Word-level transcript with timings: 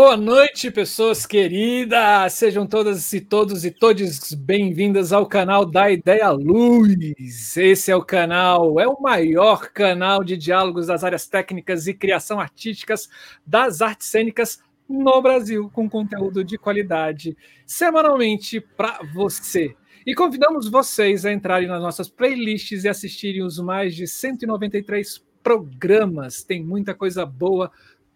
Boa 0.00 0.16
noite, 0.16 0.70
pessoas 0.70 1.26
queridas! 1.26 2.32
Sejam 2.34 2.64
todas 2.68 3.12
e 3.12 3.20
todos 3.20 3.64
e 3.64 3.70
todas 3.72 4.32
bem-vindas 4.32 5.12
ao 5.12 5.26
canal 5.26 5.66
da 5.66 5.90
Ideia 5.90 6.30
Luz. 6.30 7.56
Esse 7.56 7.90
é 7.90 7.96
o 7.96 8.04
canal, 8.04 8.78
é 8.78 8.86
o 8.86 9.00
maior 9.00 9.72
canal 9.72 10.22
de 10.22 10.36
diálogos 10.36 10.86
das 10.86 11.02
áreas 11.02 11.26
técnicas 11.26 11.88
e 11.88 11.94
criação 11.94 12.38
artísticas 12.38 13.08
das 13.44 13.82
artes 13.82 14.06
cênicas 14.06 14.62
no 14.88 15.20
Brasil, 15.20 15.68
com 15.74 15.90
conteúdo 15.90 16.44
de 16.44 16.56
qualidade, 16.56 17.36
semanalmente 17.66 18.60
para 18.60 19.00
você. 19.12 19.74
E 20.06 20.14
convidamos 20.14 20.68
vocês 20.68 21.26
a 21.26 21.32
entrarem 21.32 21.66
nas 21.66 21.82
nossas 21.82 22.08
playlists 22.08 22.84
e 22.84 22.88
assistirem 22.88 23.42
os 23.42 23.58
mais 23.58 23.96
de 23.96 24.06
193 24.06 25.26
programas. 25.42 26.44
Tem 26.44 26.62
muita 26.62 26.94
coisa 26.94 27.26
boa 27.26 27.72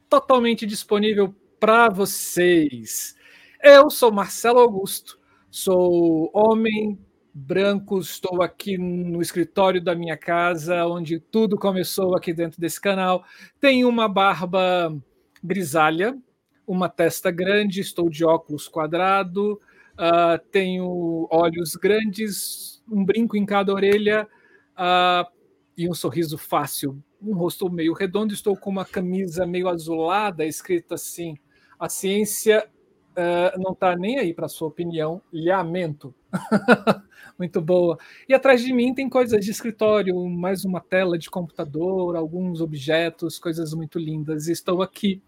totalmente 0.09 0.65
disponível 0.65 1.34
para 1.62 1.89
vocês. 1.89 3.15
Eu 3.62 3.89
sou 3.89 4.11
Marcelo 4.11 4.59
Augusto, 4.59 5.17
sou 5.49 6.28
homem 6.34 6.99
branco, 7.33 8.00
estou 8.00 8.43
aqui 8.43 8.77
no 8.77 9.23
escritório 9.23 9.81
da 9.81 9.95
minha 9.95 10.17
casa, 10.17 10.84
onde 10.89 11.21
tudo 11.21 11.56
começou 11.56 12.17
aqui 12.17 12.34
dentro 12.34 12.61
desse 12.61 12.81
canal. 12.81 13.25
Tenho 13.61 13.89
uma 13.89 14.09
barba 14.09 14.93
grisalha, 15.41 16.19
uma 16.67 16.89
testa 16.89 17.31
grande, 17.31 17.81
estou 17.81 18.11
de 18.11 18.25
óculos 18.25 18.67
quadrado, 18.67 19.53
uh, 19.93 20.45
tenho 20.51 21.28
olhos 21.31 21.77
grandes, 21.77 22.83
um 22.91 23.05
brinco 23.05 23.37
em 23.37 23.47
cada 23.47 23.72
orelha 23.72 24.27
uh, 24.72 25.31
e 25.78 25.89
um 25.89 25.95
sorriso 25.95 26.37
fácil. 26.37 27.01
Um 27.22 27.37
rosto 27.37 27.71
meio 27.71 27.93
redondo, 27.93 28.34
estou 28.34 28.56
com 28.56 28.69
uma 28.69 28.84
camisa 28.84 29.47
meio 29.47 29.69
azulada, 29.69 30.45
escrita 30.45 30.97
assim: 30.97 31.39
a 31.82 31.88
ciência 31.88 32.65
uh, 33.10 33.60
não 33.60 33.72
está 33.72 33.97
nem 33.97 34.16
aí 34.16 34.32
para 34.32 34.47
sua 34.47 34.69
opinião, 34.69 35.20
lamento. 35.32 36.15
Muito 37.37 37.60
boa. 37.60 37.98
E 38.28 38.32
atrás 38.32 38.62
de 38.62 38.72
mim 38.72 38.94
tem 38.94 39.09
coisas 39.09 39.44
de 39.44 39.50
escritório, 39.50 40.16
mais 40.28 40.65
uma 40.65 40.81
tela 40.81 41.19
de 41.19 41.28
computador, 41.28 42.15
alguns 42.15 42.60
objetos, 42.60 43.37
coisas 43.37 43.75
muito 43.75 43.98
lindas. 43.98 44.47
Estou 44.47 44.81
aqui, 44.81 45.21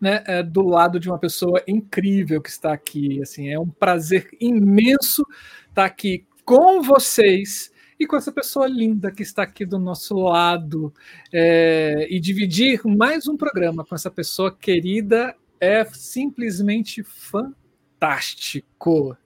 né, 0.00 0.24
é, 0.26 0.42
do 0.42 0.62
lado 0.66 0.98
de 0.98 1.08
uma 1.08 1.18
pessoa 1.18 1.62
incrível 1.68 2.42
que 2.42 2.50
está 2.50 2.72
aqui. 2.72 3.22
Assim, 3.22 3.50
é 3.50 3.58
um 3.58 3.68
prazer 3.68 4.28
imenso 4.40 5.24
estar 5.68 5.84
aqui 5.84 6.26
com 6.44 6.82
vocês 6.82 7.70
e 8.00 8.06
com 8.06 8.16
essa 8.16 8.32
pessoa 8.32 8.66
linda 8.66 9.12
que 9.12 9.22
está 9.22 9.42
aqui 9.42 9.66
do 9.66 9.78
nosso 9.78 10.14
lado. 10.16 10.92
É, 11.30 12.06
e 12.08 12.18
dividir 12.18 12.80
mais 12.86 13.28
um 13.28 13.36
programa 13.36 13.84
com 13.84 13.94
essa 13.94 14.10
pessoa 14.10 14.50
querida 14.50 15.36
é 15.60 15.84
simplesmente 15.84 17.02
fantástico. 17.02 17.54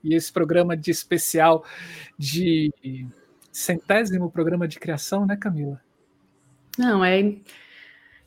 E 0.03 0.13
esse 0.13 0.29
programa 0.31 0.75
de 0.75 0.91
especial 0.91 1.63
de 2.19 2.69
centésimo 3.49 4.29
programa 4.29 4.67
de 4.67 4.77
criação, 4.77 5.25
né, 5.25 5.37
Camila? 5.37 5.81
Não, 6.77 7.03
é. 7.05 7.33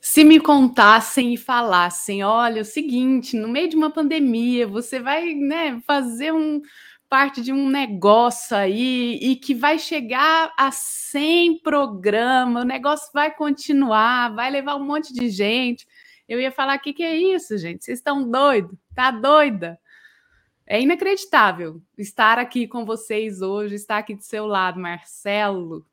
Se 0.00 0.24
me 0.24 0.40
contassem 0.40 1.34
e 1.34 1.36
falassem, 1.36 2.24
olha, 2.24 2.60
é 2.60 2.62
o 2.62 2.64
seguinte, 2.64 3.36
no 3.36 3.48
meio 3.48 3.68
de 3.68 3.76
uma 3.76 3.90
pandemia, 3.90 4.66
você 4.66 4.98
vai 4.98 5.34
né, 5.34 5.78
fazer 5.86 6.32
um, 6.32 6.62
parte 7.08 7.40
de 7.40 7.52
um 7.52 7.68
negócio 7.68 8.56
aí 8.56 9.18
e 9.20 9.36
que 9.36 9.54
vai 9.54 9.78
chegar 9.78 10.52
a 10.56 10.70
100 10.70 11.60
programas, 11.60 12.62
o 12.62 12.66
negócio 12.66 13.10
vai 13.14 13.34
continuar, 13.34 14.34
vai 14.34 14.50
levar 14.50 14.76
um 14.76 14.84
monte 14.84 15.12
de 15.12 15.30
gente. 15.30 15.86
Eu 16.28 16.40
ia 16.40 16.52
falar: 16.52 16.76
o 16.76 16.80
que, 16.80 16.92
que 16.92 17.02
é 17.02 17.16
isso, 17.16 17.56
gente? 17.56 17.84
Vocês 17.84 17.98
estão 17.98 18.30
doidos? 18.30 18.76
Tá 18.94 19.10
doida? 19.10 19.78
É 20.66 20.80
inacreditável 20.80 21.80
estar 21.96 22.38
aqui 22.38 22.68
com 22.68 22.84
vocês 22.84 23.40
hoje, 23.40 23.74
estar 23.74 23.96
aqui 23.96 24.14
do 24.14 24.22
seu 24.22 24.46
lado, 24.46 24.78
Marcelo. 24.78 25.86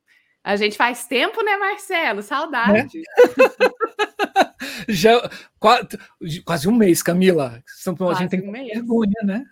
A 0.46 0.56
gente 0.58 0.78
faz 0.78 1.08
tempo, 1.08 1.44
né, 1.44 1.58
Marcelo? 1.58 2.22
Saudade. 2.22 3.02
É? 3.02 3.06
Já 4.88 5.28
quase, 5.60 5.88
quase, 6.46 6.68
um 6.70 6.72
mês, 6.72 7.02
Camila. 7.02 7.64
a 8.08 8.14
gente 8.14 8.30
tem 8.30 8.48
um 8.48 8.52
vergonha, 8.52 9.22
né? 9.24 9.44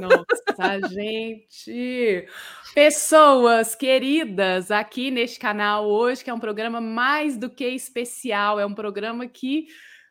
Nossa, 0.00 0.88
gente. 0.90 2.26
Pessoas 2.74 3.76
queridas 3.76 4.72
aqui 4.72 5.08
neste 5.12 5.38
canal 5.38 5.88
hoje, 5.88 6.24
que 6.24 6.30
é 6.30 6.34
um 6.34 6.40
programa 6.40 6.80
mais 6.80 7.38
do 7.38 7.48
que 7.48 7.68
especial, 7.68 8.58
é 8.58 8.66
um 8.66 8.74
programa 8.74 9.28
que 9.28 9.68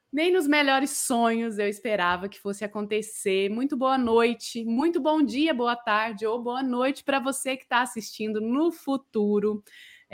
nem 0.10 0.32
nos 0.32 0.48
melhores 0.48 0.92
sonhos 0.92 1.60
eu 1.60 1.68
esperava 1.68 2.30
que 2.30 2.40
fosse 2.40 2.64
acontecer. 2.64 3.50
Muito 3.50 3.76
boa 3.76 3.98
noite, 3.98 4.64
muito 4.64 5.02
bom 5.02 5.22
dia, 5.22 5.54
boa 5.54 5.76
tarde 5.76 6.26
ou 6.26 6.42
boa 6.42 6.64
noite 6.64 7.04
para 7.04 7.20
você 7.20 7.58
que 7.58 7.64
está 7.64 7.82
assistindo 7.82 8.40
no 8.40 8.72
futuro. 8.72 9.62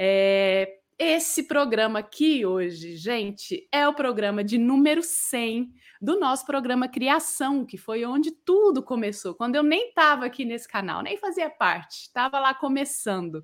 É, 0.02 0.78
esse 0.98 1.44
programa 1.44 2.00
aqui 2.00 2.46
hoje, 2.46 2.96
gente, 2.96 3.68
é 3.70 3.86
o 3.86 3.94
programa 3.94 4.42
de 4.46 4.58
número 4.58 5.04
100 5.04 5.74
do 6.02 6.18
nosso 6.18 6.46
programa 6.46 6.88
Criação, 6.88 7.66
que 7.66 7.78
foi 7.78 8.06
onde 8.06 8.32
tudo 8.32 8.82
começou, 8.82 9.36
quando 9.36 9.58
eu 9.58 9.64
nem 9.64 9.90
estava 9.90 10.26
aqui 10.26 10.46
nesse 10.46 10.70
canal, 10.70 11.02
nem 11.02 11.18
fazia 11.18 11.50
parte, 11.50 12.04
estava 12.04 12.40
lá 12.40 12.54
começando. 12.54 13.44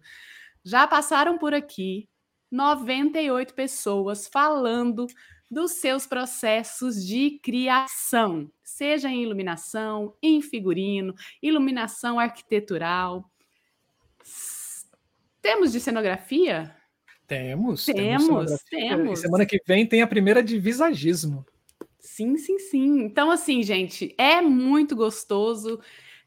Já 0.64 0.88
passaram 0.88 1.38
por 1.38 1.54
aqui 1.54 2.08
98 2.50 3.54
pessoas 3.54 4.26
falando 4.26 5.08
dos 5.52 5.72
seus 5.74 6.08
processos 6.08 7.06
de 7.06 7.38
criação, 7.44 8.50
seja 8.64 9.10
em 9.10 9.22
iluminação, 9.22 10.16
em 10.24 10.42
figurino, 10.42 11.14
iluminação 11.44 12.18
arquitetural. 12.18 13.30
Temos 15.46 15.72
de 15.72 15.80
cenografia? 15.80 16.76
Temos. 17.28 17.86
Temos, 17.86 18.64
temos. 18.68 19.20
semana 19.20 19.46
que 19.46 19.62
vem 19.64 19.86
tem 19.86 20.02
a 20.02 20.08
primeira 20.08 20.42
de 20.42 20.58
visagismo. 20.58 21.46
Sim, 22.00 22.36
sim, 22.36 22.58
sim. 22.58 23.04
Então, 23.04 23.30
assim, 23.30 23.62
gente, 23.62 24.16
é 24.18 24.42
muito 24.42 24.96
gostoso. 24.96 25.80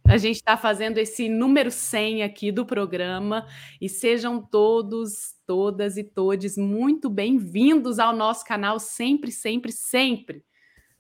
A 0.07 0.17
gente 0.19 0.37
está 0.37 0.57
fazendo 0.57 0.99
esse 0.99 1.29
número 1.29 1.69
100 1.69 2.23
aqui 2.23 2.53
do 2.53 2.65
programa 2.65 3.45
e 3.81 3.89
sejam 3.89 4.41
todos, 4.41 5.35
todas 5.45 5.97
e 5.97 6.05
todes 6.05 6.57
muito 6.57 7.11
bem-vindos 7.11 7.99
ao 7.99 8.15
nosso 8.15 8.45
canal 8.45 8.79
sempre, 8.79 9.33
sempre, 9.33 9.73
sempre. 9.73 10.45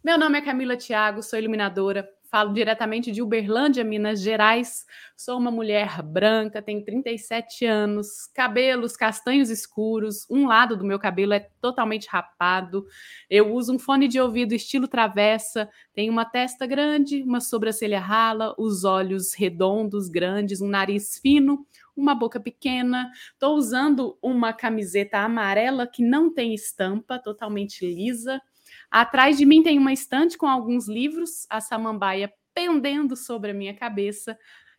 Meu 0.02 0.18
nome 0.18 0.38
é 0.38 0.42
Camila 0.42 0.76
Thiago, 0.76 1.22
sou 1.22 1.38
iluminadora, 1.38 2.08
falo 2.30 2.52
diretamente 2.52 3.10
de 3.10 3.22
Uberlândia, 3.22 3.82
Minas 3.82 4.20
Gerais. 4.20 4.84
Sou 5.16 5.38
uma 5.38 5.50
mulher 5.50 6.02
branca, 6.02 6.60
tenho 6.62 6.84
37 6.84 7.64
anos, 7.64 8.26
cabelos 8.34 8.96
castanhos 8.96 9.50
escuros, 9.50 10.26
um 10.30 10.46
lado 10.46 10.76
do 10.76 10.84
meu 10.84 10.98
cabelo 10.98 11.32
é 11.32 11.48
totalmente 11.60 12.06
rapado. 12.08 12.86
Eu 13.28 13.52
uso 13.54 13.74
um 13.74 13.78
fone 13.78 14.06
de 14.06 14.20
ouvido 14.20 14.54
estilo 14.54 14.86
travessa, 14.86 15.68
tenho 15.94 16.12
uma 16.12 16.24
testa 16.24 16.66
grande, 16.66 17.22
uma 17.22 17.40
sobrancelha 17.40 18.00
rala, 18.00 18.54
os 18.58 18.84
olhos 18.84 19.34
redondos, 19.34 20.08
grandes, 20.08 20.60
um 20.60 20.68
nariz 20.68 21.18
fino, 21.18 21.66
uma 21.96 22.14
boca 22.14 22.38
pequena. 22.38 23.10
Estou 23.32 23.56
usando 23.56 24.16
uma 24.22 24.52
camiseta 24.52 25.18
amarela 25.18 25.86
que 25.86 26.02
não 26.02 26.32
tem 26.32 26.54
estampa, 26.54 27.18
totalmente 27.18 27.84
lisa. 27.84 28.40
Atrás 28.90 29.36
de 29.36 29.44
mim 29.44 29.62
tem 29.62 29.78
uma 29.78 29.92
estante 29.92 30.36
com 30.36 30.46
alguns 30.46 30.88
livros, 30.88 31.46
a 31.50 31.60
samambaia 31.60 32.32
pendendo 32.54 33.16
sobre 33.16 33.50
a 33.50 33.54
minha 33.54 33.74
cabeça 33.74 34.36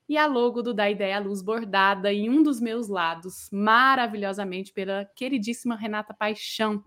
e 0.09 0.17
a 0.17 0.25
logo 0.25 0.63
do 0.63 0.73
Da 0.73 0.89
Ideia 0.89 1.19
Luz 1.19 1.41
bordada 1.41 2.11
em 2.11 2.29
um 2.29 2.41
dos 2.41 2.59
meus 2.59 2.88
lados, 2.88 3.47
maravilhosamente 3.51 4.73
pela 4.73 5.06
queridíssima 5.15 5.75
Renata 5.75 6.13
Paixão. 6.13 6.83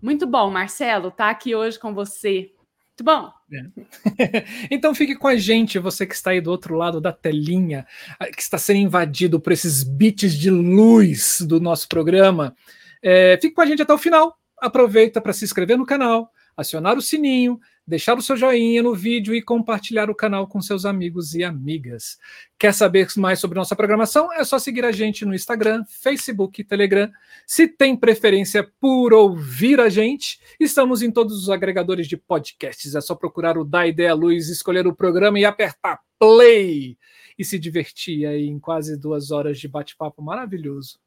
Muito 0.00 0.26
bom, 0.26 0.50
Marcelo, 0.50 1.10
tá 1.10 1.28
aqui 1.28 1.54
hoje 1.54 1.78
com 1.78 1.94
você. 1.94 2.50
Muito 2.98 3.04
bom. 3.04 3.30
É. 3.52 4.44
então 4.74 4.94
fique 4.94 5.14
com 5.14 5.28
a 5.28 5.36
gente, 5.36 5.78
você 5.78 6.06
que 6.06 6.14
está 6.14 6.30
aí 6.30 6.40
do 6.40 6.50
outro 6.50 6.74
lado 6.74 6.98
da 6.98 7.12
telinha, 7.12 7.86
que 8.34 8.40
está 8.40 8.56
sendo 8.56 8.78
invadido 8.78 9.38
por 9.38 9.52
esses 9.52 9.82
bits 9.82 10.34
de 10.34 10.50
luz 10.50 11.42
do 11.42 11.60
nosso 11.60 11.86
programa. 11.88 12.56
É, 13.02 13.38
fique 13.40 13.54
com 13.54 13.60
a 13.60 13.66
gente 13.66 13.82
até 13.82 13.92
o 13.92 13.98
final. 13.98 14.34
Aproveita 14.58 15.20
para 15.20 15.34
se 15.34 15.44
inscrever 15.44 15.76
no 15.76 15.84
canal, 15.84 16.32
acionar 16.56 16.96
o 16.96 17.02
sininho, 17.02 17.60
deixar 17.86 18.18
o 18.18 18.22
seu 18.22 18.36
joinha 18.36 18.82
no 18.82 18.94
vídeo 18.94 19.34
e 19.34 19.42
compartilhar 19.42 20.10
o 20.10 20.14
canal 20.14 20.46
com 20.46 20.60
seus 20.60 20.84
amigos 20.84 21.34
e 21.34 21.44
amigas. 21.44 22.18
Quer 22.58 22.72
saber 22.72 23.06
mais 23.16 23.38
sobre 23.38 23.58
nossa 23.58 23.76
programação? 23.76 24.32
É 24.32 24.42
só 24.42 24.58
seguir 24.58 24.84
a 24.84 24.90
gente 24.90 25.24
no 25.24 25.34
Instagram, 25.34 25.84
Facebook 25.86 26.60
e 26.60 26.64
Telegram. 26.64 27.10
Se 27.46 27.68
tem 27.68 27.96
preferência 27.96 28.68
por 28.80 29.12
ouvir 29.12 29.78
a 29.80 29.88
gente, 29.88 30.40
estamos 30.58 31.02
em 31.02 31.10
todos 31.10 31.42
os 31.42 31.50
agregadores 31.50 32.08
de 32.08 32.16
podcasts. 32.16 32.94
É 32.94 33.00
só 33.00 33.14
procurar 33.14 33.56
o 33.56 33.64
Da 33.64 33.86
Ideia 33.86 34.14
Luz, 34.14 34.48
escolher 34.48 34.86
o 34.86 34.94
programa 34.94 35.38
e 35.38 35.44
apertar 35.44 36.00
play 36.18 36.96
e 37.38 37.44
se 37.44 37.58
divertir 37.58 38.26
aí 38.26 38.46
em 38.46 38.58
quase 38.58 38.96
duas 38.96 39.30
horas 39.30 39.58
de 39.58 39.68
bate-papo 39.68 40.22
maravilhoso. 40.22 40.98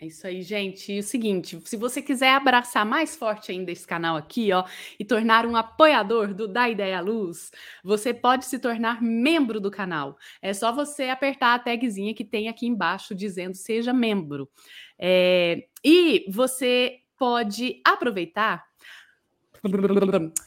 É 0.00 0.06
isso 0.06 0.24
aí, 0.28 0.42
gente. 0.42 0.92
E 0.92 1.00
o 1.00 1.02
seguinte, 1.02 1.60
se 1.64 1.76
você 1.76 2.00
quiser 2.00 2.32
abraçar 2.32 2.86
mais 2.86 3.16
forte 3.16 3.50
ainda 3.50 3.72
esse 3.72 3.84
canal 3.84 4.16
aqui, 4.16 4.52
ó, 4.52 4.64
e 4.98 5.04
tornar 5.04 5.44
um 5.44 5.56
apoiador 5.56 6.32
do 6.32 6.46
Da 6.46 6.68
Ideia 6.70 7.00
Luz, 7.00 7.50
você 7.82 8.14
pode 8.14 8.44
se 8.44 8.60
tornar 8.60 9.02
membro 9.02 9.60
do 9.60 9.72
canal. 9.72 10.16
É 10.40 10.54
só 10.54 10.70
você 10.70 11.08
apertar 11.08 11.54
a 11.54 11.58
tagzinha 11.58 12.14
que 12.14 12.24
tem 12.24 12.48
aqui 12.48 12.64
embaixo 12.64 13.12
dizendo 13.12 13.56
seja 13.56 13.92
membro. 13.92 14.48
É, 14.96 15.66
e 15.84 16.24
você 16.30 17.00
pode 17.18 17.80
aproveitar 17.84 18.67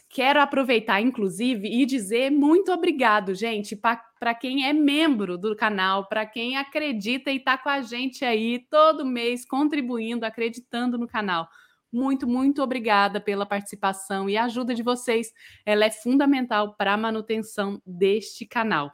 Quero 0.10 0.42
aproveitar, 0.42 1.02
inclusive, 1.02 1.68
e 1.68 1.86
dizer 1.86 2.32
muito 2.32 2.72
obrigado, 2.72 3.34
gente, 3.34 3.76
para 3.76 4.34
quem 4.34 4.68
é 4.68 4.74
membro 4.74 5.38
do 5.38 5.56
canal, 5.56 6.08
para 6.08 6.26
quem 6.26 6.58
acredita 6.58 7.32
e 7.32 7.38
está 7.38 7.58
com 7.58 7.70
a 7.70 7.82
gente 7.82 8.24
aí 8.24 8.66
todo 8.70 9.06
mês 9.06 9.46
contribuindo, 9.46 10.26
acreditando 10.26 10.98
no 10.98 11.08
canal. 11.08 11.48
Muito, 11.92 12.26
muito 12.26 12.64
obrigada 12.64 13.20
pela 13.20 13.46
participação 13.46 14.30
e 14.30 14.38
ajuda 14.38 14.74
de 14.74 14.82
vocês. 14.82 15.34
Ela 15.66 15.86
é 15.86 15.92
fundamental 15.92 16.74
para 16.76 16.94
a 16.94 16.98
manutenção 16.98 17.82
deste 17.86 18.46
canal. 18.46 18.94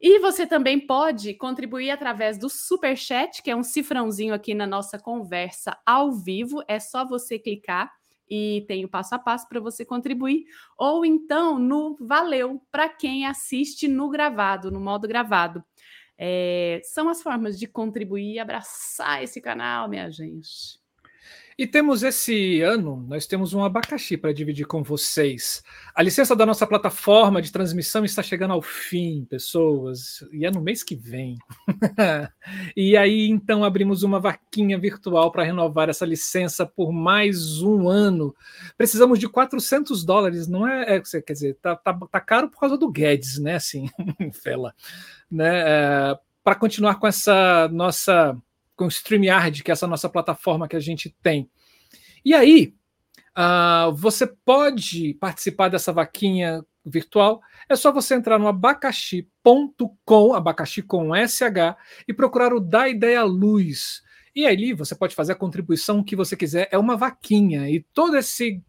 E 0.00 0.18
você 0.18 0.46
também 0.46 0.78
pode 0.78 1.34
contribuir 1.34 1.90
através 1.90 2.36
do 2.36 2.50
Super 2.50 2.96
Chat, 2.96 3.42
que 3.42 3.50
é 3.50 3.56
um 3.56 3.62
cifrãozinho 3.62 4.34
aqui 4.34 4.54
na 4.54 4.66
nossa 4.66 4.98
conversa 4.98 5.78
ao 5.86 6.12
vivo. 6.12 6.62
É 6.68 6.78
só 6.78 7.06
você 7.06 7.38
clicar 7.38 7.90
e 8.28 8.64
tem 8.66 8.84
o 8.84 8.88
passo 8.88 9.14
a 9.14 9.18
passo 9.18 9.48
para 9.48 9.60
você 9.60 9.84
contribuir, 9.84 10.44
ou 10.78 11.04
então 11.04 11.58
no 11.58 11.96
Valeu, 12.00 12.60
para 12.70 12.88
quem 12.88 13.26
assiste 13.26 13.88
no 13.88 14.08
gravado, 14.08 14.70
no 14.70 14.80
modo 14.80 15.06
gravado. 15.08 15.64
É, 16.18 16.80
são 16.84 17.08
as 17.08 17.22
formas 17.22 17.58
de 17.58 17.66
contribuir 17.66 18.34
e 18.34 18.38
abraçar 18.38 19.22
esse 19.22 19.40
canal, 19.40 19.88
minha 19.88 20.10
gente. 20.10 20.80
E 21.58 21.66
temos 21.66 22.02
esse 22.02 22.60
ano, 22.60 23.02
nós 23.08 23.26
temos 23.26 23.54
um 23.54 23.64
abacaxi 23.64 24.14
para 24.18 24.30
dividir 24.30 24.66
com 24.66 24.82
vocês. 24.82 25.62
A 25.94 26.02
licença 26.02 26.36
da 26.36 26.44
nossa 26.44 26.66
plataforma 26.66 27.40
de 27.40 27.50
transmissão 27.50 28.04
está 28.04 28.22
chegando 28.22 28.52
ao 28.52 28.60
fim, 28.60 29.24
pessoas, 29.24 30.22
e 30.30 30.44
é 30.44 30.50
no 30.50 30.60
mês 30.60 30.82
que 30.82 30.94
vem. 30.94 31.38
e 32.76 32.94
aí, 32.94 33.30
então, 33.30 33.64
abrimos 33.64 34.02
uma 34.02 34.20
vaquinha 34.20 34.78
virtual 34.78 35.32
para 35.32 35.44
renovar 35.44 35.88
essa 35.88 36.04
licença 36.04 36.66
por 36.66 36.92
mais 36.92 37.62
um 37.62 37.88
ano. 37.88 38.36
Precisamos 38.76 39.18
de 39.18 39.26
400 39.26 40.04
dólares, 40.04 40.46
não 40.46 40.68
é? 40.68 40.96
é 40.96 41.20
quer 41.22 41.32
dizer, 41.32 41.54
tá, 41.62 41.74
tá, 41.74 41.98
tá 42.10 42.20
caro 42.20 42.50
por 42.50 42.60
causa 42.60 42.76
do 42.76 42.90
Guedes, 42.90 43.38
né? 43.38 43.54
Assim, 43.54 43.88
fela. 44.42 44.74
Né? 45.30 45.62
É, 45.66 46.18
para 46.44 46.54
continuar 46.54 46.96
com 46.96 47.06
essa 47.06 47.66
nossa 47.72 48.36
com 48.76 48.84
o 48.84 48.88
StreamYard, 48.88 49.62
que 49.62 49.70
é 49.70 49.72
essa 49.72 49.86
nossa 49.86 50.08
plataforma 50.08 50.68
que 50.68 50.76
a 50.76 50.80
gente 50.80 51.14
tem. 51.22 51.50
E 52.24 52.34
aí, 52.34 52.74
uh, 53.36 53.94
você 53.94 54.26
pode 54.26 55.14
participar 55.14 55.68
dessa 55.68 55.92
vaquinha 55.92 56.64
virtual. 56.84 57.40
É 57.68 57.74
só 57.74 57.90
você 57.90 58.14
entrar 58.14 58.38
no 58.38 58.46
abacaxi.com, 58.46 60.34
abacaxi 60.34 60.82
com 60.82 61.10
SH, 61.14 61.76
e 62.06 62.14
procurar 62.14 62.52
o 62.52 62.60
Da 62.60 62.88
Ideia 62.88 63.22
Luz. 63.24 64.02
E 64.34 64.46
ali 64.46 64.72
você 64.72 64.94
pode 64.94 65.14
fazer 65.14 65.32
a 65.32 65.36
contribuição 65.36 66.04
que 66.04 66.14
você 66.14 66.36
quiser. 66.36 66.68
É 66.70 66.78
uma 66.78 66.96
vaquinha. 66.96 67.70
E 67.70 67.80
toda 67.94 68.18
esse, 68.18 68.62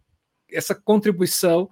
essa 0.50 0.74
contribuição 0.74 1.68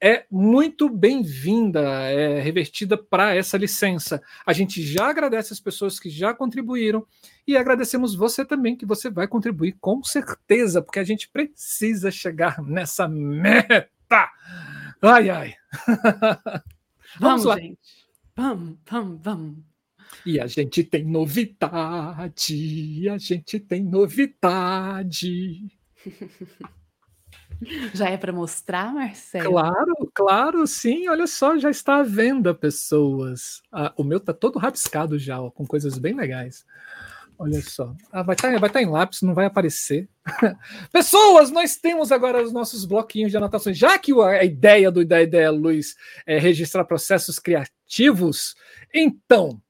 é 0.00 0.24
muito 0.30 0.88
bem-vinda, 0.88 1.80
é 1.80 2.40
revertida 2.40 2.96
para 2.96 3.34
essa 3.34 3.58
licença. 3.58 4.22
A 4.46 4.52
gente 4.52 4.82
já 4.82 5.10
agradece 5.10 5.52
as 5.52 5.60
pessoas 5.60 6.00
que 6.00 6.08
já 6.08 6.32
contribuíram 6.32 7.06
e 7.46 7.56
agradecemos 7.56 8.14
você 8.14 8.44
também, 8.44 8.76
que 8.76 8.86
você 8.86 9.10
vai 9.10 9.28
contribuir 9.28 9.76
com 9.78 10.02
certeza, 10.02 10.80
porque 10.80 10.98
a 10.98 11.04
gente 11.04 11.28
precisa 11.28 12.10
chegar 12.10 12.62
nessa 12.62 13.06
meta. 13.06 14.30
Ai, 15.02 15.28
ai. 15.28 15.54
vamos, 17.20 17.20
vamos 17.20 17.44
lá. 17.44 17.58
gente. 17.58 17.78
Vamos, 18.34 18.78
vamos, 18.88 19.20
vamos. 19.22 19.58
E 20.24 20.40
a 20.40 20.46
gente 20.46 20.82
tem 20.82 21.04
novidade, 21.04 23.08
a 23.08 23.18
gente 23.18 23.60
tem 23.60 23.84
novidade. 23.84 25.68
Já 27.94 28.08
é 28.08 28.16
para 28.16 28.32
mostrar, 28.32 28.92
Marcelo? 28.92 29.50
Claro, 29.50 30.10
claro, 30.14 30.66
sim. 30.66 31.08
Olha 31.08 31.26
só, 31.26 31.58
já 31.58 31.70
está 31.70 31.96
à 31.96 32.02
venda, 32.02 32.54
pessoas. 32.54 33.62
Ah, 33.70 33.92
o 33.96 34.04
meu 34.04 34.20
tá 34.20 34.32
todo 34.32 34.58
rabiscado 34.58 35.18
já, 35.18 35.40
ó, 35.40 35.50
com 35.50 35.66
coisas 35.66 35.98
bem 35.98 36.14
legais. 36.14 36.64
Olha 37.38 37.62
só. 37.62 37.94
Ah, 38.12 38.22
vai 38.22 38.34
estar 38.34 38.52
tá, 38.52 38.58
vai 38.58 38.68
tá 38.68 38.82
em 38.82 38.86
lápis, 38.86 39.22
não 39.22 39.32
vai 39.32 39.46
aparecer. 39.46 40.08
Pessoas, 40.92 41.50
nós 41.50 41.76
temos 41.76 42.12
agora 42.12 42.42
os 42.42 42.52
nossos 42.52 42.84
bloquinhos 42.84 43.30
de 43.30 43.36
anotações. 43.38 43.78
Já 43.78 43.98
que 43.98 44.12
a 44.20 44.44
ideia 44.44 44.90
do 44.90 45.04
da 45.06 45.22
ideia 45.22 45.50
Luiz 45.50 45.96
é 46.26 46.38
registrar 46.38 46.84
processos 46.84 47.38
criativos, 47.38 48.54
então 48.92 49.60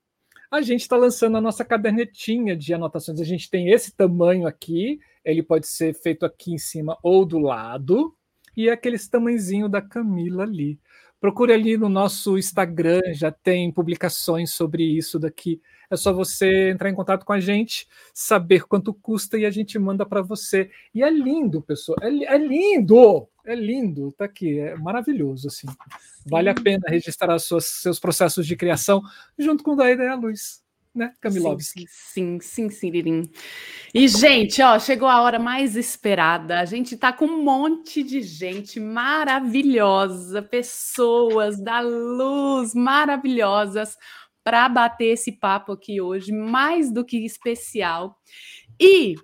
a 0.51 0.61
gente 0.63 0.81
está 0.81 0.97
lançando 0.97 1.37
a 1.37 1.41
nossa 1.41 1.65
cadernetinha 1.65 2.57
de 2.57 2.75
anotações. 2.75 3.21
A 3.21 3.25
gente 3.25 3.49
tem 3.49 3.71
esse 3.71 3.95
tamanho 3.95 4.47
aqui, 4.47 4.99
ele 5.25 5.43
pode 5.43 5.69
ser 5.69 5.95
feito 5.95 6.27
aqui 6.27 6.53
em 6.53 6.59
cima 6.59 6.99
ou 7.03 7.25
do 7.25 7.39
lado, 7.39 8.17
e 8.57 8.69
é 8.69 8.73
aquele 8.73 8.99
tamanhozinho 8.99 9.69
da 9.69 9.81
Camila 9.81 10.43
ali. 10.43 10.79
Procure 11.21 11.53
ali 11.53 11.77
no 11.77 11.89
nosso 11.89 12.39
Instagram, 12.39 13.01
já 13.13 13.31
tem 13.31 13.71
publicações 13.71 14.55
sobre 14.55 14.83
isso 14.83 15.19
daqui. 15.19 15.61
É 15.91 15.97
só 15.97 16.13
você 16.13 16.71
entrar 16.71 16.89
em 16.89 16.95
contato 16.95 17.27
com 17.27 17.33
a 17.33 17.41
gente, 17.41 17.87
saber 18.15 18.65
quanto 18.67 18.95
custa 18.95 19.37
e 19.37 19.45
a 19.45 19.51
gente 19.51 19.79
manda 19.79 20.07
para 20.07 20.23
você. 20.23 20.71
E 20.95 21.03
é 21.03 21.11
lindo, 21.11 21.61
pessoal. 21.61 21.99
É, 22.01 22.07
é, 22.07 22.39
lindo! 22.39 23.29
É 23.45 23.55
lindo, 23.55 24.13
tá 24.13 24.27
aqui, 24.27 24.59
é 24.59 24.77
maravilhoso 24.77 25.49
assim. 25.49 25.67
Vale 26.27 26.49
a 26.51 26.55
pena 26.55 26.85
registrar 26.89 27.39
suas, 27.39 27.65
seus 27.65 27.99
processos 27.99 28.47
de 28.47 28.55
criação 28.55 29.03
junto 29.39 29.65
com 29.65 29.73
o 29.73 29.77
da 29.77 29.91
Ideia 29.91 30.15
Luz 30.15 30.63
né, 30.95 31.13
Kamilovski? 31.21 31.85
Sim, 31.89 32.39
sim, 32.41 32.69
sim, 32.69 32.91
Lirim. 32.91 33.23
E, 33.95 34.09
gente, 34.09 34.61
ó, 34.63 34.79
chegou 34.79 35.09
a 35.09 35.23
hora 35.23 35.39
mais 35.39 35.77
esperada. 35.77 36.61
A 36.61 36.65
gente 36.65 36.97
tá 36.97 37.13
com 37.13 37.27
um 37.27 37.43
monte 37.43 38.03
de 38.03 38.23
gente 38.23 38.81
maravilhosa, 38.81 40.43
pessoas 40.43 41.63
da 41.63 41.81
luz 41.81 42.75
maravilhosas 42.75 43.97
para 44.43 44.69
bater 44.69 45.13
esse 45.13 45.33
papo 45.33 45.73
aqui 45.73 46.01
hoje, 46.01 46.33
mais 46.33 46.93
do 46.93 47.05
que 47.05 47.25
especial. 47.25 48.19
E, 48.81 49.15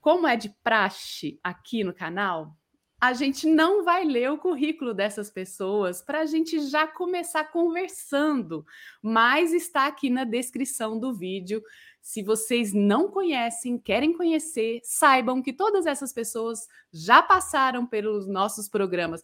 como 0.00 0.26
é 0.26 0.36
de 0.36 0.54
praxe 0.62 1.38
aqui 1.42 1.82
no 1.82 1.94
canal, 1.94 2.57
a 3.00 3.12
gente 3.12 3.46
não 3.46 3.84
vai 3.84 4.04
ler 4.04 4.30
o 4.32 4.38
currículo 4.38 4.92
dessas 4.92 5.30
pessoas 5.30 6.02
para 6.02 6.20
a 6.20 6.26
gente 6.26 6.58
já 6.68 6.86
começar 6.86 7.44
conversando, 7.44 8.66
mas 9.00 9.52
está 9.52 9.86
aqui 9.86 10.10
na 10.10 10.24
descrição 10.24 10.98
do 10.98 11.14
vídeo. 11.14 11.62
Se 12.02 12.22
vocês 12.22 12.72
não 12.72 13.08
conhecem, 13.08 13.78
querem 13.78 14.12
conhecer, 14.12 14.80
saibam 14.82 15.40
que 15.40 15.52
todas 15.52 15.86
essas 15.86 16.12
pessoas 16.12 16.66
já 16.92 17.22
passaram 17.22 17.86
pelos 17.86 18.26
nossos 18.26 18.68
programas. 18.68 19.22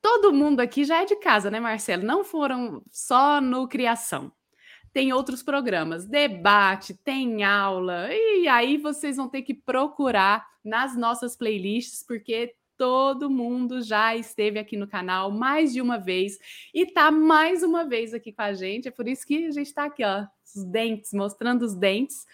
Todo 0.00 0.32
mundo 0.32 0.60
aqui 0.60 0.84
já 0.84 1.02
é 1.02 1.04
de 1.04 1.16
casa, 1.16 1.50
né, 1.50 1.60
Marcelo? 1.60 2.02
Não 2.02 2.24
foram 2.24 2.82
só 2.90 3.40
no 3.40 3.68
Criação. 3.68 4.32
Tem 4.94 5.12
outros 5.12 5.42
programas, 5.42 6.06
debate, 6.06 6.94
tem 6.94 7.42
aula, 7.42 8.06
e 8.12 8.46
aí 8.46 8.76
vocês 8.76 9.16
vão 9.16 9.28
ter 9.28 9.42
que 9.42 9.52
procurar 9.52 10.46
nas 10.64 10.96
nossas 10.96 11.36
playlists, 11.36 12.04
porque 12.06 12.54
todo 12.76 13.28
mundo 13.28 13.82
já 13.82 14.14
esteve 14.14 14.56
aqui 14.56 14.76
no 14.76 14.86
canal 14.86 15.32
mais 15.32 15.72
de 15.72 15.80
uma 15.80 15.98
vez 15.98 16.38
e 16.72 16.86
tá 16.86 17.10
mais 17.10 17.64
uma 17.64 17.84
vez 17.84 18.14
aqui 18.14 18.32
com 18.32 18.42
a 18.42 18.52
gente. 18.52 18.86
É 18.86 18.90
por 18.92 19.08
isso 19.08 19.26
que 19.26 19.46
a 19.46 19.50
gente 19.50 19.66
está 19.66 19.84
aqui, 19.84 20.04
ó, 20.04 20.26
os 20.54 20.64
dentes, 20.64 21.12
mostrando 21.12 21.62
os 21.62 21.74
dentes. 21.74 22.24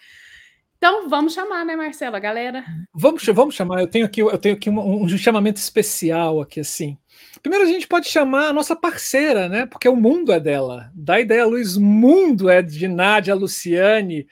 Então 0.83 1.07
vamos 1.07 1.33
chamar, 1.35 1.63
né, 1.63 1.75
Marcela, 1.75 2.17
galera? 2.17 2.65
Vamos, 2.91 3.23
vamos 3.23 3.53
chamar. 3.53 3.81
Eu 3.81 3.87
tenho 3.87 4.03
aqui, 4.03 4.19
eu 4.19 4.37
tenho 4.39 4.55
aqui 4.55 4.67
um, 4.67 5.03
um 5.03 5.07
chamamento 5.09 5.59
especial 5.59 6.41
aqui 6.41 6.59
assim. 6.59 6.97
Primeiro 7.43 7.65
a 7.65 7.67
gente 7.67 7.87
pode 7.87 8.07
chamar 8.07 8.47
a 8.47 8.53
nossa 8.53 8.75
parceira, 8.75 9.47
né? 9.47 9.67
Porque 9.67 9.87
o 9.87 9.95
mundo 9.95 10.33
é 10.33 10.39
dela. 10.39 10.89
Da 10.95 11.19
ideia 11.19 11.45
Luiz, 11.45 11.77
mundo 11.77 12.49
é 12.49 12.63
de 12.63 12.87
Nádia 12.87 13.35
Luciane, 13.35 14.25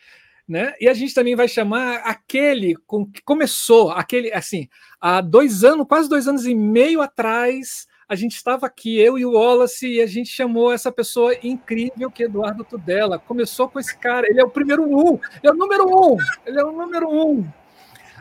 né? 0.48 0.74
E 0.82 0.90
a 0.90 0.94
gente 0.96 1.14
também 1.14 1.36
vai 1.36 1.48
chamar 1.48 1.98
aquele 1.98 2.76
com 2.88 3.06
que 3.06 3.22
começou, 3.22 3.92
aquele 3.92 4.34
assim, 4.34 4.68
há 5.00 5.22
dois 5.22 5.64
anos, 5.64 5.86
quase 5.88 6.10
dois 6.10 6.28
anos 6.28 6.48
e 6.48 6.56
meio 6.56 7.00
atrás, 7.00 7.86
a 8.10 8.16
gente 8.16 8.36
estava 8.36 8.66
aqui, 8.66 9.00
eu 9.00 9.20
e 9.20 9.26
o 9.26 9.34
Wallace, 9.34 9.88
e 9.88 10.02
a 10.02 10.08
gente 10.08 10.30
chamou 10.30 10.74
essa 10.74 10.92
pessoa 10.92 11.32
incrível 11.44 12.10
que 12.10 12.24
é 12.24 12.26
Eduardo 12.26 12.64
Tudela. 12.64 13.20
Começou 13.20 13.70
com 13.70 13.80
esse 13.80 13.96
cara, 13.96 14.28
ele 14.28 14.42
é 14.42 14.44
o 14.44 14.50
primeiro 14.50 14.84
um, 14.84 15.20
é 15.44 15.52
o 15.52 15.54
número 15.54 15.88
um, 15.88 16.18
ele 16.44 16.60
é 16.60 16.64
o 16.66 16.72
número 16.72 17.08
um. 17.08 17.48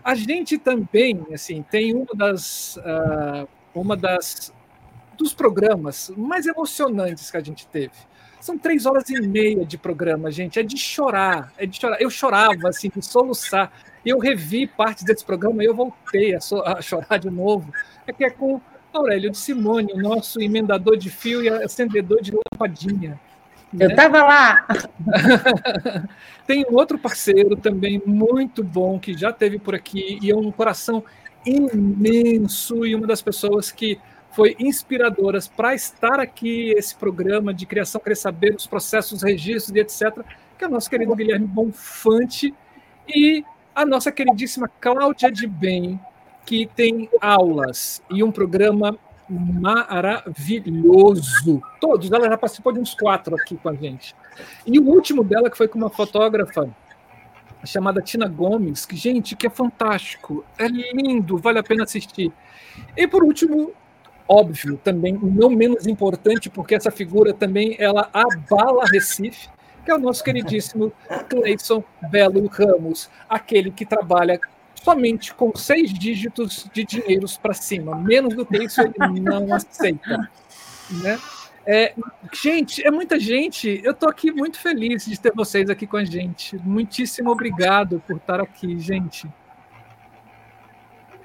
A 0.04 0.14
gente 0.14 0.58
também, 0.58 1.26
assim, 1.32 1.64
tem 1.70 1.94
uma 1.94 2.14
das, 2.14 2.76
uh, 2.76 3.48
uma 3.74 3.96
das 3.96 4.52
dos 5.16 5.32
programas 5.34 6.12
mais 6.16 6.46
emocionantes 6.46 7.28
que 7.28 7.36
a 7.36 7.40
gente 7.40 7.66
teve 7.66 7.90
São 8.40 8.56
três 8.56 8.86
horas 8.86 9.10
e 9.10 9.20
meia 9.20 9.66
de 9.66 9.76
programa, 9.76 10.30
gente. 10.30 10.60
É 10.60 10.62
de 10.62 10.76
chorar, 10.76 11.52
é 11.58 11.66
de 11.66 11.80
chorar. 11.80 12.00
Eu 12.00 12.10
chorava, 12.10 12.68
assim, 12.68 12.90
de 12.94 13.04
soluçar. 13.04 13.72
Eu 14.06 14.18
revi 14.18 14.66
partes 14.66 15.02
desse 15.02 15.24
programa 15.24 15.62
e 15.62 15.66
eu 15.66 15.74
voltei 15.74 16.34
a, 16.34 16.40
so 16.40 16.62
a 16.62 16.80
chorar 16.80 17.18
de 17.18 17.30
novo. 17.30 17.72
É 18.06 18.12
que 18.12 18.24
é 18.24 18.30
com 18.30 18.60
Aurélio 18.92 19.30
de 19.30 19.38
Simone, 19.38 19.92
o 19.92 19.98
nosso 19.98 20.40
emendador 20.40 20.96
de 20.96 21.10
fio 21.10 21.42
e 21.42 21.48
acendedor 21.48 22.20
de 22.20 22.32
lampadinha. 22.32 23.18
Eu 23.78 23.90
estava 23.90 24.18
né? 24.18 24.24
lá. 24.24 24.66
Tem 26.46 26.64
um 26.68 26.74
outro 26.74 26.98
parceiro 26.98 27.54
também 27.56 28.02
muito 28.06 28.64
bom 28.64 28.98
que 28.98 29.16
já 29.16 29.32
teve 29.32 29.58
por 29.58 29.74
aqui 29.74 30.18
e 30.22 30.30
é 30.30 30.36
um 30.36 30.50
coração 30.50 31.04
imenso 31.44 32.86
e 32.86 32.94
uma 32.94 33.06
das 33.06 33.20
pessoas 33.20 33.70
que 33.70 33.98
foi 34.30 34.56
inspiradoras 34.58 35.48
para 35.48 35.74
estar 35.74 36.20
aqui 36.20 36.72
esse 36.76 36.94
programa 36.94 37.52
de 37.52 37.66
criação 37.66 38.00
querer 38.00 38.16
saber 38.16 38.54
os 38.54 38.66
processos, 38.66 39.22
registros 39.22 39.76
e 39.76 39.80
etc, 39.80 40.24
que 40.56 40.64
é 40.64 40.68
o 40.68 40.70
nosso 40.70 40.88
querido 40.88 41.14
Guilherme 41.14 41.46
Bonfante 41.46 42.54
e 43.08 43.44
a 43.74 43.84
nossa 43.84 44.10
queridíssima 44.10 44.68
Cláudia 44.80 45.30
de 45.30 45.46
Bem, 45.46 46.00
que 46.48 46.66
tem 46.74 47.10
aulas 47.20 48.02
e 48.08 48.24
um 48.24 48.32
programa 48.32 48.98
maravilhoso. 49.28 50.32
Todos, 51.78 52.10
ela 52.10 52.26
já 52.26 52.38
participou 52.38 52.72
de 52.72 52.80
uns 52.80 52.94
quatro 52.94 53.36
aqui 53.36 53.54
com 53.58 53.68
a 53.68 53.74
gente. 53.74 54.16
E 54.66 54.78
o 54.78 54.84
último 54.84 55.22
dela, 55.22 55.50
que 55.50 55.58
foi 55.58 55.68
com 55.68 55.76
uma 55.76 55.90
fotógrafa 55.90 56.74
chamada 57.66 58.00
Tina 58.00 58.26
Gomes, 58.26 58.86
que, 58.86 58.96
gente, 58.96 59.36
que 59.36 59.46
é 59.46 59.50
fantástico, 59.50 60.42
é 60.56 60.66
lindo, 60.66 61.36
vale 61.36 61.58
a 61.58 61.62
pena 61.62 61.84
assistir. 61.84 62.32
E 62.96 63.06
por 63.06 63.22
último, 63.22 63.74
óbvio, 64.26 64.80
também 64.82 65.18
não 65.22 65.50
menos 65.50 65.86
importante, 65.86 66.48
porque 66.48 66.74
essa 66.74 66.90
figura 66.90 67.34
também 67.34 67.76
ela 67.78 68.08
abala 68.10 68.86
Recife, 68.90 69.50
que 69.84 69.90
é 69.90 69.94
o 69.94 69.98
nosso 69.98 70.24
queridíssimo 70.24 70.90
Cleison 71.28 71.84
Belo 72.10 72.46
Ramos, 72.46 73.10
aquele 73.28 73.70
que 73.70 73.84
trabalha 73.84 74.40
somente 74.82 75.34
com 75.34 75.54
seis 75.56 75.92
dígitos 75.92 76.68
de 76.72 76.84
dinheiros 76.84 77.36
para 77.36 77.54
cima. 77.54 77.96
Menos 77.96 78.34
do 78.34 78.44
que 78.44 78.56
isso 78.64 78.80
ele 78.80 79.20
não 79.20 79.52
aceita. 79.54 80.30
Né? 80.90 81.18
É, 81.66 81.94
gente, 82.32 82.86
é 82.86 82.90
muita 82.90 83.18
gente. 83.20 83.80
Eu 83.84 83.92
estou 83.92 84.08
aqui 84.08 84.30
muito 84.30 84.58
feliz 84.58 85.04
de 85.04 85.20
ter 85.20 85.32
vocês 85.34 85.68
aqui 85.68 85.86
com 85.86 85.96
a 85.96 86.04
gente. 86.04 86.56
Muitíssimo 86.58 87.30
obrigado 87.30 88.02
por 88.06 88.16
estar 88.16 88.40
aqui, 88.40 88.78
gente. 88.78 89.28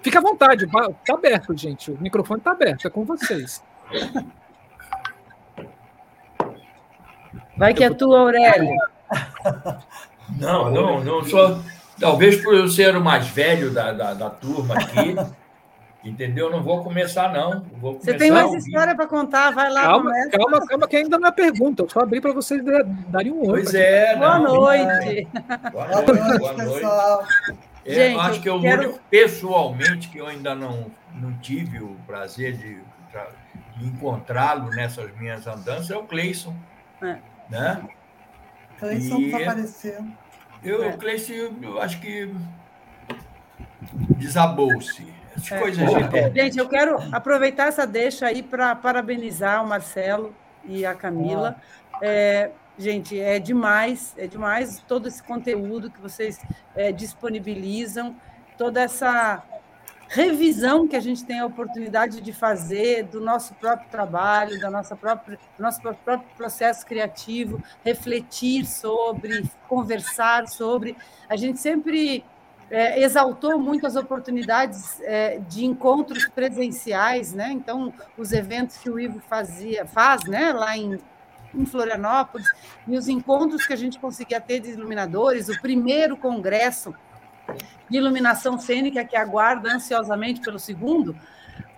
Fica 0.01 0.19
à 0.19 0.21
vontade, 0.21 0.65
está 0.65 1.13
aberto, 1.13 1.55
gente. 1.57 1.89
O 1.91 1.97
microfone 2.01 2.39
está 2.39 2.51
aberto, 2.51 2.85
é 2.85 2.89
com 2.89 3.05
vocês. 3.05 3.63
Vai 7.55 7.73
que 7.73 7.83
é 7.83 7.89
tua, 7.89 8.19
Aurélio. 8.19 8.75
Não, 10.39 10.71
não, 10.71 11.03
não 11.03 11.23
sou. 11.23 11.59
Talvez 12.03 12.41
por 12.41 12.53
eu 12.53 12.67
ser 12.67 12.95
o 12.95 13.01
mais 13.01 13.27
velho 13.27 13.71
da, 13.71 13.91
da, 13.91 14.13
da 14.13 14.29
turma 14.29 14.75
aqui, 14.75 15.15
entendeu? 16.03 16.49
Não 16.51 16.61
vou 16.61 16.83
começar, 16.83 17.31
não. 17.31 17.63
Vou 17.79 17.93
você 17.93 18.13
tem 18.13 18.29
mais 18.29 18.53
história 18.53 18.93
para 18.95 19.07
contar, 19.07 19.51
vai 19.51 19.71
lá. 19.71 19.83
Calma, 19.83 20.11
começa. 20.11 20.29
calma, 20.31 20.67
calma, 20.67 20.87
que 20.87 20.95
ainda 20.97 21.17
não 21.17 21.27
é 21.29 21.31
pergunta. 21.31 21.83
Eu 21.83 21.89
só 21.89 22.01
abri 22.01 22.19
para 22.19 22.33
vocês 22.33 22.61
darem 23.07 23.31
um 23.31 23.39
oi. 23.39 23.61
Pois 23.61 23.73
é, 23.73 24.15
boa, 24.17 24.39
noite. 24.39 25.27
boa 25.71 25.87
noite. 25.87 26.09
Boa 26.39 26.53
noite, 26.53 26.55
pessoal. 26.55 27.25
É, 27.85 27.93
Gente, 27.93 28.19
acho 28.19 28.41
que 28.41 28.49
eu 28.49 28.61
quero... 28.61 28.99
pessoalmente 29.09 30.09
que 30.09 30.17
eu 30.17 30.27
ainda 30.27 30.55
não, 30.55 30.89
não 31.15 31.33
tive 31.39 31.79
o 31.79 31.97
prazer 32.07 32.53
de, 32.53 32.75
de 33.77 33.87
encontrá-lo 33.87 34.69
nessas 34.69 35.13
minhas 35.17 35.45
andanças 35.47 35.91
é 35.91 35.97
o 35.97 36.03
Cleison. 36.03 36.55
É. 37.01 37.17
Né? 37.49 37.81
Cleison 38.79 39.19
e... 39.19 39.25
desapareceu. 39.25 40.05
Eu, 40.63 40.83
é. 40.83 40.93
Cleice, 40.93 41.51
eu 41.61 41.81
acho 41.81 41.99
que 41.99 42.33
desabou-se. 44.17 45.13
É. 45.51 45.59
Coisas 45.59 45.89
de... 45.89 46.41
Gente, 46.41 46.57
eu 46.57 46.69
quero 46.69 46.97
aproveitar 47.11 47.67
essa 47.67 47.85
deixa 47.85 48.27
aí 48.27 48.41
para 48.41 48.75
parabenizar 48.75 49.63
o 49.63 49.67
Marcelo 49.67 50.33
e 50.63 50.85
a 50.85 50.93
Camila. 50.93 51.55
É, 52.01 52.51
gente, 52.77 53.19
é 53.19 53.39
demais, 53.39 54.13
é 54.17 54.27
demais 54.27 54.79
todo 54.87 55.07
esse 55.07 55.21
conteúdo 55.21 55.89
que 55.89 55.99
vocês 55.99 56.39
é, 56.75 56.91
disponibilizam, 56.91 58.15
toda 58.57 58.81
essa 58.81 59.43
revisão 60.13 60.87
que 60.87 60.95
a 60.95 60.99
gente 60.99 61.25
tem 61.25 61.39
a 61.39 61.45
oportunidade 61.45 62.21
de 62.21 62.31
fazer 62.31 63.03
do 63.05 63.19
nosso 63.19 63.55
próprio 63.55 63.89
trabalho, 63.89 64.59
da 64.59 64.69
nossa 64.69 64.95
própria, 64.95 65.39
do 65.57 65.63
nosso 65.63 65.81
próprio 65.81 66.21
processo 66.37 66.85
criativo, 66.85 67.61
refletir 67.83 68.63
sobre, 68.67 69.43
conversar 69.67 70.47
sobre. 70.47 70.95
A 71.27 71.35
gente 71.35 71.59
sempre 71.59 72.23
é, 72.69 73.01
exaltou 73.01 73.57
muito 73.57 73.87
as 73.87 73.95
oportunidades 73.95 75.01
é, 75.01 75.39
de 75.39 75.65
encontros 75.65 76.27
presenciais, 76.27 77.33
né? 77.33 77.51
Então, 77.51 77.91
os 78.15 78.31
eventos 78.31 78.77
que 78.77 78.91
o 78.91 78.99
Ivo 78.99 79.19
fazia, 79.27 79.83
faz, 79.83 80.25
né? 80.25 80.53
Lá 80.53 80.77
em, 80.77 80.99
em 81.55 81.65
Florianópolis 81.65 82.47
e 82.87 82.95
os 82.95 83.07
encontros 83.07 83.65
que 83.65 83.73
a 83.73 83.77
gente 83.77 83.97
conseguia 83.97 84.39
ter 84.39 84.59
de 84.59 84.69
iluminadores, 84.69 85.49
o 85.49 85.59
primeiro 85.59 86.15
congresso 86.15 86.93
de 87.89 87.97
iluminação 87.97 88.57
cênica 88.57 89.03
que 89.03 89.15
aguarda 89.15 89.73
ansiosamente 89.73 90.41
pelo 90.41 90.59
segundo, 90.59 91.15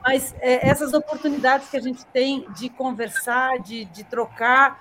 mas 0.01 0.35
é, 0.39 0.67
essas 0.67 0.93
oportunidades 0.93 1.69
que 1.69 1.77
a 1.77 1.81
gente 1.81 2.05
tem 2.07 2.45
de 2.55 2.69
conversar, 2.69 3.59
de, 3.59 3.85
de 3.85 4.03
trocar, 4.03 4.79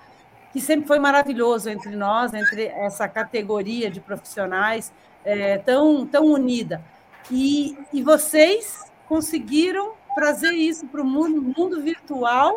que 0.53 0.61
sempre 0.61 0.87
foi 0.87 0.99
maravilhoso 0.99 1.69
entre 1.69 1.95
nós, 1.95 2.33
entre 2.33 2.65
essa 2.65 3.07
categoria 3.07 3.89
de 3.89 3.99
profissionais 3.99 4.93
é, 5.23 5.57
tão, 5.57 6.05
tão 6.05 6.25
unida. 6.25 6.81
E, 7.29 7.77
e 7.91 8.03
vocês 8.03 8.89
conseguiram 9.07 9.93
trazer 10.13 10.51
isso 10.51 10.87
para 10.87 11.01
o 11.01 11.05
mundo, 11.05 11.41
mundo 11.41 11.81
virtual 11.81 12.55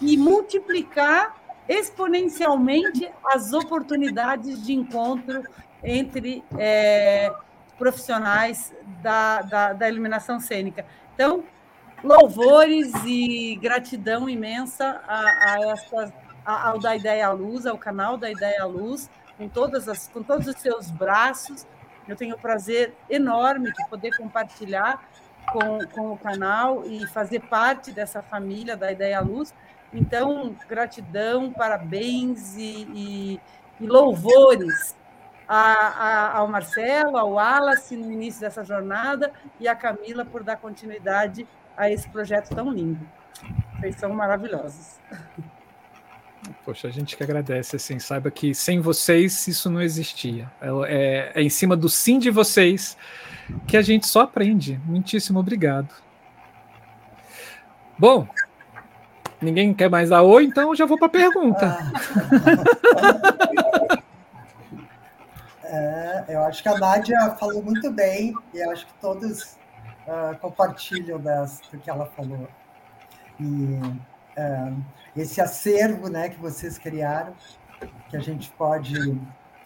e 0.00 0.16
multiplicar 0.16 1.34
exponencialmente 1.68 3.10
as 3.24 3.52
oportunidades 3.52 4.62
de 4.64 4.72
encontro 4.72 5.42
entre 5.82 6.44
é, 6.58 7.32
profissionais 7.82 8.72
da, 9.02 9.42
da, 9.42 9.72
da 9.72 9.88
iluminação 9.88 10.38
cênica. 10.38 10.86
Então, 11.16 11.42
louvores 12.04 12.92
e 13.04 13.56
gratidão 13.60 14.28
imensa 14.28 15.02
a, 15.04 15.18
a 15.18 15.72
essa, 15.72 16.12
a, 16.46 16.68
ao 16.68 16.78
da 16.78 16.94
Ideia 16.94 17.26
à 17.26 17.32
Luz, 17.32 17.66
ao 17.66 17.76
canal 17.76 18.16
da 18.16 18.30
Ideia 18.30 18.62
à 18.62 18.66
Luz, 18.66 19.10
com, 19.36 19.48
todas 19.48 19.88
as, 19.88 20.06
com 20.06 20.22
todos 20.22 20.46
os 20.46 20.54
seus 20.60 20.92
braços. 20.92 21.66
Eu 22.06 22.14
tenho 22.14 22.36
o 22.36 22.38
prazer 22.38 22.94
enorme 23.10 23.72
de 23.72 23.88
poder 23.88 24.16
compartilhar 24.16 25.02
com, 25.50 25.84
com 25.88 26.12
o 26.12 26.16
canal 26.16 26.84
e 26.86 27.04
fazer 27.08 27.40
parte 27.40 27.90
dessa 27.90 28.22
família 28.22 28.76
da 28.76 28.92
Ideia 28.92 29.18
à 29.18 29.22
Luz. 29.22 29.52
Então, 29.92 30.54
gratidão, 30.68 31.52
parabéns 31.52 32.56
e, 32.56 32.86
e, 32.94 33.40
e 33.80 33.86
louvores 33.88 34.94
a, 35.48 35.62
a, 35.62 36.36
ao 36.38 36.48
Marcelo, 36.48 37.16
ao 37.16 37.32
Wallace 37.32 37.96
no 37.96 38.10
início 38.10 38.40
dessa 38.40 38.64
jornada 38.64 39.32
e 39.60 39.68
a 39.68 39.74
Camila 39.74 40.24
por 40.24 40.42
dar 40.42 40.56
continuidade 40.56 41.46
a 41.76 41.90
esse 41.90 42.08
projeto 42.08 42.54
tão 42.54 42.70
lindo. 42.70 43.00
Vocês 43.78 43.96
são 43.96 44.12
maravilhosos. 44.12 45.00
Poxa, 46.64 46.88
a 46.88 46.90
gente 46.90 47.16
que 47.16 47.22
agradece, 47.22 47.76
assim, 47.76 47.98
saiba 47.98 48.30
que 48.30 48.54
sem 48.54 48.80
vocês 48.80 49.46
isso 49.48 49.70
não 49.70 49.80
existia. 49.80 50.50
É, 50.60 50.68
é, 50.86 51.32
é 51.34 51.42
em 51.42 51.50
cima 51.50 51.76
do 51.76 51.88
sim 51.88 52.18
de 52.18 52.30
vocês 52.30 52.96
que 53.66 53.76
a 53.76 53.82
gente 53.82 54.06
só 54.06 54.20
aprende. 54.20 54.80
Muitíssimo 54.84 55.38
obrigado. 55.38 55.92
Bom, 57.98 58.26
ninguém 59.40 59.74
quer 59.74 59.90
mais 59.90 60.10
dar 60.10 60.22
oi, 60.22 60.44
então 60.44 60.70
eu 60.70 60.76
já 60.76 60.86
vou 60.86 60.98
para 60.98 61.06
a 61.06 61.10
pergunta. 61.10 61.78
Ah. 62.96 63.78
É, 65.74 66.24
eu 66.28 66.44
acho 66.44 66.62
que 66.62 66.68
a 66.68 66.76
Nádia 66.76 67.30
falou 67.40 67.62
muito 67.62 67.90
bem 67.90 68.34
e 68.52 68.58
eu 68.58 68.70
acho 68.70 68.86
que 68.86 68.92
todos 69.00 69.56
uh, 70.06 70.36
compartilham 70.38 71.18
das, 71.18 71.62
do 71.72 71.78
que 71.78 71.88
ela 71.88 72.04
falou. 72.04 72.46
E 73.40 73.80
uh, 74.36 74.84
esse 75.16 75.40
acervo 75.40 76.10
né, 76.10 76.28
que 76.28 76.38
vocês 76.38 76.76
criaram, 76.76 77.32
que 78.10 78.18
a 78.18 78.20
gente 78.20 78.50
pode 78.50 79.18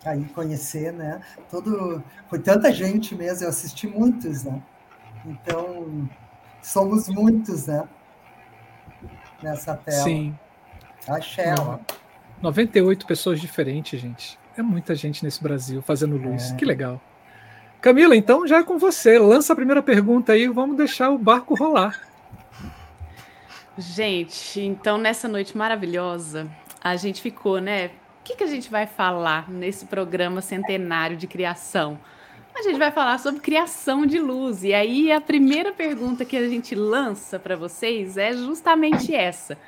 aí 0.04 0.24
conhecer, 0.26 0.92
né? 0.92 1.20
Todo, 1.50 2.00
foi 2.28 2.38
tanta 2.38 2.72
gente 2.72 3.12
mesmo, 3.16 3.44
eu 3.44 3.48
assisti 3.48 3.88
muitos, 3.88 4.44
né? 4.44 4.62
Então, 5.24 6.08
somos 6.62 7.08
muitos, 7.08 7.66
né? 7.66 7.82
Nessa 9.42 9.76
tela. 9.76 10.04
Sim. 10.04 10.38
Axé. 11.08 11.52
98 12.40 13.06
pessoas 13.06 13.40
diferentes, 13.40 14.00
gente. 14.00 14.38
É 14.56 14.62
muita 14.62 14.94
gente 14.94 15.22
nesse 15.22 15.42
Brasil 15.42 15.82
fazendo 15.82 16.16
luz. 16.16 16.52
É. 16.52 16.56
Que 16.56 16.64
legal. 16.64 17.00
Camila, 17.80 18.16
então 18.16 18.46
já 18.46 18.58
é 18.58 18.62
com 18.62 18.78
você. 18.78 19.18
Lança 19.18 19.52
a 19.52 19.56
primeira 19.56 19.82
pergunta 19.82 20.32
aí, 20.32 20.48
vamos 20.48 20.76
deixar 20.76 21.10
o 21.10 21.18
barco 21.18 21.54
rolar. 21.54 22.00
Gente, 23.78 24.60
então 24.60 24.96
nessa 24.96 25.28
noite 25.28 25.56
maravilhosa, 25.56 26.48
a 26.82 26.96
gente 26.96 27.20
ficou, 27.20 27.60
né? 27.60 27.86
O 27.86 27.90
que, 28.24 28.36
que 28.36 28.44
a 28.44 28.48
gente 28.48 28.70
vai 28.70 28.86
falar 28.86 29.50
nesse 29.50 29.84
programa 29.84 30.40
centenário 30.40 31.16
de 31.16 31.26
criação? 31.26 31.98
A 32.54 32.62
gente 32.62 32.78
vai 32.78 32.90
falar 32.90 33.18
sobre 33.18 33.40
criação 33.40 34.06
de 34.06 34.18
luz. 34.18 34.64
E 34.64 34.72
aí 34.72 35.12
a 35.12 35.20
primeira 35.20 35.72
pergunta 35.72 36.24
que 36.24 36.36
a 36.38 36.48
gente 36.48 36.74
lança 36.74 37.38
para 37.38 37.54
vocês 37.54 38.16
é 38.16 38.32
justamente 38.32 39.14
essa. 39.14 39.58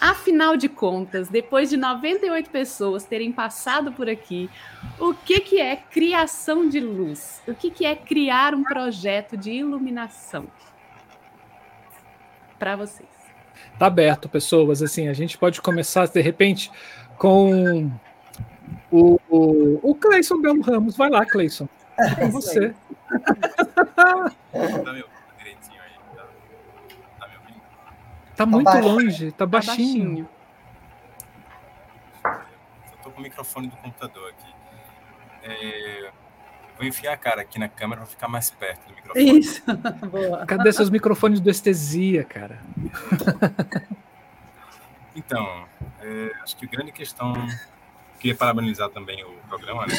Afinal 0.00 0.56
de 0.56 0.66
contas, 0.66 1.28
depois 1.28 1.68
de 1.68 1.76
98 1.76 2.48
pessoas 2.48 3.04
terem 3.04 3.30
passado 3.30 3.92
por 3.92 4.08
aqui, 4.08 4.48
o 4.98 5.12
que, 5.12 5.40
que 5.40 5.60
é 5.60 5.76
criação 5.76 6.66
de 6.66 6.80
luz? 6.80 7.42
O 7.46 7.54
que, 7.54 7.70
que 7.70 7.84
é 7.84 7.94
criar 7.94 8.54
um 8.54 8.64
projeto 8.64 9.36
de 9.36 9.50
iluminação? 9.50 10.46
Para 12.58 12.76
vocês. 12.76 13.10
Tá 13.78 13.86
aberto, 13.86 14.26
pessoas. 14.26 14.82
Assim, 14.82 15.08
a 15.08 15.12
gente 15.12 15.36
pode 15.36 15.60
começar, 15.60 16.06
de 16.06 16.20
repente, 16.22 16.72
com 17.18 17.90
o, 18.90 19.20
o, 19.28 19.90
o 19.90 19.94
Cleison 19.94 20.40
Belo 20.40 20.62
Ramos. 20.62 20.96
Vai 20.96 21.10
lá, 21.10 21.26
Cleison. 21.26 21.68
É 21.98 22.14
com 22.14 22.30
você. 22.30 22.74
Tá, 28.40 28.46
muito 28.46 28.64
tá 28.64 28.80
longe, 28.80 29.32
tá 29.32 29.44
baixinho. 29.44 30.26
Tá 32.22 32.42
Eu 32.90 32.98
tô 33.02 33.10
com 33.10 33.20
o 33.20 33.22
microfone 33.22 33.68
do 33.68 33.76
computador 33.76 34.30
aqui. 34.30 34.54
É... 35.42 36.10
Vou 36.78 36.86
enfiar 36.86 37.12
a 37.12 37.16
cara 37.18 37.42
aqui 37.42 37.58
na 37.58 37.68
câmera 37.68 38.00
para 38.00 38.08
ficar 38.08 38.28
mais 38.28 38.50
perto 38.50 38.88
do 38.88 38.94
microfone. 38.94 39.38
Isso, 39.40 39.62
boa. 40.10 40.46
Cadê 40.46 40.72
seus 40.72 40.88
microfones 40.88 41.38
do 41.38 41.50
estesia, 41.50 42.24
cara? 42.24 42.58
então, 45.14 45.66
é, 46.00 46.30
acho 46.42 46.56
que 46.56 46.64
a 46.64 46.68
grande 46.70 46.92
questão. 46.92 47.34
Queria 48.18 48.34
parabenizar 48.34 48.88
também 48.88 49.22
o 49.22 49.32
programa, 49.48 49.86
né? 49.86 49.94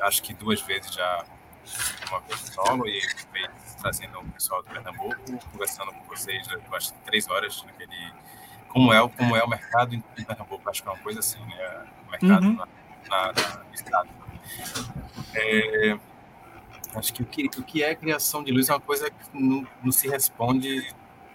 Acho 0.00 0.22
que 0.22 0.32
duas 0.32 0.62
vezes 0.62 0.94
já, 0.94 1.26
uma 2.08 2.20
vez 2.20 2.40
solo 2.40 2.86
e 2.86 3.00
vez 3.32 3.76
trazendo 3.80 4.18
o 4.18 4.24
pessoal 4.30 4.62
do 4.62 4.70
Pernambuco, 4.70 5.38
conversando 5.52 5.92
com 5.92 6.04
vocês, 6.04 6.46
acho 6.72 6.92
três 7.04 7.28
horas 7.28 7.62
naquele. 7.64 8.12
Como 8.68 8.92
é, 8.92 9.08
como 9.08 9.36
é 9.36 9.44
o 9.44 9.48
mercado 9.48 9.94
em 9.94 10.00
Pernambuco? 10.00 10.68
Acho 10.68 10.82
que 10.82 10.88
é 10.88 10.92
uma 10.92 11.00
coisa 11.00 11.20
assim, 11.20 11.38
né? 11.44 11.86
O 12.06 12.10
mercado 12.10 12.46
uhum. 12.46 12.54
na, 12.54 12.66
na, 13.08 13.32
na, 13.32 13.64
estado. 13.72 14.08
É, 15.34 15.98
acho 16.96 17.12
que 17.12 17.22
o, 17.22 17.26
que 17.26 17.46
o 17.46 17.62
que 17.62 17.82
é 17.82 17.94
criação 17.94 18.42
de 18.42 18.52
luz 18.52 18.68
é 18.68 18.72
uma 18.72 18.80
coisa 18.80 19.10
que 19.10 19.16
não, 19.32 19.66
não 19.82 19.92
se 19.92 20.08
responde 20.08 20.94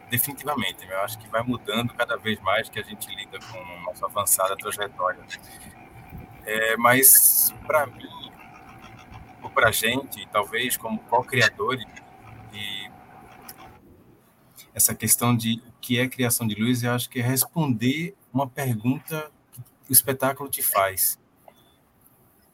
definitivamente. 0.09 0.87
Eu 0.87 1.01
acho 1.01 1.17
que 1.19 1.27
vai 1.27 1.43
mudando 1.43 1.93
cada 1.93 2.17
vez 2.17 2.39
mais 2.41 2.67
que 2.67 2.79
a 2.79 2.83
gente 2.83 3.07
lida 3.15 3.39
com 3.39 3.57
a 3.57 3.81
nossa 3.83 4.05
avançada 4.05 4.57
trajetória. 4.57 5.19
É, 6.45 6.75
mas, 6.77 7.53
para 7.67 7.85
mim, 7.85 8.18
para 9.47 9.69
a 9.69 9.71
gente, 9.71 10.27
talvez 10.31 10.75
como 10.75 10.99
co-criadores 11.03 11.85
e 12.53 12.89
essa 14.73 14.95
questão 14.95 15.35
de 15.35 15.61
o 15.67 15.71
que 15.81 15.99
é 15.99 16.07
criação 16.07 16.47
de 16.47 16.55
luz, 16.55 16.83
eu 16.83 16.91
acho 16.91 17.09
que 17.09 17.19
é 17.19 17.23
responder 17.23 18.15
uma 18.33 18.47
pergunta 18.47 19.31
que 19.83 19.91
o 19.91 19.93
espetáculo 19.93 20.49
te 20.49 20.61
faz, 20.61 21.19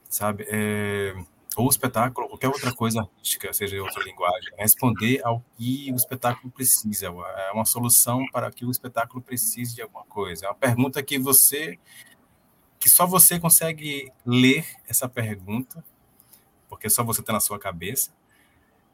sabe? 0.09 0.45
É, 0.47 1.15
ou 1.55 1.67
o 1.67 1.69
espetáculo, 1.69 2.27
qualquer 2.27 2.47
outra 2.47 2.73
coisa 2.73 3.01
artística, 3.01 3.51
seja 3.53 3.81
outra 3.81 4.03
linguagem, 4.03 4.51
é 4.57 4.63
responder 4.63 5.21
ao 5.23 5.43
que 5.57 5.91
o 5.91 5.95
espetáculo 5.95 6.51
precisa, 6.51 7.07
é 7.07 7.51
uma 7.51 7.65
solução 7.65 8.25
para 8.31 8.51
que 8.51 8.65
o 8.65 8.71
espetáculo 8.71 9.21
precise 9.21 9.75
de 9.75 9.81
alguma 9.81 10.03
coisa. 10.05 10.45
É 10.45 10.49
uma 10.49 10.55
pergunta 10.55 11.01
que 11.01 11.17
você, 11.17 11.79
que 12.79 12.89
só 12.89 13.07
você 13.07 13.39
consegue 13.39 14.11
ler 14.25 14.65
essa 14.87 15.07
pergunta, 15.07 15.83
porque 16.75 16.89
só 16.89 17.03
você 17.03 17.21
está 17.21 17.31
na 17.31 17.39
sua 17.39 17.57
cabeça, 17.57 18.11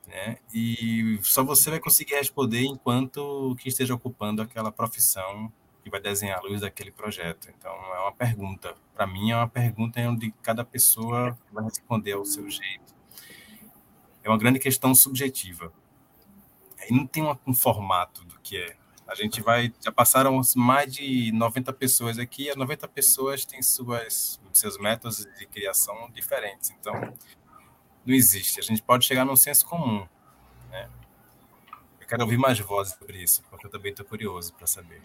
né? 0.07 0.37
E 0.53 1.19
só 1.23 1.43
você 1.43 1.71
vai 1.71 1.79
conseguir 1.79 2.13
responder 2.13 2.63
enquanto 2.63 3.55
que 3.59 3.69
esteja 3.69 3.95
ocupando 3.95 4.41
aquela 4.41 4.71
profissão 4.71 5.51
que 5.83 5.89
vai 5.89 5.99
desenhar 5.99 6.37
a 6.37 6.41
luz 6.41 6.61
daquele 6.61 6.91
projeto. 6.91 7.49
Então, 7.49 7.71
é 7.71 7.99
uma 7.99 8.11
pergunta. 8.11 8.75
Para 8.93 9.07
mim, 9.07 9.31
é 9.31 9.35
uma 9.35 9.47
pergunta 9.47 9.99
onde 10.01 10.31
cada 10.43 10.63
pessoa 10.63 11.35
vai 11.51 11.63
responder 11.63 12.13
ao 12.13 12.23
seu 12.23 12.47
jeito. 12.49 12.93
É 14.23 14.29
uma 14.29 14.37
grande 14.37 14.59
questão 14.59 14.93
subjetiva. 14.93 15.73
E 16.87 16.93
não 16.93 17.07
tem 17.07 17.23
um 17.47 17.53
formato 17.53 18.23
do 18.25 18.39
que 18.41 18.57
é. 18.57 18.75
A 19.07 19.15
gente 19.15 19.41
vai. 19.41 19.73
Já 19.83 19.91
passaram 19.91 20.39
mais 20.55 20.93
de 20.93 21.31
90 21.33 21.73
pessoas 21.73 22.19
aqui, 22.19 22.43
e 22.43 22.49
as 22.51 22.55
90 22.55 22.87
pessoas 22.87 23.43
têm 23.43 23.61
suas, 23.61 24.39
seus 24.53 24.77
métodos 24.77 25.25
de 25.37 25.45
criação 25.47 26.09
diferentes. 26.13 26.69
Então, 26.69 26.93
não 28.05 28.13
existe. 28.13 28.59
A 28.59 28.63
gente 28.63 28.81
pode 28.81 29.05
chegar 29.05 29.25
num 29.25 29.35
senso 29.35 29.65
comum. 29.65 30.05
Né? 30.69 30.89
Eu 31.99 32.07
quero 32.07 32.23
ouvir 32.23 32.37
mais 32.37 32.59
vozes 32.59 32.93
sobre 32.93 33.21
isso, 33.21 33.43
porque 33.49 33.67
eu 33.67 33.71
também 33.71 33.91
estou 33.91 34.05
curioso 34.05 34.53
para 34.53 34.67
saber. 34.67 35.01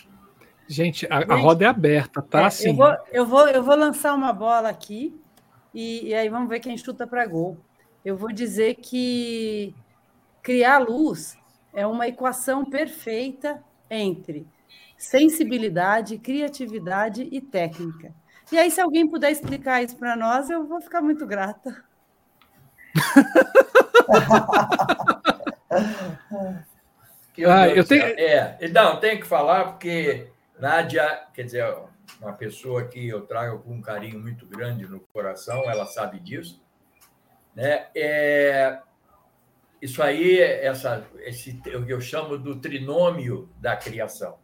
Gente, 0.69 1.07
a, 1.07 1.19
a, 1.19 1.37
roda 1.37 1.65
é 1.65 1.69
aberta, 1.69 2.21
tá? 2.21 2.43
É, 2.43 2.45
assim. 2.47 2.71
eu, 2.71 2.75
vou, 2.75 2.97
eu, 3.13 3.27
vou, 3.27 3.49
eu 3.49 3.63
vou 3.63 3.77
lançar 3.77 4.15
uma 4.15 4.33
bola 4.33 4.69
aqui 4.69 5.19
e, 5.73 6.09
e 6.09 6.15
aí 6.15 6.29
vamos 6.29 6.49
ver 6.49 6.61
quem 6.61 6.77
chuta 6.77 7.07
para 7.07 7.27
gol. 7.27 7.57
Eu 8.05 8.17
vou 8.17 8.33
dizer 8.33 8.77
que 8.77 9.75
criar 10.43 10.79
luz 10.79 11.37
é 11.73 11.87
uma 11.87 12.09
equação 12.09 12.65
perfeita 12.65 13.63
entre 13.91 14.47
sensibilidade, 14.97 16.19
criatividade 16.19 17.29
e 17.31 17.41
técnica. 17.41 18.15
E 18.51 18.59
aí, 18.59 18.71
se 18.71 18.81
alguém 18.81 19.09
puder 19.09 19.31
explicar 19.31 19.83
isso 19.83 19.97
para 19.97 20.17
nós, 20.17 20.49
eu 20.49 20.65
vou 20.65 20.81
ficar 20.81 21.03
muito 21.03 21.27
grata. 21.27 21.85
Ah, 27.49 27.69
eu 27.69 27.85
tenho... 27.85 28.03
É, 28.03 28.69
não, 28.69 28.99
tenho 28.99 29.21
que 29.21 29.27
falar 29.27 29.73
porque 29.73 30.29
Nádia, 30.59 31.25
quer 31.35 31.43
dizer, 31.43 31.77
uma 32.21 32.33
pessoa 32.33 32.85
que 32.87 33.09
eu 33.09 33.23
trago 33.23 33.59
com 33.61 33.75
um 33.75 33.83
carinho 33.83 34.19
muito 34.19 34.47
grande 34.47 34.87
no 34.87 35.01
coração, 35.01 35.69
ela 35.69 35.87
sabe 35.87 36.19
disso. 36.19 36.63
Né? 37.55 37.87
É, 37.95 38.79
isso 39.81 40.03
aí, 40.03 40.41
essa, 40.41 41.07
esse, 41.21 41.61
eu 41.65 42.01
chamo 42.01 42.39
do 42.39 42.57
trinômio 42.57 43.49
da 43.59 43.77
criação. 43.77 44.39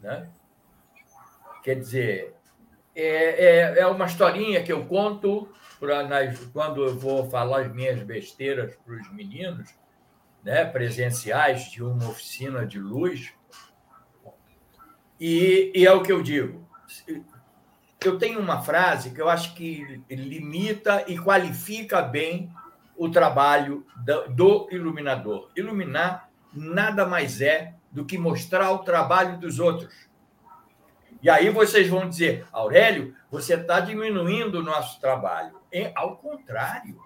Né? 0.00 0.28
Quer 1.62 1.76
dizer, 1.76 2.34
é, 2.94 3.74
é, 3.74 3.78
é 3.80 3.86
uma 3.86 4.06
historinha 4.06 4.62
que 4.62 4.72
eu 4.72 4.86
conto 4.86 5.48
pra, 5.82 6.04
nas, 6.04 6.38
quando 6.52 6.84
eu 6.84 6.96
vou 6.96 7.28
falar 7.28 7.62
as 7.62 7.74
minhas 7.74 8.00
besteiras 8.04 8.76
para 8.76 8.94
os 8.94 9.12
meninos, 9.12 9.68
né, 10.44 10.64
presenciais 10.64 11.72
de 11.72 11.82
uma 11.82 12.08
oficina 12.08 12.64
de 12.64 12.78
luz. 12.78 13.34
E, 15.18 15.72
e 15.74 15.84
é 15.84 15.92
o 15.92 16.00
que 16.00 16.12
eu 16.12 16.22
digo. 16.22 16.64
Eu 18.00 18.16
tenho 18.16 18.38
uma 18.38 18.62
frase 18.62 19.10
que 19.10 19.20
eu 19.20 19.28
acho 19.28 19.56
que 19.56 20.00
limita 20.08 21.04
e 21.08 21.18
qualifica 21.18 22.00
bem 22.00 22.48
o 22.96 23.10
trabalho 23.10 23.84
do 24.36 24.68
iluminador. 24.70 25.50
Iluminar 25.56 26.30
nada 26.52 27.04
mais 27.04 27.40
é 27.40 27.74
do 27.90 28.04
que 28.04 28.16
mostrar 28.16 28.70
o 28.70 28.84
trabalho 28.84 29.36
dos 29.36 29.58
outros. 29.58 30.08
E 31.20 31.28
aí 31.28 31.50
vocês 31.50 31.88
vão 31.88 32.08
dizer, 32.08 32.46
Aurélio, 32.52 33.16
você 33.28 33.54
está 33.54 33.80
diminuindo 33.80 34.60
o 34.60 34.62
nosso 34.62 35.00
trabalho. 35.00 35.61
É, 35.72 35.90
ao 35.94 36.16
contrário. 36.16 37.00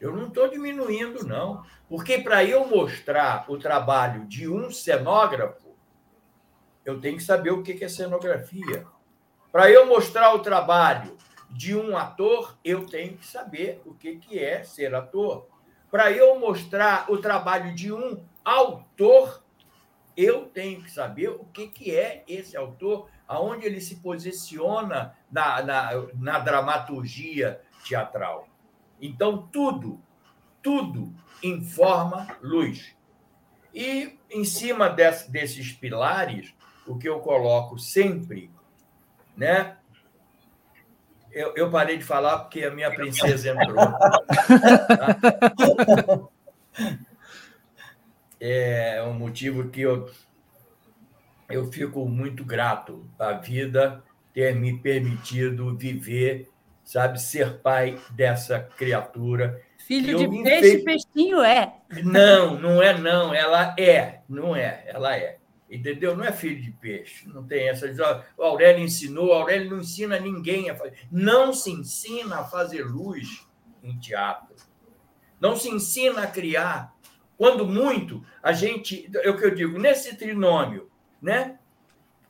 Eu 0.00 0.16
não 0.16 0.28
estou 0.28 0.48
diminuindo, 0.48 1.26
não. 1.26 1.64
Porque 1.88 2.18
para 2.18 2.44
eu 2.44 2.66
mostrar 2.66 3.44
o 3.48 3.58
trabalho 3.58 4.26
de 4.26 4.48
um 4.48 4.70
cenógrafo, 4.70 5.76
eu 6.84 7.00
tenho 7.00 7.16
que 7.16 7.22
saber 7.22 7.50
o 7.50 7.62
que 7.62 7.82
é 7.84 7.88
cenografia. 7.88 8.86
Para 9.50 9.70
eu 9.70 9.86
mostrar 9.86 10.34
o 10.34 10.40
trabalho 10.40 11.16
de 11.50 11.76
um 11.76 11.96
ator, 11.96 12.56
eu 12.64 12.86
tenho 12.86 13.16
que 13.16 13.26
saber 13.26 13.82
o 13.84 13.94
que 13.94 14.38
é 14.38 14.64
ser 14.64 14.94
ator. 14.94 15.46
Para 15.90 16.10
eu 16.10 16.38
mostrar 16.38 17.10
o 17.12 17.18
trabalho 17.18 17.74
de 17.74 17.92
um 17.92 18.24
autor, 18.44 19.42
eu 20.16 20.46
tenho 20.46 20.82
que 20.82 20.90
saber 20.90 21.28
o 21.28 21.44
que 21.44 21.94
é 21.94 22.24
esse 22.26 22.56
autor 22.56 23.08
aonde 23.32 23.66
ele 23.66 23.80
se 23.80 23.96
posiciona 23.96 25.14
na, 25.30 25.62
na, 25.62 25.90
na 26.14 26.38
dramaturgia 26.38 27.60
teatral. 27.86 28.46
Então, 29.00 29.48
tudo, 29.50 30.00
tudo 30.62 31.14
informa 31.42 32.28
luz. 32.42 32.94
E 33.74 34.18
em 34.30 34.44
cima 34.44 34.90
desse, 34.90 35.30
desses 35.30 35.72
pilares, 35.72 36.54
o 36.86 36.98
que 36.98 37.08
eu 37.08 37.20
coloco 37.20 37.78
sempre, 37.78 38.50
né? 39.34 39.78
Eu, 41.30 41.54
eu, 41.56 41.70
parei 41.70 41.96
de 41.96 42.04
falar 42.04 42.40
porque 42.40 42.62
a 42.62 42.70
minha 42.70 42.90
princesa 42.90 43.50
entrou. 43.50 43.76
Tá? 43.76 44.20
É 48.44 49.00
um 49.04 49.14
motivo 49.14 49.68
que 49.68 49.82
eu 49.82 50.10
eu 51.52 51.70
fico 51.70 52.06
muito 52.08 52.44
grato 52.44 53.06
à 53.18 53.32
vida 53.32 54.02
ter 54.32 54.54
me 54.54 54.78
permitido 54.78 55.76
viver, 55.76 56.50
sabe, 56.82 57.20
ser 57.20 57.58
pai 57.58 57.98
dessa 58.10 58.60
criatura. 58.60 59.60
Filho 59.78 60.16
de 60.16 60.42
peixe, 60.42 60.78
peixinho 60.78 61.42
é. 61.42 61.74
Não, 62.02 62.58
não 62.58 62.82
é 62.82 62.96
não, 62.98 63.34
ela 63.34 63.74
é, 63.78 64.20
não 64.28 64.56
é, 64.56 64.84
ela 64.86 65.16
é. 65.16 65.38
Entendeu? 65.70 66.14
Não 66.14 66.24
é 66.24 66.32
filho 66.32 66.60
de 66.60 66.70
peixe, 66.70 67.26
não 67.28 67.44
tem 67.44 67.68
essa. 67.68 67.86
O 68.36 68.42
Aurélio 68.42 68.84
ensinou, 68.84 69.28
o 69.28 69.32
Aurélio 69.32 69.70
não 69.70 69.80
ensina 69.80 70.18
ninguém 70.20 70.68
a 70.68 70.76
fazer. 70.76 70.98
Não 71.10 71.52
se 71.52 71.70
ensina 71.70 72.40
a 72.40 72.44
fazer 72.44 72.82
luz 72.82 73.46
em 73.82 73.98
teatro. 73.98 74.54
Não 75.40 75.56
se 75.56 75.70
ensina 75.70 76.22
a 76.22 76.26
criar. 76.26 76.94
Quando 77.38 77.66
muito, 77.66 78.22
a 78.42 78.52
gente. 78.52 79.10
É 79.14 79.30
o 79.30 79.36
que 79.36 79.46
eu 79.46 79.54
digo, 79.54 79.78
nesse 79.78 80.14
trinômio, 80.16 80.91
né? 81.22 81.58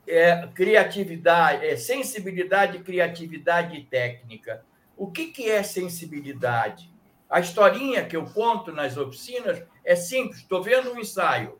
É, 0.05 0.47
criatividade, 0.53 1.65
é, 1.65 1.75
sensibilidade, 1.75 2.79
criatividade 2.79 3.75
e 3.75 3.83
técnica. 3.83 4.63
O 4.95 5.09
que, 5.09 5.27
que 5.27 5.49
é 5.49 5.63
sensibilidade? 5.63 6.93
A 7.29 7.39
historinha 7.39 8.05
que 8.05 8.15
eu 8.15 8.25
conto 8.25 8.71
nas 8.71 8.95
oficinas 8.95 9.63
é 9.83 9.95
simples. 9.95 10.41
Estou 10.41 10.61
vendo 10.61 10.93
um 10.93 10.99
ensaio 10.99 11.57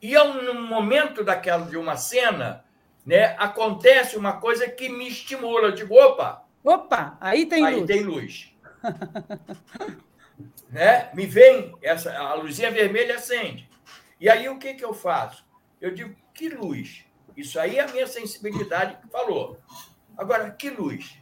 e 0.00 0.14
no 0.14 0.54
momento 0.54 1.24
daquela 1.24 1.64
de 1.66 1.76
uma 1.76 1.96
cena, 1.96 2.64
né, 3.04 3.34
acontece 3.38 4.16
uma 4.16 4.34
coisa 4.34 4.68
que 4.68 4.88
me 4.88 5.08
estimula. 5.08 5.68
Eu 5.68 5.74
digo, 5.74 5.94
opa! 5.94 6.44
Opa, 6.62 7.16
aí 7.20 7.46
tem 7.46 7.64
aí 7.64 7.76
luz. 7.76 7.86
tem 7.86 8.02
luz. 8.02 8.54
né? 10.68 11.10
Me 11.14 11.26
vem, 11.26 11.74
essa, 11.80 12.16
a 12.16 12.34
luzinha 12.34 12.70
vermelha 12.70 13.14
acende. 13.14 13.70
E 14.20 14.28
aí 14.28 14.48
o 14.48 14.58
que, 14.58 14.74
que 14.74 14.84
eu 14.84 14.92
faço? 14.92 15.45
Eu 15.86 15.94
digo, 15.94 16.16
que 16.34 16.48
luz? 16.48 17.04
Isso 17.36 17.58
aí 17.58 17.78
é 17.78 17.82
a 17.82 17.88
minha 17.88 18.06
sensibilidade 18.06 18.96
que 18.96 19.08
falou. 19.08 19.58
Agora, 20.16 20.50
que 20.50 20.70
luz? 20.70 21.18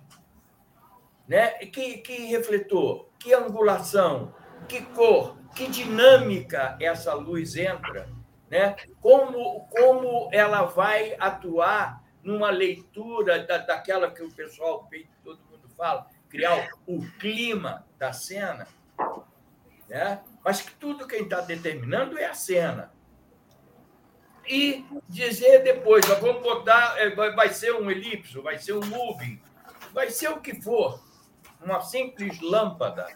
Né? 1.27 1.51
Que, 1.67 1.99
que 1.99 2.27
refletor? 2.27 3.09
Que 3.19 3.35
angulação? 3.35 4.35
Que 4.69 4.83
cor? 4.83 5.37
Que 5.55 5.67
dinâmica 5.67 6.77
essa 6.81 7.15
luz 7.15 7.57
entra? 7.57 8.09
né? 8.55 8.77
como, 9.01 9.67
como 9.69 10.29
ela 10.33 10.63
vai 10.63 11.17
atuar 11.19 12.03
numa 12.23 12.51
leitura 12.51 13.45
da, 13.45 13.59
daquela 13.59 14.11
que 14.11 14.23
o 14.23 14.33
pessoal, 14.33 14.89
todo 15.25 15.41
mundo 15.51 15.69
fala, 15.77 16.07
criar 16.29 16.71
o, 16.87 16.99
o 16.99 17.11
clima 17.19 17.85
da 17.99 18.13
cena, 18.13 18.69
né? 19.89 20.21
mas 20.45 20.63
que 20.63 20.73
tudo 20.77 21.07
quem 21.07 21.23
está 21.23 21.41
determinando 21.41 22.17
é 22.17 22.27
a 22.27 22.35
cena. 22.35 22.93
E 24.47 24.85
dizer 25.09 25.63
depois, 25.63 26.07
nós 26.07 26.19
vamos 26.19 26.43
botar, 26.43 26.97
é, 26.99 27.11
vai 27.11 27.49
ser 27.49 27.75
um 27.75 27.91
elipso, 27.91 28.43
vai 28.43 28.59
ser 28.59 28.75
um 28.75 28.85
moving, 28.85 29.41
vai 29.93 30.11
ser 30.11 30.29
o 30.29 30.41
que 30.41 30.61
for, 30.61 31.03
uma 31.63 31.81
simples 31.81 32.41
lâmpada 32.41 33.07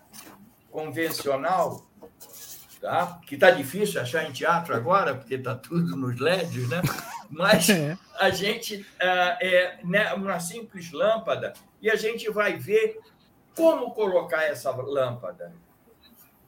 convencional 0.71 1.87
tá? 2.81 3.21
que 3.27 3.35
está 3.35 3.51
difícil 3.51 4.01
achar 4.01 4.25
em 4.25 4.33
teatro 4.33 4.75
agora, 4.75 5.15
porque 5.15 5.35
está 5.35 5.55
tudo 5.55 5.97
nos 5.97 6.19
LEDs, 6.19 6.69
né? 6.69 6.83
mas 7.29 7.69
é. 7.71 7.97
a 8.19 8.31
gente 8.31 8.77
uh, 8.77 9.37
é 9.41 9.79
né, 9.85 10.13
uma 10.15 10.41
simples 10.41 10.91
lâmpada 10.93 11.53
e 11.81 11.91
a 11.91 11.97
gente 11.97 12.31
vai 12.31 12.57
ver 12.57 12.99
como 13.55 13.91
colocar 13.93 14.45
essa 14.45 14.71
lâmpada. 14.71 15.53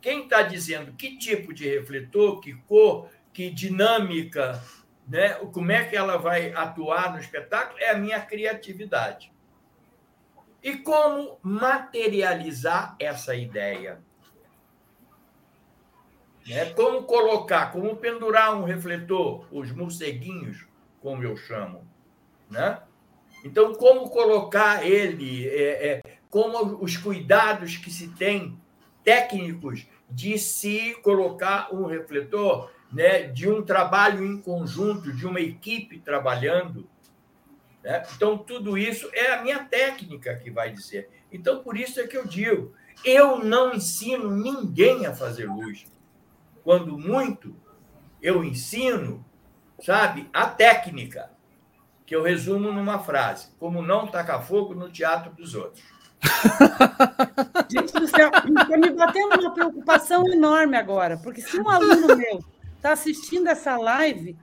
Quem 0.01 0.25
está 0.25 0.43
dizendo 0.43 0.93
que 0.93 1.19
tipo 1.19 1.53
de 1.53 1.69
refletor, 1.69 2.41
que 2.41 2.55
cor, 2.67 3.11
que 3.41 3.49
dinâmica, 3.49 4.63
né? 5.09 5.31
como 5.51 5.73
é 5.73 5.83
que 5.87 5.97
ela 5.97 6.19
vai 6.19 6.53
atuar 6.53 7.15
no 7.15 7.19
espetáculo, 7.19 7.79
é 7.81 7.89
a 7.89 7.97
minha 7.97 8.21
criatividade. 8.21 9.33
E 10.63 10.77
como 10.77 11.39
materializar 11.43 12.97
essa 13.01 13.35
ideia? 13.35 13.99
Né? 16.47 16.67
Como 16.75 17.05
colocar, 17.05 17.73
como 17.73 17.97
pendurar 17.97 18.55
um 18.55 18.65
refletor, 18.65 19.47
os 19.51 19.73
morceguinhos, 19.73 20.67
como 21.01 21.23
eu 21.23 21.35
chamo. 21.35 21.89
Né? 22.51 22.79
Então, 23.43 23.73
como 23.75 24.11
colocar 24.11 24.87
ele, 24.87 25.49
é, 25.49 25.87
é, 25.87 26.03
como 26.29 26.85
os 26.85 26.99
cuidados 26.99 27.79
que 27.79 27.91
se 27.91 28.09
tem 28.09 28.61
técnicos 29.03 29.87
de 30.11 30.39
se 30.39 30.95
colocar 30.97 31.75
um 31.75 31.87
refletor, 31.87 32.71
né, 32.93 33.23
de 33.23 33.49
um 33.49 33.63
trabalho 33.63 34.25
em 34.25 34.41
conjunto, 34.41 35.13
de 35.13 35.27
uma 35.27 35.41
equipe 35.41 35.99
trabalhando. 36.01 36.89
Né? 37.83 38.03
Então, 38.15 38.37
tudo 38.37 38.77
isso 38.77 39.09
é 39.13 39.33
a 39.33 39.43
minha 39.43 39.65
técnica 39.65 40.37
que 40.37 40.51
vai 40.51 40.73
dizer. 40.73 41.09
Então, 41.33 41.63
por 41.63 41.77
isso 41.77 42.01
é 42.01 42.07
que 42.07 42.17
eu 42.17 42.27
digo: 42.27 42.75
eu 43.05 43.39
não 43.39 43.73
ensino 43.73 44.31
ninguém 44.31 45.07
a 45.07 45.15
fazer 45.15 45.47
luz 45.47 45.87
quando 46.63 46.99
muito, 46.99 47.55
eu 48.21 48.45
ensino, 48.45 49.25
sabe, 49.81 50.29
a 50.33 50.47
técnica, 50.47 51.31
que 52.05 52.15
eu 52.15 52.23
resumo 52.23 52.73
numa 52.73 52.99
frase: 52.99 53.49
como 53.59 53.81
não 53.81 54.07
tacar 54.07 54.43
fogo 54.45 54.75
no 54.75 54.91
teatro 54.91 55.33
dos 55.33 55.55
outros. 55.55 55.83
Gente 57.71 57.93
do 57.95 58.07
céu, 58.07 58.29
está 58.29 58.77
me 58.77 58.91
batendo 58.91 59.41
uma 59.41 59.55
preocupação 59.55 60.29
enorme 60.29 60.77
agora, 60.77 61.17
porque 61.17 61.41
se 61.41 61.59
um 61.59 61.69
aluno 61.69 62.15
meu 62.15 62.45
está 62.81 62.93
assistindo 62.93 63.49
essa 63.49 63.77
live, 63.77 64.37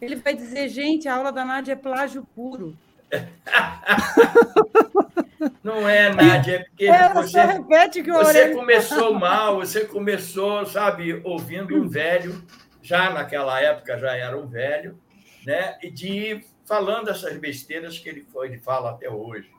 ele 0.00 0.16
vai 0.16 0.34
dizer, 0.34 0.68
gente, 0.68 1.08
a 1.08 1.16
aula 1.16 1.32
da 1.32 1.44
Nádia 1.44 1.72
é 1.72 1.76
plágio 1.76 2.26
puro. 2.34 2.76
Não 5.64 5.88
é, 5.88 6.14
Nádia, 6.14 6.56
é 6.56 6.64
porque 6.64 6.86
é, 6.86 7.12
você, 7.12 7.40
repete 7.40 8.02
que 8.02 8.12
você 8.12 8.54
começou 8.54 9.14
mal, 9.14 9.56
você 9.56 9.86
começou, 9.86 10.66
sabe, 10.66 11.20
ouvindo 11.24 11.74
um 11.74 11.88
velho, 11.88 12.44
já 12.82 13.10
naquela 13.10 13.58
época 13.60 13.98
já 13.98 14.14
era 14.14 14.38
um 14.38 14.46
velho, 14.46 15.00
né? 15.46 15.78
E 15.82 15.90
de 15.90 16.44
falando 16.66 17.08
essas 17.08 17.36
besteiras 17.38 17.98
que 17.98 18.08
ele 18.08 18.22
foi, 18.22 18.48
ele 18.48 18.58
fala 18.58 18.90
até 18.90 19.08
hoje, 19.08 19.50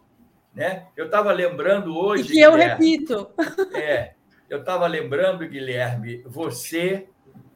né? 0.53 0.85
Eu 0.95 1.05
estava 1.05 1.31
lembrando 1.31 1.97
hoje. 1.97 2.29
E 2.29 2.33
que 2.33 2.39
eu 2.39 2.53
repito. 2.53 3.31
É, 3.73 4.13
eu 4.49 4.59
estava 4.59 4.85
lembrando, 4.85 5.47
Guilherme, 5.47 6.21
você, 6.25 7.07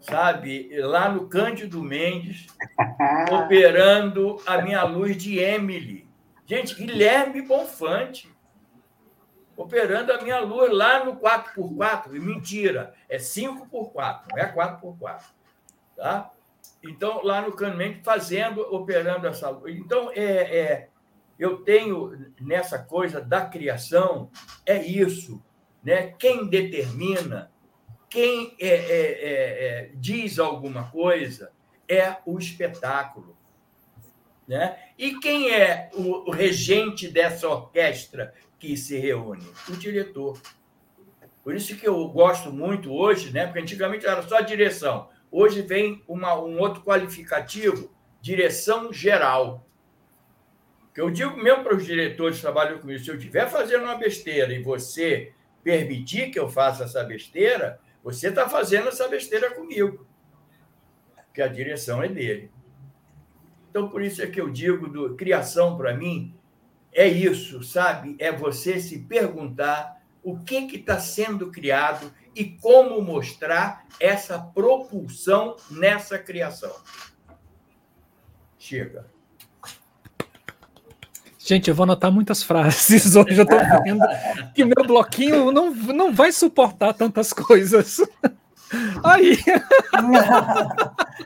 sabe, 0.06 0.70
lá 0.78 1.10
no 1.10 1.28
Cândido 1.28 1.82
Mendes, 1.82 2.48
operando 3.32 4.42
a 4.46 4.62
minha 4.62 4.84
luz 4.84 5.18
de 5.18 5.40
Emily 5.40 6.06
Gente, 6.46 6.76
Guilherme 6.76 7.42
Bonfante 7.42 8.32
operando 9.58 10.12
a 10.12 10.22
minha 10.22 10.40
luz 10.42 10.72
lá 10.72 11.04
no 11.04 11.16
4x4. 11.16 12.14
E 12.14 12.20
mentira, 12.20 12.94
é 13.10 13.18
5x4, 13.18 14.24
não 14.32 14.38
é 14.38 14.54
4x4. 14.54 15.22
Tá? 15.96 16.32
Então, 16.84 17.24
lá 17.24 17.42
no 17.42 17.54
Canimento, 17.54 18.04
fazendo, 18.04 18.62
operando 18.62 19.26
essa 19.28 19.50
luz. 19.50 19.76
Então, 19.76 20.12
é, 20.12 20.58
é, 20.58 20.90
eu 21.40 21.64
tenho 21.64 22.32
nessa 22.40 22.78
coisa 22.78 23.22
da 23.22 23.46
criação, 23.46 24.30
é 24.66 24.84
isso. 24.86 25.42
Né? 25.84 26.14
Quem 26.20 26.48
determina, 26.48 27.50
quem 28.16 28.56
é, 28.62 28.68
é, 28.68 28.70
é, 28.70 29.68
é 29.68 29.90
diz 29.96 30.40
alguma 30.40 30.90
coisa, 30.90 31.52
é 31.86 32.16
o 32.26 32.40
espetáculo. 32.40 33.36
Né? 34.48 34.80
E 34.98 35.20
quem 35.20 35.52
é 35.52 35.90
o 35.94 36.32
regente 36.32 37.10
dessa 37.10 37.46
orquestra 37.50 38.34
que 38.58 38.78
se 38.78 38.98
reúne? 38.98 39.46
O 39.68 39.74
diretor. 39.74 40.40
Por 41.44 41.54
isso 41.54 41.76
que 41.76 41.86
eu 41.86 42.08
gosto 42.08 42.54
muito 42.54 42.90
hoje, 42.94 43.34
né? 43.34 43.48
porque 43.48 43.60
antigamente 43.60 44.06
era 44.06 44.24
só 44.24 44.40
direção. 44.40 45.10
Hoje 45.30 45.62
vem 45.62 46.02
uma, 46.08 46.40
um 46.40 46.58
outro 46.58 46.82
qualificativo, 46.84 47.94
direção 48.22 48.94
geral. 48.94 49.68
Que 50.94 51.02
eu 51.02 51.12
digo 51.12 51.36
mesmo 51.36 51.66
para 51.66 51.76
os 51.76 51.86
diretores 51.86 52.38
que 52.38 52.44
trabalham 52.44 52.80
comigo, 52.80 53.04
se 53.04 53.12
eu 53.12 53.18
estiver 53.18 53.50
fazendo 53.50 53.84
uma 53.84 53.96
besteira 53.96 54.54
e 54.54 54.64
você 54.64 55.34
permitir 55.62 56.32
que 56.32 56.40
eu 56.40 56.48
faça 56.48 56.86
essa 56.86 57.04
besteira, 57.04 57.84
você 58.06 58.28
está 58.28 58.48
fazendo 58.48 58.90
essa 58.90 59.08
besteira 59.08 59.56
comigo. 59.56 60.06
Porque 61.26 61.42
a 61.42 61.48
direção 61.48 62.04
é 62.04 62.08
dele. 62.08 62.52
Então, 63.68 63.90
por 63.90 64.00
isso 64.04 64.22
é 64.22 64.28
que 64.28 64.40
eu 64.40 64.48
digo, 64.52 64.88
do, 64.88 65.16
criação 65.16 65.76
para 65.76 65.98
mim 65.98 66.38
é 66.94 67.08
isso, 67.08 67.64
sabe? 67.64 68.16
É 68.20 68.32
você 68.32 68.80
se 68.80 69.00
perguntar 69.00 70.00
o 70.22 70.38
que 70.38 70.56
está 70.76 71.00
sendo 71.00 71.52
criado 71.52 72.14
e 72.36 72.46
como 72.46 73.02
mostrar 73.02 73.88
essa 74.00 74.38
propulsão 74.40 75.58
nessa 75.72 76.20
criação. 76.20 76.76
Chega. 78.60 79.10
Gente, 81.46 81.70
eu 81.70 81.76
vou 81.76 81.84
anotar 81.84 82.12
muitas 82.12 82.42
frases 82.42 83.14
hoje. 83.16 83.38
Eu 83.38 83.44
estou 83.44 83.60
vendo 83.84 84.04
que 84.56 84.66
meu 84.66 84.84
bloquinho 84.84 85.52
não, 85.52 85.70
não 85.72 86.12
vai 86.12 86.32
suportar 86.32 86.92
tantas 86.94 87.32
coisas. 87.32 88.02
Aí. 89.04 89.38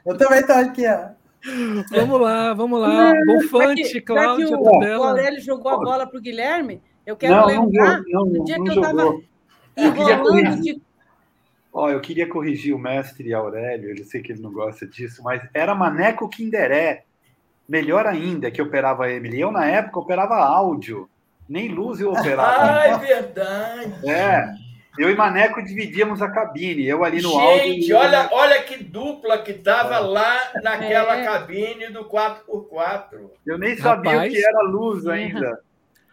Eu 0.06 0.18
também 0.18 0.40
estou 0.40 0.58
aqui, 0.58 0.86
ó. 0.86 1.12
Vamos 1.90 2.20
lá, 2.20 2.54
vamos 2.54 2.82
lá. 2.82 3.14
Bufante, 3.26 4.02
Cláudia. 4.02 4.58
O, 4.58 4.62
o 4.62 5.04
Aurélio 5.04 5.42
jogou 5.42 5.72
a 5.72 5.78
bola 5.78 6.06
para 6.06 6.20
o 6.20 6.22
Guilherme. 6.22 6.82
Eu 7.06 7.16
quero 7.16 7.36
não, 7.36 7.46
lembrar 7.46 8.02
não, 8.10 8.26
não, 8.26 8.44
dia 8.44 8.62
que 8.62 8.70
eu 8.70 8.74
estava 8.74 9.22
enrolando 9.78 10.62
de. 10.62 10.82
Ó, 11.72 11.90
eu 11.90 12.02
queria 12.02 12.28
corrigir 12.28 12.76
o 12.76 12.80
mestre 12.80 13.34
Aurélio, 13.34 13.96
eu 13.98 14.04
sei 14.04 14.22
que 14.22 14.34
ele 14.34 14.42
não 14.42 14.52
gosta 14.52 14.86
disso, 14.86 15.24
mas 15.24 15.42
era 15.54 15.74
Maneco 15.74 16.28
Kinderé. 16.28 17.06
Melhor 17.70 18.08
ainda 18.08 18.50
que 18.50 18.60
operava 18.60 19.06
a 19.06 19.12
Emily. 19.12 19.40
Eu, 19.40 19.52
na 19.52 19.64
época, 19.64 20.00
operava 20.00 20.36
áudio. 20.36 21.08
Nem 21.48 21.70
luz 21.70 22.00
eu 22.00 22.12
operava. 22.12 22.80
ah, 22.80 22.88
é 22.88 22.98
verdade. 22.98 24.10
É. 24.10 24.56
Eu 24.98 25.10
e 25.10 25.16
Maneco 25.16 25.64
dividíamos 25.64 26.22
a 26.22 26.30
cabine, 26.30 26.86
eu 26.86 27.04
ali 27.04 27.22
no 27.22 27.30
Gente, 27.30 27.42
áudio. 27.42 27.74
Gente, 27.74 27.94
olha, 27.94 28.30
olha 28.32 28.64
que 28.64 28.84
dupla 28.84 29.38
que 29.38 29.54
tava 29.54 29.96
é. 29.96 30.00
lá 30.00 30.52
naquela 30.64 31.18
é. 31.18 31.24
cabine 31.24 31.90
do 31.90 32.06
4x4. 32.06 33.30
Eu 33.46 33.58
nem 33.60 33.78
sabia 33.78 34.12
Rapaz. 34.12 34.32
o 34.32 34.36
que 34.36 34.46
era 34.46 34.62
luz 34.64 35.08
ainda. 35.08 35.62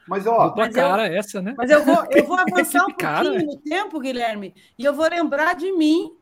Mas, 0.07 0.27
ó. 0.27 0.49
Dupla 0.49 0.71
cara 0.71 1.09
eu, 1.09 1.19
essa, 1.19 1.41
né? 1.41 1.55
Mas 1.57 1.71
eu 1.71 1.85
vou, 1.85 2.07
eu 2.11 2.25
vou 2.27 2.37
avançar 2.39 2.85
um 2.85 2.93
pouquinho 2.93 3.47
no 3.47 3.57
tempo, 3.57 3.99
Guilherme, 3.99 4.55
e 4.79 4.85
eu 4.85 4.93
vou 4.93 5.09
lembrar 5.09 5.55
de 5.55 5.73
mim, 5.73 6.13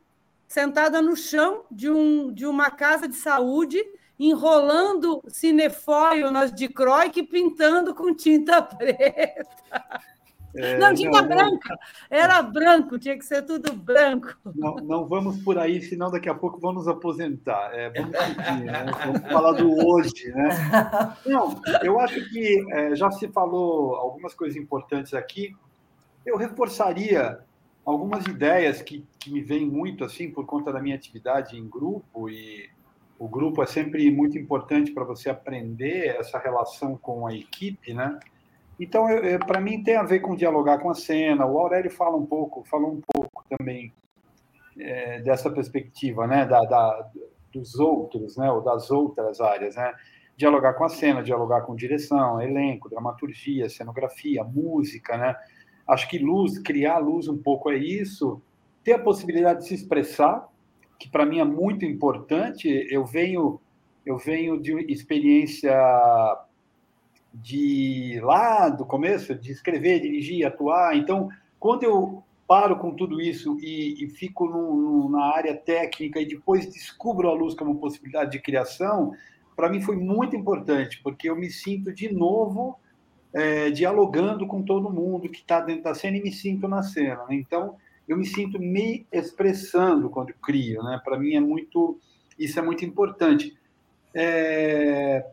sentada 0.47 1.01
no 1.01 1.15
chão 1.15 1.65
de, 1.69 1.89
um, 1.89 2.33
de 2.33 2.45
uma 2.45 2.71
casa 2.71 3.07
de 3.07 3.15
saúde, 3.15 3.83
enrolando 4.19 5.21
cinefoil 5.27 6.31
nas 6.31 6.51
dicroic 6.53 7.19
e 7.19 7.23
pintando 7.23 7.93
com 7.93 8.13
tinta 8.13 8.61
preta. 8.61 9.45
É, 10.57 10.77
não, 10.77 10.93
tinta 10.93 11.21
não, 11.21 11.27
branca. 11.27 11.69
Não. 11.69 12.17
Era 12.17 12.41
branco, 12.41 12.97
tinha 12.97 13.17
que 13.17 13.25
ser 13.25 13.41
tudo 13.41 13.73
branco. 13.73 14.33
Não, 14.55 14.75
não 14.75 15.05
vamos 15.05 15.43
por 15.43 15.57
aí, 15.57 15.81
senão 15.81 16.09
daqui 16.09 16.29
a 16.29 16.33
pouco 16.33 16.59
vamos 16.59 16.85
nos 16.85 16.87
aposentar. 16.87 17.71
É, 17.73 17.89
vamos, 17.89 18.15
seguir, 18.17 18.63
né? 18.63 18.85
vamos 19.05 19.31
falar 19.31 19.51
do 19.51 19.85
hoje. 19.85 20.31
Né? 20.31 20.49
Não, 21.25 21.61
eu 21.83 21.99
acho 21.99 22.29
que 22.29 22.65
é, 22.71 22.95
já 22.95 23.11
se 23.11 23.27
falou 23.27 23.95
algumas 23.95 24.33
coisas 24.33 24.55
importantes 24.55 25.13
aqui. 25.13 25.53
Eu 26.25 26.37
reforçaria 26.37 27.39
algumas 27.85 28.25
ideias 28.25 28.81
que, 28.81 29.05
que 29.19 29.31
me 29.31 29.41
vêm 29.41 29.65
muito 29.65 30.05
assim 30.05 30.31
por 30.31 30.45
conta 30.45 30.71
da 30.71 30.81
minha 30.81 30.95
atividade 30.95 31.57
em 31.57 31.67
grupo 31.67 32.29
e 32.29 32.69
o 33.17 33.27
grupo 33.27 33.63
é 33.63 33.65
sempre 33.65 34.09
muito 34.11 34.37
importante 34.37 34.91
para 34.91 35.03
você 35.03 35.29
aprender 35.29 36.15
essa 36.17 36.37
relação 36.37 36.97
com 36.97 37.25
a 37.25 37.33
equipe, 37.33 37.93
né? 37.93 38.19
Então, 38.79 39.05
para 39.47 39.61
mim, 39.61 39.83
tem 39.83 39.95
a 39.95 40.03
ver 40.03 40.19
com 40.19 40.35
dialogar 40.35 40.79
com 40.79 40.89
a 40.89 40.93
cena. 40.93 41.45
O 41.45 41.57
Aurélio 41.57 41.89
fala 41.89 42.17
um 42.17 42.25
pouco, 42.25 42.63
falou 42.65 42.91
um 42.91 43.01
pouco 43.13 43.43
também 43.49 43.93
é, 44.77 45.21
dessa 45.21 45.49
perspectiva, 45.49 46.27
né, 46.27 46.45
da, 46.45 46.59
da, 46.61 47.09
dos 47.53 47.79
outros, 47.79 48.35
né, 48.35 48.51
ou 48.51 48.61
das 48.61 48.91
outras 48.91 49.39
áreas, 49.39 49.75
né? 49.75 49.93
Dialogar 50.35 50.73
com 50.73 50.83
a 50.83 50.89
cena, 50.89 51.23
dialogar 51.23 51.61
com 51.61 51.73
direção, 51.73 52.41
elenco, 52.41 52.89
dramaturgia, 52.89 53.69
cenografia, 53.69 54.43
música, 54.43 55.17
né? 55.17 55.33
Acho 55.87 56.09
que 56.09 56.19
luz, 56.19 56.59
criar 56.59 56.97
luz 56.97 57.29
um 57.29 57.37
pouco 57.37 57.71
é 57.71 57.77
isso. 57.77 58.41
Ter 58.83 58.93
a 58.93 58.99
possibilidade 58.99 59.59
de 59.59 59.67
se 59.67 59.75
expressar, 59.75 60.45
que 60.99 61.09
para 61.09 61.25
mim 61.25 61.39
é 61.39 61.45
muito 61.45 61.85
importante. 61.85 62.67
Eu 62.89 63.05
venho, 63.05 63.59
eu 64.05 64.17
venho 64.17 64.59
de 64.61 64.73
experiência 64.91 65.73
de 67.33 68.19
lá 68.23 68.69
do 68.69 68.85
começo, 68.85 69.35
de 69.35 69.51
escrever, 69.51 69.99
dirigir, 69.99 70.45
atuar. 70.45 70.95
Então, 70.95 71.29
quando 71.59 71.83
eu 71.83 72.23
paro 72.47 72.77
com 72.77 72.93
tudo 72.93 73.19
isso 73.21 73.57
e, 73.59 74.03
e 74.03 74.09
fico 74.09 74.47
no, 74.47 74.75
no, 74.75 75.09
na 75.09 75.25
área 75.35 75.55
técnica 75.55 76.19
e 76.19 76.27
depois 76.27 76.71
descubro 76.71 77.29
a 77.29 77.33
luz 77.33 77.55
como 77.55 77.79
possibilidade 77.79 78.31
de 78.31 78.39
criação, 78.39 79.13
para 79.55 79.69
mim 79.69 79.81
foi 79.81 79.95
muito 79.95 80.35
importante, 80.35 81.01
porque 81.01 81.29
eu 81.29 81.35
me 81.35 81.49
sinto 81.49 81.91
de 81.93 82.13
novo 82.13 82.77
é, 83.33 83.69
dialogando 83.69 84.45
com 84.47 84.61
todo 84.61 84.91
mundo 84.93 85.29
que 85.29 85.39
está 85.39 85.59
dentro 85.59 85.83
da 85.83 85.95
cena 85.95 86.17
e 86.17 86.21
me 86.21 86.31
sinto 86.31 86.67
na 86.67 86.83
cena. 86.83 87.25
Né? 87.27 87.35
Então, 87.35 87.75
eu 88.07 88.17
me 88.17 88.25
sinto 88.25 88.59
me 88.59 89.05
expressando 89.11 90.09
quando 90.09 90.33
crio. 90.33 90.83
Né? 90.83 91.01
Para 91.03 91.17
mim 91.17 91.35
é 91.35 91.39
muito, 91.39 91.99
isso 92.37 92.59
é 92.59 92.61
muito 92.61 92.85
importante. 92.85 93.57
É, 94.13 95.25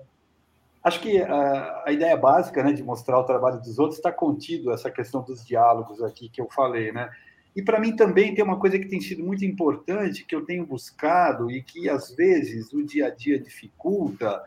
Acho 0.83 1.01
que 1.01 1.23
a, 1.23 1.83
a, 1.87 1.93
ideia 1.93 2.17
básica 2.17 2.63
né, 2.63 2.73
de 2.73 2.83
mostrar 2.83 3.19
o 3.19 3.25
trabalho 3.25 3.61
dos 3.61 3.79
outros 3.79 3.99
está 3.99 4.11
contido 4.11 4.73
essa 4.73 4.91
questão 4.91 5.23
dos 5.23 5.45
diálogos 5.47 6.03
aqui 6.03 6.29
que 6.29 6.41
eu 6.41 6.49
falei, 6.51 6.91
né? 6.91 7.09
E 7.55 7.63
para 7.63 7.79
mim 7.79 7.95
também 7.95 8.35
tem 8.35 8.43
uma 8.43 8.59
coisa 8.59 8.79
que 8.79 8.89
tem 8.89 9.01
sido 9.01 9.23
muito 9.23 9.45
importante, 9.45 10.25
que 10.25 10.35
eu 10.35 10.45
tenho 10.45 10.67
buscado 10.67 11.51
e 11.51 11.63
que 11.63 11.89
às 11.89 12.11
vezes 12.11 12.73
o 12.73 12.83
dia 12.83 13.07
a 13.07 13.11
dia 13.11 13.39
dificulta, 13.39 14.43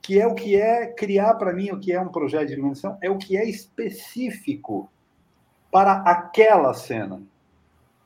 que 0.00 0.20
é 0.20 0.26
o 0.26 0.34
que 0.34 0.54
é 0.54 0.86
criar 0.86 1.34
para 1.34 1.52
mim 1.52 1.70
o 1.70 1.80
que 1.80 1.90
é 1.92 2.00
um 2.00 2.08
projeto 2.08 2.48
de 2.48 2.52
iluminação, 2.52 2.96
é 3.00 3.10
o 3.10 3.18
que 3.18 3.36
é 3.36 3.48
específico 3.48 4.88
para 5.72 6.02
aquela 6.02 6.72
cena. 6.74 7.20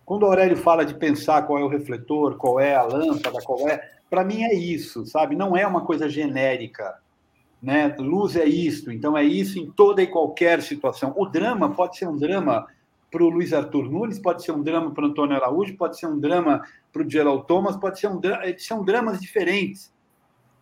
Quando 0.05 0.25
o 0.25 0.27
Aurélio 0.27 0.57
fala 0.57 0.85
de 0.85 0.95
pensar 0.95 1.43
qual 1.43 1.59
é 1.59 1.65
o 1.65 1.69
refletor, 1.69 2.37
qual 2.37 2.61
é 2.61 2.75
a 2.75 2.83
lâmpada, 2.83 3.41
qual 3.43 3.69
é, 3.69 3.91
para 4.11 4.25
mim 4.25 4.43
é 4.43 4.55
isso, 4.55 5.07
sabe? 5.07 5.35
Não 5.35 5.57
é 5.57 5.67
uma 5.67 5.85
coisa 5.85 6.09
genérica 6.09 6.95
né? 7.65 7.97
Luz 7.99 8.37
é 8.37 8.45
isto, 8.45 8.93
então 8.93 9.17
é 9.17 9.25
isso 9.25 9.59
em 9.59 9.71
toda 9.71 10.03
e 10.03 10.07
qualquer 10.07 10.61
situação. 10.61 11.15
O 11.17 11.25
drama 11.25 11.75
pode 11.75 11.97
ser 11.97 12.07
um 12.07 12.17
drama 12.17 12.67
para 13.11 13.25
o 13.25 13.31
Luiz 13.31 13.55
Arthur 13.55 13.91
Nunes, 13.91 14.19
pode 14.19 14.45
ser 14.45 14.53
um 14.53 14.63
drama 14.63 14.91
para 14.91 15.05
o 15.05 15.07
Antônio 15.07 15.35
Araújo, 15.35 15.75
pode 15.75 15.99
ser 15.99 16.07
um 16.07 16.21
drama 16.21 16.63
para 16.93 17.03
o 17.03 17.09
Gerald 17.09 17.47
Thomas, 17.47 17.75
pode 17.75 17.99
ser 17.99 18.09
um 18.09 18.21
são 18.59 18.85
dramas 18.85 19.19
diferentes, 19.19 19.91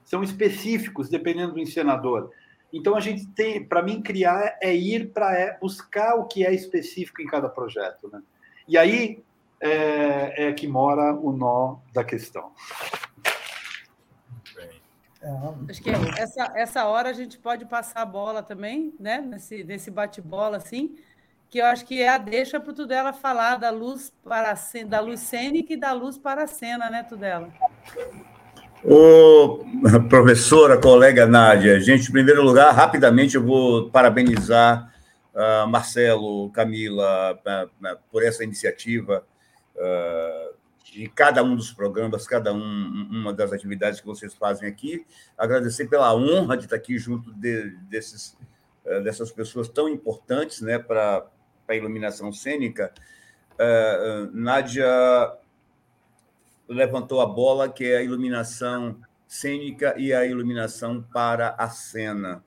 são 0.05 0.23
específicos 0.23 1.09
dependendo 1.09 1.55
do 1.55 1.61
encenador. 1.61 2.31
Então 2.73 2.95
a 2.95 3.01
gente 3.01 3.27
tem, 3.27 3.65
para 3.65 3.83
mim, 3.83 4.01
criar 4.01 4.57
é 4.63 4.73
ir 4.73 5.11
para 5.13 5.37
é, 5.37 5.59
buscar 5.59 6.15
o 6.15 6.27
que 6.27 6.47
é 6.47 6.55
específico 6.55 7.21
em 7.21 7.27
cada 7.27 7.49
projeto, 7.49 8.09
né? 8.13 8.23
E 8.69 8.79
aí 8.79 9.25
é, 9.63 10.49
é 10.49 10.53
que 10.53 10.67
mora 10.67 11.15
o 11.15 11.33
nó 11.33 11.77
da 11.95 12.03
questão. 12.03 12.51
Acho 15.71 15.81
que 15.81 15.91
essa, 16.19 16.53
essa 16.57 16.85
hora 16.87 17.09
a 17.09 17.13
gente 17.13 17.39
pode 17.39 17.65
passar 17.65 18.03
a 18.03 18.07
bola 18.07 18.43
também, 18.43 18.93
né? 18.99 19.21
Nesse, 19.21 19.63
nesse 19.63 19.89
bate-bola, 19.89 20.57
assim, 20.57 20.97
que 21.49 21.59
eu 21.59 21.67
acho 21.67 21.87
que 21.87 22.03
é 22.03 22.09
a 22.09 22.19
deixa 22.19 22.59
para 22.59 22.73
o 22.73 22.75
Tudela 22.75 23.13
falar 23.13 23.57
da 23.57 23.71
luz 23.71 24.13
para 24.25 24.51
a, 24.53 24.85
da 24.85 24.99
luz 24.99 25.21
cênica 25.21 25.75
e 25.75 25.77
da 25.77 25.93
luz 25.93 26.19
para 26.19 26.43
a 26.43 26.47
cena, 26.49 26.91
né, 26.91 27.05
Tudela? 27.05 27.49
Ô, 28.85 29.65
professora, 30.09 30.77
colega 30.77 31.25
Nádia, 31.25 31.79
gente, 31.79 32.09
em 32.09 32.13
primeiro 32.13 32.43
lugar, 32.43 32.75
rapidamente 32.75 33.37
eu 33.37 33.47
vou 33.47 33.91
parabenizar 33.91 34.93
uh, 35.33 35.69
Marcelo, 35.69 36.51
Camila, 36.51 37.39
uh, 37.47 37.67
uh, 37.67 37.99
por 38.11 38.25
essa 38.25 38.43
iniciativa. 38.43 39.25
Uh, 39.77 40.63
de 40.93 41.09
cada 41.09 41.43
um 41.43 41.57
dos 41.57 41.73
programas, 41.73 42.27
cada 42.27 42.53
um, 42.53 43.09
uma 43.11 43.33
das 43.33 43.53
atividades 43.53 44.01
que 44.01 44.07
vocês 44.07 44.35
fazem 44.35 44.69
aqui. 44.69 45.07
Agradecer 45.39 45.89
pela 45.89 46.15
honra 46.15 46.57
de 46.57 46.65
estar 46.65 46.77
aqui 46.77 46.99
junto 46.99 47.33
de, 47.33 47.71
desses, 47.89 48.37
eh, 48.85 49.01
dessas 49.01 49.31
pessoas 49.31 49.69
tão 49.69 49.89
importantes 49.89 50.61
né, 50.61 50.79
para 50.79 51.27
a 51.67 51.75
iluminação 51.75 52.33
cênica. 52.33 52.93
Uh, 53.55 54.31
Nádia 54.33 54.87
levantou 56.69 57.21
a 57.21 57.27
bola, 57.27 57.69
que 57.69 57.85
é 57.85 57.99
a 57.99 58.03
iluminação 58.03 59.01
cênica 59.27 59.95
e 59.97 60.13
a 60.13 60.27
iluminação 60.27 61.03
para 61.03 61.55
a 61.57 61.71
cena. 61.71 62.45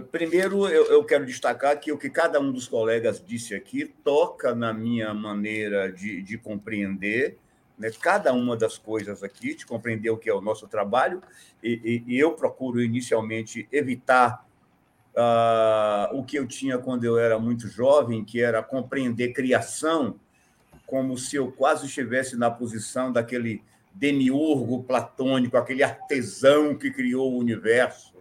Primeiro, 0.00 0.66
eu, 0.68 0.86
eu, 0.86 1.04
quero 1.04 1.24
destacar 1.24 1.78
que 1.78 1.92
o 1.92 1.98
que 1.98 2.10
cada 2.10 2.40
um 2.40 2.50
dos 2.50 2.66
colegas 2.66 3.22
disse 3.24 3.54
aqui 3.54 3.84
toca 4.02 4.54
na 4.54 4.72
minha 4.72 5.14
maneira 5.14 5.92
de, 5.92 6.22
de 6.22 6.36
compreender 6.38 7.38
né, 7.78 7.90
cada 8.00 8.32
uma 8.32 8.56
das 8.56 8.78
coisas 8.78 9.22
aqui, 9.22 9.54
de 9.54 9.66
compreender 9.66 10.10
o 10.10 10.16
que 10.16 10.28
é 10.28 10.34
o 10.34 10.40
nosso 10.40 10.66
trabalho, 10.66 11.22
e, 11.62 12.02
e, 12.06 12.14
e 12.14 12.18
eu 12.18 12.32
procuro 12.32 12.82
inicialmente 12.82 13.68
evitar 13.70 14.46
uh, 15.14 16.16
o 16.16 16.24
que 16.24 16.38
eu 16.38 16.46
tinha 16.46 16.78
quando 16.78 17.04
eu 17.04 17.18
era 17.18 17.38
muito 17.38 17.68
jovem, 17.68 18.24
que 18.24 18.40
era 18.40 18.62
compreender 18.62 19.32
criação 19.32 20.18
como 20.86 21.16
se 21.16 21.36
eu 21.36 21.50
quase 21.50 21.86
estivesse 21.86 22.36
na 22.36 22.50
posição 22.50 23.12
daquele 23.12 23.62
demiurgo 23.92 24.82
platônico, 24.82 25.56
aquele 25.56 25.82
artesão 25.82 26.76
que 26.76 26.90
criou 26.90 27.32
o 27.32 27.38
universo 27.38 28.13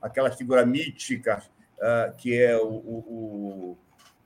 aquela 0.00 0.30
figura 0.30 0.64
mítica 0.64 1.42
uh, 1.78 2.16
que 2.16 2.36
é 2.36 2.56
o, 2.56 2.68
o, 2.68 3.78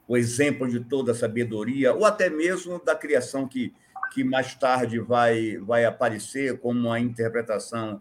o, 0.09 0.17
exemplo 0.17 0.69
de 0.69 0.81
toda 0.81 1.13
a 1.13 1.15
sabedoria, 1.15 1.95
ou 1.95 2.05
até 2.05 2.29
mesmo 2.29 2.83
da 2.85 2.95
criação 2.95 3.47
que, 3.47 3.73
que 4.13 4.25
mais 4.25 4.55
tarde 4.55 4.99
vai, 4.99 5.59
vai 5.59 5.85
aparecer 5.85 6.59
como 6.59 6.91
a 6.91 7.01
interpretação 7.01 8.01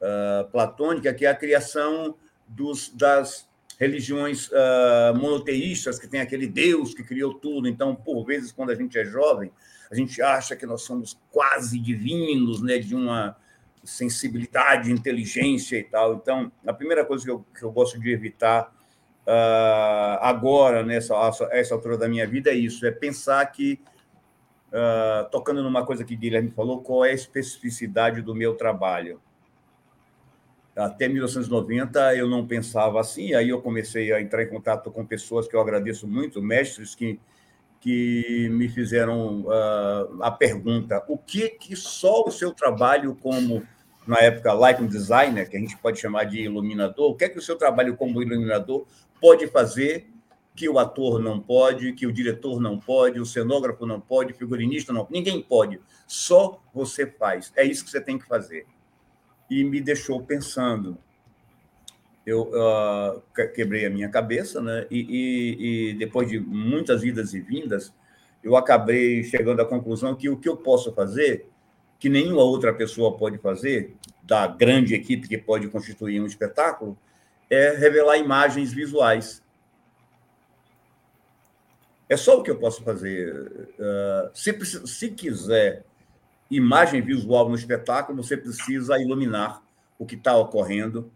uh, 0.00 0.50
platônica, 0.50 1.12
que 1.12 1.26
é 1.26 1.30
a 1.30 1.34
criação 1.34 2.16
dos, 2.46 2.90
das 2.90 3.48
religiões 3.78 4.48
uh, 4.48 5.14
monoteístas, 5.14 5.98
que 5.98 6.06
tem 6.06 6.20
aquele 6.20 6.46
Deus 6.46 6.92
que 6.92 7.02
criou 7.02 7.34
tudo. 7.34 7.66
Então, 7.66 7.94
por 7.94 8.24
vezes, 8.24 8.52
quando 8.52 8.70
a 8.70 8.74
gente 8.74 8.98
é 8.98 9.04
jovem, 9.04 9.50
a 9.90 9.94
gente 9.94 10.20
acha 10.20 10.54
que 10.54 10.66
nós 10.66 10.82
somos 10.82 11.18
quase 11.30 11.78
divinos, 11.78 12.62
né, 12.62 12.78
de 12.78 12.94
uma 12.94 13.36
sensibilidade, 13.82 14.92
inteligência 14.92 15.78
e 15.78 15.84
tal. 15.84 16.14
Então, 16.14 16.50
a 16.66 16.72
primeira 16.72 17.04
coisa 17.04 17.24
que 17.24 17.30
eu, 17.30 17.44
que 17.56 17.62
eu 17.62 17.72
gosto 17.72 17.98
de 17.98 18.10
evitar 18.10 18.72
uh, 19.26 20.18
agora, 20.20 20.82
nessa 20.82 21.14
essa 21.50 21.74
altura 21.74 21.96
da 21.96 22.08
minha 22.08 22.26
vida, 22.26 22.50
é 22.50 22.54
isso: 22.54 22.86
é 22.86 22.90
pensar 22.90 23.44
que, 23.46 23.80
uh, 24.68 25.28
tocando 25.30 25.62
numa 25.62 25.84
coisa 25.84 26.04
que 26.04 26.16
Guilherme 26.16 26.50
falou, 26.50 26.82
qual 26.82 27.04
é 27.04 27.10
a 27.10 27.14
especificidade 27.14 28.22
do 28.22 28.34
meu 28.34 28.54
trabalho. 28.54 29.20
Até 30.76 31.08
1990 31.08 32.16
eu 32.16 32.28
não 32.28 32.46
pensava 32.46 33.00
assim, 33.00 33.34
aí 33.34 33.48
eu 33.48 33.60
comecei 33.60 34.12
a 34.12 34.20
entrar 34.20 34.42
em 34.42 34.48
contato 34.48 34.90
com 34.90 35.04
pessoas 35.04 35.48
que 35.48 35.54
eu 35.54 35.60
agradeço 35.60 36.06
muito, 36.06 36.40
mestres 36.40 36.94
que, 36.94 37.20
que 37.80 38.48
me 38.50 38.68
fizeram 38.68 39.40
uh, 39.42 40.22
a 40.22 40.30
pergunta: 40.30 41.02
o 41.08 41.16
que 41.16 41.48
que 41.48 41.74
só 41.74 42.24
o 42.24 42.30
seu 42.30 42.52
trabalho 42.52 43.16
como 43.16 43.66
na 44.06 44.18
época 44.18 44.52
lighting 44.52 44.86
designer, 44.86 45.48
que 45.48 45.56
a 45.56 45.60
gente 45.60 45.76
pode 45.76 46.00
chamar 46.00 46.24
de 46.24 46.40
iluminador, 46.40 47.10
o 47.10 47.14
que 47.14 47.24
é 47.24 47.28
que 47.28 47.38
o 47.38 47.42
seu 47.42 47.56
trabalho 47.56 47.96
como 47.96 48.22
iluminador 48.22 48.86
pode 49.20 49.46
fazer 49.46 50.10
que 50.54 50.68
o 50.68 50.78
ator 50.78 51.20
não 51.20 51.40
pode, 51.40 51.92
que 51.92 52.06
o 52.06 52.12
diretor 52.12 52.60
não 52.60 52.78
pode, 52.78 53.20
o 53.20 53.24
cenógrafo 53.24 53.86
não 53.86 54.00
pode, 54.00 54.32
o 54.32 54.36
figurinista 54.36 54.92
não, 54.92 55.06
ninguém 55.08 55.40
pode, 55.40 55.80
só 56.06 56.60
você 56.74 57.06
faz. 57.06 57.52
É 57.56 57.64
isso 57.64 57.84
que 57.84 57.90
você 57.90 58.00
tem 58.00 58.18
que 58.18 58.26
fazer. 58.26 58.66
E 59.48 59.64
me 59.64 59.80
deixou 59.80 60.22
pensando. 60.22 60.98
Eu 62.26 62.50
uh, 62.52 63.22
quebrei 63.54 63.86
a 63.86 63.90
minha 63.90 64.08
cabeça, 64.08 64.60
né? 64.60 64.86
E, 64.90 65.00
e, 65.00 65.90
e 65.90 65.94
depois 65.94 66.28
de 66.28 66.38
muitas 66.38 67.02
idas 67.02 67.32
e 67.34 67.40
vindas, 67.40 67.92
eu 68.42 68.56
acabei 68.56 69.24
chegando 69.24 69.60
à 69.60 69.64
conclusão 69.64 70.14
que 70.14 70.28
o 70.28 70.36
que 70.36 70.48
eu 70.48 70.56
posso 70.56 70.92
fazer 70.92 71.50
que 72.00 72.08
nenhuma 72.08 72.42
outra 72.42 72.72
pessoa 72.72 73.16
pode 73.16 73.36
fazer, 73.36 73.94
da 74.22 74.46
grande 74.46 74.94
equipe 74.94 75.28
que 75.28 75.36
pode 75.36 75.68
constituir 75.68 76.18
um 76.18 76.24
espetáculo, 76.24 76.98
é 77.50 77.76
revelar 77.76 78.16
imagens 78.16 78.72
visuais. 78.72 79.42
É 82.08 82.16
só 82.16 82.38
o 82.38 82.42
que 82.42 82.50
eu 82.50 82.58
posso 82.58 82.82
fazer. 82.82 83.68
Ah, 83.78 84.30
se, 84.32 84.58
se 84.86 85.10
quiser 85.10 85.84
imagem 86.50 87.02
visual 87.02 87.50
no 87.50 87.54
espetáculo, 87.54 88.22
você 88.22 88.36
precisa 88.36 88.98
iluminar 88.98 89.62
o 89.98 90.06
que 90.06 90.14
está 90.14 90.34
ocorrendo. 90.36 91.12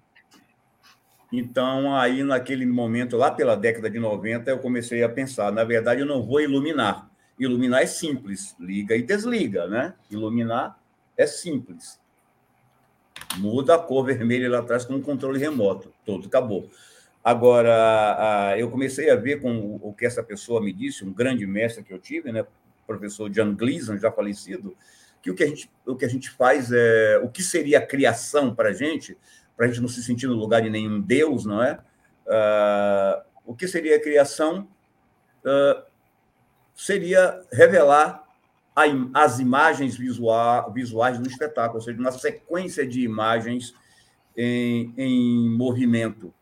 Então, 1.37 1.97
aí, 1.97 2.23
naquele 2.23 2.65
momento, 2.65 3.17
lá 3.17 3.29
pela 3.29 3.57
década 3.57 3.91
de 3.91 3.99
90, 3.99 4.51
eu 4.51 4.59
comecei 4.59 5.03
a 5.03 5.09
pensar: 5.09 5.51
na 5.51 5.65
verdade, 5.65 6.01
eu 6.01 6.07
não 6.07 6.23
vou 6.23 6.41
iluminar, 6.41 7.11
Iluminar 7.37 7.83
é 7.83 7.87
simples, 7.87 8.55
liga 8.61 8.95
e 8.95 9.03
desliga, 9.03 9.67
né? 9.67 9.95
Iluminar 10.09 10.79
é 11.17 11.27
simples. 11.27 11.99
Muda 13.39 13.75
a 13.75 13.79
cor 13.79 14.05
vermelha 14.05 14.49
lá 14.49 14.61
atrás 14.61 14.85
com 14.85 14.95
um 14.95 15.03
controle 15.03 15.41
remoto, 15.41 15.93
todo 16.07 16.29
acabou. 16.29 16.71
Agora, 17.25 18.55
eu 18.57 18.71
comecei 18.71 19.11
a 19.11 19.17
ver 19.17 19.41
com 19.41 19.81
o 19.83 19.93
que 19.93 20.07
essa 20.07 20.23
pessoa 20.23 20.61
me 20.61 20.73
disse, 20.73 21.05
um 21.05 21.13
grande 21.13 21.45
mestre 21.45 21.83
que 21.83 21.93
eu 21.93 21.99
tive, 21.99 22.31
né, 22.31 22.47
professor 22.87 23.29
John 23.29 23.55
Gleason, 23.57 23.99
já 23.99 24.13
falecido, 24.13 24.77
que 25.21 25.31
o 25.31 25.35
que 25.35 25.43
a 25.43 25.47
gente, 25.49 25.69
o 25.85 25.97
que 25.97 26.05
a 26.05 26.09
gente 26.09 26.31
faz 26.31 26.71
é 26.71 27.19
o 27.19 27.29
que 27.29 27.43
seria 27.43 27.79
a 27.79 27.87
criação 27.87 28.55
para 28.55 28.69
a 28.69 28.73
gente, 28.73 29.17
para 29.57 29.67
a 29.67 29.69
gente 29.69 29.81
não 29.81 29.89
se 29.89 30.03
sentir 30.03 30.27
no 30.27 30.35
lugar 30.35 30.63
de 30.63 30.71
nenhum 30.71 31.01
Deus, 31.01 31.45
não 31.45 31.63
é? 31.63 31.79
Uh, 32.27 33.23
o 33.47 33.55
que 33.55 33.69
seria 33.69 33.97
a 33.97 34.01
criação? 34.01 34.69
Uh, 35.45 35.83
seria 36.75 37.41
revelar 37.53 38.25
a, 38.75 38.83
as 39.15 39.39
imagens 39.39 39.97
visual, 39.97 40.73
visuais 40.73 41.19
do 41.19 41.29
espetáculo, 41.29 41.79
ou 41.79 41.85
seja, 41.85 41.99
uma 41.99 42.13
sequência 42.13 42.87
de 42.87 43.03
imagens 43.03 43.75
em, 44.37 44.93
em 44.97 45.49
movimento. 45.51 46.33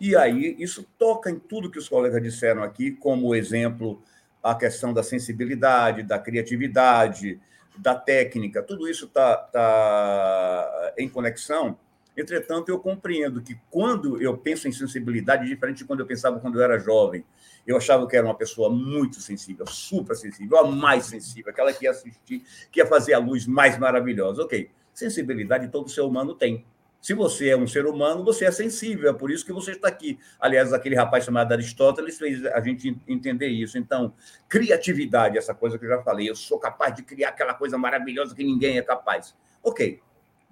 E 0.00 0.16
aí, 0.16 0.56
isso 0.58 0.86
toca 0.98 1.30
em 1.30 1.38
tudo 1.38 1.70
que 1.70 1.78
os 1.78 1.88
colegas 1.88 2.22
disseram 2.22 2.62
aqui, 2.62 2.92
como 2.92 3.34
exemplo, 3.34 4.02
a 4.42 4.54
questão 4.54 4.92
da 4.92 5.02
sensibilidade, 5.02 6.02
da 6.02 6.18
criatividade, 6.18 7.40
da 7.76 7.94
técnica, 7.94 8.62
tudo 8.62 8.88
isso 8.88 9.06
está 9.06 9.36
tá 9.36 10.94
em 10.98 11.08
conexão. 11.08 11.78
Entretanto, 12.18 12.68
eu 12.68 12.80
compreendo 12.80 13.40
que 13.40 13.56
quando 13.70 14.20
eu 14.20 14.36
penso 14.36 14.66
em 14.66 14.72
sensibilidade, 14.72 15.46
diferente 15.46 15.78
de 15.78 15.84
quando 15.84 16.00
eu 16.00 16.06
pensava 16.06 16.40
quando 16.40 16.58
eu 16.58 16.64
era 16.64 16.76
jovem, 16.76 17.24
eu 17.64 17.76
achava 17.76 18.08
que 18.08 18.16
era 18.16 18.26
uma 18.26 18.34
pessoa 18.34 18.68
muito 18.68 19.20
sensível, 19.20 19.64
super 19.68 20.16
sensível, 20.16 20.58
a 20.58 20.66
mais 20.66 21.06
sensível, 21.06 21.52
aquela 21.52 21.72
que 21.72 21.84
ia 21.84 21.92
assistir, 21.92 22.42
que 22.72 22.80
ia 22.80 22.86
fazer 22.86 23.14
a 23.14 23.20
luz 23.20 23.46
mais 23.46 23.78
maravilhosa. 23.78 24.42
Ok, 24.42 24.68
sensibilidade 24.92 25.68
todo 25.68 25.88
ser 25.88 26.00
humano 26.00 26.34
tem. 26.34 26.66
Se 27.00 27.14
você 27.14 27.50
é 27.50 27.56
um 27.56 27.68
ser 27.68 27.86
humano, 27.86 28.24
você 28.24 28.46
é 28.46 28.50
sensível, 28.50 29.08
é 29.08 29.12
por 29.12 29.30
isso 29.30 29.46
que 29.46 29.52
você 29.52 29.70
está 29.70 29.86
aqui. 29.86 30.18
Aliás, 30.40 30.72
aquele 30.72 30.96
rapaz 30.96 31.24
chamado 31.24 31.52
Aristóteles 31.52 32.18
fez 32.18 32.44
a 32.46 32.60
gente 32.60 33.00
entender 33.06 33.46
isso. 33.46 33.78
Então, 33.78 34.12
criatividade, 34.48 35.38
essa 35.38 35.54
coisa 35.54 35.78
que 35.78 35.84
eu 35.84 35.90
já 35.90 36.02
falei, 36.02 36.28
eu 36.28 36.34
sou 36.34 36.58
capaz 36.58 36.96
de 36.96 37.04
criar 37.04 37.28
aquela 37.28 37.54
coisa 37.54 37.78
maravilhosa 37.78 38.34
que 38.34 38.42
ninguém 38.42 38.76
é 38.76 38.82
capaz. 38.82 39.36
Ok, 39.62 40.00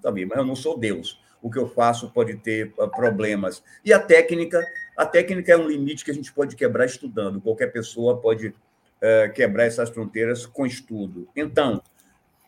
também, 0.00 0.24
mas 0.24 0.38
eu 0.38 0.44
não 0.44 0.54
sou 0.54 0.78
Deus 0.78 1.25
o 1.42 1.50
que 1.50 1.58
eu 1.58 1.68
faço 1.68 2.10
pode 2.10 2.36
ter 2.36 2.72
ah, 2.78 2.88
problemas. 2.88 3.62
E 3.84 3.92
a 3.92 3.98
técnica, 3.98 4.64
a 4.96 5.06
técnica 5.06 5.52
é 5.52 5.56
um 5.56 5.68
limite 5.68 6.04
que 6.04 6.10
a 6.10 6.14
gente 6.14 6.32
pode 6.32 6.56
quebrar 6.56 6.86
estudando. 6.86 7.40
Qualquer 7.40 7.72
pessoa 7.72 8.20
pode 8.20 8.48
uh, 8.48 9.32
quebrar 9.34 9.64
essas 9.64 9.90
fronteiras 9.90 10.46
com 10.46 10.66
estudo. 10.66 11.28
Então, 11.36 11.82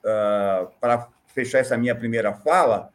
uh, 0.04 0.70
para 0.80 1.08
fechar 1.28 1.58
essa 1.58 1.76
minha 1.76 1.94
primeira 1.94 2.32
fala, 2.32 2.90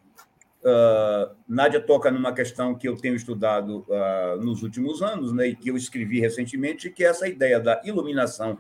uh, 0.64 1.36
Nádia 1.48 1.80
toca 1.80 2.12
numa 2.12 2.34
questão 2.34 2.76
que 2.76 2.88
eu 2.88 2.96
tenho 2.96 3.16
estudado 3.16 3.86
nos 4.42 4.64
últimos 4.64 5.02
anos, 5.02 5.32
né, 5.34 5.48
e 5.48 5.56
que 5.56 5.70
eu 5.70 5.78
escrevi 5.78 6.20
recentemente, 6.20 6.90
que 6.90 7.04
é 7.04 7.08
essa 7.08 7.28
ideia 7.28 7.60
da 7.60 7.82
iluminação 7.86 8.58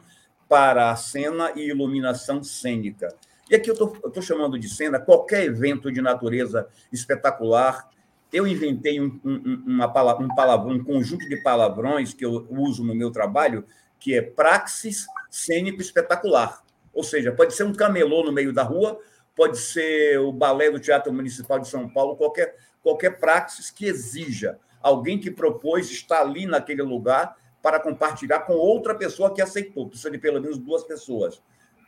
para 0.47 0.91
a 0.91 0.95
cena 0.95 1.51
e 1.55 1.69
iluminação 1.69 2.43
cênica. 2.43 3.09
E 3.53 3.55
aqui 3.55 3.69
eu 3.69 3.75
estou 3.75 4.19
chamando 4.19 4.57
de 4.57 4.67
cena 4.67 4.99
qualquer 4.99 5.43
evento 5.43 5.91
de 5.91 6.01
natureza 6.01 6.67
espetacular. 6.91 7.87
Eu 8.31 8.47
inventei 8.47 8.99
um, 8.99 9.21
um, 9.23 9.63
uma 9.67 9.85
um, 9.85 10.27
palavrão, 10.35 10.71
um 10.71 10.83
conjunto 10.83 11.29
de 11.29 11.37
palavrões 11.43 12.15
que 12.15 12.25
eu 12.25 12.47
uso 12.49 12.83
no 12.83 12.95
meu 12.95 13.11
trabalho, 13.11 13.63
que 13.99 14.15
é 14.15 14.23
praxis 14.23 15.05
cênico 15.29 15.79
espetacular. 15.83 16.63
Ou 16.91 17.03
seja, 17.03 17.31
pode 17.31 17.53
ser 17.53 17.63
um 17.65 17.75
camelô 17.75 18.23
no 18.23 18.31
meio 18.31 18.51
da 18.51 18.63
rua, 18.63 18.99
pode 19.35 19.59
ser 19.59 20.17
o 20.17 20.31
balé 20.31 20.71
do 20.71 20.79
Teatro 20.79 21.13
Municipal 21.13 21.59
de 21.59 21.67
São 21.67 21.87
Paulo, 21.87 22.15
qualquer, 22.15 22.55
qualquer 22.81 23.19
praxis 23.19 23.69
que 23.69 23.85
exija. 23.85 24.57
Alguém 24.81 25.19
que 25.19 25.29
propôs 25.29 25.91
estar 25.91 26.21
ali 26.21 26.47
naquele 26.47 26.81
lugar 26.81 27.37
para 27.61 27.79
compartilhar 27.79 28.39
com 28.39 28.53
outra 28.53 28.95
pessoa 28.95 29.31
que 29.31 29.43
aceitou. 29.43 29.89
Precisa 29.89 30.09
de 30.09 30.17
pelo 30.17 30.41
menos 30.41 30.57
duas 30.57 30.83
pessoas 30.83 31.39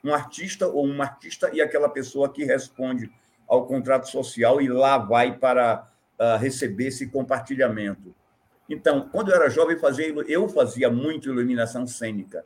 um 0.05 0.13
artista 0.13 0.67
ou 0.67 0.85
uma 0.85 1.05
artista 1.05 1.49
e 1.51 1.59
aquela 1.59 1.89
pessoa 1.89 2.31
que 2.31 2.45
responde 2.45 3.09
ao 3.47 3.65
contrato 3.65 4.07
social 4.07 4.61
e 4.61 4.67
lá 4.67 4.99
vai 4.99 5.35
para 5.35 5.89
uh, 6.19 6.37
receber 6.37 6.87
esse 6.87 7.07
compartilhamento. 7.07 8.13
Então, 8.69 9.09
quando 9.11 9.29
eu 9.29 9.35
era 9.35 9.49
jovem, 9.49 9.77
fazia, 9.77 10.07
eu 10.27 10.47
fazia 10.47 10.91
muito 10.91 11.29
iluminação 11.29 11.87
cênica, 11.87 12.45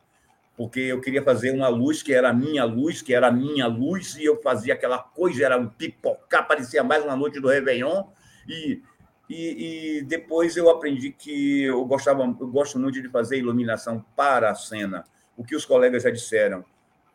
porque 0.56 0.80
eu 0.80 1.02
queria 1.02 1.22
fazer 1.22 1.52
uma 1.52 1.68
luz 1.68 2.02
que 2.02 2.14
era 2.14 2.30
a 2.30 2.34
minha 2.34 2.64
luz, 2.64 3.02
que 3.02 3.14
era 3.14 3.28
a 3.28 3.32
minha 3.32 3.68
luz, 3.68 4.16
e 4.16 4.24
eu 4.24 4.42
fazia 4.42 4.74
aquela 4.74 4.98
coisa, 4.98 5.46
era 5.46 5.58
um 5.58 5.68
pipocar, 5.68 6.48
parecia 6.48 6.82
mais 6.82 7.04
uma 7.04 7.16
noite 7.16 7.42
do 7.42 7.50
Réveillon, 7.50 8.06
e, 8.48 8.82
e, 9.30 9.98
e 9.98 10.02
depois 10.04 10.56
eu 10.56 10.70
aprendi 10.70 11.12
que 11.12 11.64
eu 11.64 11.84
gostava, 11.86 12.24
eu 12.24 12.48
gosto 12.48 12.80
muito 12.80 13.02
de 13.02 13.10
fazer 13.10 13.38
iluminação 13.38 14.04
para 14.16 14.50
a 14.50 14.56
cena, 14.56 15.04
o 15.36 15.44
que 15.44 15.56
os 15.56 15.66
colegas 15.66 16.04
já 16.04 16.10
disseram 16.10 16.64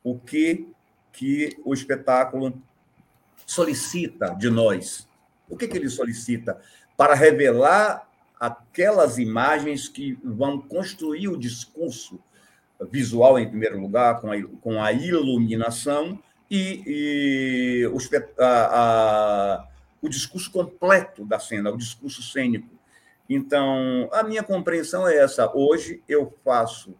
o 0.05 0.18
que, 0.18 0.68
que 1.11 1.57
o 1.64 1.72
espetáculo 1.72 2.62
solicita 3.46 4.34
de 4.34 4.50
nós. 4.50 5.09
O 5.48 5.57
que, 5.57 5.66
que 5.66 5.76
ele 5.76 5.88
solicita? 5.88 6.61
Para 6.96 7.14
revelar 7.14 8.09
aquelas 8.38 9.18
imagens 9.18 9.88
que 9.88 10.18
vão 10.22 10.61
construir 10.61 11.28
o 11.28 11.38
discurso 11.38 12.20
visual, 12.90 13.38
em 13.38 13.48
primeiro 13.48 13.80
lugar, 13.80 14.20
com 14.20 14.30
a, 14.30 14.42
com 14.61 14.82
a 14.82 14.92
iluminação 14.92 16.18
e, 16.50 16.82
e 16.86 17.86
o, 17.86 17.96
a, 18.38 18.44
a, 18.44 19.68
o 20.02 20.09
discurso 20.09 20.50
completo 20.50 21.24
da 21.24 21.38
cena, 21.38 21.70
o 21.70 21.78
discurso 21.78 22.22
cênico. 22.22 22.68
Então, 23.28 24.09
a 24.12 24.22
minha 24.22 24.42
compreensão 24.42 25.09
é 25.09 25.16
essa. 25.16 25.50
Hoje 25.55 26.02
eu 26.07 26.36
faço 26.44 26.94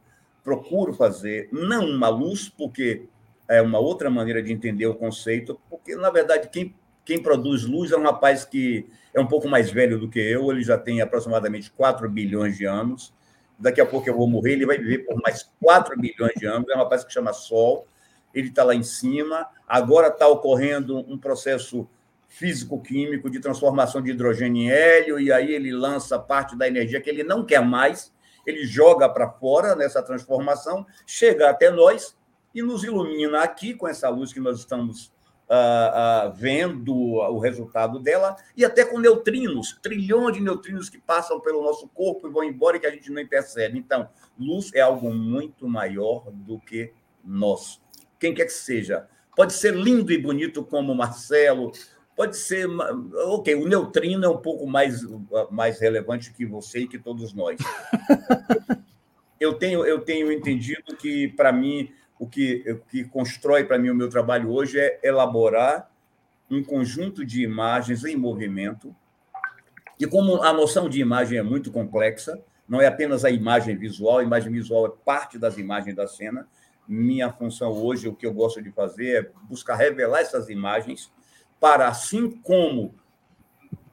procuro 0.45 0.92
fazer 0.92 1.49
não 1.51 1.86
uma 1.86 2.09
luz, 2.09 2.49
porque 2.49 3.09
é 3.49 3.61
uma 3.62 3.78
outra 3.78 4.11
maneira 4.11 4.42
de 4.42 4.53
entender 4.53 4.86
o 4.86 4.95
conceito, 4.95 5.59
porque, 5.68 5.97
na 5.97 6.11
verdade, 6.11 6.49
quem, 6.51 6.74
quem 7.05 7.20
produz 7.20 7.64
luz 7.64 7.90
é 7.90 7.97
um 7.97 8.03
rapaz 8.03 8.45
que 8.45 8.86
é 9.12 9.20
um 9.20 9.26
pouco 9.26 9.49
mais 9.49 9.70
velho 9.70 9.99
do 9.99 10.09
que 10.09 10.20
eu, 10.20 10.51
ele 10.51 10.62
já 10.62 10.76
tem 10.76 11.01
aproximadamente 11.01 11.70
4 11.70 12.09
bilhões 12.09 12.57
de 12.57 12.66
anos. 12.66 13.12
Daqui 13.59 13.80
a 13.80 13.86
pouco 13.86 14.09
eu 14.09 14.16
vou 14.16 14.28
morrer, 14.28 14.53
ele 14.53 14.66
vai 14.66 14.76
viver 14.76 14.99
por 15.07 15.20
mais 15.22 15.51
4 15.62 15.99
bilhões 15.99 16.34
de 16.36 16.47
anos. 16.47 16.68
É 16.68 16.74
um 16.74 16.78
rapaz 16.78 17.05
que 17.05 17.12
chama 17.12 17.32
Sol, 17.32 17.86
ele 18.34 18.49
está 18.49 18.64
lá 18.64 18.74
em 18.74 18.82
cima. 18.82 19.47
Agora 19.66 20.09
está 20.09 20.26
ocorrendo 20.28 20.99
um 20.99 21.16
processo 21.16 21.88
físico-químico 22.28 23.30
de 23.30 23.38
transformação 23.38 24.03
de 24.03 24.11
hidrogênio 24.11 24.62
em 24.62 24.70
hélio, 24.70 25.20
e 25.20 25.30
aí 25.30 25.53
ele 25.55 25.70
lança 25.70 26.18
parte 26.18 26.57
da 26.57 26.66
energia 26.66 27.01
que 27.01 27.09
ele 27.09 27.22
não 27.22 27.45
quer 27.45 27.62
mais, 27.62 28.12
ele 28.47 28.66
joga 28.66 29.09
para 29.09 29.30
fora 29.30 29.74
nessa 29.74 30.03
transformação, 30.03 30.86
chega 31.07 31.51
até 31.51 31.70
nós 31.70 32.16
e 32.55 32.62
nos 32.62 32.84
ilumina 32.84 33.42
aqui 33.42 33.74
com 33.74 33.88
essa 33.88 34.09
luz 34.09 34.32
que 34.32 34.40
nós 34.40 34.59
estamos 34.59 35.12
uh, 35.49 36.28
uh, 36.28 36.32
vendo 36.34 36.95
o 36.95 37.38
resultado 37.38 37.99
dela, 37.99 38.36
e 38.57 38.64
até 38.64 38.84
com 38.84 38.99
neutrinos, 38.99 39.78
trilhões 39.82 40.34
de 40.34 40.40
neutrinos 40.40 40.88
que 40.88 40.99
passam 40.99 41.40
pelo 41.40 41.62
nosso 41.62 41.88
corpo 41.88 42.28
e 42.28 42.30
vão 42.30 42.45
embora 42.45 42.76
e 42.76 42.80
que 42.80 42.86
a 42.86 42.90
gente 42.90 43.11
nem 43.11 43.26
percebe. 43.26 43.78
Então, 43.78 44.09
luz 44.38 44.70
é 44.74 44.80
algo 44.80 45.12
muito 45.12 45.68
maior 45.68 46.30
do 46.30 46.59
que 46.59 46.92
nós. 47.24 47.80
Quem 48.18 48.34
quer 48.34 48.47
que 48.47 48.53
seja. 48.53 49.09
Pode 49.36 49.53
ser 49.53 49.74
lindo 49.74 50.12
e 50.12 50.18
bonito 50.18 50.64
como 50.64 50.95
Marcelo, 50.95 51.72
pode 52.17 52.37
ser. 52.37 52.69
Ok, 53.27 53.55
o 53.55 53.69
neutrino 53.69 54.25
é 54.25 54.29
um 54.29 54.39
pouco 54.39 54.67
mais, 54.67 55.03
mais 55.51 55.81
relevante 55.81 56.33
que 56.33 56.45
você 56.45 56.81
e 56.81 56.89
que 56.89 56.99
todos 56.99 57.33
nós. 57.33 57.59
eu, 59.39 59.55
tenho, 59.55 59.85
eu 59.85 60.01
tenho 60.01 60.33
entendido 60.33 60.97
que, 60.97 61.29
para 61.29 61.53
mim, 61.53 61.93
o 62.19 62.27
que, 62.27 62.65
o 62.71 62.79
que 62.91 63.05
constrói 63.05 63.65
para 63.65 63.79
mim 63.79 63.91
o 63.91 63.95
meu 63.95 64.09
trabalho 64.09 64.51
hoje 64.51 64.79
é 64.79 65.01
elaborar 65.03 65.91
um 66.51 66.62
conjunto 66.62 67.25
de 67.25 67.43
imagens 67.43 68.05
em 68.05 68.17
movimento. 68.17 68.95
E 69.99 70.07
como 70.07 70.43
a 70.43 70.53
noção 70.53 70.89
de 70.89 71.01
imagem 71.01 71.39
é 71.39 71.43
muito 71.43 71.71
complexa, 71.71 72.41
não 72.69 72.81
é 72.81 72.87
apenas 72.87 73.25
a 73.25 73.31
imagem 73.31 73.77
visual, 73.77 74.19
a 74.19 74.23
imagem 74.23 74.53
visual 74.53 74.87
é 74.87 74.93
parte 75.05 75.39
das 75.39 75.59
imagens 75.59 75.95
da 75.95 76.07
cena. 76.07 76.49
Minha 76.87 77.33
função 77.33 77.73
hoje, 77.73 78.09
o 78.09 78.15
que 78.15 78.27
eu 78.27 78.33
gosto 78.33 78.61
de 78.62 78.71
fazer 78.71 79.25
é 79.25 79.31
buscar 79.49 79.77
revelar 79.77 80.21
essas 80.21 80.49
imagens 80.49 81.11
para, 81.61 81.88
assim 81.88 82.30
como 82.30 82.94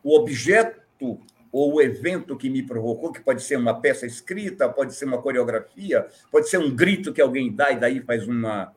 o 0.04 0.16
objeto 0.16 1.20
ou 1.52 1.74
o 1.76 1.82
evento 1.82 2.38
que 2.38 2.50
me 2.50 2.64
provocou, 2.64 3.12
que 3.12 3.22
pode 3.22 3.42
ser 3.44 3.58
uma 3.58 3.80
peça 3.80 4.06
escrita, 4.06 4.70
pode 4.70 4.94
ser 4.94 5.06
uma 5.06 5.22
coreografia, 5.22 6.08
pode 6.32 6.50
ser 6.50 6.58
um 6.58 6.74
grito 6.74 7.14
que 7.14 7.22
alguém 7.22 7.54
dá 7.54 7.72
e 7.72 7.80
daí 7.80 8.02
faz 8.02 8.28
uma, 8.28 8.74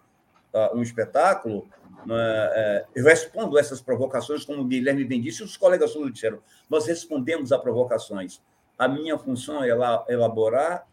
uh, 0.52 0.76
um 0.76 0.82
espetáculo, 0.82 1.68
uh, 2.04 2.86
eu 2.94 3.04
respondo 3.04 3.58
essas 3.58 3.80
provocações, 3.80 4.44
como 4.44 4.62
o 4.62 4.64
Guilherme 4.64 5.04
bem 5.04 5.20
disse, 5.20 5.42
e 5.42 5.44
os 5.44 5.56
colegas 5.56 5.92
todos 5.92 6.12
disseram, 6.12 6.40
nós 6.68 6.86
respondemos 6.86 7.52
a 7.52 7.58
provocações. 7.58 8.40
A 8.76 8.88
minha 8.88 9.16
função 9.16 9.62
é 9.62 9.68
elaborar 10.08 10.86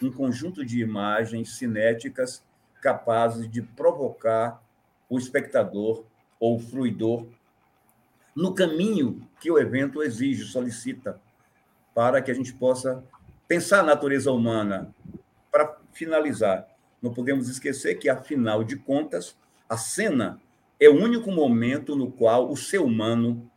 um 0.00 0.10
conjunto 0.10 0.64
de 0.64 0.80
imagens 0.80 1.56
cinéticas 1.56 2.42
capazes 2.80 3.48
de 3.48 3.60
provocar 3.60 4.62
o 5.08 5.18
espectador 5.18 6.04
ou 6.42 6.58
fruidor 6.58 7.24
no 8.34 8.52
caminho 8.52 9.24
que 9.40 9.48
o 9.48 9.60
evento 9.60 10.02
exige, 10.02 10.42
solicita, 10.42 11.20
para 11.94 12.20
que 12.20 12.32
a 12.32 12.34
gente 12.34 12.52
possa 12.52 13.04
pensar 13.46 13.78
a 13.78 13.84
natureza 13.84 14.32
humana. 14.32 14.92
Para 15.52 15.78
finalizar, 15.92 16.66
não 17.00 17.14
podemos 17.14 17.48
esquecer 17.48 17.94
que, 17.94 18.08
afinal 18.08 18.64
de 18.64 18.74
contas, 18.74 19.36
a 19.68 19.76
cena 19.76 20.40
é 20.80 20.88
o 20.88 21.00
único 21.00 21.30
momento 21.30 21.94
no 21.94 22.10
qual 22.10 22.50
o 22.50 22.56
ser 22.56 22.80
humano 22.80 23.48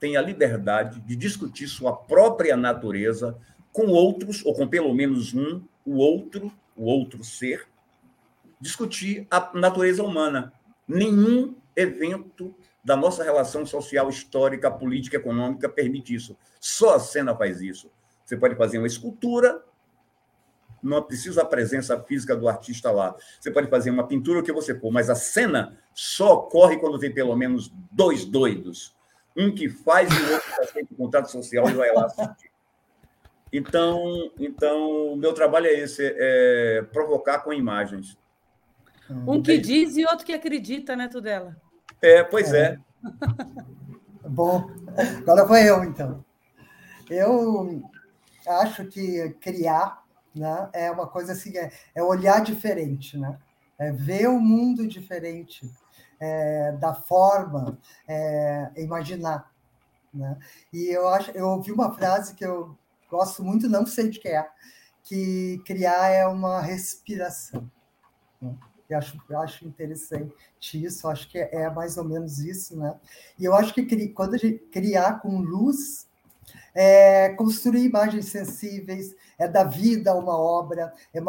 tem 0.00 0.16
a 0.16 0.22
liberdade 0.22 0.98
de 1.02 1.14
discutir 1.14 1.68
sua 1.68 1.94
própria 1.94 2.56
natureza 2.56 3.38
com 3.72 3.86
outros, 3.86 4.44
ou 4.44 4.54
com 4.54 4.66
pelo 4.66 4.92
menos 4.92 5.32
um, 5.34 5.62
o 5.86 5.98
outro, 5.98 6.50
o 6.76 6.86
outro 6.86 7.22
ser, 7.22 7.68
discutir 8.60 9.24
a 9.30 9.52
natureza 9.54 10.02
humana. 10.02 10.52
Nenhum 10.88 11.54
evento 11.76 12.54
da 12.84 12.96
nossa 12.96 13.24
relação 13.24 13.64
social, 13.64 14.08
histórica, 14.08 14.70
política, 14.70 15.16
econômica 15.16 15.68
permite 15.68 16.14
isso. 16.14 16.36
Só 16.60 16.96
a 16.96 17.00
cena 17.00 17.34
faz 17.34 17.60
isso. 17.60 17.90
Você 18.24 18.36
pode 18.36 18.54
fazer 18.54 18.78
uma 18.78 18.86
escultura, 18.86 19.62
não 20.82 21.02
precisa 21.02 21.42
a 21.42 21.46
presença 21.46 21.98
física 22.02 22.36
do 22.36 22.46
artista 22.46 22.90
lá. 22.90 23.16
Você 23.40 23.50
pode 23.50 23.68
fazer 23.68 23.90
uma 23.90 24.06
pintura, 24.06 24.40
o 24.40 24.42
que 24.42 24.52
você 24.52 24.78
for, 24.78 24.92
mas 24.92 25.08
a 25.08 25.14
cena 25.14 25.78
só 25.94 26.34
ocorre 26.34 26.76
quando 26.78 26.98
tem 26.98 27.12
pelo 27.12 27.34
menos 27.34 27.72
dois 27.90 28.24
doidos. 28.24 28.94
Um 29.36 29.52
que 29.52 29.68
faz 29.68 30.10
e 30.12 30.22
o 30.22 30.32
outro 30.32 30.54
que 30.54 30.60
aceita 30.60 30.94
o 30.94 30.96
contrato 30.96 31.30
social 31.30 31.68
e 31.68 31.72
vai 31.72 31.92
lá 31.92 32.04
assistir. 32.04 32.50
Então, 33.52 34.30
então, 34.38 35.16
meu 35.16 35.32
trabalho 35.32 35.66
é 35.66 35.72
esse, 35.72 36.02
é 36.04 36.82
provocar 36.92 37.38
com 37.38 37.52
imagens. 37.52 38.18
Um 39.10 39.42
que 39.42 39.58
diz 39.58 39.96
e 39.96 40.04
outro 40.04 40.24
que 40.24 40.32
acredita, 40.32 40.96
né, 40.96 41.08
Tudela? 41.08 41.56
É, 42.00 42.22
pois 42.22 42.52
é. 42.52 42.78
é. 42.78 42.78
Bom, 44.28 44.70
agora 45.18 45.44
vou 45.44 45.56
eu, 45.56 45.84
então. 45.84 46.24
Eu 47.10 47.82
acho 48.46 48.86
que 48.86 49.30
criar 49.40 50.02
né, 50.34 50.68
é 50.72 50.90
uma 50.90 51.06
coisa 51.06 51.32
assim, 51.32 51.56
é, 51.56 51.70
é 51.94 52.02
olhar 52.02 52.42
diferente, 52.42 53.16
né? 53.16 53.38
É 53.78 53.92
ver 53.92 54.28
o 54.28 54.40
mundo 54.40 54.86
diferente, 54.86 55.70
é, 56.20 56.72
da 56.72 56.94
forma, 56.94 57.78
é, 58.08 58.70
imaginar. 58.76 59.52
Né? 60.12 60.38
E 60.72 60.86
eu, 60.86 61.08
acho, 61.08 61.30
eu 61.32 61.48
ouvi 61.48 61.72
uma 61.72 61.92
frase 61.92 62.34
que 62.34 62.44
eu 62.44 62.76
gosto 63.10 63.42
muito, 63.42 63.68
não 63.68 63.84
sei 63.84 64.10
de 64.10 64.20
que 64.20 64.28
é, 64.28 64.48
que 65.02 65.60
criar 65.66 66.08
é 66.08 66.26
uma 66.26 66.60
respiração. 66.60 67.68
Né? 68.40 68.54
Acho, 68.94 69.20
acho 69.36 69.66
interessante 69.66 70.32
isso, 70.72 71.08
acho 71.08 71.28
que 71.28 71.38
é, 71.38 71.62
é, 71.62 71.70
mais 71.70 71.96
ou 71.96 72.04
menos 72.04 72.38
isso, 72.38 72.76
né? 72.76 72.94
E 73.38 73.44
eu 73.44 73.54
acho 73.54 73.74
que 73.74 74.08
quando 74.08 74.34
a 74.34 74.38
gente 74.38 74.58
criar 74.70 75.20
com 75.20 75.40
luz, 75.40 76.06
é 76.74 77.30
construir 77.30 77.84
imagens 77.84 78.26
sensíveis, 78.26 79.14
é 79.38 79.46
dar 79.46 79.64
vida 79.64 80.10
a 80.10 80.14
uma 80.14 80.36
obra, 80.36 80.92
é 81.12 81.20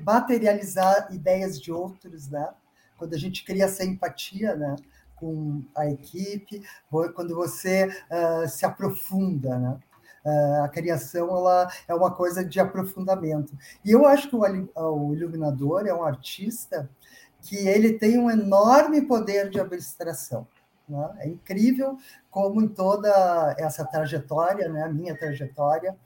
materializar 0.00 1.08
ideias 1.12 1.60
de 1.60 1.70
outros, 1.70 2.28
né? 2.28 2.48
Quando 2.96 3.14
a 3.14 3.18
gente 3.18 3.44
cria 3.44 3.64
essa 3.64 3.84
empatia, 3.84 4.54
né? 4.54 4.76
Com 5.16 5.62
a 5.74 5.88
equipe, 5.88 6.62
quando 7.14 7.34
você 7.34 7.86
uh, 7.86 8.48
se 8.48 8.66
aprofunda, 8.66 9.58
né? 9.58 9.78
A 10.62 10.68
criação 10.68 11.28
ela 11.36 11.68
é 11.86 11.94
uma 11.94 12.10
coisa 12.10 12.44
de 12.44 12.58
aprofundamento. 12.58 13.56
E 13.84 13.90
eu 13.90 14.06
acho 14.06 14.28
que 14.28 14.36
o, 14.36 15.14
iluminador 15.14 15.86
é 15.86 15.94
um 15.94 16.02
artista 16.02 16.88
que 17.42 17.56
ele 17.68 17.92
tem 17.98 18.18
um 18.18 18.30
enorme 18.30 19.02
poder 19.02 19.50
de 19.50 19.60
abstração. 19.60 20.46
Né? 20.88 21.10
É 21.18 21.28
incrível 21.28 21.98
como 22.30 22.62
em 22.62 22.68
toda 22.68 23.54
essa 23.58 23.84
trajetória, 23.84 24.68
né, 24.68 24.84
a 24.84 24.88
minha 24.88 25.16
trajetória, 25.16 25.96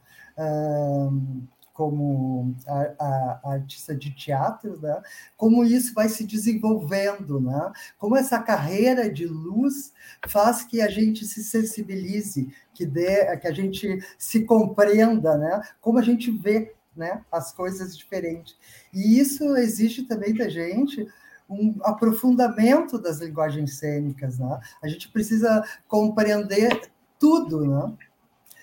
como 1.78 2.56
a, 2.66 2.80
a, 2.98 3.40
a, 3.44 3.52
artista 3.52 3.94
de 3.94 4.10
teatro, 4.10 4.80
né? 4.80 5.00
como 5.36 5.64
isso 5.64 5.94
vai 5.94 6.08
se 6.08 6.24
desenvolvendo, 6.24 7.40
né? 7.40 7.70
como 7.96 8.16
essa 8.16 8.40
carreira 8.40 9.08
de 9.08 9.24
luz 9.28 9.92
faz 10.26 10.64
que 10.64 10.80
a 10.80 10.88
gente 10.88 11.24
se 11.24 11.44
sensibilize, 11.44 12.52
que, 12.74 12.84
dê, 12.84 13.36
que 13.36 13.46
a 13.46 13.52
gente 13.52 14.04
se 14.18 14.44
compreenda, 14.44 15.38
né? 15.38 15.62
como 15.80 15.98
a 15.98 16.02
gente 16.02 16.32
vê 16.32 16.74
né? 16.96 17.22
as 17.30 17.52
coisas 17.52 17.96
diferentes. 17.96 18.56
E 18.92 19.20
isso 19.20 19.56
exige 19.56 20.02
também 20.02 20.34
da 20.34 20.48
gente 20.48 21.06
um 21.48 21.76
aprofundamento 21.84 22.98
das 22.98 23.20
linguagens 23.20 23.78
cênicas. 23.78 24.36
Né? 24.40 24.58
A 24.82 24.88
gente 24.88 25.08
precisa 25.10 25.62
compreender 25.86 26.90
tudo, 27.20 27.64
né? 27.64 27.96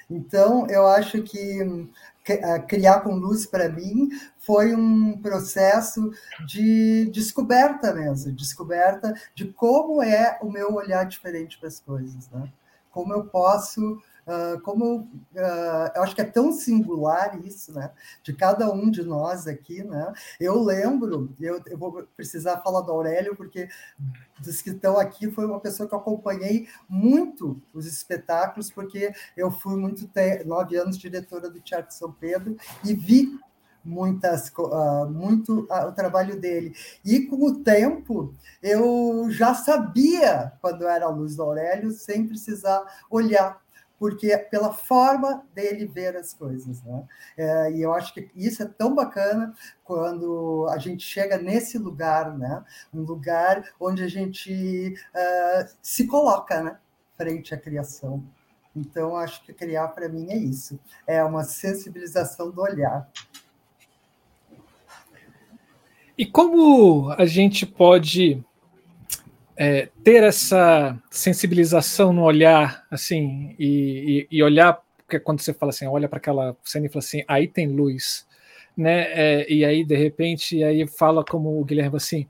Então, 0.10 0.68
eu 0.68 0.86
acho 0.86 1.24
que 1.24 1.88
criar 2.68 3.02
com 3.02 3.16
luz 3.16 3.46
para 3.46 3.70
mim 3.70 4.10
foi 4.40 4.74
um 4.76 5.20
processo 5.22 6.12
de 6.48 7.06
descoberta 7.12 7.94
mesmo, 7.94 8.32
descoberta 8.32 9.14
de 9.36 9.46
como 9.46 10.02
é 10.02 10.38
o 10.42 10.50
meu 10.50 10.74
olhar 10.74 11.06
diferente 11.06 11.58
para 11.60 11.68
as 11.68 11.80
coisas, 11.80 12.30
né? 12.30 12.52
Como 12.90 13.14
eu 13.14 13.26
posso 13.26 14.02
Uh, 14.26 14.60
como 14.62 15.02
uh, 15.02 15.92
eu 15.96 16.02
acho 16.02 16.16
que 16.16 16.22
é 16.22 16.26
tão 16.26 16.52
singular 16.52 17.40
isso, 17.46 17.74
né? 17.74 17.92
De 18.24 18.34
cada 18.34 18.72
um 18.72 18.90
de 18.90 19.04
nós 19.04 19.46
aqui, 19.46 19.84
né? 19.84 20.12
Eu 20.40 20.62
lembro, 20.64 21.34
eu, 21.40 21.62
eu 21.68 21.78
vou 21.78 22.04
precisar 22.16 22.62
falar 22.62 22.82
do 22.82 22.92
Aurélio, 22.92 23.36
porque 23.36 23.70
dos 24.40 24.62
que 24.62 24.72
estão 24.72 24.98
aqui 24.98 25.30
foi 25.30 25.46
uma 25.46 25.60
pessoa 25.60 25.88
que 25.88 25.94
eu 25.94 26.00
acompanhei 26.00 26.68
muito 26.90 27.62
os 27.74 27.86
espetáculos, 27.86 28.72
porque 28.72 29.14
eu 29.38 29.52
fui 29.52 29.78
muito 29.78 30.10
nove 30.46 30.76
anos 30.76 30.98
diretora 30.98 31.50
do 31.50 31.62
Teatro 31.62 31.96
São 31.96 32.12
Pedro 32.12 32.58
e 32.84 32.94
vi 32.94 33.40
muitas 33.86 34.52
uh, 34.58 35.08
muito 35.08 35.68
uh, 35.70 35.88
o 35.88 35.92
trabalho 35.92 36.40
dele 36.40 36.74
e 37.06 37.22
com 37.28 37.36
o 37.46 37.64
tempo 37.64 38.34
eu 38.62 39.28
já 39.30 39.54
sabia 39.54 40.52
quando 40.60 40.88
era 40.88 41.06
a 41.06 41.10
luz 41.10 41.36
do 41.36 41.44
Aurélio 41.44 41.92
sem 41.92 42.28
precisar 42.28 42.84
olhar 43.10 43.64
porque 43.98 44.38
pela 44.38 44.74
forma 44.74 45.46
dele 45.54 45.86
ver 45.86 46.16
as 46.16 46.34
coisas, 46.34 46.82
né? 46.84 47.04
É, 47.38 47.72
e 47.72 47.82
eu 47.82 47.94
acho 47.94 48.14
que 48.14 48.30
isso 48.36 48.64
é 48.64 48.66
tão 48.66 48.94
bacana 48.94 49.54
quando 49.84 50.68
a 50.70 50.78
gente 50.78 51.04
chega 51.04 51.38
nesse 51.38 51.78
lugar, 51.78 52.38
né? 52.38 52.64
Um 52.94 53.02
lugar 53.02 53.64
onde 53.80 54.04
a 54.04 54.08
gente 54.08 54.94
uh, 55.14 55.70
se 55.82 56.08
coloca, 56.08 56.62
né? 56.62 56.78
frente 57.18 57.54
à 57.54 57.58
criação. 57.58 58.24
Então, 58.76 59.16
acho 59.16 59.44
que 59.44 59.54
criar 59.54 59.88
para 59.90 60.10
mim 60.10 60.30
é 60.30 60.38
isso, 60.38 60.80
é 61.08 61.24
uma 61.24 61.44
sensibilização 61.44 62.52
do 62.52 62.62
olhar. 62.62 63.10
E 66.18 66.26
como 66.26 67.12
a 67.12 67.26
gente 67.26 67.66
pode 67.66 68.44
é, 69.58 69.90
ter 70.04 70.24
essa 70.24 70.98
sensibilização 71.10 72.12
no 72.12 72.24
olhar, 72.24 72.86
assim, 72.92 73.56
e, 73.58 74.28
e, 74.32 74.38
e 74.38 74.44
olhar, 74.44 74.82
porque 74.98 75.20
quando 75.20 75.40
você 75.40 75.54
fala 75.54 75.70
assim, 75.70 75.88
olha 75.88 76.10
para 76.10 76.18
aquela 76.18 76.56
cena 76.64 76.88
e 76.88 76.90
fala 76.90 77.00
assim, 77.00 77.24
aí 77.28 77.48
tem 77.48 77.68
luz, 77.68 78.28
né? 78.76 79.04
É, 79.12 79.52
e 79.52 79.64
aí, 79.64 79.84
de 79.84 79.96
repente, 79.96 80.64
aí 80.64 80.86
fala 80.88 81.24
como 81.24 81.60
o 81.60 81.64
Guilherme 81.64 81.96
assim, 81.98 82.28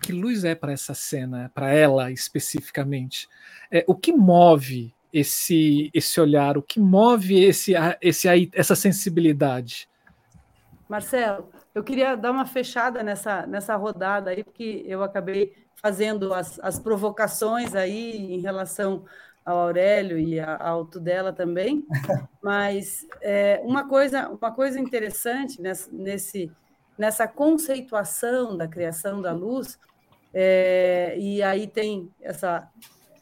que 0.00 0.12
luz 0.12 0.44
é 0.44 0.54
para 0.54 0.72
essa 0.72 0.94
cena, 0.94 1.50
para 1.54 1.72
ela 1.72 2.10
especificamente? 2.12 3.28
É, 3.70 3.84
o 3.86 3.94
que 3.94 4.12
move 4.12 4.94
esse 5.12 5.90
esse 5.92 6.20
olhar, 6.20 6.58
o 6.58 6.62
que 6.62 6.78
move 6.78 7.42
esse, 7.42 7.72
esse 8.00 8.28
essa 8.52 8.76
sensibilidade? 8.76 9.88
Marcelo, 10.88 11.50
eu 11.74 11.82
queria 11.82 12.16
dar 12.16 12.30
uma 12.30 12.46
fechada 12.46 13.02
nessa, 13.02 13.46
nessa 13.46 13.74
rodada 13.74 14.30
aí, 14.30 14.44
porque 14.44 14.84
eu 14.86 15.02
acabei 15.02 15.52
fazendo 15.74 16.32
as, 16.32 16.58
as 16.60 16.78
provocações 16.78 17.74
aí 17.74 18.16
em 18.32 18.40
relação 18.40 19.04
ao 19.44 19.58
Aurélio 19.58 20.18
e 20.18 20.40
ao 20.40 20.86
Tudela 20.86 21.32
também, 21.32 21.84
mas 22.42 23.06
é, 23.20 23.60
uma, 23.64 23.86
coisa, 23.86 24.28
uma 24.30 24.52
coisa 24.52 24.80
interessante 24.80 25.60
nessa, 25.60 25.90
nesse, 25.92 26.50
nessa 26.96 27.28
conceituação 27.28 28.56
da 28.56 28.66
criação 28.66 29.20
da 29.20 29.32
luz, 29.32 29.78
é, 30.32 31.16
e 31.18 31.42
aí 31.42 31.66
tem 31.66 32.10
essa 32.22 32.70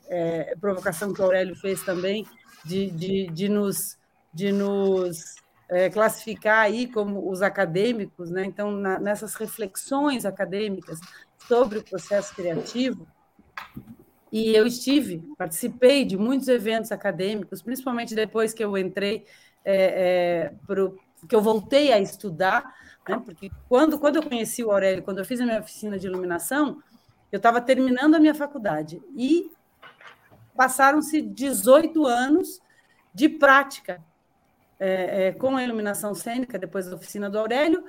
é, 0.09 0.55
provocação 0.61 1.12
que 1.12 1.20
o 1.20 1.24
Aurélio 1.24 1.57
fez 1.57 1.82
também, 1.82 2.26
de, 2.64 2.90
de, 2.90 3.26
de 3.26 3.48
nos, 3.48 3.98
de 4.32 4.53
nos 4.53 5.34
é, 5.72 5.88
classificar 5.88 6.60
aí 6.60 6.86
como 6.86 7.30
os 7.30 7.40
acadêmicos, 7.40 8.30
né? 8.30 8.44
então, 8.44 8.70
na, 8.70 8.98
nessas 8.98 9.34
reflexões 9.34 10.26
acadêmicas 10.26 11.00
sobre 11.48 11.78
o 11.78 11.84
processo 11.84 12.34
criativo, 12.34 13.06
e 14.30 14.54
eu 14.54 14.66
estive, 14.66 15.22
participei 15.36 16.04
de 16.04 16.16
muitos 16.16 16.48
eventos 16.48 16.92
acadêmicos, 16.92 17.62
principalmente 17.62 18.14
depois 18.14 18.52
que 18.52 18.62
eu 18.62 18.76
entrei, 18.76 19.26
é, 19.64 19.74
é, 19.74 20.54
pro, 20.66 20.98
que 21.28 21.34
eu 21.34 21.40
voltei 21.40 21.92
a 21.92 21.98
estudar, 21.98 22.64
né? 23.08 23.20
porque 23.24 23.50
quando, 23.68 23.98
quando 23.98 24.16
eu 24.16 24.22
conheci 24.22 24.62
o 24.62 24.70
Aurélio, 24.70 25.02
quando 25.02 25.18
eu 25.18 25.24
fiz 25.24 25.40
a 25.40 25.44
minha 25.44 25.60
oficina 25.60 25.98
de 25.98 26.06
iluminação, 26.06 26.82
eu 27.30 27.38
estava 27.38 27.60
terminando 27.60 28.14
a 28.14 28.20
minha 28.20 28.34
faculdade 28.34 29.02
e 29.16 29.50
passaram-se 30.54 31.22
18 31.22 32.06
anos 32.06 32.60
de 33.14 33.28
prática 33.28 34.02
é, 34.85 35.26
é, 35.28 35.33
com 35.33 35.57
a 35.57 35.62
iluminação 35.62 36.12
cênica, 36.12 36.59
depois 36.59 36.87
da 36.87 36.97
oficina 36.97 37.30
do 37.30 37.39
Aurélio, 37.39 37.85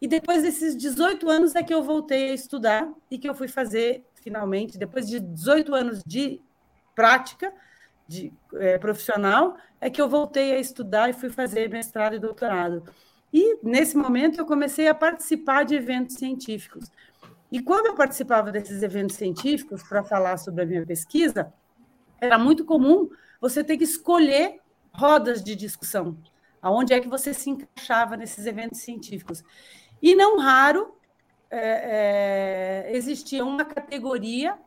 e 0.00 0.08
depois 0.08 0.42
desses 0.42 0.74
18 0.74 1.28
anos 1.28 1.54
é 1.54 1.62
que 1.62 1.74
eu 1.74 1.82
voltei 1.82 2.30
a 2.30 2.34
estudar 2.34 2.90
e 3.10 3.18
que 3.18 3.28
eu 3.28 3.34
fui 3.34 3.48
fazer, 3.48 4.02
finalmente, 4.14 4.78
depois 4.78 5.06
de 5.06 5.20
18 5.20 5.74
anos 5.74 6.02
de 6.06 6.40
prática 6.94 7.52
de, 8.06 8.32
é, 8.54 8.78
profissional, 8.78 9.58
é 9.78 9.90
que 9.90 10.00
eu 10.00 10.08
voltei 10.08 10.52
a 10.52 10.58
estudar 10.58 11.10
e 11.10 11.12
fui 11.12 11.28
fazer 11.28 11.68
mestrado 11.68 12.14
e 12.14 12.18
doutorado. 12.18 12.82
E, 13.30 13.58
nesse 13.62 13.94
momento, 13.94 14.38
eu 14.38 14.46
comecei 14.46 14.88
a 14.88 14.94
participar 14.94 15.64
de 15.64 15.74
eventos 15.74 16.16
científicos. 16.16 16.90
E 17.52 17.60
quando 17.60 17.86
eu 17.86 17.94
participava 17.94 18.50
desses 18.50 18.82
eventos 18.82 19.16
científicos 19.16 19.82
para 19.82 20.02
falar 20.02 20.38
sobre 20.38 20.62
a 20.62 20.66
minha 20.66 20.86
pesquisa, 20.86 21.52
era 22.18 22.38
muito 22.38 22.64
comum 22.64 23.10
você 23.38 23.62
ter 23.62 23.76
que 23.76 23.84
escolher 23.84 24.60
rodas 24.92 25.42
de 25.42 25.54
discussão, 25.54 26.16
aonde 26.60 26.92
é 26.92 27.00
que 27.00 27.08
você 27.08 27.32
se 27.32 27.50
encaixava 27.50 28.16
nesses 28.16 28.46
eventos 28.46 28.80
científicos. 28.80 29.42
E 30.02 30.14
não 30.14 30.38
raro 30.38 30.94
é, 31.50 32.86
é, 32.90 32.96
existia 32.96 33.44
uma 33.44 33.64
categoria 33.64 34.58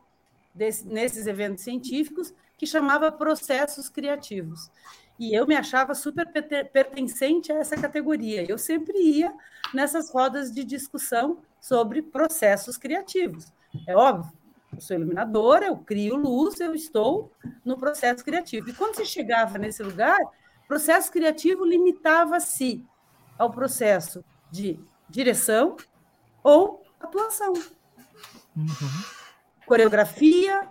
desse, 0.54 0.86
nesses 0.86 1.26
eventos 1.26 1.62
científicos 1.62 2.34
que 2.58 2.66
chamava 2.66 3.10
processos 3.10 3.88
criativos. 3.88 4.70
E 5.18 5.36
eu 5.36 5.46
me 5.46 5.54
achava 5.54 5.94
super 5.94 6.26
pertencente 6.72 7.52
a 7.52 7.56
essa 7.56 7.76
categoria. 7.76 8.44
Eu 8.48 8.58
sempre 8.58 8.98
ia 8.98 9.32
nessas 9.72 10.10
rodas 10.10 10.52
de 10.52 10.64
discussão 10.64 11.38
sobre 11.60 12.02
processos 12.02 12.76
criativos. 12.76 13.52
É 13.86 13.96
óbvio, 13.96 14.32
eu 14.74 14.80
sou 14.80 14.96
iluminadora, 14.96 15.66
eu 15.66 15.76
crio 15.76 16.16
luz, 16.16 16.58
eu 16.60 16.74
estou 16.74 17.30
no 17.64 17.76
processo 17.76 18.24
criativo. 18.24 18.68
E 18.70 18.72
quando 18.72 18.96
você 18.96 19.04
chegava 19.04 19.58
nesse 19.58 19.82
lugar, 19.82 20.18
processo 20.72 21.12
criativo 21.12 21.66
limitava-se 21.66 22.82
ao 23.36 23.50
processo 23.50 24.24
de 24.50 24.80
direção 25.06 25.76
ou 26.42 26.82
atuação. 26.98 27.52
Uhum. 28.56 29.04
Coreografia, 29.66 30.66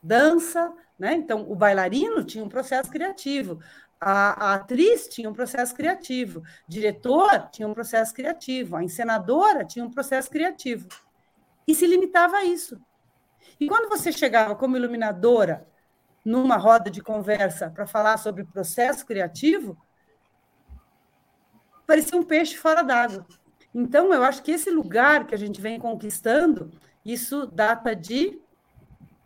dança, 0.00 0.72
né? 0.96 1.14
Então, 1.14 1.44
o 1.50 1.56
bailarino 1.56 2.22
tinha 2.22 2.44
um 2.44 2.48
processo 2.48 2.88
criativo, 2.88 3.58
a, 4.00 4.50
a, 4.50 4.54
atriz 4.54 5.08
tinha 5.08 5.28
um 5.28 5.34
processo 5.34 5.74
criativo, 5.74 6.44
diretor 6.68 7.48
tinha 7.50 7.66
um 7.66 7.74
processo 7.74 8.14
criativo, 8.14 8.76
a 8.76 8.84
encenadora 8.84 9.64
tinha 9.64 9.84
um 9.84 9.90
processo 9.90 10.30
criativo. 10.30 10.86
E 11.66 11.74
se 11.74 11.84
limitava 11.84 12.36
a 12.36 12.44
isso. 12.44 12.80
E 13.58 13.66
quando 13.66 13.88
você 13.88 14.12
chegava 14.12 14.54
como 14.54 14.76
iluminadora 14.76 15.66
numa 16.26 16.56
roda 16.56 16.90
de 16.90 17.00
conversa 17.00 17.70
para 17.70 17.86
falar 17.86 18.16
sobre 18.16 18.42
processo 18.42 19.06
criativo, 19.06 19.78
parecia 21.86 22.18
um 22.18 22.24
peixe 22.24 22.56
fora 22.56 22.82
d'água. 22.82 23.24
Então, 23.72 24.12
eu 24.12 24.24
acho 24.24 24.42
que 24.42 24.50
esse 24.50 24.68
lugar 24.68 25.24
que 25.28 25.36
a 25.36 25.38
gente 25.38 25.60
vem 25.60 25.78
conquistando, 25.78 26.72
isso 27.04 27.46
data 27.46 27.94
de 27.94 28.40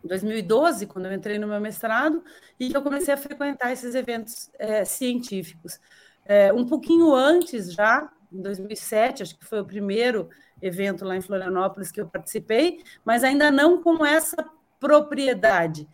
2012, 0.03 0.85
quando 0.85 1.07
eu 1.07 1.13
entrei 1.13 1.39
no 1.39 1.47
meu 1.47 1.59
mestrado, 1.59 2.23
e 2.59 2.71
eu 2.71 2.83
comecei 2.83 3.11
a 3.11 3.17
frequentar 3.17 3.71
esses 3.71 3.95
eventos 3.95 4.51
é, 4.59 4.85
científicos. 4.85 5.79
É, 6.23 6.53
um 6.53 6.67
pouquinho 6.67 7.15
antes, 7.15 7.73
já, 7.73 8.11
em 8.31 8.43
2007, 8.43 9.23
acho 9.23 9.39
que 9.39 9.45
foi 9.45 9.59
o 9.59 9.65
primeiro 9.65 10.29
evento 10.61 11.03
lá 11.03 11.15
em 11.15 11.21
Florianópolis 11.21 11.91
que 11.91 11.99
eu 11.99 12.07
participei, 12.07 12.83
mas 13.03 13.23
ainda 13.23 13.49
não 13.49 13.81
com 13.81 14.05
essa 14.05 14.37
propriedade 14.79 15.87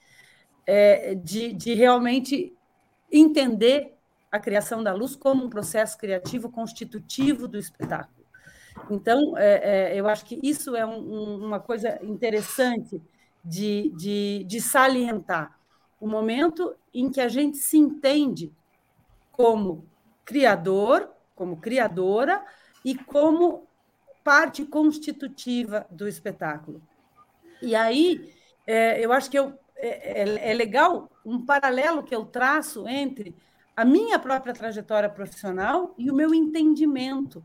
é, 0.68 1.16
de, 1.16 1.54
de 1.54 1.74
realmente 1.74 2.54
entender 3.12 3.96
a 4.30 4.38
criação 4.38 4.84
da 4.84 4.94
luz 4.94 5.16
como 5.16 5.46
um 5.46 5.50
processo 5.50 5.98
criativo 5.98 6.52
constitutivo 6.52 7.48
do 7.48 7.58
espetáculo. 7.58 8.28
Então, 8.92 9.36
é, 9.38 9.94
é, 9.94 10.00
eu 10.00 10.08
acho 10.08 10.26
que 10.26 10.40
isso 10.44 10.76
é 10.76 10.86
um, 10.86 11.00
um, 11.00 11.46
uma 11.46 11.60
coisa 11.60 11.98
interessante 12.04 13.02
de, 13.44 13.92
de, 13.96 14.44
de 14.44 14.62
salientar. 14.62 15.58
O 16.00 16.08
momento 16.08 16.76
em 16.94 17.10
que 17.10 17.22
a 17.22 17.28
gente 17.28 17.58
se 17.58 17.78
entende 17.78 18.54
como 19.32 19.88
criador, 20.26 21.10
como 21.36 21.58
criadora 21.58 22.44
e 22.84 22.94
como 22.94 23.68
parte 24.24 24.66
constitutiva 24.66 25.88
do 25.90 26.08
espetáculo. 26.08 26.82
E 27.62 27.74
aí, 27.76 28.34
é, 28.68 29.04
eu 29.04 29.12
acho 29.14 29.32
que 29.32 29.40
eu, 29.40 29.58
é, 29.80 30.24
é, 30.24 30.52
é 30.52 30.54
legal 30.54 31.10
um 31.26 31.46
paralelo 31.46 32.04
que 32.04 32.16
eu 32.16 32.26
traço 32.26 32.88
entre 32.88 33.36
a 33.76 33.86
minha 33.86 34.18
própria 34.18 34.54
trajetória 34.54 35.10
profissional 35.10 35.94
e 35.98 36.10
o 36.10 36.16
meu 36.16 36.34
entendimento 36.34 37.44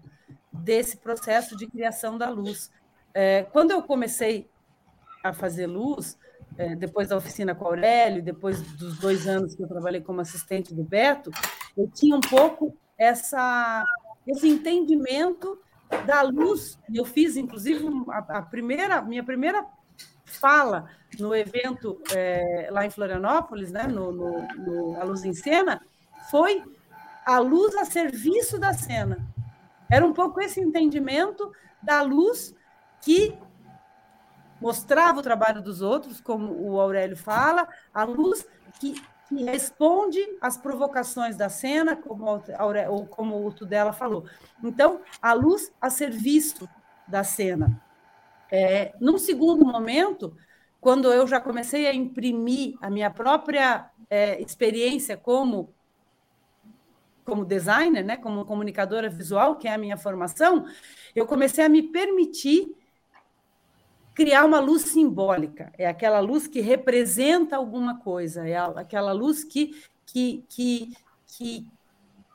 desse 0.51 0.97
processo 0.97 1.57
de 1.57 1.67
criação 1.67 2.17
da 2.17 2.29
luz. 2.29 2.71
É, 3.13 3.43
quando 3.53 3.71
eu 3.71 3.83
comecei 3.83 4.49
a 5.23 5.33
fazer 5.33 5.67
luz, 5.67 6.19
é, 6.57 6.75
depois 6.75 7.09
da 7.09 7.17
oficina 7.17 7.55
com 7.55 7.67
Aurélio, 7.67 8.23
depois 8.23 8.63
dos 8.63 8.99
dois 8.99 9.27
anos 9.27 9.55
que 9.55 9.63
eu 9.63 9.69
trabalhei 9.69 10.01
como 10.01 10.21
assistente 10.21 10.75
do 10.75 10.83
Beto, 10.83 11.31
eu 11.77 11.89
tinha 11.89 12.17
um 12.17 12.21
pouco 12.21 12.77
essa, 12.97 13.85
esse 14.27 14.49
entendimento 14.49 15.59
da 16.07 16.23
luz. 16.23 16.79
Eu 16.93 17.05
fiz, 17.05 17.37
inclusive, 17.37 17.85
a, 18.09 18.39
a 18.39 18.43
primeira, 18.43 19.03
minha 19.03 19.23
primeira 19.23 19.67
fala 20.33 20.89
no 21.19 21.35
evento 21.35 22.01
é, 22.15 22.69
lá 22.71 22.85
em 22.87 22.91
Florianópolis, 22.91 23.71
né, 23.71 23.87
no, 23.87 24.13
no, 24.13 24.43
no 24.57 25.01
A 25.01 25.05
Luz 25.05 25.25
em 25.25 25.35
Cena, 25.35 25.81
foi 26.31 26.63
a 27.25 27.39
luz 27.39 27.75
a 27.77 27.85
serviço 27.85 28.59
da 28.59 28.73
cena. 28.73 29.19
Era 29.91 30.07
um 30.07 30.13
pouco 30.13 30.41
esse 30.41 30.61
entendimento 30.61 31.53
da 31.83 32.03
luz 32.03 32.55
que 33.01 33.37
mostrava 34.61 35.19
o 35.19 35.23
trabalho 35.23 35.61
dos 35.61 35.83
outros, 35.83 36.21
como 36.21 36.53
o 36.53 36.81
Aurélio 36.81 37.17
fala, 37.17 37.69
a 37.93 38.05
luz 38.05 38.47
que, 38.79 38.95
responde 39.47 40.21
às 40.43 40.59
provocações 40.59 41.37
da 41.37 41.49
cena, 41.49 41.97
como, 41.97 42.43
Aurélio, 42.59 42.93
ou 42.93 43.07
como 43.07 43.47
o 43.47 43.51
Tudela 43.53 43.93
falou. 43.93 44.27
Então, 44.63 45.01
a 45.23 45.33
luz 45.33 45.73
a 45.81 45.89
serviço 45.89 46.69
da 47.09 47.25
cena. 47.25 47.81
É, 48.55 48.93
num 49.01 49.17
segundo 49.17 49.65
momento, 49.65 50.37
quando 50.79 51.11
eu 51.11 51.27
já 51.27 51.41
comecei 51.41 51.87
a 51.87 51.95
imprimir 51.95 52.75
a 52.83 52.91
minha 52.91 53.11
própria 53.11 53.91
é, 54.11 54.39
experiência 54.43 55.17
como 55.17 55.75
como 57.25 57.45
designer, 57.45 58.05
né, 58.05 58.17
como 58.17 58.45
comunicadora 58.45 59.09
visual, 59.09 59.55
que 59.55 59.69
é 59.69 59.73
a 59.73 59.79
minha 59.79 59.97
formação, 59.97 60.67
eu 61.15 61.25
comecei 61.25 61.65
a 61.65 61.69
me 61.69 61.81
permitir 61.81 62.75
criar 64.13 64.45
uma 64.45 64.59
luz 64.59 64.83
simbólica. 64.83 65.73
É 65.79 65.87
aquela 65.87 66.19
luz 66.19 66.49
que 66.49 66.61
representa 66.61 67.57
alguma 67.57 68.01
coisa, 68.01 68.47
é 68.47 68.57
aquela 68.57 69.13
luz 69.13 69.45
que, 69.45 69.81
que, 70.05 70.45
que, 70.49 70.93
que, 71.29 71.67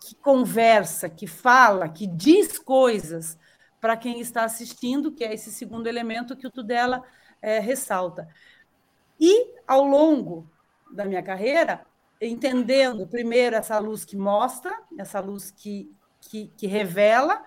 que 0.01 0.15
conversa, 0.15 1.09
que 1.09 1.27
fala, 1.27 1.89
que 1.89 2.07
diz 2.07 2.57
coisas 2.57 3.37
para 3.79 3.95
quem 3.95 4.19
está 4.19 4.43
assistindo, 4.43 5.11
que 5.11 5.23
é 5.23 5.33
esse 5.33 5.51
segundo 5.51 5.87
elemento 5.87 6.35
que 6.35 6.47
o 6.47 6.51
Tudela 6.51 7.03
é, 7.41 7.59
ressalta. 7.59 8.27
E, 9.19 9.55
ao 9.67 9.85
longo 9.85 10.49
da 10.91 11.05
minha 11.05 11.23
carreira, 11.23 11.85
entendendo 12.21 13.07
primeiro 13.07 13.55
essa 13.55 13.77
luz 13.79 14.03
que 14.03 14.15
mostra, 14.15 14.75
essa 14.97 15.19
luz 15.19 15.51
que, 15.51 15.91
que, 16.21 16.51
que 16.57 16.67
revela, 16.67 17.43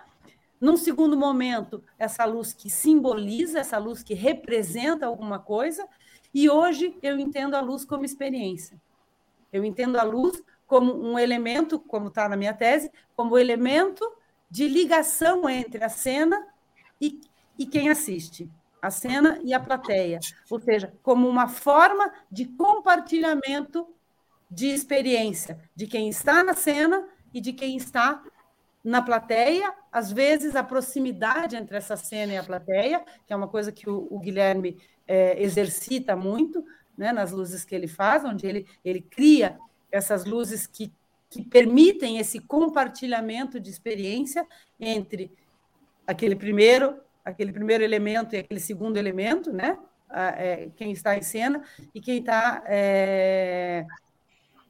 num 0.61 0.77
segundo 0.77 1.17
momento, 1.17 1.83
essa 1.99 2.25
luz 2.25 2.53
que 2.53 2.69
simboliza, 2.69 3.61
essa 3.61 3.79
luz 3.79 4.03
que 4.03 4.15
representa 4.15 5.07
alguma 5.07 5.39
coisa, 5.39 5.89
e 6.35 6.51
hoje 6.51 6.97
eu 7.03 7.19
entendo 7.19 7.55
a 7.55 7.61
luz 7.61 7.85
como 7.85 8.05
experiência. 8.05 8.81
Eu 9.53 9.65
entendo 9.65 9.97
a 9.99 10.03
luz 10.03 10.43
como 10.67 10.95
um 10.95 11.19
elemento, 11.19 11.81
como 11.81 12.09
está 12.09 12.29
na 12.29 12.37
minha 12.37 12.55
tese, 12.55 12.93
como 13.17 13.39
elemento 13.39 14.05
de 14.51 14.67
ligação 14.67 15.49
entre 15.49 15.85
a 15.85 15.89
cena 15.89 16.47
e, 17.01 17.21
e 17.59 17.67
quem 17.67 17.89
assiste, 17.89 18.51
a 18.83 18.91
cena 18.91 19.39
e 19.45 19.55
a 19.55 19.61
plateia. 19.61 20.19
Ou 20.51 20.61
seja, 20.61 20.93
como 21.03 21.29
uma 21.29 21.49
forma 21.49 22.13
de 22.31 22.47
compartilhamento 22.47 23.87
de 24.51 24.67
experiência 24.67 25.61
de 25.77 25.87
quem 25.87 26.09
está 26.09 26.43
na 26.43 26.55
cena 26.55 27.07
e 27.33 27.41
de 27.41 27.53
quem 27.53 27.77
está 27.77 28.23
na 28.83 29.03
plateia, 29.03 29.73
às 29.93 30.11
vezes 30.11 30.57
a 30.57 30.65
proximidade 30.65 31.55
entre 31.55 31.77
essa 31.77 31.97
cena 31.97 32.33
e 32.33 32.37
a 32.37 32.43
plateia, 32.43 33.05
que 33.27 33.33
é 33.33 33.37
uma 33.37 33.47
coisa 33.47 33.71
que 33.71 33.89
o, 33.89 34.09
o 34.11 34.19
Guilherme 34.19 34.79
é, 35.07 35.41
exercita 35.43 36.17
muito, 36.17 36.65
né, 36.97 37.13
nas 37.13 37.31
luzes 37.31 37.65
que 37.65 37.75
ele 37.75 37.87
faz, 37.87 38.25
onde 38.25 38.47
ele, 38.47 38.67
ele 38.85 39.01
cria 39.01 39.59
essas 39.93 40.25
luzes 40.25 40.67
que, 40.67 40.93
que 41.31 41.45
permitem 41.45 42.19
esse 42.19 42.41
compartilhamento 42.41 43.61
de 43.61 43.71
experiência 43.71 44.45
entre 44.79 45.33
aquele 46.05 46.35
primeiro, 46.35 47.01
aquele 47.25 47.53
primeiro 47.53 47.85
elemento 47.85 48.35
e 48.35 48.39
aquele 48.39 48.59
segundo 48.59 48.97
elemento, 48.97 49.53
né? 49.53 49.79
É, 50.13 50.71
quem 50.75 50.91
está 50.91 51.17
em 51.17 51.23
cena 51.23 51.63
e 51.95 52.01
quem 52.01 52.19
está 52.19 52.65
é, 52.67 53.87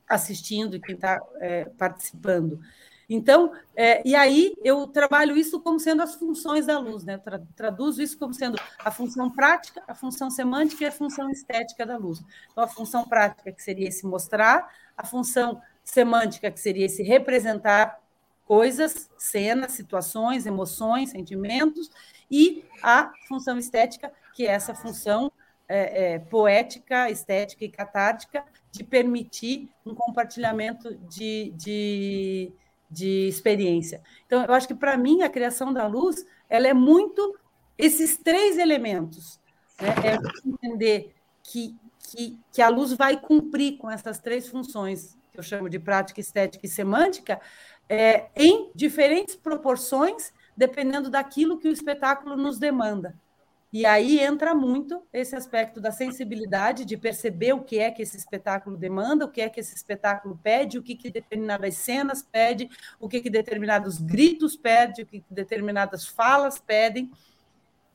assistindo 0.06 0.76
e 0.76 0.80
quem 0.80 0.94
está 0.94 1.18
é, 1.40 1.64
participando. 1.78 2.60
Então, 3.08 3.50
é, 3.74 4.06
e 4.06 4.14
aí 4.14 4.54
eu 4.62 4.86
trabalho 4.86 5.36
isso 5.36 5.58
como 5.60 5.80
sendo 5.80 6.02
as 6.02 6.14
funções 6.14 6.66
da 6.66 6.78
luz, 6.78 7.04
né? 7.04 7.16
Tra 7.16 7.40
traduzo 7.56 8.02
isso 8.02 8.18
como 8.18 8.34
sendo 8.34 8.56
a 8.78 8.90
função 8.90 9.30
prática, 9.30 9.82
a 9.88 9.94
função 9.94 10.30
semântica 10.30 10.84
e 10.84 10.86
a 10.86 10.92
função 10.92 11.30
estética 11.30 11.86
da 11.86 11.96
luz. 11.96 12.22
Então, 12.52 12.62
a 12.62 12.68
função 12.68 13.08
prática, 13.08 13.50
que 13.50 13.62
seria 13.62 13.88
esse 13.88 14.06
mostrar, 14.06 14.70
a 14.96 15.04
função 15.06 15.60
semântica, 15.84 16.50
que 16.50 16.60
seria 16.60 16.86
esse 16.86 17.02
representar 17.02 18.00
coisas, 18.44 19.08
cenas, 19.16 19.72
situações, 19.72 20.46
emoções, 20.46 21.10
sentimentos, 21.10 21.90
e 22.30 22.64
a 22.82 23.12
função 23.28 23.58
estética, 23.58 24.12
que 24.34 24.46
é 24.46 24.52
essa 24.52 24.74
função 24.74 25.30
é, 25.68 26.14
é, 26.14 26.18
poética, 26.18 27.10
estética 27.10 27.64
e 27.64 27.68
catártica, 27.68 28.44
de 28.72 28.84
permitir 28.84 29.68
um 29.84 29.94
compartilhamento 29.94 30.94
de, 31.08 31.52
de 31.56 32.52
de 32.90 33.28
experiência. 33.28 34.02
Então, 34.26 34.44
eu 34.44 34.52
acho 34.52 34.66
que 34.66 34.74
para 34.74 34.96
mim 34.96 35.22
a 35.22 35.30
criação 35.30 35.72
da 35.72 35.86
luz 35.86 36.26
ela 36.48 36.66
é 36.66 36.74
muito 36.74 37.38
esses 37.78 38.16
três 38.16 38.58
elementos. 38.58 39.38
Né? 39.80 39.88
É 40.04 40.48
entender 40.48 41.14
que, 41.42 41.76
que, 42.00 42.38
que 42.52 42.60
a 42.60 42.68
luz 42.68 42.92
vai 42.92 43.18
cumprir 43.18 43.78
com 43.78 43.88
essas 43.88 44.18
três 44.18 44.48
funções, 44.48 45.16
que 45.30 45.38
eu 45.38 45.42
chamo 45.42 45.68
de 45.68 45.78
prática, 45.78 46.20
estética 46.20 46.66
e 46.66 46.68
semântica, 46.68 47.40
é, 47.88 48.28
em 48.36 48.70
diferentes 48.74 49.36
proporções, 49.36 50.32
dependendo 50.56 51.10
daquilo 51.10 51.58
que 51.58 51.68
o 51.68 51.72
espetáculo 51.72 52.36
nos 52.36 52.58
demanda. 52.58 53.14
E 53.72 53.86
aí 53.86 54.18
entra 54.18 54.52
muito 54.52 55.06
esse 55.12 55.36
aspecto 55.36 55.80
da 55.80 55.92
sensibilidade, 55.92 56.84
de 56.84 56.96
perceber 56.96 57.52
o 57.52 57.62
que 57.62 57.78
é 57.78 57.90
que 57.90 58.02
esse 58.02 58.16
espetáculo 58.16 58.76
demanda, 58.76 59.24
o 59.24 59.30
que 59.30 59.40
é 59.40 59.48
que 59.48 59.60
esse 59.60 59.74
espetáculo 59.74 60.38
pede, 60.42 60.76
o 60.76 60.82
que, 60.82 60.96
que 60.96 61.08
determinadas 61.08 61.76
cenas 61.76 62.20
pede, 62.20 62.68
o 62.98 63.08
que, 63.08 63.20
que 63.20 63.30
determinados 63.30 63.98
gritos 63.98 64.56
pede, 64.56 65.02
o 65.02 65.06
que, 65.06 65.20
que 65.20 65.32
determinadas 65.32 66.04
falas 66.04 66.58
pedem, 66.58 67.12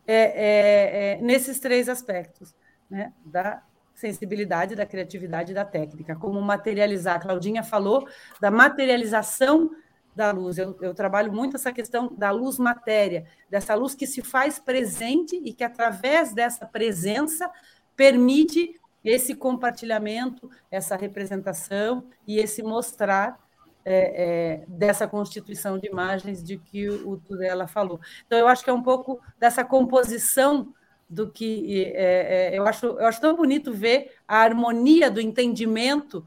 é, 0.08 0.16
é, 0.16 1.14
é, 1.18 1.22
nesses 1.22 1.60
três 1.60 1.90
aspectos, 1.90 2.56
né? 2.90 3.12
da 3.26 3.62
sensibilidade, 3.96 4.76
da 4.76 4.86
criatividade 4.86 5.52
e 5.52 5.56
da 5.56 5.66
técnica. 5.66 6.16
Como 6.16 6.42
materializar, 6.42 7.16
a 7.16 7.20
Claudinha 7.20 7.64
falou 7.64 8.08
da 8.40 8.52
materialização 8.52 9.72
da 10.16 10.32
luz. 10.32 10.58
Eu, 10.58 10.78
eu, 10.82 10.94
trabalho 10.94 11.32
muito 11.32 11.56
essa 11.56 11.72
questão 11.74 12.14
da 12.16 12.32
luz 12.32 12.58
matéria, 12.58 13.26
dessa 13.50 13.74
luz 13.76 13.96
que 13.96 14.06
se 14.06 14.22
faz 14.22 14.60
presente 14.60 15.36
e 15.44 15.54
que, 15.54 15.64
através 15.64 16.34
dessa 16.34 16.66
presença, 16.66 17.50
permite 17.96 18.80
esse 19.04 19.36
compartilhamento, 19.36 20.50
essa 20.72 20.96
representação 20.96 22.08
e 22.28 22.40
esse 22.40 22.64
mostrar 22.64 23.40
é, 23.84 23.94
é, 23.94 24.66
dessa 24.68 25.08
constituição 25.08 25.78
de 25.78 25.88
imagens 25.88 26.44
de 26.44 26.58
que 26.58 26.90
o 26.90 27.18
Tudela 27.18 27.68
falou. 27.68 28.00
Então, 28.26 28.40
eu 28.40 28.48
acho 28.48 28.64
que 28.64 28.70
é 28.70 28.74
um 28.74 28.82
pouco 28.82 29.22
dessa 29.40 29.64
composição 29.64 30.74
do 31.10 31.30
que 31.32 31.94
é, 31.96 32.54
é, 32.54 32.58
eu 32.58 32.66
acho 32.66 32.86
eu 32.86 33.06
acho 33.06 33.22
tão 33.22 33.36
bonito 33.36 33.72
ver 33.72 34.14
a 34.28 34.38
harmonia 34.38 35.10
do 35.10 35.22
entendimento 35.22 36.26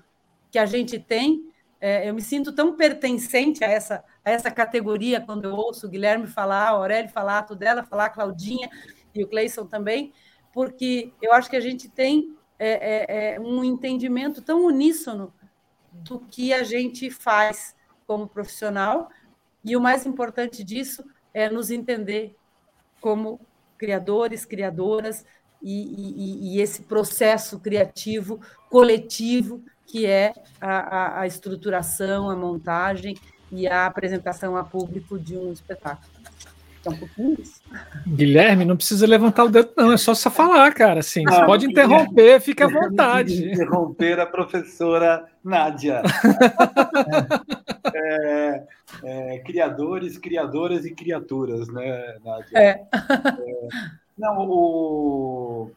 que 0.51 0.59
a 0.59 0.67
gente 0.67 0.99
tem. 0.99 1.47
É, 1.81 2.09
eu 2.09 2.15
me 2.15 2.23
sinto 2.23 2.53
tão 2.53 2.77
pertencente 2.77 3.63
a 3.63 3.69
essa, 3.69 4.05
a 4.25 4.31
essa 4.31 4.51
categoria 4.51 5.21
quando 5.21 5.45
eu 5.45 5.55
ouço 5.55 5.87
o 5.87 5.91
Guilherme 5.91 6.27
falar, 6.27 6.65
a 6.65 6.71
Aurélio 6.71 7.11
falar, 7.11 7.39
a 7.39 7.43
Tudela 7.43 7.85
falar, 7.85 8.07
a 8.07 8.11
Claudinha 8.11 8.69
e 9.15 9.23
o 9.23 9.29
Cleison 9.29 9.65
também, 9.65 10.13
porque 10.53 11.13
eu 11.23 11.33
acho 11.33 11.49
que 11.49 11.57
a 11.57 11.61
gente 11.61 11.89
tem 11.89 12.37
é, 12.59 12.71
é, 12.71 13.35
é, 13.35 13.41
um 13.41 13.63
entendimento 13.63 14.43
tão 14.43 14.65
uníssono 14.65 15.33
do 15.93 16.19
que 16.19 16.53
a 16.53 16.65
gente 16.65 17.11
faz 17.11 17.77
como 18.07 18.27
profissional, 18.27 19.09
e 19.65 19.77
o 19.77 19.81
mais 19.81 20.05
importante 20.07 20.65
disso 20.65 21.05
é 21.33 21.49
nos 21.49 21.71
entender 21.71 22.35
como 23.01 23.41
criadores, 23.79 24.45
criadoras, 24.45 25.25
e, 25.63 25.73
e, 25.73 26.57
e 26.57 26.61
esse 26.61 26.83
processo 26.83 27.59
criativo 27.59 28.41
coletivo 28.71 29.63
que 29.87 30.07
é 30.07 30.33
a, 30.61 30.79
a, 30.79 31.21
a 31.23 31.27
estruturação, 31.27 32.31
a 32.31 32.37
montagem 32.37 33.17
e 33.51 33.67
a 33.67 33.87
apresentação 33.87 34.57
a 34.57 34.63
público 34.63 35.19
de 35.19 35.37
um 35.37 35.51
espetáculo. 35.51 36.18
É 36.89 36.95
um 36.95 36.99
pouquinho 36.99 37.37
isso. 37.41 37.61
Guilherme, 38.07 38.65
não 38.65 38.77
precisa 38.77 39.07
levantar 39.07 39.45
o 39.45 39.49
dedo, 39.51 39.71
não, 39.77 39.93
é 39.93 39.97
só 39.97 40.15
você 40.15 40.31
falar, 40.31 40.73
cara. 40.73 41.01
Assim, 41.01 41.23
você 41.25 41.45
pode 41.45 41.67
interromper, 41.67 42.41
fica 42.41 42.65
à 42.65 42.69
vontade. 42.69 43.45
Interromper 43.53 44.19
a 44.21 44.27
professora 44.27 45.27
Nádia. 45.45 46.03
é, 47.95 48.63
é, 49.05 49.39
criadores, 49.41 50.17
criadoras 50.17 50.87
e 50.87 50.95
criaturas, 50.95 51.69
né, 51.69 52.17
Nádia? 52.25 52.59
É. 52.59 52.69
é 52.69 52.87
não, 54.17 54.49
o, 54.49 55.71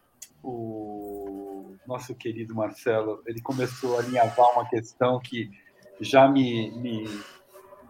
o 0.44 1.76
nosso 1.86 2.16
querido 2.16 2.56
Marcelo, 2.56 3.22
ele 3.26 3.42
começou 3.42 3.98
a 3.98 4.00
alinhavar 4.00 4.52
uma 4.54 4.68
questão 4.68 5.20
que 5.20 5.52
já 6.00 6.28
me, 6.28 6.72
me, 6.72 7.04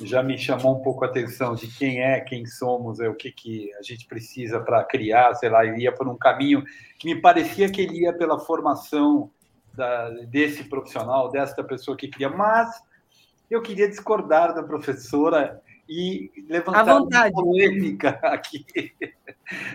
já 0.05 0.21
me 0.23 0.37
chamou 0.37 0.77
um 0.77 0.81
pouco 0.81 1.03
a 1.03 1.07
atenção 1.07 1.55
de 1.55 1.67
quem 1.67 2.01
é, 2.01 2.19
quem 2.21 2.45
somos, 2.45 2.99
é 2.99 3.09
o 3.09 3.15
que, 3.15 3.31
que 3.31 3.73
a 3.75 3.81
gente 3.81 4.05
precisa 4.07 4.59
para 4.59 4.83
criar, 4.83 5.33
sei 5.35 5.49
lá, 5.49 5.65
ele 5.65 5.83
ia 5.83 5.91
por 5.91 6.07
um 6.07 6.17
caminho 6.17 6.63
que 6.97 7.13
me 7.13 7.19
parecia 7.19 7.69
que 7.71 7.81
ele 7.81 8.01
ia 8.01 8.13
pela 8.13 8.39
formação 8.39 9.31
da, 9.73 10.09
desse 10.25 10.65
profissional, 10.65 11.29
desta 11.29 11.63
pessoa 11.63 11.95
que 11.95 12.07
cria, 12.07 12.29
mas 12.29 12.69
eu 13.49 13.61
queria 13.61 13.87
discordar 13.87 14.53
da 14.53 14.63
professora 14.63 15.61
e 15.87 16.31
levantar 16.47 17.01
uma 17.01 17.31
polêmica 17.31 18.19
aqui. 18.23 18.65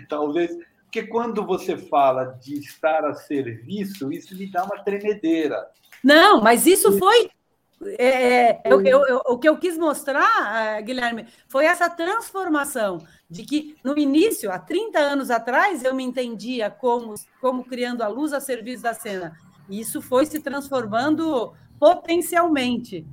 Talvez 0.09 0.51
porque 0.97 1.09
quando 1.09 1.45
você 1.45 1.77
fala 1.77 2.25
de 2.41 2.55
estar 2.59 3.05
a 3.05 3.13
serviço, 3.13 4.11
isso 4.11 4.35
me 4.35 4.51
dá 4.51 4.65
uma 4.65 4.83
tremedeira. 4.83 5.69
Não, 6.03 6.41
mas 6.41 6.65
isso 6.65 6.99
foi. 6.99 7.29
É, 7.99 8.09
é 8.09 8.63
eu, 8.65 8.81
eu, 8.81 9.07
eu, 9.07 9.23
o 9.27 9.39
que 9.39 9.49
eu 9.49 9.59
quis 9.59 9.77
mostrar, 9.77 10.81
Guilherme, 10.83 11.27
foi 11.49 11.67
essa 11.67 11.91
transformação 11.91 12.99
de 13.29 13.45
que 13.45 13.77
no 13.85 13.99
início, 13.99 14.51
há 14.51 14.59
30 14.59 14.99
anos 14.99 15.31
atrás, 15.31 15.85
eu 15.85 15.95
me 15.95 16.05
entendia 16.05 16.71
como, 16.71 17.15
como 17.41 17.65
criando 17.65 18.03
a 18.03 18.09
luz 18.09 18.33
a 18.33 18.41
serviço 18.41 18.83
da 18.83 18.95
cena. 18.95 19.37
E 19.69 19.81
isso 19.81 20.01
foi 20.01 20.27
se 20.27 20.41
transformando 20.41 21.53
potencialmente. 21.79 23.07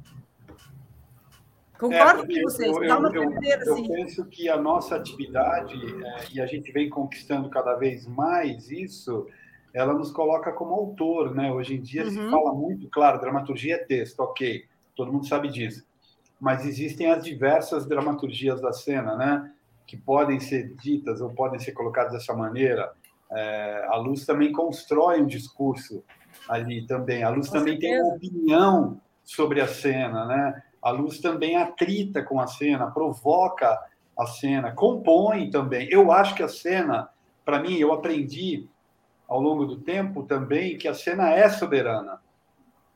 Concordo 1.77 2.23
é, 2.23 2.27
com 2.27 2.41
vocês. 2.43 2.71
Eu, 2.71 2.83
eu, 2.83 3.11
eu, 3.11 3.31
eu 3.31 3.73
assim. 3.73 3.87
penso 3.89 4.25
que 4.25 4.47
a 4.47 4.55
nossa 4.55 4.95
atividade, 4.95 5.75
é, 6.05 6.25
e 6.33 6.39
a 6.39 6.45
gente 6.45 6.71
vem 6.71 6.89
conquistando 6.89 7.49
cada 7.49 7.75
vez 7.75 8.07
mais 8.07 8.69
isso, 8.71 9.27
ela 9.73 9.93
nos 9.93 10.11
coloca 10.11 10.51
como 10.51 10.73
autor, 10.73 11.33
né? 11.33 11.51
Hoje 11.51 11.75
em 11.75 11.81
dia 11.81 12.03
uhum. 12.03 12.11
se 12.11 12.29
fala 12.29 12.53
muito, 12.53 12.87
claro, 12.89 13.19
dramaturgia 13.19 13.75
é 13.75 13.79
texto, 13.79 14.19
ok, 14.19 14.63
todo 14.95 15.11
mundo 15.11 15.27
sabe 15.27 15.49
disso. 15.49 15.83
Mas 16.39 16.65
existem 16.65 17.07
as 17.11 17.23
diversas 17.23 17.85
dramaturgias 17.85 18.61
da 18.61 18.71
cena, 18.71 19.15
né? 19.15 19.51
Que 19.87 19.97
podem 19.97 20.39
ser 20.39 20.75
ditas 20.75 21.21
ou 21.21 21.29
podem 21.31 21.59
ser 21.59 21.71
colocadas 21.71 22.13
dessa 22.13 22.33
maneira. 22.33 22.91
É, 23.31 23.87
a 23.89 23.95
luz 23.95 24.25
também 24.25 24.51
constrói 24.51 25.21
um 25.21 25.25
discurso 25.25 26.03
ali 26.47 26.85
também. 26.85 27.23
A 27.23 27.29
luz 27.29 27.47
Com 27.47 27.57
também 27.57 27.79
certeza. 27.79 27.93
tem 27.93 28.03
uma 28.03 28.15
opinião 28.15 29.01
sobre 29.23 29.61
a 29.61 29.67
cena, 29.67 30.25
né? 30.25 30.61
A 30.81 30.91
luz 30.91 31.19
também 31.19 31.55
atrita 31.55 32.21
com 32.21 32.39
a 32.39 32.45
cena, 32.45 32.91
provoca 32.91 33.79
a 34.17 34.25
cena, 34.27 34.71
compõe 34.71 35.49
também. 35.49 35.87
Eu 35.89 36.11
acho 36.11 36.35
que 36.35 36.43
a 36.43 36.47
cena, 36.47 37.09
para 37.45 37.59
mim, 37.59 37.77
eu 37.77 37.93
aprendi 37.93 38.67
ao 39.33 39.41
longo 39.41 39.65
do 39.65 39.77
tempo 39.77 40.21
também 40.21 40.77
que 40.77 40.87
a 40.87 40.93
cena 40.93 41.31
é 41.31 41.49
soberana. 41.49 42.21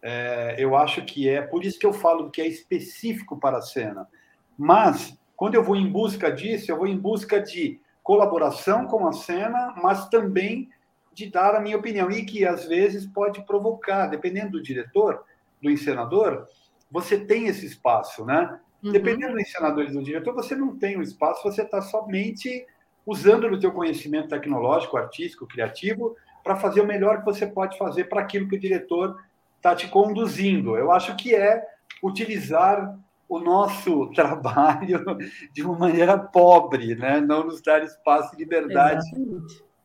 É, 0.04 0.56
eu 0.60 0.78
acho 0.78 1.04
que 1.04 1.28
é, 1.28 1.42
por 1.42 1.66
isso 1.66 1.80
que 1.80 1.86
eu 1.86 1.92
falo 1.92 2.30
que 2.30 2.40
é 2.40 2.48
específico 2.48 3.40
para 3.40 3.58
a 3.58 3.62
cena. 3.62 4.08
Mas, 4.56 5.18
quando 5.36 5.56
eu 5.56 5.64
vou 5.64 5.76
em 5.76 5.90
busca 5.90 6.32
disso, 6.32 6.72
eu 6.72 6.78
vou 6.78 6.86
em 6.86 6.98
busca 6.98 7.42
de 7.42 7.82
colaboração 8.04 8.86
com 8.86 9.08
a 9.08 9.14
cena, 9.14 9.74
mas 9.82 10.08
também 10.10 10.70
de 11.12 11.28
dar 11.32 11.56
a 11.56 11.60
minha 11.60 11.78
opinião, 11.78 12.12
e 12.12 12.24
que 12.24 12.46
às 12.46 12.66
vezes 12.66 13.08
pode 13.08 13.44
provocar, 13.44 14.06
dependendo 14.06 14.52
do 14.52 14.62
diretor, 14.62 15.24
do 15.60 15.72
encenador, 15.72 16.46
você 16.92 17.18
tem 17.18 17.48
esse 17.48 17.66
espaço, 17.66 18.24
né? 18.24 18.60
Uhum. 18.84 18.92
Dependendo 18.92 19.34
do 19.34 19.42
encenador 19.42 19.86
e 19.86 19.92
do 19.92 20.04
diretor, 20.04 20.36
você 20.36 20.56
não 20.56 20.78
tem 20.78 20.98
o 20.98 21.02
espaço, 21.02 21.42
você 21.42 21.64
está 21.64 21.82
somente 21.82 22.64
usando 23.08 23.46
o 23.46 23.60
teu 23.60 23.72
conhecimento 23.72 24.28
tecnológico, 24.28 24.98
artístico, 24.98 25.48
criativo, 25.48 26.16
para 26.48 26.56
fazer 26.56 26.80
o 26.80 26.88
melhor 26.88 27.20
que 27.20 27.26
você 27.26 27.46
pode 27.46 27.78
fazer 27.78 28.06
para 28.06 28.22
aquilo 28.22 28.48
que 28.48 28.56
o 28.56 28.60
diretor 28.60 29.22
está 29.58 29.76
te 29.76 29.90
conduzindo. 29.90 30.78
Eu 30.78 30.94
acho 30.94 31.14
que 31.18 31.36
é 31.36 31.62
utilizar 32.02 32.98
o 33.28 33.38
nosso 33.38 34.08
trabalho 34.16 35.04
de 35.52 35.62
uma 35.62 35.78
maneira 35.78 36.18
pobre, 36.18 36.96
né? 36.96 37.20
não 37.20 37.44
nos 37.44 37.62
dar 37.62 37.84
espaço 37.84 38.34
e 38.34 38.38
liberdade 38.38 39.06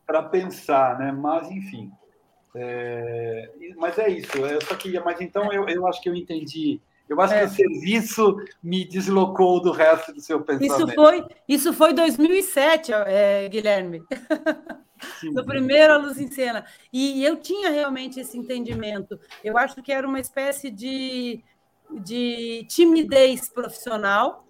para 0.07 0.23
pensar, 0.23 0.97
né? 0.97 1.11
mas 1.11 1.51
enfim. 1.51 1.91
É... 2.55 3.49
mas 3.77 3.97
é 3.97 4.07
isso, 4.09 4.37
eu 4.37 4.61
só 4.61 4.75
queria, 4.75 5.03
mas 5.03 5.19
então 5.19 5.51
eu, 5.51 5.67
eu 5.67 5.85
acho 5.87 6.01
que 6.01 6.07
eu 6.07 6.15
entendi 6.15 6.79
eu 7.09 7.19
acho 7.19 7.33
é. 7.33 7.39
que 7.39 7.45
o 7.45 7.49
serviço 7.49 8.37
me 8.63 8.85
deslocou 8.85 9.61
do 9.61 9.71
resto 9.71 10.13
do 10.13 10.21
seu 10.21 10.39
pensamento. 10.41 10.87
Isso 10.87 10.95
foi, 10.95 11.25
isso 11.47 11.73
foi 11.73 11.93
2007, 11.93 12.93
é, 12.93 13.49
Guilherme. 13.49 14.01
No 15.23 15.45
primeiro 15.45 15.93
A 15.93 15.97
Luz 15.97 16.19
em 16.19 16.29
Cena. 16.29 16.65
E 16.91 17.23
eu 17.23 17.37
tinha 17.37 17.69
realmente 17.69 18.19
esse 18.19 18.37
entendimento. 18.37 19.19
Eu 19.43 19.57
acho 19.57 19.81
que 19.81 19.91
era 19.91 20.07
uma 20.07 20.19
espécie 20.19 20.69
de, 20.69 21.43
de 21.91 22.65
timidez 22.69 23.49
profissional 23.49 24.45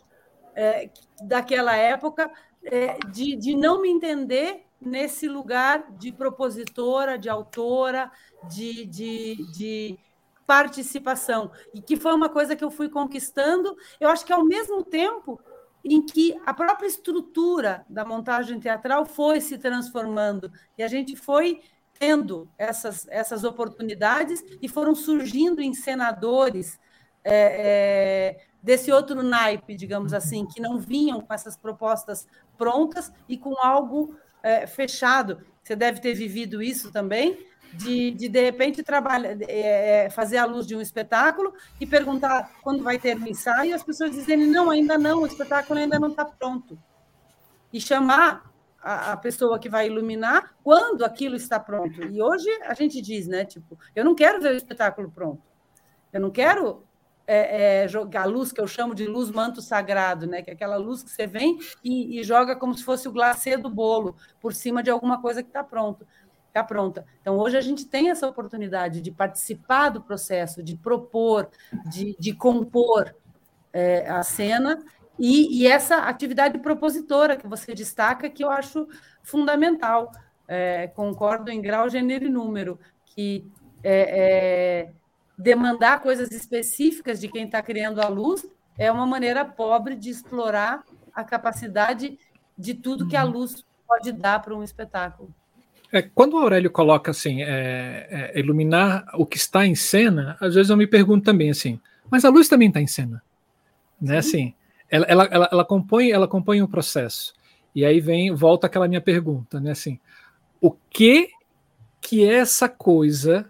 é, 0.56 0.90
daquela 1.22 1.76
época, 1.76 2.32
é, 2.64 2.98
de, 3.12 3.36
de 3.36 3.56
não 3.56 3.82
me 3.82 3.90
entender 3.90 4.64
nesse 4.80 5.28
lugar 5.28 5.92
de 5.98 6.12
propositora, 6.12 7.18
de 7.18 7.30
autora, 7.30 8.12
de, 8.50 8.86
de, 8.86 9.52
de 9.52 10.00
participação, 10.46 11.52
e 11.74 11.82
que 11.82 11.96
foi 11.96 12.14
uma 12.14 12.30
coisa 12.30 12.56
que 12.56 12.64
eu 12.64 12.70
fui 12.70 12.90
conquistando, 12.90 13.76
eu 14.00 14.10
acho 14.10 14.26
que 14.26 14.34
ao 14.34 14.44
mesmo 14.44 14.84
tempo 14.84 15.40
em 15.84 16.06
que 16.06 16.40
a 16.46 16.54
própria 16.54 16.88
estrutura 16.88 17.86
da 17.90 18.06
montagem 18.06 18.60
teatral 18.60 19.06
foi 19.06 19.42
se 19.42 19.58
transformando, 19.58 20.52
e 20.78 20.84
a 20.84 20.88
gente 20.88 21.16
foi 21.16 21.62
tendo 22.00 22.50
essas, 22.58 23.08
essas 23.10 23.44
oportunidades 23.44 24.44
e 24.62 24.68
foram 24.68 24.96
surgindo 24.96 25.62
encenadores 25.62 26.80
é, 27.24 28.36
é, 28.36 28.46
desse 28.62 28.92
outro 28.92 29.22
naipe, 29.22 29.76
digamos 29.76 30.14
assim, 30.14 30.46
que 30.46 30.62
não 30.62 30.80
vinham 30.80 31.22
com 31.22 31.34
essas 31.34 31.56
propostas 31.56 32.28
prontas 32.58 33.12
e 33.28 33.38
com 33.38 33.56
algo 33.62 34.16
é, 34.42 34.66
fechado. 34.68 35.46
Você 35.64 35.76
deve 35.76 36.02
ter 36.02 36.14
vivido 36.14 36.62
isso 36.62 36.92
também, 36.92 37.46
de, 37.74 38.12
de, 38.12 38.30
de 38.30 38.42
repente, 38.42 38.84
trabalhar, 38.84 39.38
é, 39.42 40.06
é, 40.06 40.10
fazer 40.10 40.38
a 40.38 40.46
luz 40.46 40.66
de 40.68 40.76
um 40.76 40.82
espetáculo 40.82 41.54
e 41.80 41.86
perguntar 41.86 42.52
quando 42.62 42.84
vai 42.84 43.00
ter 43.00 43.18
um 43.18 43.28
ensaio, 43.28 43.72
e 43.72 43.74
as 43.74 43.84
pessoas 43.84 44.12
dizerem, 44.12 44.48
não, 44.48 44.70
ainda 44.70 44.98
não, 44.98 45.22
o 45.22 45.28
espetáculo 45.28 45.80
ainda 45.80 46.00
não 46.00 46.10
está 46.10 46.26
pronto. 46.26 46.78
E 47.72 47.82
chamar 47.82 48.52
a, 48.82 49.14
a, 49.14 49.18
pessoa 49.18 49.58
que 49.58 49.70
vai 49.70 49.88
iluminar 49.88 50.54
quando 50.64 51.04
aquilo 51.04 51.36
está 51.36 51.60
pronto. 51.60 52.04
E 52.04 52.22
hoje 52.22 52.50
a 52.64 52.74
gente 52.74 53.02
diz, 53.02 53.28
né, 53.28 53.46
tipo, 53.46 53.80
eu 53.96 54.06
não 54.06 54.14
quero 54.14 54.42
ver 54.42 54.54
o 54.54 54.58
espetáculo 54.58 55.10
pronto. 55.10 55.42
Eu 56.12 56.22
não 56.22 56.30
quero 56.30 56.86
é, 57.26 57.84
é, 57.84 57.88
jogar 57.88 58.24
a 58.24 58.26
luz 58.26 58.52
que 58.52 58.60
eu 58.60 58.68
chamo 58.68 58.94
de 58.94 59.08
luz 59.08 59.32
manto 59.32 59.62
sagrado, 59.62 60.28
né? 60.28 60.42
Que 60.42 60.52
é 60.52 60.54
aquela 60.54 60.76
luz 60.76 61.02
que 61.02 61.10
você 61.10 61.26
vem 61.26 61.58
e, 61.84 62.20
e 62.20 62.24
joga 62.24 62.56
como 62.56 62.74
se 62.78 62.84
fosse 62.84 63.08
o 63.08 63.12
glacê 63.12 63.58
do 63.58 63.70
bolo 63.70 64.16
por 64.40 64.54
cima 64.54 64.84
de 64.84 64.92
alguma 64.92 65.22
coisa 65.22 65.42
que 65.42 65.50
está 65.50 65.64
pronto 65.64 66.06
ficar 66.54 66.64
pronta. 66.66 67.04
Então, 67.20 67.36
hoje 67.40 67.58
a 67.58 67.62
gente 67.62 67.86
tem 67.86 68.12
essa 68.12 68.28
oportunidade 68.28 69.02
de 69.02 69.10
participar 69.10 69.90
do 69.90 70.00
processo, 70.00 70.62
de 70.62 70.78
propor, 70.78 71.50
de, 71.88 72.16
de 72.20 72.32
compor 72.32 73.16
é, 73.74 74.08
a 74.08 74.22
cena, 74.22 74.78
e, 75.18 75.62
e, 75.62 75.68
essa 75.68 75.98
atividade 75.98 76.58
propositora 76.60 77.36
que 77.38 77.48
você 77.48 77.74
destaca, 77.74 78.30
que 78.30 78.44
eu 78.44 78.50
acho 78.50 78.88
fundamental. 79.24 80.12
É, 80.48 80.88
concordo 80.88 81.50
em 81.50 81.62
grau, 81.62 81.90
gênero 81.90 82.26
e 82.26 82.30
número, 82.30 82.80
que 83.06 83.48
é, 83.84 84.88
é 84.88 84.92
demandar 85.38 86.02
coisas 86.02 86.32
específicas 86.32 87.20
de 87.20 87.28
quem 87.28 87.46
está 87.46 87.62
criando 87.62 88.02
a 88.02 88.08
luz 88.08 88.46
é 88.78 88.92
uma 88.92 89.06
maneira 89.06 89.46
pobre 89.46 89.96
de 89.96 90.10
explorar 90.10 90.84
a 91.14 91.24
capacidade 91.24 92.18
de 92.58 92.74
tudo 92.74 93.08
que 93.08 93.16
a 93.16 93.24
luz 93.24 93.64
pode 93.88 94.12
dar 94.12 94.42
para 94.42 94.56
um 94.56 94.64
espetáculo. 94.64 95.34
É, 95.94 96.02
quando 96.02 96.34
o 96.34 96.40
Aurélio 96.40 96.72
coloca 96.72 97.12
assim, 97.12 97.44
é, 97.44 98.32
é, 98.34 98.40
iluminar 98.40 99.06
o 99.14 99.28
que 99.28 99.38
está 99.38 99.64
em 99.64 99.76
cena, 99.76 100.36
às 100.42 100.56
vezes 100.56 100.72
eu 100.72 100.76
me 100.76 100.88
pergunto 100.88 101.24
também 101.24 101.52
assim, 101.52 101.80
mas 102.10 102.26
a 102.26 102.30
luz 102.30 102.48
também 102.50 102.70
está 102.70 102.82
em 102.82 102.88
cena, 102.88 103.22
né? 104.02 104.18
Assim, 104.18 104.56
ela, 104.90 105.06
ela, 105.06 105.24
ela, 105.26 105.50
ela, 105.52 105.64
compõe, 105.64 106.10
ela 106.10 106.28
compõe 106.28 106.64
um 106.64 106.68
processo. 106.68 107.36
E 107.76 107.86
aí 107.86 108.00
vem, 108.00 108.34
volta 108.34 108.66
aquela 108.66 108.88
minha 108.88 109.02
pergunta, 109.02 109.60
né? 109.60 109.70
Assim, 109.70 110.00
o 110.60 110.72
que 110.72 111.30
que 112.02 112.26
é 112.26 112.38
essa 112.40 112.68
coisa 112.68 113.48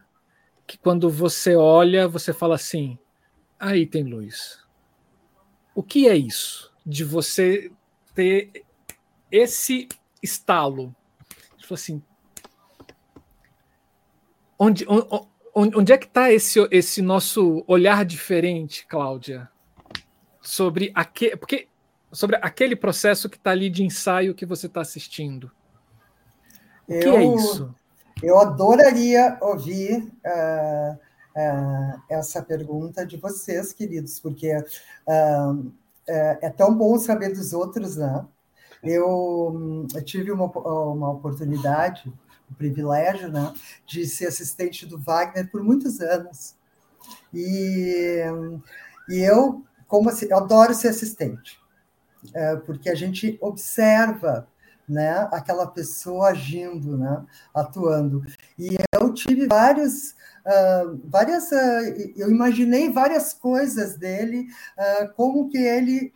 que 0.68 0.78
quando 0.78 1.10
você 1.10 1.56
olha, 1.56 2.10
você 2.10 2.34
fala 2.34 2.56
assim, 2.56 3.00
aí 3.58 3.86
tem 3.86 4.04
luz. 4.04 4.60
O 5.74 5.82
que 5.82 6.10
é 6.10 6.16
isso 6.18 6.74
de 6.86 7.06
você 7.06 7.72
ter 8.14 8.52
esse 9.32 9.88
estalo? 10.22 10.94
Tipo 11.58 11.74
assim, 11.74 12.04
Onde, 14.58 14.86
onde, 15.54 15.78
onde 15.78 15.94
é 15.94 15.98
que 15.98 16.06
está 16.06 16.32
esse, 16.32 16.60
esse 16.72 17.02
nosso 17.02 17.64
olhar 17.68 18.06
diferente, 18.06 18.86
Cláudia? 18.88 19.50
Sobre, 20.42 20.92
aquele, 20.94 21.38
porque, 21.38 21.68
sobre 22.12 22.36
aquele 22.38 22.76
processo 22.76 23.30
que 23.30 23.38
está 23.38 23.52
ali 23.52 23.70
de 23.70 23.84
ensaio 23.84 24.36
que 24.36 24.46
você 24.46 24.68
está 24.68 24.82
assistindo. 24.82 25.52
O 26.88 27.00
que 27.00 27.08
é 27.08 27.24
isso? 27.24 27.74
Eu 28.22 28.40
adoraria 28.40 29.38
ouvir 29.42 30.12
uh, 30.26 30.94
uh, 30.94 32.02
essa 32.10 32.42
pergunta 32.42 33.06
de 33.06 33.18
vocês, 33.18 33.74
queridos, 33.74 34.20
porque 34.20 34.56
uh, 34.56 35.74
é 36.08 36.50
tão 36.50 36.76
bom 36.76 36.98
saber 37.00 37.30
dos 37.34 37.54
outros, 37.54 37.96
né? 37.96 38.26
Eu, 38.84 39.88
eu 39.96 40.04
tive 40.04 40.32
uma, 40.32 40.46
uma 40.46 41.12
oportunidade 41.12 42.12
o 42.54 42.56
privilégio 42.56 43.30
né, 43.30 43.54
de 43.86 44.06
ser 44.06 44.28
assistente 44.28 44.86
do 44.86 44.98
Wagner 44.98 45.50
por 45.52 45.64
muitos 45.64 46.00
anos. 46.00 46.56
E, 47.34 48.24
e 49.10 49.20
eu, 49.20 49.64
como 49.88 50.10
eu 50.10 50.38
adoro 50.38 50.74
ser 50.74 50.90
assistente, 50.90 51.60
é, 52.34 52.56
porque 52.56 52.90
a 52.90 52.96
gente 52.96 53.38
observa 53.42 54.48
né, 54.88 55.28
aquela 55.32 55.66
pessoa 55.68 56.30
agindo, 56.30 56.98
né, 56.98 57.26
atuando. 57.54 58.24
E 58.58 58.76
eu 58.94 59.14
tive 59.14 59.48
vários, 59.48 60.12
uh, 60.46 61.00
várias, 61.06 61.52
uh, 61.52 62.14
eu 62.16 62.30
imaginei 62.30 62.92
várias 62.92 63.34
coisas 63.34 63.98
dele, 63.98 64.48
uh, 64.78 65.14
como 65.16 65.50
que 65.50 65.58
ele, 65.58 66.12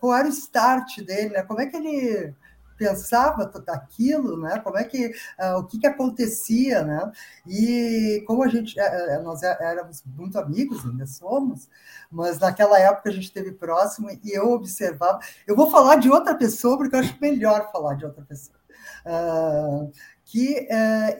qual 0.00 0.16
era 0.16 0.28
o 0.28 0.30
start 0.30 1.00
dele, 1.00 1.30
né, 1.30 1.42
como 1.42 1.60
é 1.60 1.66
que 1.66 1.76
ele 1.76 2.34
pensava 2.76 3.50
aquilo, 3.68 4.40
né? 4.40 4.58
Como 4.60 4.78
é 4.78 4.84
que 4.84 5.08
uh, 5.08 5.58
o 5.58 5.64
que, 5.64 5.78
que 5.78 5.86
acontecia, 5.86 6.82
né? 6.82 7.12
E 7.46 8.22
como 8.26 8.42
a 8.42 8.48
gente 8.48 8.78
uh, 8.78 9.22
nós 9.22 9.42
é, 9.42 9.56
éramos 9.60 10.02
muito 10.04 10.38
amigos, 10.38 10.84
ainda 10.84 11.06
somos, 11.06 11.68
mas 12.10 12.38
naquela 12.38 12.78
época 12.78 13.10
a 13.10 13.12
gente 13.12 13.24
esteve 13.24 13.52
próximo 13.52 14.10
e 14.10 14.36
eu 14.36 14.50
observava. 14.50 15.18
Eu 15.46 15.56
vou 15.56 15.70
falar 15.70 15.96
de 15.96 16.10
outra 16.10 16.34
pessoa 16.34 16.76
porque 16.76 16.94
eu 16.94 17.00
acho 17.00 17.16
melhor 17.20 17.70
falar 17.70 17.94
de 17.94 18.04
outra 18.04 18.24
pessoa. 18.24 18.58
Uh, 19.06 19.92
que 20.24 20.66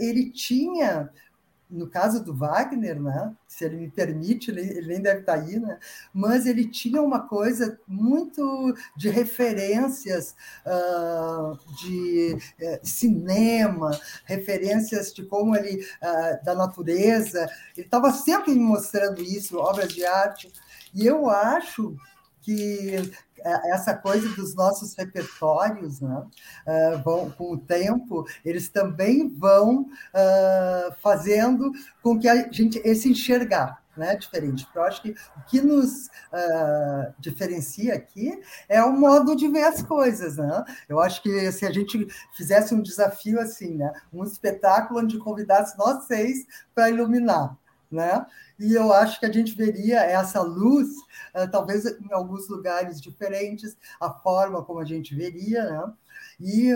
ele 0.01 0.31
tinha 0.31 1.11
no 1.75 1.89
caso 1.89 2.23
do 2.23 2.35
Wagner, 2.35 3.01
né, 3.01 3.35
se 3.49 3.65
ele 3.65 3.77
me 3.77 3.91
permite, 3.91 4.51
ele, 4.51 4.61
ele, 4.61 4.87
nem 4.87 5.01
deve 5.01 5.21
estar 5.21 5.35
aí, 5.35 5.59
né, 5.59 5.79
mas 6.13 6.47
ele 6.47 6.67
tinha 6.67 7.03
uma 7.03 7.27
coisa 7.27 7.79
muito 7.87 8.75
de 8.97 9.09
referências 9.09 10.35
uh, 10.65 11.59
de 11.83 12.35
uh, 12.35 12.79
cinema, 12.83 13.91
referências 14.25 15.13
de 15.13 15.25
como 15.25 15.57
ele, 15.57 15.85
uh, 16.03 16.45
da 16.45 16.55
natureza, 16.55 17.49
ele 17.77 17.87
estava 17.87 18.13
sempre 18.13 18.53
me 18.53 18.61
mostrando 18.61 19.21
isso, 19.21 19.59
obras 19.59 19.93
de 19.93 20.05
arte, 20.05 20.53
e 20.95 21.05
eu 21.05 21.29
acho 21.29 21.97
que 22.45 23.13
é, 23.45 23.71
essa 23.71 23.95
coisa 23.95 24.29
dos 24.31 24.55
nossos 24.55 24.95
repertórios, 24.95 26.01
né, 26.01 26.25
uh, 26.67 27.03
vão, 27.03 27.31
com 27.31 27.53
o 27.53 27.59
tempo, 27.59 28.27
eles 28.45 28.69
também 28.69 29.29
vão 29.29 29.83
uh, 29.83 30.95
fazendo 31.03 31.73
com 32.03 32.19
que 32.19 32.29
a 32.29 32.51
gente 32.51 32.81
esse 32.85 33.09
enxergar 33.09 33.83
né, 33.97 34.17
diferente. 34.17 34.65
Porque 34.65 34.79
eu 34.79 34.83
acho 34.83 35.03
que 35.03 35.11
o 35.11 35.43
que 35.47 35.61
nos 35.61 36.07
uh, 36.07 37.15
diferencia 37.19 37.95
aqui 37.95 38.41
é 38.69 38.83
o 38.83 38.93
modo 38.93 39.37
de 39.37 39.49
ver 39.49 39.65
as 39.65 39.83
coisas. 39.83 40.37
Né? 40.37 40.65
Eu 40.89 41.01
acho 41.01 41.23
que 41.23 41.53
se 41.53 41.67
a 41.67 41.71
gente 41.71 42.07
fizesse 42.37 42.75
um 42.75 42.83
desafio 42.83 43.41
assim, 43.41 43.77
né, 43.77 43.93
um 44.13 44.25
espetáculo 44.25 45.01
onde 45.01 45.19
convidasse 45.19 45.77
nós 45.79 46.05
seis 46.05 46.47
para 46.75 46.91
iluminar, 46.91 47.57
né? 47.95 48.27
e 48.59 48.75
eu 48.75 48.93
acho 48.93 49.19
que 49.19 49.27
a 49.27 49.33
gente 49.33 49.55
veria 49.55 50.01
essa 50.01 50.41
luz, 50.41 50.89
uh, 51.35 51.51
talvez 51.51 51.85
em 51.85 52.13
alguns 52.13 52.49
lugares 52.49 53.01
diferentes, 53.01 53.77
a 54.01 54.11
forma 54.11 54.63
como 54.65 54.81
a 54.81 54.85
gente 54.85 55.15
veria, 55.15 55.65
né? 55.65 55.93
E, 56.41 56.71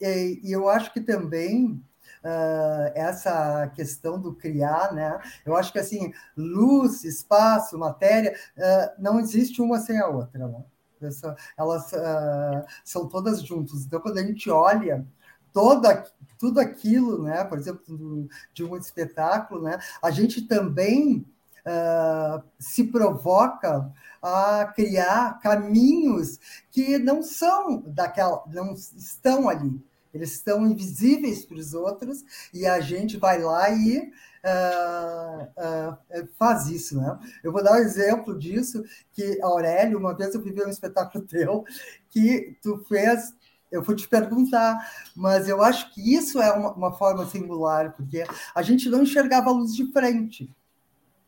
e, 0.00 0.40
e 0.42 0.52
eu 0.52 0.68
acho 0.68 0.92
que 0.92 1.00
também 1.00 1.82
Uh, 2.26 2.88
essa 2.94 3.70
questão 3.74 4.18
do 4.18 4.34
criar, 4.34 4.94
né? 4.94 5.20
Eu 5.44 5.54
acho 5.54 5.70
que 5.70 5.78
assim, 5.78 6.10
luz, 6.34 7.04
espaço, 7.04 7.78
matéria, 7.78 8.34
uh, 8.56 9.02
não 9.02 9.20
existe 9.20 9.60
uma 9.60 9.78
sem 9.78 10.00
a 10.00 10.08
outra, 10.08 10.48
né? 10.48 10.64
Essa, 11.02 11.36
elas 11.54 11.92
uh, 11.92 12.64
são 12.82 13.06
todas 13.08 13.42
juntas. 13.42 13.84
Então, 13.84 14.00
quando 14.00 14.16
a 14.16 14.22
gente 14.22 14.48
olha 14.48 15.06
toda, 15.54 16.04
tudo 16.38 16.60
aquilo, 16.60 17.22
né? 17.22 17.44
Por 17.44 17.56
exemplo, 17.56 18.28
de 18.52 18.64
um 18.64 18.76
espetáculo, 18.76 19.62
né? 19.62 19.78
A 20.02 20.10
gente 20.10 20.42
também 20.42 21.24
uh, 21.64 22.42
se 22.58 22.84
provoca 22.84 23.90
a 24.20 24.66
criar 24.74 25.38
caminhos 25.40 26.38
que 26.70 26.98
não 26.98 27.22
são 27.22 27.82
daquela, 27.86 28.42
não 28.48 28.74
estão 28.74 29.48
ali. 29.48 29.80
Eles 30.12 30.32
estão 30.32 30.66
invisíveis 30.66 31.44
para 31.44 31.56
os 31.56 31.72
outros 31.72 32.24
e 32.52 32.66
a 32.66 32.80
gente 32.80 33.16
vai 33.16 33.40
lá 33.40 33.70
e 33.70 34.12
Uh, 34.44 35.88
uh, 36.20 36.28
faz 36.38 36.66
isso, 36.66 36.98
né? 37.00 37.18
Eu 37.42 37.50
vou 37.50 37.64
dar 37.64 37.72
um 37.72 37.76
exemplo 37.76 38.38
disso, 38.38 38.84
que 39.10 39.40
Aurélio, 39.40 39.98
uma 39.98 40.14
vez 40.14 40.34
eu 40.34 40.42
vi 40.42 40.52
um 40.62 40.68
espetáculo 40.68 41.24
teu 41.26 41.64
que 42.10 42.54
tu 42.60 42.76
fez 42.86 43.32
eu 43.74 43.82
vou 43.82 43.94
te 43.94 44.06
perguntar, 44.06 44.88
mas 45.16 45.48
eu 45.48 45.60
acho 45.60 45.92
que 45.92 46.14
isso 46.14 46.40
é 46.40 46.52
uma, 46.52 46.72
uma, 46.72 46.92
forma 46.92 47.26
singular, 47.26 47.92
porque 47.92 48.24
a 48.54 48.62
gente 48.62 48.88
não 48.88 49.02
enxergava 49.02 49.50
a 49.50 49.52
luz 49.52 49.74
de 49.74 49.90
frente. 49.90 50.48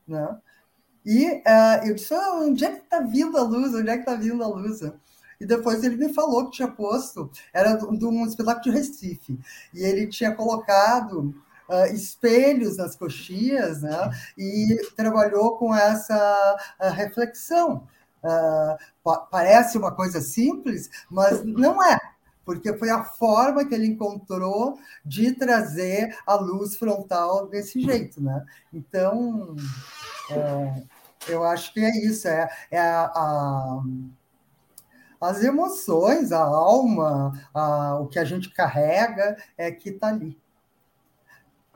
Né? 0.07 0.38
E 1.05 1.26
uh, 1.26 1.86
eu 1.86 1.94
disse, 1.97 2.14
oh, 2.14 2.44
onde 2.44 2.64
é 2.64 2.70
que 2.70 2.84
está 2.84 3.01
vindo 3.01 3.36
a 3.36 3.42
luz? 3.42 3.74
Onde 3.74 3.90
é 3.90 3.94
que 3.94 4.09
está 4.09 4.14
vindo 4.14 4.42
a 4.44 4.47
luz? 4.47 4.80
E 5.40 5.44
depois 5.44 5.82
ele 5.82 5.97
me 5.97 6.14
falou 6.14 6.47
que 6.47 6.57
tinha 6.57 6.68
posto, 6.68 7.30
era 7.53 7.74
de 7.74 8.05
um 8.07 8.24
espetáculo 8.24 8.62
de 8.62 8.70
Recife, 8.70 9.38
e 9.74 9.82
ele 9.82 10.07
tinha 10.07 10.32
colocado 10.32 11.34
uh, 11.68 11.92
espelhos 11.92 12.76
nas 12.76 12.94
coxias, 12.94 13.82
né? 13.82 14.11
E 14.38 14.78
trabalhou 14.94 15.59
com 15.59 15.74
essa 15.74 16.57
uh, 16.80 16.90
reflexão. 16.90 17.88
Pa 19.05 19.18
parece 19.30 19.78
uma 19.78 19.92
coisa 19.92 20.20
simples, 20.20 20.90
mas 21.09 21.44
não 21.44 21.80
é 21.80 21.97
porque 22.47 22.72
foi 22.78 22.88
a 22.88 23.03
forma 23.03 23.66
que 23.66 23.74
ele 23.74 23.88
encontrou 23.88 24.78
de 25.05 25.32
trazer 25.32 26.16
a 26.24 26.36
luz 26.36 26.76
frontal 26.76 27.49
desse 27.49 27.80
jeito, 27.80 28.22
né? 28.22 28.47
Então, 28.72 29.57
é, 30.30 30.84
eu 31.28 31.42
acho 31.42 31.74
que 31.74 31.80
é 31.80 31.90
isso, 32.07 32.28
é, 32.28 32.49
é 32.70 32.78
a, 32.78 33.05
a 33.14 33.82
as 35.20 35.42
emoções, 35.42 36.30
a 36.30 36.42
alma, 36.42 37.32
a, 37.53 37.99
o 37.99 38.07
que 38.07 38.18
a 38.18 38.24
gente 38.24 38.51
carrega 38.51 39.36
é 39.57 39.72
que 39.72 39.88
está 39.88 40.09
ali. 40.09 40.38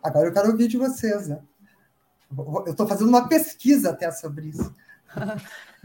Agora 0.02 0.28
eu 0.28 0.32
quero 0.32 0.50
ouvir 0.50 0.68
de 0.68 0.76
vocês, 0.76 1.26
né? 1.26 1.40
Eu 2.36 2.70
estou 2.70 2.86
fazendo 2.86 3.08
uma 3.08 3.28
pesquisa 3.28 3.90
até 3.90 4.10
sobre 4.12 4.48
isso. 4.48 4.74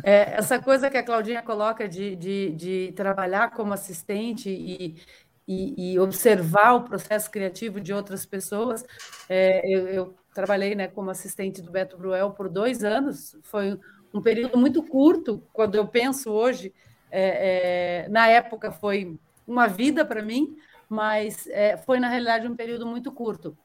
É, 0.04 0.36
essa 0.36 0.60
coisa 0.60 0.90
que 0.90 0.98
a 0.98 1.04
Claudinha 1.04 1.42
coloca 1.42 1.88
de, 1.88 2.16
de, 2.18 2.52
de 2.52 2.94
trabalhar 2.96 3.52
como 3.52 3.74
assistente 3.74 4.50
e, 4.50 5.02
e, 5.48 5.94
e, 5.94 6.00
observar 6.00 6.74
o 6.74 6.84
processo 6.84 7.32
criativo 7.32 7.80
de 7.80 7.94
outras 7.94 8.26
pessoas. 8.26 8.84
É, 9.30 9.62
eu, 9.66 9.88
eu, 9.88 10.16
trabalhei 10.34 10.76
né, 10.76 10.90
como 10.90 11.10
assistente 11.10 11.62
do 11.62 11.72
Beto 11.72 11.98
Bruel 11.98 12.32
por 12.32 12.50
dois 12.50 12.84
anos, 12.84 13.38
foi 13.42 13.80
um 14.14 14.22
período 14.22 14.58
muito 14.58 14.84
curto, 14.84 15.42
quando 15.54 15.76
eu 15.76 15.88
penso 15.88 16.30
hoje, 16.30 16.74
é, 17.10 18.04
é, 18.06 18.10
na 18.10 18.28
época 18.28 18.70
foi 18.70 19.18
uma 19.48 19.68
vida 19.68 20.04
para 20.04 20.22
mim, 20.22 20.58
mas 20.90 21.48
é, 21.48 21.78
foi, 21.78 22.00
na 22.00 22.10
realidade, 22.10 22.48
um 22.48 22.56
período 22.56 22.86
muito 22.86 23.12
curto, 23.14 23.58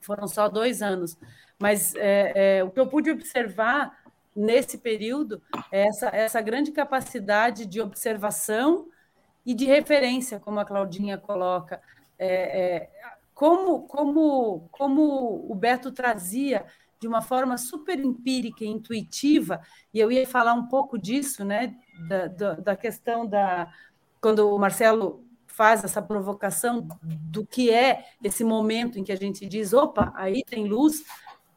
foram 0.00 0.26
só 0.26 0.48
dois 0.48 0.82
anos. 0.82 1.16
Mas 1.58 1.94
é, 1.96 2.58
é, 2.58 2.64
o 2.64 2.70
que 2.70 2.78
eu 2.78 2.86
pude 2.86 3.10
observar 3.10 3.97
nesse 4.38 4.78
período 4.78 5.42
é 5.72 5.88
essa, 5.88 6.06
essa 6.08 6.40
grande 6.40 6.70
capacidade 6.70 7.66
de 7.66 7.80
observação 7.80 8.86
e 9.44 9.52
de 9.52 9.64
referência, 9.64 10.38
como 10.38 10.60
a 10.60 10.64
Claudinha 10.64 11.18
coloca. 11.18 11.82
É, 12.16 12.60
é, 12.60 12.90
como, 13.34 13.82
como, 13.82 14.68
como 14.70 15.50
o 15.50 15.54
Beto 15.54 15.90
trazia 15.90 16.66
de 17.00 17.06
uma 17.06 17.20
forma 17.20 17.56
super 17.56 17.98
empírica 17.98 18.64
e 18.64 18.68
intuitiva, 18.68 19.60
e 19.94 20.00
eu 20.00 20.10
ia 20.10 20.26
falar 20.26 20.54
um 20.54 20.66
pouco 20.66 20.98
disso, 20.98 21.44
né, 21.44 21.76
da, 22.08 22.26
da, 22.26 22.54
da 22.54 22.76
questão 22.76 23.26
da. 23.26 23.72
Quando 24.20 24.52
o 24.52 24.58
Marcelo 24.58 25.24
faz 25.46 25.82
essa 25.82 26.02
provocação 26.02 26.86
do 27.02 27.46
que 27.46 27.70
é 27.70 28.04
esse 28.22 28.42
momento 28.44 28.98
em 28.98 29.04
que 29.04 29.12
a 29.12 29.16
gente 29.16 29.46
diz: 29.46 29.72
opa, 29.72 30.12
aí 30.14 30.44
tem 30.44 30.66
luz. 30.66 31.04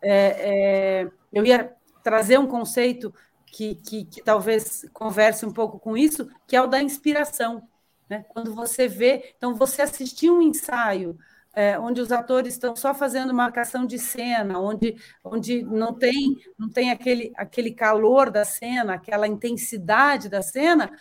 É, 0.02 1.04
é, 1.04 1.12
eu 1.32 1.46
ia 1.46 1.76
trazer 2.04 2.40
um 2.40 2.48
conceito 2.48 3.14
que, 3.46 3.76
que, 3.76 4.06
que, 4.06 4.24
talvez 4.24 4.86
converse 4.94 5.46
um 5.46 5.52
pouco 5.52 5.80
com 5.80 5.98
isso, 5.98 6.30
que 6.48 6.56
é 6.56 6.62
o 6.62 6.68
da 6.68 6.82
inspiração. 6.82 7.68
Né? 8.10 8.26
Quando 8.30 8.54
você 8.54 8.88
vê, 8.88 9.34
então 9.38 9.56
você 9.56 9.82
assistir 9.82 10.30
um 10.30 10.42
ensaio 10.42 11.18
é, 11.54 11.78
onde 11.78 12.00
os 12.00 12.12
atores 12.12 12.54
estão 12.54 12.76
só 12.76 12.94
fazendo 12.94 13.34
marcação 13.34 13.86
de 13.86 14.00
cena, 14.00 14.60
onde, 14.60 14.96
onde 15.24 15.62
não 15.64 15.94
tem 15.94 16.38
não 16.58 16.70
tem 16.70 16.92
aquele, 16.92 17.34
aquele 17.36 17.72
calor 17.72 18.32
da 18.32 18.46
cena, 18.46 18.94
aquela 18.94 19.28
intensidade 19.28 20.30
da 20.30 20.42
cena, 20.42 20.92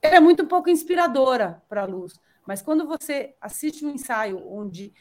é 0.00 0.20
muito 0.20 0.46
pouco 0.46 0.70
inspiradora 0.70 1.62
para 1.68 1.82
a 1.82 1.86
luz. 1.86 2.20
Mas 2.46 2.62
quando 2.62 2.86
você 2.86 3.34
assiste 3.40 3.84
um 3.84 3.90
ensaio 3.90 4.40
onde 4.46 4.92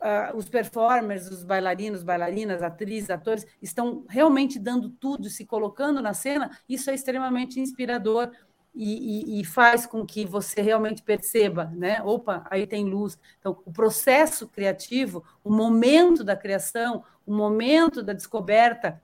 uh, 0.00 0.36
os 0.36 0.48
performers, 0.48 1.28
os 1.30 1.44
bailarinos, 1.44 2.02
bailarinas, 2.02 2.62
atrizes, 2.62 3.10
atores, 3.10 3.46
estão 3.60 4.04
realmente 4.08 4.58
dando 4.58 4.90
tudo, 4.90 5.28
se 5.28 5.44
colocando 5.44 6.00
na 6.00 6.14
cena, 6.14 6.50
isso 6.68 6.90
é 6.90 6.94
extremamente 6.94 7.60
inspirador 7.60 8.30
e, 8.74 9.38
e, 9.38 9.40
e, 9.40 9.44
faz 9.44 9.86
com 9.86 10.06
que 10.06 10.24
você 10.24 10.60
realmente 10.60 11.02
perceba, 11.02 11.64
né? 11.74 12.00
Opa, 12.02 12.46
aí 12.48 12.66
tem 12.66 12.84
luz. 12.84 13.18
Então, 13.40 13.60
o 13.64 13.72
processo 13.72 14.46
criativo, 14.46 15.24
o 15.42 15.50
momento 15.50 16.22
da 16.22 16.36
criação, 16.36 17.02
o 17.26 17.34
momento 17.34 18.02
da 18.02 18.12
descoberta 18.12 19.02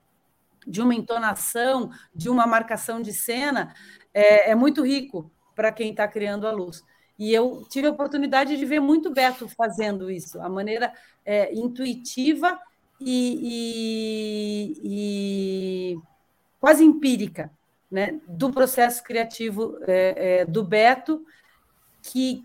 de 0.65 0.81
uma 0.81 0.95
entonação, 0.95 1.91
de 2.13 2.29
uma 2.29 2.47
marcação 2.47 3.01
de 3.01 3.11
cena, 3.11 3.73
é, 4.13 4.51
é 4.51 4.55
muito 4.55 4.81
rico 4.81 5.29
para 5.53 5.71
quem 5.71 5.91
está 5.91 6.07
criando 6.07 6.47
a 6.47 6.51
luz. 6.51 6.83
E 7.17 7.33
eu 7.33 7.65
tive 7.69 7.87
a 7.87 7.91
oportunidade 7.91 8.57
de 8.57 8.65
ver 8.65 8.79
muito 8.79 9.11
Beto 9.11 9.47
fazendo 9.47 10.11
isso, 10.11 10.41
a 10.41 10.49
maneira 10.49 10.93
é, 11.25 11.53
intuitiva 11.53 12.59
e, 12.99 14.73
e, 14.83 15.93
e, 15.93 15.99
quase 16.59 16.83
empírica 16.83 17.51
né, 17.89 18.19
do 18.27 18.51
processo 18.51 19.03
criativo 19.03 19.77
é, 19.87 20.41
é, 20.41 20.45
do 20.45 20.63
Beto, 20.63 21.25
que 22.01 22.43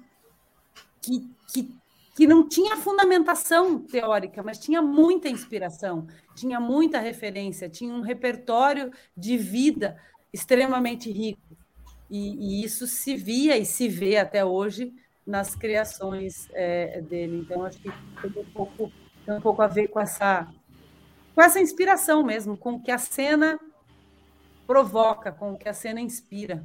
que, 1.00 1.28
que, 1.52 1.74
que 2.14 2.26
não 2.26 2.48
tinha 2.48 2.76
fundamentação 2.76 3.78
teórica, 3.78 4.42
mas 4.42 4.58
tinha 4.58 4.82
muita 4.82 5.28
inspiração, 5.28 6.06
tinha 6.34 6.60
muita 6.60 6.98
referência, 7.00 7.68
tinha 7.68 7.92
um 7.92 8.00
repertório 8.00 8.92
de 9.16 9.36
vida 9.36 9.96
extremamente 10.32 11.10
rico. 11.10 11.56
E, 12.10 12.60
e 12.60 12.64
isso 12.64 12.86
se 12.86 13.14
via 13.16 13.56
e 13.56 13.64
se 13.64 13.88
vê 13.88 14.16
até 14.16 14.44
hoje 14.44 14.92
nas 15.26 15.54
criações 15.54 16.48
é, 16.52 17.00
dele. 17.00 17.38
Então, 17.38 17.64
acho 17.64 17.78
que 17.78 17.90
tem 18.20 18.42
um 18.42 18.50
pouco, 18.52 18.92
tem 19.24 19.34
um 19.34 19.40
pouco 19.40 19.62
a 19.62 19.68
ver 19.68 19.88
com 19.88 20.00
essa, 20.00 20.48
com 21.34 21.40
essa 21.40 21.60
inspiração 21.60 22.24
mesmo, 22.24 22.56
com 22.56 22.72
o 22.72 22.82
que 22.82 22.90
a 22.90 22.98
cena 22.98 23.58
provoca, 24.66 25.30
com 25.30 25.52
o 25.52 25.58
que 25.58 25.68
a 25.68 25.72
cena 25.72 26.00
inspira. 26.00 26.64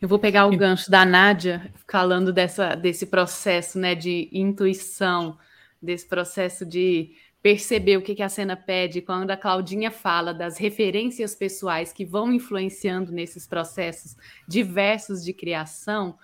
Eu 0.00 0.08
vou 0.08 0.18
pegar 0.18 0.46
o 0.46 0.56
gancho 0.56 0.90
da 0.90 1.04
Nádia, 1.04 1.72
falando 1.88 2.32
dessa, 2.32 2.74
desse 2.74 3.06
processo 3.06 3.78
né, 3.78 3.94
de 3.94 4.28
intuição, 4.32 5.38
desse 5.80 6.06
processo 6.06 6.66
de 6.66 7.14
perceber 7.44 7.98
o 7.98 8.00
que, 8.00 8.14
que 8.14 8.22
a 8.22 8.28
cena 8.30 8.56
pede, 8.56 9.02
quando 9.02 9.30
a 9.30 9.36
Claudinha 9.36 9.90
fala 9.90 10.32
das 10.32 10.56
referências 10.56 11.34
pessoais 11.34 11.92
que 11.92 12.02
vão 12.02 12.32
influenciando 12.32 13.12
nesses 13.12 13.46
processos 13.46 14.16
diversos 14.48 15.22
de 15.22 15.34
criação. 15.34 16.18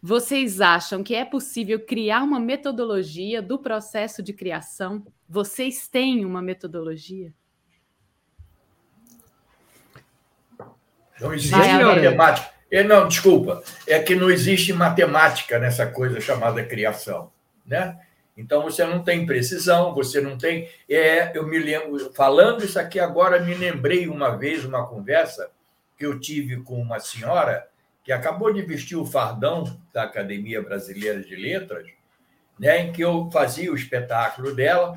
Vocês 0.00 0.60
acham 0.60 1.02
que 1.02 1.16
é 1.16 1.24
possível 1.24 1.80
criar 1.80 2.22
uma 2.22 2.38
metodologia 2.38 3.42
do 3.42 3.58
processo 3.58 4.22
de 4.22 4.32
criação? 4.32 5.04
Vocês 5.28 5.88
têm 5.88 6.24
uma 6.24 6.40
metodologia? 6.40 7.34
Não 11.20 11.34
existe 11.34 11.56
Vai, 11.56 11.82
matemática. 11.82 12.52
É, 12.70 12.84
não, 12.84 13.08
desculpa. 13.08 13.64
É 13.84 13.98
que 13.98 14.14
não 14.14 14.30
existe 14.30 14.72
matemática 14.72 15.58
nessa 15.58 15.88
coisa 15.88 16.20
chamada 16.20 16.62
criação. 16.62 17.32
Né? 17.66 17.98
Então 18.36 18.62
você 18.62 18.84
não 18.84 19.02
tem 19.02 19.24
precisão, 19.24 19.94
você 19.94 20.20
não 20.20 20.36
tem. 20.36 20.68
É, 20.88 21.36
eu 21.36 21.46
me 21.46 21.58
lembro, 21.58 22.12
falando 22.12 22.64
isso 22.64 22.78
aqui 22.78 23.00
agora, 23.00 23.40
me 23.40 23.54
lembrei 23.54 24.08
uma 24.08 24.36
vez 24.36 24.64
uma 24.64 24.86
conversa 24.86 25.50
que 25.96 26.04
eu 26.04 26.20
tive 26.20 26.58
com 26.62 26.80
uma 26.80 27.00
senhora 27.00 27.66
que 28.04 28.12
acabou 28.12 28.52
de 28.52 28.62
vestir 28.62 28.96
o 28.96 29.06
fardão 29.06 29.64
da 29.92 30.04
Academia 30.04 30.62
Brasileira 30.62 31.20
de 31.20 31.34
Letras, 31.34 31.86
né, 32.58 32.82
em 32.82 32.92
que 32.92 33.02
eu 33.02 33.28
fazia 33.32 33.72
o 33.72 33.74
espetáculo 33.74 34.54
dela, 34.54 34.94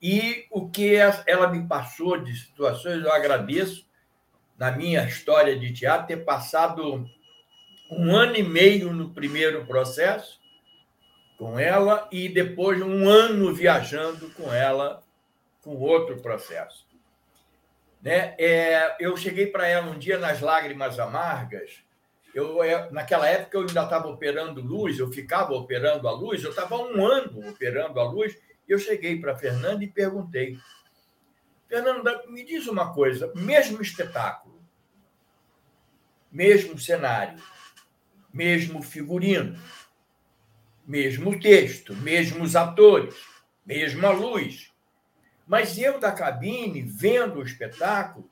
e 0.00 0.46
o 0.50 0.68
que 0.68 0.94
ela 0.94 1.48
me 1.48 1.66
passou 1.66 2.16
de 2.16 2.34
situações, 2.34 3.04
eu 3.04 3.12
agradeço, 3.12 3.84
na 4.56 4.70
minha 4.70 5.06
história 5.06 5.58
de 5.58 5.72
teatro, 5.72 6.06
ter 6.06 6.24
passado 6.24 7.06
um 7.90 8.16
ano 8.16 8.36
e 8.36 8.42
meio 8.42 8.92
no 8.92 9.10
primeiro 9.10 9.66
processo, 9.66 10.40
com 11.36 11.58
ela 11.58 12.08
e 12.10 12.28
depois 12.28 12.80
um 12.80 13.08
ano 13.08 13.52
viajando 13.52 14.30
com 14.30 14.52
ela 14.52 15.02
com 15.62 15.76
outro 15.76 16.16
processo. 16.20 16.86
Né? 18.00 18.34
É, 18.38 18.96
eu 19.00 19.16
cheguei 19.16 19.46
para 19.46 19.66
ela 19.66 19.90
um 19.90 19.98
dia 19.98 20.18
nas 20.18 20.40
lágrimas 20.40 20.98
amargas. 20.98 21.82
Eu, 22.34 22.62
é, 22.62 22.90
naquela 22.90 23.28
época 23.28 23.56
eu 23.56 23.62
ainda 23.62 23.82
estava 23.82 24.08
operando 24.08 24.60
luz, 24.60 24.98
eu 24.98 25.10
ficava 25.10 25.52
operando 25.54 26.06
a 26.06 26.12
luz, 26.12 26.44
eu 26.44 26.50
estava 26.50 26.76
um 26.76 27.04
ano 27.04 27.48
operando 27.48 27.98
a 27.98 28.04
luz. 28.04 28.36
E 28.68 28.72
eu 28.72 28.78
cheguei 28.78 29.18
para 29.20 29.36
Fernanda 29.36 29.82
e 29.82 29.88
perguntei: 29.88 30.58
Fernanda, 31.68 32.22
me 32.28 32.44
diz 32.44 32.66
uma 32.66 32.92
coisa, 32.92 33.32
mesmo 33.34 33.82
espetáculo, 33.82 34.60
mesmo 36.30 36.78
cenário, 36.78 37.42
mesmo 38.32 38.82
figurino, 38.82 39.58
mesmo 40.86 41.38
texto, 41.38 41.94
mesmos 41.96 42.54
atores, 42.54 43.14
mesma 43.64 44.10
luz. 44.10 44.72
Mas 45.46 45.76
eu 45.78 45.98
da 45.98 46.12
cabine, 46.12 46.82
vendo 46.82 47.40
o 47.40 47.42
espetáculo, 47.42 48.28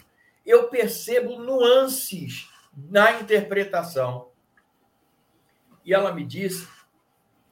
eu 0.46 0.68
percebo 0.68 1.38
nuances 1.38 2.48
na 2.76 3.20
interpretação. 3.20 4.30
E 5.84 5.92
ela 5.92 6.12
me 6.12 6.24
disse 6.24 6.66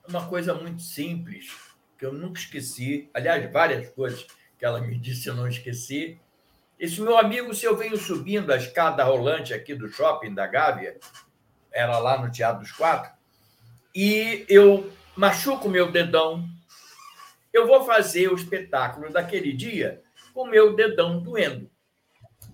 uma 0.08 0.26
coisa 0.26 0.54
muito 0.54 0.82
simples, 0.82 1.50
que 1.98 2.04
eu 2.04 2.12
nunca 2.12 2.40
esqueci. 2.40 3.10
Aliás, 3.12 3.50
várias 3.52 3.88
coisas 3.90 4.26
que 4.58 4.64
ela 4.64 4.80
me 4.80 4.98
disse 4.98 5.28
eu 5.28 5.34
não 5.34 5.48
esqueci. 5.48 6.20
Esse 6.78 7.00
meu 7.00 7.16
amigo, 7.16 7.54
se 7.54 7.64
eu 7.64 7.76
venho 7.76 7.96
subindo 7.96 8.52
a 8.52 8.56
escada 8.56 9.04
rolante 9.04 9.54
aqui 9.54 9.74
do 9.74 9.88
shopping 9.88 10.34
da 10.34 10.46
Gávea, 10.46 10.98
era 11.70 11.98
lá 11.98 12.20
no 12.20 12.30
Teatro 12.30 12.62
dos 12.62 12.72
Quatro, 12.72 13.12
e 13.94 14.44
eu 14.48 14.90
machuco 15.16 15.68
meu 15.68 15.90
dedão. 15.90 16.44
Eu 17.52 17.66
vou 17.66 17.84
fazer 17.84 18.28
o 18.28 18.34
espetáculo 18.34 19.10
daquele 19.10 19.52
dia 19.52 20.02
com 20.32 20.46
meu 20.46 20.74
dedão 20.74 21.20
doendo. 21.20 21.70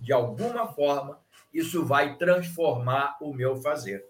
De 0.00 0.12
alguma 0.12 0.66
forma, 0.66 1.20
isso 1.52 1.84
vai 1.84 2.16
transformar 2.16 3.16
o 3.20 3.32
meu 3.32 3.56
fazer. 3.56 4.04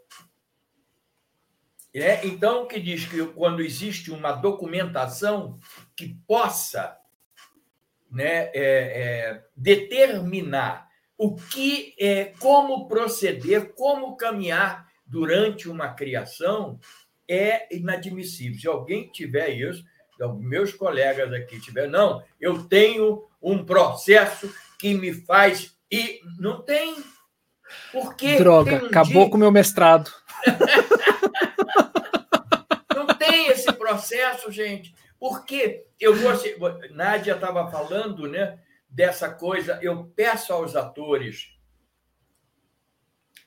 É, 1.95 2.27
então, 2.27 2.67
que 2.67 2.79
diz 2.79 3.07
que 3.07 3.25
quando 3.29 3.63
existe 3.63 4.11
uma 4.11 4.33
documentação 4.33 5.59
que 5.97 6.15
possa 6.27 6.97
né, 8.11 8.51
é, 8.53 8.53
é, 8.55 9.45
determinar 9.57 10.89
o 11.17 11.35
que 11.35 11.95
é, 11.99 12.27
como 12.39 12.87
proceder, 12.87 13.75
como 13.75 14.17
caminhar 14.17 14.89
durante 15.07 15.69
uma 15.69 15.89
criação, 15.89 16.79
é 17.29 17.75
inadmissível. 17.75 18.59
Se 18.59 18.67
alguém 18.67 19.11
tiver 19.11 19.51
isso, 19.51 19.85
meus 20.39 20.73
colegas 20.73 21.33
aqui 21.33 21.61
tiver, 21.61 21.89
não, 21.89 22.23
eu 22.41 22.65
tenho 22.65 23.25
um 23.41 23.65
processo 23.65 24.53
que 24.79 24.95
me 24.95 25.13
faz 25.13 25.77
e 25.91 26.21
não 26.39 26.63
tem. 26.63 26.97
Porque 27.93 28.37
droga, 28.37 28.83
um 28.83 28.87
acabou 28.87 29.23
dia... 29.23 29.31
com 29.31 29.37
o 29.37 29.41
meu 29.41 29.53
mestrado. 29.53 30.11
não 32.95 33.07
tem 33.07 33.49
esse 33.49 33.71
processo, 33.73 34.51
gente. 34.51 34.95
Porque 35.21 35.85
eu 36.01 36.15
vou. 36.15 36.33
Nádia 36.91 37.35
estava 37.35 37.71
falando, 37.71 38.27
né? 38.27 38.59
Dessa 38.89 39.29
coisa, 39.29 39.79
eu 39.83 40.05
peço 40.17 40.53
aos 40.53 40.75
atores 40.75 41.58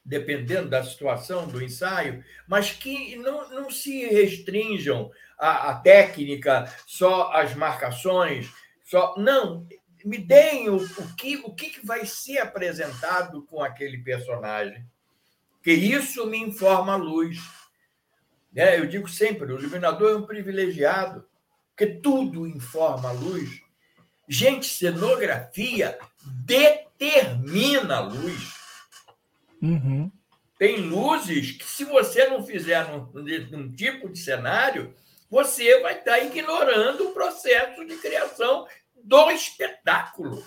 dependendo 0.04 0.70
da 0.70 0.84
situação 0.84 1.48
do 1.48 1.64
ensaio, 1.64 2.24
mas 2.48 2.72
que 2.72 3.16
não, 3.18 3.50
não 3.50 3.70
se 3.70 4.06
restringam 4.08 5.12
à, 5.38 5.70
à 5.70 5.76
técnica, 5.76 6.74
só 6.88 7.32
às 7.32 7.54
marcações, 7.56 8.52
só 8.84 9.16
não 9.18 9.68
me 10.04 10.18
deem 10.18 10.70
o, 10.70 10.78
o, 10.78 11.16
que, 11.16 11.38
o 11.38 11.54
que 11.54 11.86
vai 11.86 12.06
ser 12.06 12.40
apresentado 12.40 13.44
com 13.44 13.62
aquele 13.62 14.00
personagem, 14.00 14.86
que 15.64 15.72
isso 15.72 16.26
me 16.26 16.38
informa 16.38 16.94
a 16.94 16.98
luz. 16.98 17.38
É, 18.56 18.80
eu 18.80 18.88
digo 18.88 19.08
sempre, 19.08 19.54
o 19.54 19.60
iluminador 19.60 20.12
é 20.12 20.16
um 20.16 20.26
privilegiado, 20.26 21.26
porque 21.70 21.86
tudo 21.86 22.48
informa 22.48 23.10
a 23.10 23.14
luz. 23.14 23.62
Gente, 24.28 24.66
cenografia 24.66 25.98
determina 26.46 27.98
a 27.98 28.00
luz. 28.00 28.61
Uhum. 29.62 30.12
Tem 30.58 30.78
luzes 30.78 31.54
que, 31.54 31.66
se 31.66 31.86
você 31.86 32.28
não 32.28 32.46
fizer 32.46 32.88
num, 32.90 33.12
num 33.50 33.72
tipo 33.72 34.10
de 34.10 34.20
cenário, 34.20 34.94
você 35.30 35.80
vai 35.82 35.98
estar 35.98 36.20
ignorando 36.20 37.10
o 37.10 37.14
processo 37.14 37.86
de 37.86 37.96
criação 37.98 38.68
do 38.96 39.32
espetáculo. 39.32 40.44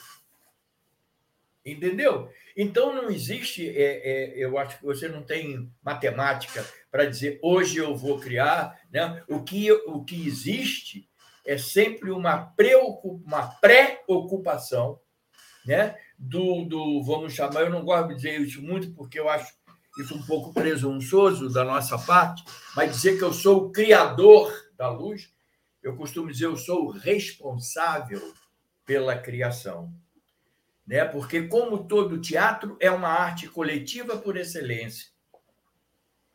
Entendeu? 1.64 2.30
Então 2.56 2.94
não 2.94 3.10
existe, 3.10 3.68
é, 3.68 3.82
é, 3.82 4.32
eu 4.36 4.58
acho 4.58 4.78
que 4.78 4.84
você 4.84 5.08
não 5.08 5.22
tem 5.22 5.72
matemática 5.82 6.64
para 6.90 7.06
dizer 7.06 7.38
hoje 7.42 7.78
eu 7.78 7.96
vou 7.96 8.20
criar. 8.20 8.78
Né? 8.92 9.24
O, 9.26 9.42
que, 9.42 9.72
o 9.72 10.04
que 10.04 10.26
existe 10.26 11.08
é 11.44 11.58
sempre 11.58 12.10
uma, 12.10 12.54
uma 13.02 13.46
pré-ocupação 13.60 15.00
né? 15.66 15.96
do, 16.18 16.64
do, 16.64 17.02
vamos 17.02 17.32
chamar, 17.32 17.62
eu 17.62 17.70
não 17.70 17.84
gosto 17.84 18.08
de 18.08 18.16
dizer 18.16 18.40
isso 18.40 18.62
muito 18.62 18.92
porque 18.92 19.18
eu 19.18 19.28
acho 19.28 19.52
isso 19.98 20.14
um 20.14 20.22
pouco 20.22 20.52
presunçoso 20.52 21.52
da 21.52 21.64
nossa 21.64 21.96
parte, 21.98 22.44
mas 22.74 22.92
dizer 22.92 23.16
que 23.16 23.22
eu 23.22 23.32
sou 23.32 23.66
o 23.66 23.72
criador 23.72 24.52
da 24.76 24.90
luz, 24.90 25.32
eu 25.82 25.96
costumo 25.96 26.30
dizer 26.30 26.46
eu 26.46 26.56
sou 26.56 26.86
o 26.86 26.90
responsável 26.90 28.20
pela 28.84 29.16
criação. 29.16 29.92
Né? 30.86 31.04
Porque, 31.04 31.46
como 31.46 31.84
todo 31.84 32.20
teatro, 32.20 32.76
é 32.80 32.90
uma 32.90 33.08
arte 33.08 33.48
coletiva 33.48 34.18
por 34.18 34.36
excelência. 34.36 35.08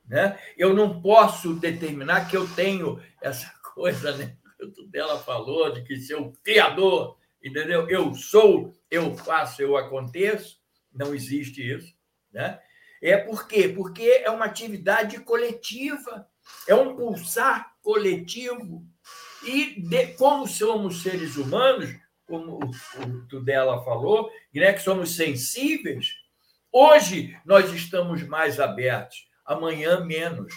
Né? 0.08 0.40
Eu 0.58 0.74
não 0.74 1.02
posso 1.02 1.54
determinar 1.54 2.28
que 2.30 2.38
eu 2.38 2.48
tenho 2.56 3.00
essa 3.22 3.52
coisa, 3.76 4.16
né? 4.16 4.38
que 4.58 4.88
dela 4.88 5.20
falou, 5.20 5.72
de 5.72 5.84
que 5.84 5.98
ser 5.98 6.16
o 6.16 6.32
criador 6.44 7.20
entendeu? 7.44 7.90
Eu 7.90 8.14
sou, 8.14 8.74
eu 8.90 9.16
faço, 9.16 9.62
eu 9.62 9.78
aconteço, 9.78 10.58
não 10.92 11.14
existe 11.14 11.62
isso, 11.62 11.94
né? 12.32 12.60
É 13.02 13.18
por 13.18 13.48
quê? 13.48 13.70
Porque 13.70 14.22
é 14.26 14.30
uma 14.30 14.46
atividade 14.46 15.20
coletiva, 15.22 16.28
é 16.68 16.76
um 16.76 16.96
pulsar 16.96 17.74
coletivo. 17.82 18.86
E 19.46 19.82
de, 19.82 20.08
como 20.14 20.46
somos 20.48 21.02
seres 21.02 21.38
humanos, 21.38 21.96
como 22.26 22.60
o 22.60 23.28
Tudela 23.28 23.84
falou, 23.84 24.30
né, 24.54 24.74
que 24.74 24.82
somos 24.82 25.16
sensíveis, 25.16 26.14
hoje 26.72 27.40
nós 27.46 27.72
estamos 27.74 28.22
mais 28.24 28.60
abertos, 28.60 29.28
amanhã 29.46 30.04
menos. 30.04 30.54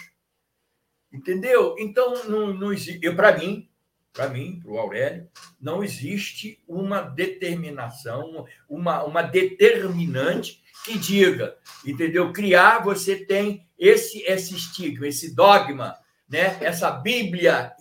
Entendeu? 1.11 1.75
Então, 1.79 2.25
não, 2.25 2.53
não 2.53 2.73
para 3.15 3.37
mim, 3.37 3.69
para 4.13 4.29
mim, 4.29 4.59
para 4.61 4.71
o 4.71 4.77
Aurélio, 4.77 5.27
não 5.59 5.83
existe 5.83 6.63
uma 6.67 7.01
determinação, 7.01 8.45
uma, 8.69 9.03
uma 9.03 9.23
determinante 9.23 10.63
que 10.85 10.97
diga, 10.99 11.57
entendeu? 11.83 12.31
Criar, 12.31 12.83
você 12.83 13.25
tem 13.25 13.67
esse, 13.77 14.21
esse 14.23 14.55
estigma, 14.55 15.07
esse 15.07 15.33
dogma, 15.33 15.97
né? 16.29 16.57
essa 16.61 16.91
Bíblia 16.91 17.73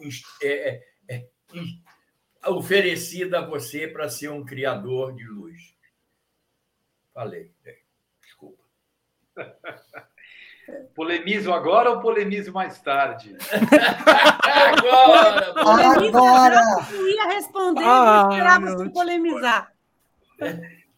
é, 0.43 0.81
é, 1.09 1.27
é, 2.43 2.49
oferecida 2.49 3.41
a 3.41 3.47
você 3.47 3.87
para 3.87 4.09
ser 4.09 4.31
um 4.31 4.45
criador 4.45 5.15
de 5.15 5.25
luz. 5.27 5.77
Falei, 7.13 7.53
desculpa. 8.23 8.63
Polemizo 10.95 11.53
agora 11.53 11.91
ou 11.91 12.01
polemizo 12.01 12.53
mais 12.53 12.81
tarde? 12.81 13.37
agora! 14.89 16.09
Agora! 16.09 16.61
Eu 16.93 17.09
ia 17.09 17.27
responder, 17.29 17.85
ah, 17.85 18.05
mas 18.05 18.35
esperava 18.35 18.67
você 18.67 18.91
polemizar. 18.91 19.73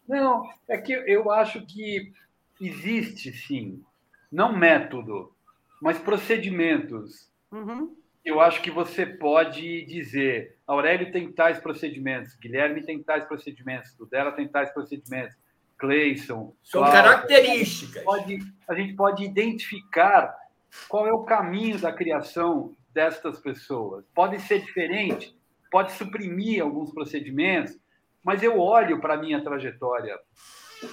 Não, 0.07 0.49
é 0.67 0.77
que 0.77 0.93
eu 0.93 1.31
acho 1.31 1.65
que 1.65 2.13
existe, 2.61 3.31
sim, 3.33 3.83
não 4.31 4.55
método, 4.55 5.33
mas 5.81 5.97
procedimentos. 5.97 7.29
Uhum. 7.51 7.95
Eu 8.23 8.41
acho 8.41 8.61
que 8.61 8.71
você 8.71 9.05
pode 9.05 9.85
dizer, 9.85 10.57
Aurélio 10.65 11.11
tem 11.11 11.31
tais 11.31 11.59
procedimentos, 11.59 12.35
Guilherme 12.35 12.83
tem 12.83 13.01
tais 13.01 13.23
procedimentos, 13.25 13.93
Tudela 13.93 14.31
tem 14.31 14.47
tais 14.47 14.71
procedimentos, 14.71 15.35
Cleison. 15.77 16.53
São 16.63 16.81
Cláudia, 16.81 17.03
características. 17.03 17.97
A 17.97 17.99
gente, 17.99 18.03
pode, 18.05 18.53
a 18.67 18.75
gente 18.75 18.93
pode 18.93 19.23
identificar 19.23 20.35
qual 20.87 21.07
é 21.07 21.13
o 21.13 21.23
caminho 21.23 21.77
da 21.79 21.91
criação 21.91 22.73
destas 22.95 23.39
pessoas. 23.41 24.05
Pode 24.15 24.39
ser 24.39 24.61
diferente, 24.61 25.37
pode 25.69 25.91
suprimir 25.91 26.63
alguns 26.63 26.93
procedimentos, 26.93 27.77
mas 28.23 28.41
eu 28.41 28.57
olho 28.57 29.01
para 29.01 29.15
a 29.15 29.17
minha 29.17 29.43
trajetória, 29.43 30.17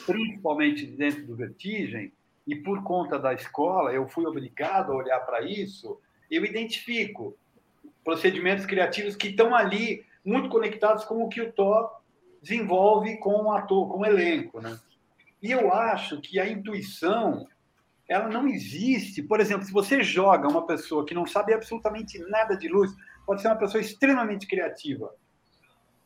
principalmente 0.05 0.85
dentro 0.85 1.25
do 1.25 1.37
Vertigem, 1.37 2.13
e 2.45 2.57
por 2.57 2.83
conta 2.83 3.21
da 3.21 3.33
escola, 3.33 3.93
eu 3.93 4.09
fui 4.09 4.27
obrigado 4.27 4.91
a 4.91 4.97
olhar 4.97 5.21
para 5.21 5.43
isso, 5.43 6.01
eu 6.29 6.45
identifico 6.45 7.39
procedimentos 8.03 8.67
criativos 8.67 9.15
que 9.15 9.29
estão 9.29 9.55
ali 9.55 10.05
muito 10.25 10.49
conectados 10.49 11.05
com 11.05 11.23
o 11.23 11.29
que 11.29 11.41
o 11.41 11.53
Tó 11.53 12.03
desenvolve 12.43 13.17
com 13.19 13.45
o 13.45 13.53
ator, 13.53 13.89
com 13.89 14.01
o 14.01 14.05
elenco, 14.07 14.61
né? 14.61 14.77
E 15.41 15.53
eu 15.53 15.73
acho 15.73 16.21
que 16.21 16.41
a 16.41 16.49
intuição 16.49 17.47
ela 18.13 18.29
não 18.29 18.47
existe. 18.47 19.23
Por 19.23 19.41
exemplo, 19.41 19.65
se 19.65 19.73
você 19.73 20.03
joga 20.03 20.47
uma 20.47 20.67
pessoa 20.67 21.05
que 21.07 21.15
não 21.15 21.27
sabe 21.27 21.55
absolutamente 21.55 22.19
nada 22.29 22.55
de 22.57 22.69
luz, 22.69 22.93
pode 23.27 23.41
ser 23.41 23.49
uma 23.49 23.57
pessoa 23.57 23.81
extremamente 23.81 24.47
criativa. 24.47 25.11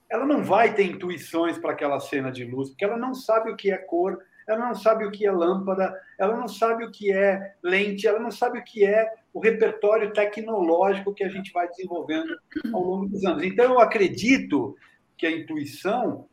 Ela 0.08 0.24
não 0.24 0.44
vai 0.44 0.72
ter 0.72 0.84
intuições 0.84 1.58
para 1.58 1.72
aquela 1.72 1.98
cena 1.98 2.30
de 2.30 2.44
luz, 2.44 2.68
porque 2.68 2.84
ela 2.84 2.96
não 2.96 3.12
sabe 3.12 3.50
o 3.50 3.56
que 3.56 3.72
é 3.72 3.76
cor, 3.76 4.22
ela 4.46 4.68
não 4.68 4.74
sabe 4.76 5.04
o 5.04 5.10
que 5.10 5.26
é 5.26 5.32
lâmpada, 5.32 6.00
ela 6.16 6.36
não 6.36 6.46
sabe 6.46 6.84
o 6.84 6.92
que 6.92 7.12
é 7.12 7.54
lente, 7.60 8.06
ela 8.06 8.20
não 8.20 8.30
sabe 8.30 8.60
o 8.60 8.64
que 8.64 8.86
é 8.86 9.12
o 9.34 9.40
repertório 9.40 10.12
tecnológico 10.12 11.12
que 11.12 11.24
a 11.24 11.28
gente 11.28 11.52
vai 11.52 11.66
desenvolvendo 11.68 12.38
ao 12.72 12.82
longo 12.82 13.08
dos 13.08 13.24
anos. 13.24 13.42
Então, 13.42 13.64
eu 13.64 13.80
acredito 13.80 14.76
que 15.18 15.26
a 15.26 15.30
intuição 15.30 16.28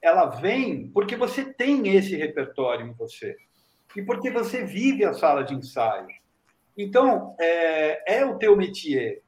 ela 0.00 0.24
vem 0.26 0.88
porque 0.88 1.16
você 1.16 1.44
tem 1.44 1.94
esse 1.94 2.16
repertório 2.16 2.86
em 2.86 2.92
você 2.94 3.36
e 3.96 4.02
porque 4.02 4.30
você 4.30 4.64
vive 4.64 5.04
a 5.04 5.14
sala 5.14 5.42
de 5.42 5.54
ensaio. 5.54 6.06
Então, 6.76 7.34
é, 7.40 8.18
é 8.18 8.24
o 8.24 8.38
teu 8.38 8.56
métier. 8.56 9.22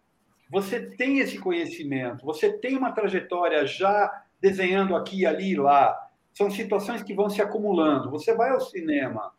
Você 0.51 0.81
tem 0.97 1.19
esse 1.19 1.39
conhecimento, 1.39 2.24
você 2.24 2.53
tem 2.53 2.77
uma 2.77 2.93
trajetória 2.93 3.66
já 3.66 4.24
desenhando 4.41 4.97
aqui, 4.97 5.24
ali 5.24 5.53
e 5.53 5.57
lá. 5.57 5.97
São 6.32 6.51
situações 6.51 7.03
que 7.03 7.15
vão 7.15 7.28
se 7.28 7.41
acumulando. 7.43 8.11
Você 8.11 8.35
vai 8.35 8.51
ao 8.51 8.61
cinema, 8.61 9.32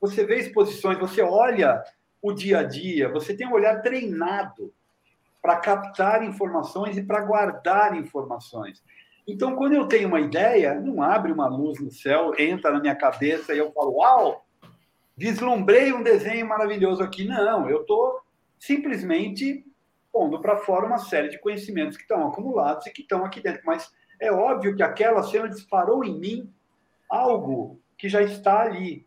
você 0.00 0.24
vê 0.24 0.38
exposições, 0.38 0.98
você 0.98 1.22
olha 1.22 1.82
o 2.20 2.32
dia 2.32 2.60
a 2.60 2.62
dia, 2.62 3.08
você 3.08 3.36
tem 3.36 3.46
um 3.46 3.52
olhar 3.52 3.82
treinado 3.82 4.72
para 5.40 5.56
captar 5.56 6.22
informações 6.24 6.96
e 6.96 7.02
para 7.02 7.20
guardar 7.20 7.96
informações. 7.96 8.82
Então, 9.26 9.54
quando 9.54 9.74
eu 9.74 9.86
tenho 9.86 10.08
uma 10.08 10.20
ideia, 10.20 10.74
não 10.74 11.02
abre 11.02 11.30
uma 11.30 11.46
luz 11.46 11.80
no 11.80 11.90
céu, 11.90 12.32
entra 12.38 12.72
na 12.72 12.80
minha 12.80 12.94
cabeça 12.94 13.54
e 13.54 13.58
eu 13.58 13.72
falo, 13.72 13.98
uau, 13.98 14.44
vislumbrei 15.16 15.92
um 15.92 16.02
desenho 16.02 16.48
maravilhoso 16.48 17.02
aqui. 17.02 17.24
Não, 17.24 17.68
eu 17.70 17.82
estou 17.82 18.20
simplesmente 18.58 19.64
pondo 20.12 20.40
para 20.40 20.58
fora 20.58 20.86
uma 20.86 20.98
série 20.98 21.28
de 21.28 21.38
conhecimentos 21.38 21.96
que 21.96 22.02
estão 22.02 22.26
acumulados 22.26 22.86
e 22.86 22.90
que 22.90 23.02
estão 23.02 23.24
aqui 23.24 23.40
dentro. 23.40 23.62
Mas 23.64 23.90
é 24.20 24.30
óbvio 24.30 24.74
que 24.76 24.82
aquela 24.82 25.22
cena 25.22 25.48
disparou 25.48 26.04
em 26.04 26.18
mim 26.18 26.52
algo 27.08 27.80
que 27.96 28.08
já 28.08 28.22
está 28.22 28.62
ali, 28.62 29.06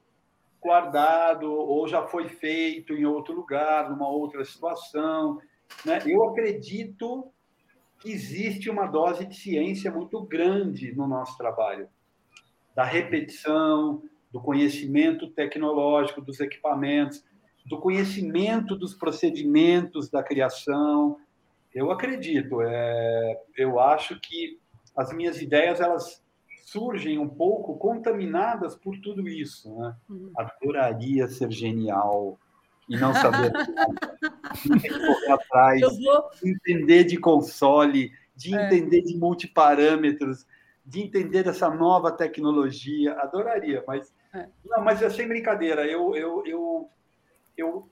guardado 0.62 1.52
ou 1.52 1.88
já 1.88 2.04
foi 2.08 2.28
feito 2.30 2.94
em 2.94 3.06
outro 3.06 3.36
lugar, 3.36 3.90
numa 3.90 4.08
outra 4.08 4.44
situação. 4.44 5.40
Né? 5.84 6.00
Eu 6.06 6.24
acredito 6.30 7.32
existe 8.12 8.70
uma 8.70 8.86
dose 8.86 9.26
de 9.26 9.36
ciência 9.36 9.92
muito 9.92 10.22
grande 10.22 10.96
no 10.96 11.08
nosso 11.08 11.38
trabalho, 11.38 11.88
da 12.76 12.84
repetição, 12.84 14.04
do 14.32 14.42
conhecimento 14.42 15.30
tecnológico 15.30 16.22
dos 16.22 16.40
equipamentos, 16.40 17.24
do 17.66 17.80
conhecimento 17.80 18.76
dos 18.76 18.94
procedimentos 18.94 20.10
da 20.10 20.22
criação. 20.22 21.18
Eu 21.74 21.92
acredito, 21.92 22.62
é, 22.62 23.42
eu 23.58 23.80
acho 23.80 24.20
que 24.20 24.60
as 24.96 25.14
minhas 25.14 25.42
ideias 25.42 25.80
elas 25.80 26.24
surgem 26.66 27.18
um 27.18 27.30
pouco 27.30 27.78
contaminadas 27.78 28.76
por 28.76 29.00
tudo 29.00 29.28
isso. 29.28 29.74
Né? 29.74 29.96
Uhum. 30.10 30.32
Adoraria 30.36 31.28
ser 31.28 31.52
genial 31.52 32.40
e 32.88 32.98
não 32.98 33.14
saber 33.14 33.52
correr 34.62 35.32
atrás, 35.32 35.82
vou... 35.82 36.30
entender 36.44 37.04
de 37.06 37.18
console, 37.18 38.12
de 38.36 38.56
é. 38.56 38.66
entender 38.66 39.02
de 39.02 39.18
multiparâmetros, 39.18 40.46
de 40.86 41.02
entender 41.02 41.44
dessa 41.44 41.70
nova 41.70 42.12
tecnologia. 42.12 43.14
Adoraria, 43.14 43.84
mas 43.88 44.14
é. 44.34 44.48
não, 44.66 44.84
mas 44.84 45.02
é 45.02 45.10
sem 45.10 45.28
brincadeira. 45.28 45.86
Eu, 45.86 46.16
eu, 46.16 46.44
eu, 46.46 46.90
eu 47.58 47.90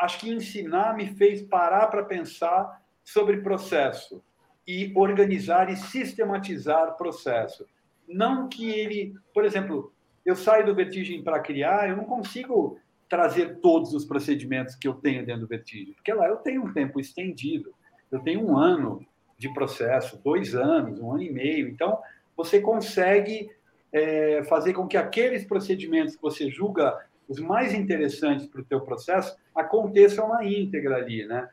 acho 0.00 0.18
que 0.20 0.30
ensinar 0.30 0.96
me 0.96 1.06
fez 1.14 1.42
parar 1.42 1.86
para 1.86 2.04
pensar 2.04 2.82
sobre 3.04 3.42
processo 3.42 4.22
e 4.66 4.92
organizar 4.96 5.70
e 5.70 5.76
sistematizar 5.76 6.96
processo. 6.96 7.66
Não 8.08 8.48
que 8.48 8.70
ele, 8.70 9.14
por 9.32 9.44
exemplo, 9.44 9.92
eu 10.24 10.34
saio 10.34 10.64
do 10.64 10.74
Vertigem 10.74 11.22
para 11.22 11.40
criar, 11.40 11.88
eu 11.88 11.96
não 11.96 12.04
consigo 12.04 12.78
trazer 13.08 13.60
todos 13.60 13.92
os 13.92 14.04
procedimentos 14.04 14.74
que 14.74 14.88
eu 14.88 14.94
tenho 14.94 15.24
dentro 15.24 15.42
do 15.42 15.48
Vertigem, 15.48 15.94
porque 15.94 16.12
lá 16.12 16.26
eu 16.26 16.36
tenho 16.36 16.64
um 16.64 16.72
tempo 16.72 16.98
estendido, 16.98 17.74
eu 18.10 18.20
tenho 18.20 18.40
um 18.40 18.56
ano 18.56 19.04
de 19.38 19.52
processo, 19.52 20.20
dois 20.22 20.54
anos, 20.54 21.00
um 21.00 21.12
ano 21.12 21.22
e 21.22 21.30
meio. 21.30 21.68
Então, 21.68 21.98
você 22.36 22.60
consegue 22.60 23.50
é, 23.92 24.42
fazer 24.44 24.72
com 24.72 24.86
que 24.86 24.96
aqueles 24.96 25.44
procedimentos 25.44 26.16
que 26.16 26.22
você 26.22 26.50
julga 26.50 26.98
os 27.28 27.38
mais 27.38 27.72
interessantes 27.72 28.46
para 28.46 28.60
o 28.60 28.64
teu 28.64 28.80
processo 28.80 29.36
aconteçam 29.54 30.28
na 30.28 30.44
íntegra 30.44 30.96
ali, 30.96 31.26
né? 31.26 31.48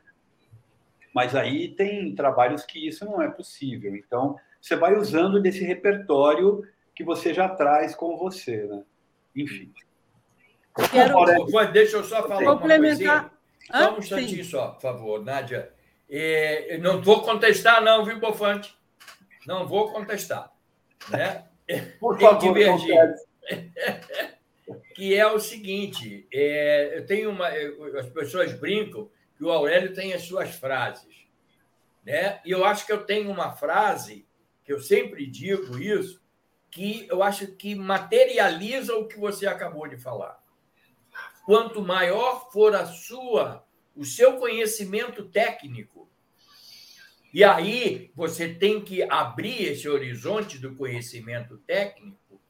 Mas 1.13 1.35
aí 1.35 1.69
tem 1.69 2.15
trabalhos 2.15 2.65
que 2.65 2.87
isso 2.87 3.05
não 3.05 3.21
é 3.21 3.29
possível. 3.29 3.95
Então, 3.95 4.37
você 4.61 4.75
vai 4.75 4.97
usando 4.97 5.41
desse 5.41 5.63
repertório 5.63 6.63
que 6.95 7.03
você 7.03 7.33
já 7.33 7.49
traz 7.49 7.95
com 7.95 8.17
você, 8.17 8.65
né? 8.65 8.83
Enfim. 9.35 9.71
Quero... 10.91 11.71
Deixa 11.71 11.97
eu 11.97 12.03
só 12.03 12.27
falar 12.27 12.53
uma 12.53 12.59
coisinha. 12.59 13.31
Só 13.71 13.95
um 13.95 13.97
instantinho 13.99 14.45
só, 14.45 14.67
por 14.69 14.81
favor, 14.81 15.23
Nádia. 15.23 15.71
É, 16.09 16.77
não 16.77 17.01
vou 17.01 17.21
contestar, 17.21 17.81
não, 17.81 18.03
viu, 18.03 18.19
Bofante? 18.19 18.75
Não 19.45 19.67
vou 19.67 19.91
contestar. 19.91 20.51
Né? 21.09 21.45
Por 21.99 22.17
Tem 22.17 22.27
favor, 22.27 22.39
divergir. 22.39 23.15
que 24.93 25.15
é 25.15 25.25
o 25.25 25.39
seguinte: 25.39 26.27
é, 26.33 26.97
eu 26.97 27.05
tenho 27.05 27.29
uma. 27.29 27.47
As 27.47 28.09
pessoas 28.09 28.53
brincam 28.53 29.09
que 29.37 29.43
o 29.43 29.51
Aurélio 29.51 29.93
tem 29.93 30.13
as 30.13 30.23
suas 30.23 30.53
frases. 30.53 31.27
Né? 32.05 32.39
E 32.45 32.51
eu 32.51 32.65
acho 32.65 32.85
que 32.85 32.91
eu 32.91 33.03
tenho 33.03 33.29
uma 33.31 33.51
frase, 33.51 34.27
que 34.65 34.73
eu 34.73 34.79
sempre 34.79 35.25
digo 35.25 35.77
isso, 35.77 36.21
que 36.69 37.07
eu 37.09 37.21
acho 37.21 37.47
que 37.47 37.75
materializa 37.75 38.95
o 38.95 39.07
que 39.07 39.19
você 39.19 39.47
acabou 39.47 39.87
de 39.87 39.97
falar. 39.97 40.40
Quanto 41.45 41.81
maior 41.81 42.51
for 42.51 42.75
a 42.75 42.85
sua, 42.85 43.65
o 43.95 44.05
seu 44.05 44.37
conhecimento 44.37 45.25
técnico, 45.25 46.09
e 47.33 47.43
aí 47.43 48.11
você 48.13 48.53
tem 48.53 48.81
que 48.81 49.03
abrir 49.03 49.63
esse 49.63 49.87
horizonte 49.87 50.57
do 50.57 50.75
conhecimento 50.75 51.57
técnico, 51.59 52.41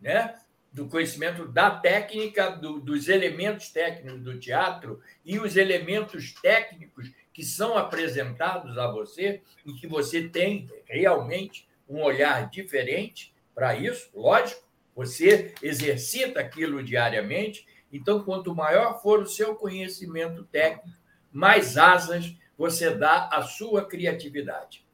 né? 0.00 0.34
do 0.72 0.88
conhecimento 0.88 1.46
da 1.48 1.70
técnica, 1.70 2.50
do, 2.50 2.80
dos 2.80 3.08
elementos 3.08 3.70
técnicos 3.70 4.20
do 4.22 4.38
teatro 4.38 5.00
e 5.24 5.38
os 5.38 5.56
elementos 5.56 6.32
técnicos 6.34 7.10
que 7.32 7.44
são 7.44 7.76
apresentados 7.76 8.78
a 8.78 8.90
você 8.90 9.42
e 9.66 9.72
que 9.72 9.86
você 9.86 10.28
tem 10.28 10.70
realmente 10.86 11.68
um 11.88 12.00
olhar 12.00 12.48
diferente 12.48 13.34
para 13.54 13.74
isso, 13.74 14.10
lógico, 14.14 14.62
você 14.94 15.54
exercita 15.60 16.40
aquilo 16.40 16.82
diariamente, 16.82 17.66
então 17.92 18.22
quanto 18.22 18.54
maior 18.54 19.00
for 19.00 19.20
o 19.20 19.26
seu 19.26 19.54
conhecimento 19.54 20.44
técnico, 20.44 20.88
mais 21.32 21.76
asas 21.76 22.34
você 22.56 22.90
dá 22.90 23.28
à 23.32 23.42
sua 23.42 23.84
criatividade. 23.84 24.84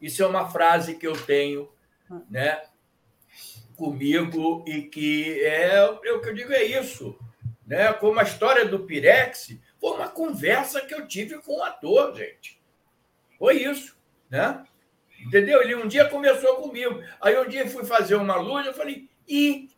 Isso 0.00 0.22
é 0.22 0.26
uma 0.26 0.50
frase 0.50 0.96
que 0.96 1.06
eu 1.06 1.12
tenho, 1.24 1.70
né, 2.28 2.62
comigo 3.76 4.64
e 4.66 4.82
que 4.82 5.40
é, 5.40 5.76
é 5.76 6.12
o 6.12 6.20
que 6.20 6.28
eu 6.28 6.34
digo 6.34 6.52
é 6.52 6.62
isso, 6.62 7.18
né? 7.66 7.92
Como 7.94 8.20
a 8.20 8.22
história 8.22 8.64
do 8.64 8.80
Pirex, 8.80 9.56
foi 9.80 9.90
uma 9.92 10.08
conversa 10.08 10.80
que 10.80 10.94
eu 10.94 11.06
tive 11.06 11.38
com 11.38 11.58
o 11.58 11.62
ator, 11.62 12.14
gente. 12.14 12.60
Foi 13.38 13.62
isso, 13.62 13.96
né? 14.30 14.64
Entendeu? 15.20 15.62
Ele 15.62 15.74
um 15.74 15.88
dia 15.88 16.08
começou 16.08 16.56
comigo. 16.56 17.02
Aí 17.20 17.38
um 17.38 17.48
dia 17.48 17.68
fui 17.68 17.84
fazer 17.84 18.14
uma 18.16 18.36
luz, 18.36 18.66
eu 18.66 18.74
falei, 18.74 19.08
e 19.26 19.70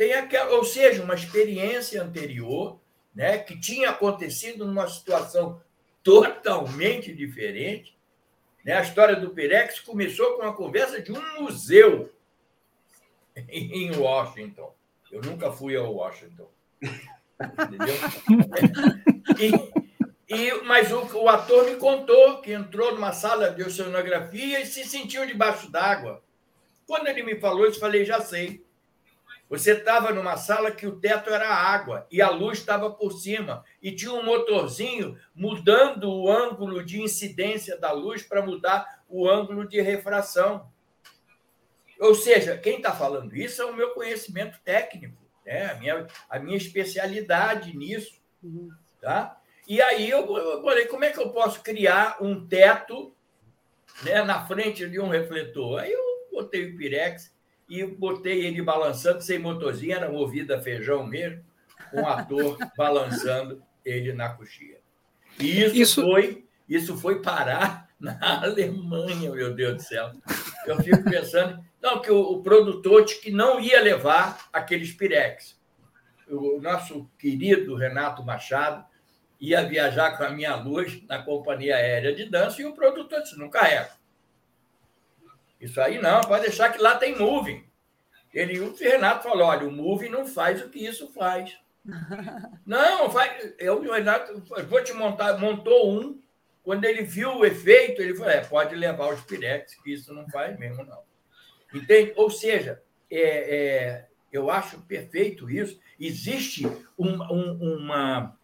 tem 0.00 0.14
aquela, 0.14 0.54
ou 0.54 0.64
seja, 0.64 1.02
uma 1.02 1.14
experiência 1.14 2.02
anterior, 2.02 2.80
né, 3.14 3.36
que 3.36 3.60
tinha 3.60 3.90
acontecido 3.90 4.66
numa 4.66 4.88
situação 4.88 5.60
totalmente 6.02 7.14
diferente. 7.14 7.94
Né? 8.64 8.72
A 8.72 8.80
história 8.80 9.14
do 9.14 9.28
Pirex 9.28 9.78
começou 9.80 10.38
com 10.38 10.42
a 10.42 10.54
conversa 10.54 11.02
de 11.02 11.12
um 11.12 11.42
museu 11.42 12.10
em 13.46 13.94
Washington. 13.94 14.74
Eu 15.12 15.20
nunca 15.20 15.52
fui 15.52 15.76
a 15.76 15.82
Washington. 15.82 16.48
Entendeu? 16.80 17.94
E, 19.38 20.34
e, 20.34 20.62
mas 20.62 20.92
o, 20.92 21.00
o, 21.18 21.28
ator 21.28 21.64
me 21.64 21.76
contou 21.76 22.40
que 22.40 22.52
entrou 22.52 22.94
numa 22.94 23.12
sala 23.12 23.50
de 23.50 23.62
oceanografia 23.62 24.60
e 24.60 24.66
se 24.66 24.84
sentiu 24.84 25.26
debaixo 25.26 25.70
d'água. 25.70 26.22
Quando 26.86 27.06
ele 27.08 27.22
me 27.22 27.36
falou 27.36 27.66
isso, 27.66 27.80
falei, 27.80 28.04
já 28.04 28.20
sei. 28.20 28.62
Você 29.50 29.72
estava 29.72 30.12
numa 30.12 30.36
sala 30.36 30.70
que 30.70 30.86
o 30.86 31.00
teto 31.00 31.28
era 31.28 31.48
água 31.48 32.06
e 32.08 32.22
a 32.22 32.30
luz 32.30 32.58
estava 32.58 32.88
por 32.88 33.12
cima 33.12 33.64
e 33.82 33.90
tinha 33.90 34.12
um 34.12 34.24
motorzinho 34.24 35.18
mudando 35.34 36.08
o 36.08 36.30
ângulo 36.30 36.84
de 36.84 37.02
incidência 37.02 37.76
da 37.76 37.90
luz 37.90 38.22
para 38.22 38.40
mudar 38.40 39.02
o 39.08 39.28
ângulo 39.28 39.66
de 39.66 39.80
refração. 39.80 40.70
Ou 41.98 42.14
seja, 42.14 42.56
quem 42.56 42.76
está 42.76 42.92
falando 42.92 43.36
isso 43.36 43.60
é 43.60 43.64
o 43.64 43.74
meu 43.74 43.90
conhecimento 43.90 44.56
técnico 44.64 45.20
né? 45.44 45.66
a, 45.66 45.74
minha, 45.74 46.06
a 46.28 46.38
minha 46.38 46.56
especialidade 46.56 47.76
nisso. 47.76 48.20
Tá? 49.00 49.36
E 49.66 49.82
aí 49.82 50.08
eu, 50.08 50.36
eu 50.36 50.62
falei, 50.62 50.86
como 50.86 51.04
é 51.04 51.10
que 51.10 51.18
eu 51.18 51.30
posso 51.30 51.60
criar 51.60 52.18
um 52.20 52.46
teto 52.46 53.12
né, 54.04 54.22
na 54.22 54.46
frente 54.46 54.88
de 54.88 55.00
um 55.00 55.08
refletor? 55.08 55.80
Aí 55.80 55.92
eu 55.92 56.00
botei 56.30 56.70
o 56.70 56.76
Pirex 56.76 57.34
e 57.70 57.86
botei 57.86 58.44
ele 58.44 58.60
balançando 58.60 59.22
sem 59.22 59.38
motorzinho, 59.38 59.94
era 59.94 60.10
movida 60.10 60.60
feijão 60.60 61.06
mesmo, 61.06 61.44
um 61.94 62.04
ator 62.06 62.58
balançando 62.76 63.62
ele 63.84 64.12
na 64.12 64.28
coxinha. 64.30 64.78
E 65.38 65.62
isso, 65.62 65.76
isso, 65.76 66.02
foi 66.02 66.44
isso 66.68 66.96
foi 66.96 67.22
parar 67.22 67.88
na 67.98 68.42
Alemanha, 68.42 69.30
meu 69.30 69.54
Deus 69.54 69.76
do 69.76 69.82
céu. 69.82 70.10
Eu 70.66 70.82
fico 70.82 71.04
pensando, 71.04 71.64
não, 71.80 72.02
que 72.02 72.10
o, 72.10 72.20
o 72.20 72.42
produtor 72.42 73.04
que 73.04 73.30
não 73.30 73.60
ia 73.60 73.80
levar 73.80 74.48
aqueles 74.52 74.92
pirex. 74.92 75.58
O 76.28 76.60
nosso 76.60 77.08
querido 77.18 77.74
Renato 77.76 78.24
Machado 78.24 78.84
ia 79.40 79.66
viajar 79.66 80.16
com 80.16 80.24
a 80.24 80.30
minha 80.30 80.54
luz 80.56 81.02
na 81.08 81.22
companhia 81.22 81.76
aérea 81.76 82.14
de 82.14 82.24
dança 82.28 82.60
e 82.60 82.66
o 82.66 82.74
produtor 82.74 83.22
disse: 83.22 83.38
não 83.38 83.48
carrega. 83.48 83.99
Isso 85.60 85.80
aí 85.80 86.00
não, 86.00 86.22
pode 86.22 86.46
deixar 86.46 86.70
que 86.70 86.80
lá 86.80 86.96
tem 86.96 87.18
moving. 87.18 87.64
Ele, 88.32 88.60
o 88.60 88.74
Renato 88.74 89.28
falou: 89.28 89.48
olha, 89.48 89.66
o 89.66 89.72
moving 89.72 90.08
não 90.08 90.26
faz 90.26 90.62
o 90.62 90.68
que 90.68 90.84
isso 90.84 91.12
faz. 91.12 91.56
não, 92.64 93.10
faz. 93.10 93.52
Eu, 93.58 93.80
o 93.80 93.92
Renato, 93.92 94.42
vou 94.68 94.82
te 94.82 94.92
montar, 94.92 95.38
montou 95.38 95.92
um. 95.92 96.20
Quando 96.62 96.84
ele 96.84 97.02
viu 97.02 97.36
o 97.36 97.44
efeito, 97.44 98.00
ele 98.00 98.14
falou: 98.14 98.30
é, 98.30 98.40
pode 98.40 98.74
levar 98.74 99.12
os 99.12 99.20
pirex, 99.22 99.74
que 99.82 99.92
isso 99.92 100.14
não 100.14 100.28
faz 100.28 100.58
mesmo, 100.58 100.84
não. 100.84 101.02
Entende? 101.74 102.12
Ou 102.16 102.30
seja, 102.30 102.82
é, 103.10 103.56
é, 103.56 104.06
eu 104.32 104.50
acho 104.50 104.80
perfeito 104.82 105.50
isso. 105.50 105.78
Existe 105.98 106.66
um, 106.98 107.22
um, 107.22 107.76
uma, 107.78 108.36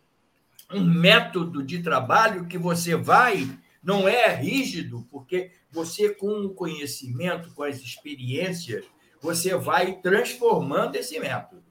um 0.72 0.82
método 0.82 1.62
de 1.62 1.82
trabalho 1.82 2.46
que 2.46 2.58
você 2.58 2.94
vai, 2.94 3.48
não 3.82 4.08
é 4.08 4.34
rígido, 4.34 5.06
porque 5.10 5.52
você, 5.70 6.10
com 6.10 6.44
o 6.44 6.54
conhecimento, 6.54 7.54
com 7.54 7.62
as 7.62 7.78
experiências, 7.78 8.84
você 9.20 9.54
vai 9.56 10.00
transformando 10.00 10.96
esse 10.96 11.18
método. 11.18 11.64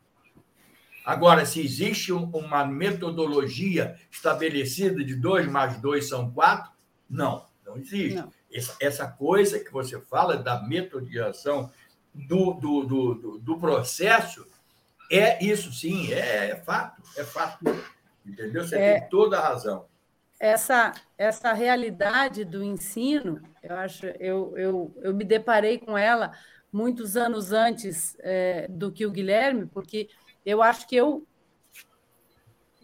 Agora, 1.05 1.45
se 1.45 1.61
existe 1.61 2.11
uma 2.11 2.65
metodologia 2.65 3.95
estabelecida 4.09 5.03
de 5.03 5.15
2 5.15 5.47
mais 5.47 5.79
2 5.79 6.07
são 6.07 6.31
4, 6.31 6.71
não, 7.09 7.45
não 7.65 7.77
existe. 7.77 8.15
Não 8.15 8.31
essa 8.79 9.07
coisa 9.07 9.59
que 9.59 9.71
você 9.71 9.99
fala 9.99 10.37
da 10.37 10.61
metodização 10.61 11.71
do, 12.13 12.53
do, 12.53 12.83
do, 12.83 13.37
do 13.39 13.59
processo, 13.59 14.47
é 15.11 15.43
isso 15.43 15.71
sim, 15.73 16.13
é, 16.13 16.51
é, 16.51 16.55
fato, 16.55 17.01
é 17.17 17.23
fato. 17.23 17.65
Entendeu? 18.25 18.65
Você 18.65 18.77
é, 18.77 18.99
tem 18.99 19.09
toda 19.09 19.37
a 19.37 19.49
razão. 19.49 19.85
Essa, 20.39 20.93
essa 21.17 21.53
realidade 21.53 22.43
do 22.43 22.63
ensino, 22.63 23.41
eu 23.63 23.75
acho, 23.75 24.05
eu, 24.19 24.57
eu, 24.57 24.97
eu 25.01 25.13
me 25.13 25.23
deparei 25.23 25.77
com 25.77 25.97
ela 25.97 26.31
muitos 26.71 27.15
anos 27.15 27.53
antes 27.53 28.17
é, 28.19 28.67
do 28.69 28.91
que 28.91 29.05
o 29.05 29.11
Guilherme, 29.11 29.65
porque 29.65 30.09
eu 30.45 30.61
acho 30.61 30.87
que 30.87 30.95
eu 30.95 31.25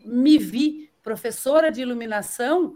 me 0.05 0.37
vi 0.37 0.89
professora 1.03 1.69
de 1.69 1.81
iluminação 1.81 2.75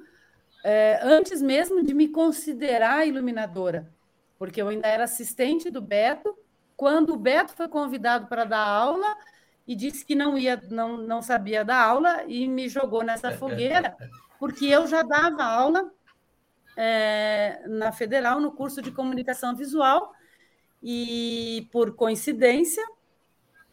é, 0.64 1.00
antes 1.04 1.42
mesmo 1.42 1.84
de 1.84 1.94
me 1.94 2.08
considerar 2.08 3.08
iluminadora, 3.08 3.90
porque 4.38 4.62
eu 4.62 4.68
ainda 4.68 4.88
era 4.88 5.04
assistente 5.04 5.70
do 5.70 5.82
Beto. 5.82 6.36
Quando 6.76 7.14
o 7.14 7.18
Beto 7.18 7.54
foi 7.54 7.68
convidado 7.68 8.28
para 8.28 8.44
dar 8.44 8.66
aula 8.68 9.16
e 9.68 9.76
disse 9.76 10.04
que 10.04 10.16
não 10.16 10.38
ia, 10.38 10.62
não, 10.70 10.98
não 10.98 11.22
sabia 11.22 11.64
dar 11.64 11.82
aula 11.82 12.24
e 12.28 12.48
me 12.48 12.68
jogou 12.68 13.04
nessa 13.04 13.32
fogueira, 13.32 13.96
porque 14.40 14.66
eu 14.66 14.88
já 14.88 15.04
dava 15.04 15.44
aula 15.44 15.92
é, 16.78 17.64
na 17.68 17.92
Federal 17.92 18.40
no 18.40 18.52
curso 18.52 18.82
de 18.82 18.92
comunicação 18.92 19.56
visual 19.56 20.14
e 20.84 21.68
por 21.72 21.96
coincidência 21.96 22.84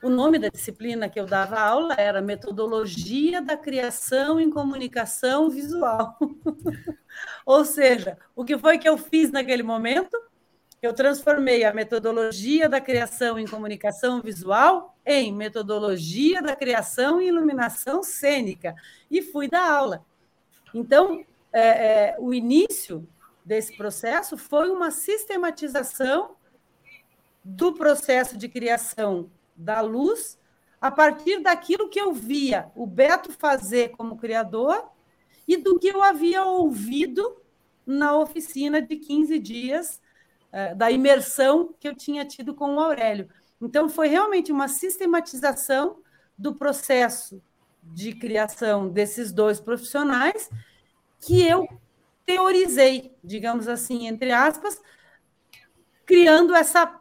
o 0.03 0.11
nome 0.11 0.37
da 0.37 0.49
disciplina 0.49 1.09
que 1.09 1.21
eu 1.21 1.27
dava 1.27 1.61
aula 1.61 1.95
era 1.97 2.21
Metodologia 2.21 3.41
da 3.41 3.57
Criação 3.57 4.41
em 4.41 4.51
Comunicação 4.51 5.49
Visual. 5.49 6.19
Ou 7.47 7.65
seja, 7.65 8.19
o 8.35 8.45
que 8.45 8.59
foi 8.59 8.79
que 8.79 8.89
eu 8.89 8.99
fiz 8.99 9.31
naquele 9.31 9.63
momento? 9.63 10.19
Eu 10.83 10.93
transformei 10.93 11.63
a 11.63 11.73
metodologia 11.73 12.69
da 12.69 12.81
criação 12.81 13.39
em 13.39 13.47
comunicação 13.47 14.21
visual 14.21 14.99
em 15.07 15.33
metodologia 15.33 16.43
da 16.43 16.57
criação 16.57 17.21
em 17.21 17.29
iluminação 17.29 18.03
cênica 18.03 18.75
e 19.09 19.23
fui 19.23 19.49
dar 19.49 19.71
aula. 19.71 20.05
Então, 20.75 21.25
é, 21.53 21.61
é, 21.61 22.17
o 22.19 22.33
início 22.33 23.07
desse 23.45 23.77
processo 23.77 24.37
foi 24.37 24.71
uma 24.71 24.91
sistematização 24.91 26.37
do 27.45 27.73
processo 27.73 28.37
de 28.39 28.49
criação 28.49 29.31
da 29.57 29.81
luz 29.81 30.39
a 30.81 30.91
partir 30.91 31.41
daquilo 31.41 31.89
que 31.89 32.01
eu 32.01 32.13
via 32.13 32.71
o 32.75 32.87
Beto 32.87 33.33
fazer 33.33 33.91
como 33.91 34.17
criador 34.17 34.91
e 35.47 35.57
do 35.57 35.79
que 35.79 35.89
eu 35.89 36.03
havia 36.03 36.45
ouvido 36.45 37.37
na 37.85 38.17
oficina 38.17 38.81
de 38.81 38.97
15 38.97 39.39
dias 39.39 40.01
eh, 40.53 40.75
da 40.75 40.91
imersão 40.91 41.75
que 41.79 41.89
eu 41.89 41.95
tinha 41.95 42.25
tido 42.25 42.55
com 42.55 42.77
o 42.77 42.81
Aurélio. 42.81 43.29
Então, 43.61 43.89
foi 43.89 44.09
realmente 44.09 44.51
uma 44.51 44.69
sistematização 44.69 45.99
do 46.37 46.55
processo 46.55 47.43
de 47.83 48.15
criação 48.15 48.89
desses 48.89 49.33
dois 49.33 49.61
profissionais 49.61 50.51
que 51.21 51.43
eu 51.43 51.69
teorizei, 52.25 53.15
digamos 53.23 53.69
assim, 53.69 54.07
entre 54.07 54.33
aspas, 54.33 54.81
criando 56.07 56.55
essa 56.55 57.01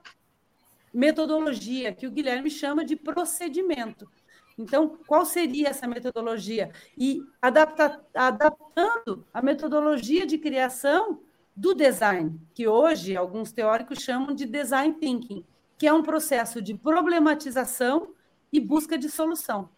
metodologia 0.94 1.94
que 1.94 2.08
o 2.08 2.12
Guilherme 2.12 2.50
chama 2.50 2.84
de 2.84 2.96
procedimento. 2.96 4.10
Então, 4.58 5.00
qual 5.08 5.26
seria 5.26 5.70
essa 5.70 5.88
metodologia? 5.88 6.72
E 6.98 7.22
adapta, 7.42 8.04
adaptando 8.14 9.26
a 9.34 9.42
metodologia 9.42 10.26
de 10.26 10.38
criação 10.38 11.22
do 11.56 11.74
design, 11.74 12.40
que 12.54 12.68
hoje 12.68 13.16
alguns 13.16 13.52
teóricos 13.52 14.00
chamam 14.00 14.34
de 14.36 14.46
design 14.46 14.94
thinking, 14.96 15.46
que 15.78 15.88
é 15.88 15.94
um 15.94 16.04
processo 16.04 16.62
de 16.62 16.76
problematização 16.76 18.14
e 18.52 18.60
busca 18.60 18.98
de 18.98 19.10
solução. 19.10 19.70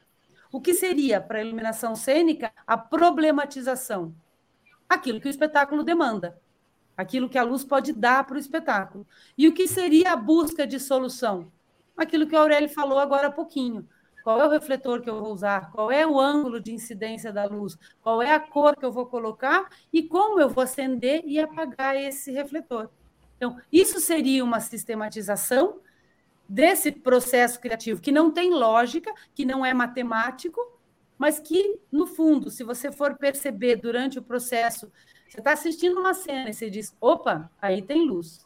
O 0.54 0.62
que 0.62 0.76
seria 0.76 1.20
para 1.20 1.40
a 1.40 1.42
iluminação 1.42 1.96
cênica 1.96 2.54
a 2.68 2.78
problematização? 2.78 4.14
Aquilo 4.88 5.20
que 5.20 5.28
o 5.28 5.30
espetáculo 5.32 5.84
demanda, 5.84 6.40
aquilo 6.96 7.28
que 7.28 7.40
a 7.40 7.44
luz 7.44 7.64
pode 7.64 7.92
dar 7.92 8.24
para 8.24 8.36
o 8.36 8.40
espetáculo. 8.40 9.04
E 9.36 9.48
o 9.48 9.54
que 9.56 9.68
seria 9.68 10.14
a 10.14 10.16
busca 10.16 10.68
de 10.68 10.80
solução? 10.80 11.52
Aquilo 11.98 12.28
que 12.28 12.36
o 12.36 12.38
Aurélio 12.38 12.70
falou 12.70 13.00
agora 13.00 13.30
há 13.30 13.32
pouquinho. 13.32 13.90
Qual 14.24 14.40
é 14.40 14.46
o 14.46 14.50
refletor 14.52 15.02
que 15.02 15.10
eu 15.10 15.20
vou 15.20 15.34
usar? 15.34 15.72
Qual 15.72 15.92
é 15.92 16.06
o 16.06 16.20
ângulo 16.20 16.60
de 16.60 16.72
incidência 16.72 17.34
da 17.34 17.46
luz? 17.46 17.76
Qual 18.04 18.22
é 18.22 18.32
a 18.32 18.40
cor 18.40 18.76
que 18.76 18.86
eu 18.86 18.92
vou 18.92 19.08
colocar? 19.08 19.68
E 19.92 20.04
como 20.04 20.40
eu 20.40 20.50
vou 20.50 20.64
acender 20.64 21.24
e 21.26 21.40
apagar 21.40 21.96
esse 21.96 22.32
refletor? 22.32 22.92
Então, 23.38 23.58
isso 23.72 24.00
seria 24.00 24.44
uma 24.44 24.60
sistematização 24.60 25.80
desse 26.48 26.92
processo 26.92 27.60
criativo, 27.60 28.02
que 28.02 28.12
não 28.12 28.32
tem 28.32 28.52
lógica, 28.52 29.14
que 29.34 29.46
não 29.46 29.66
é 29.66 29.74
matemático, 29.74 30.60
mas 31.18 31.40
que, 31.40 31.80
no 31.92 32.06
fundo, 32.06 32.50
se 32.50 32.64
você 32.64 32.92
for 32.92 33.18
perceber 33.18 33.78
durante 33.78 34.20
o 34.20 34.24
processo, 34.24 34.92
você 35.28 35.40
está 35.40 35.54
assistindo 35.54 36.00
uma 36.00 36.14
cena 36.14 36.50
e 36.50 36.54
você 36.54 36.70
diz: 36.70 36.96
opa, 37.00 37.50
aí 37.62 37.82
tem 37.82 38.06
luz. 38.08 38.46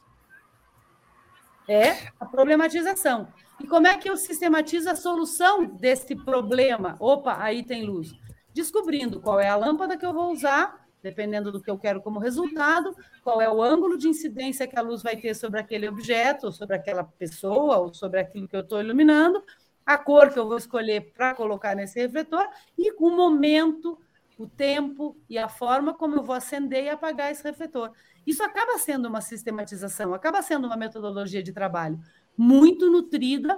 É 1.68 2.11
a 2.19 2.26
problematização. 2.26 3.28
E 3.60 3.68
como 3.68 3.88
é 3.88 3.98
que 3.98 4.10
eu 4.10 4.15
sistematizo 4.15 4.90
a 4.90 4.95
solução 4.95 5.65
desse 5.65 6.15
problema? 6.15 6.95
Opa, 6.99 7.36
aí 7.40 7.64
tem 7.64 7.84
luz. 7.84 8.14
Descobrindo 8.53 9.19
qual 9.19 9.40
é 9.40 9.49
a 9.49 9.56
lâmpada 9.56 9.98
que 9.98 10.06
eu 10.06 10.14
vou 10.14 10.32
usar, 10.32 10.87
dependendo 11.08 11.52
do 11.52 11.62
que 11.62 11.72
eu 11.72 11.78
quero 11.78 12.02
como 12.02 12.20
resultado, 12.20 12.94
qual 13.24 13.42
é 13.42 13.50
o 13.50 13.62
ângulo 13.62 13.98
de 13.98 14.10
incidência 14.10 14.68
que 14.68 14.78
a 14.78 14.82
luz 14.82 15.02
vai 15.02 15.16
ter 15.16 15.34
sobre 15.34 15.60
aquele 15.60 15.88
objeto, 15.88 16.48
ou 16.48 16.52
sobre 16.52 16.76
aquela 16.76 17.04
pessoa, 17.04 17.78
ou 17.78 17.94
sobre 17.94 18.20
aquilo 18.20 18.48
que 18.48 18.56
eu 18.56 18.62
estou 18.62 18.82
iluminando, 18.82 19.42
a 19.86 19.98
cor 19.98 20.30
que 20.32 20.38
eu 20.38 20.46
vou 20.46 20.58
escolher 20.58 21.14
para 21.14 21.34
colocar 21.34 21.74
nesse 21.76 21.98
refletor 21.98 22.46
e 22.78 22.92
o 23.00 23.10
momento, 23.10 23.98
o 24.38 24.46
tempo 24.46 25.16
e 25.30 25.38
a 25.38 25.48
forma 25.48 25.94
como 25.94 26.16
eu 26.16 26.24
vou 26.24 26.36
acender 26.36 26.84
e 26.84 26.90
apagar 26.90 27.32
esse 27.32 27.44
refletor. 27.44 27.92
Isso 28.26 28.44
acaba 28.44 28.78
sendo 28.78 29.08
uma 29.08 29.22
sistematização, 29.22 30.14
acaba 30.14 30.42
sendo 30.42 30.68
uma 30.68 30.76
metodologia 30.76 31.42
de 31.42 31.54
trabalho 31.54 31.98
muito 32.38 32.92
nutrida 32.92 33.58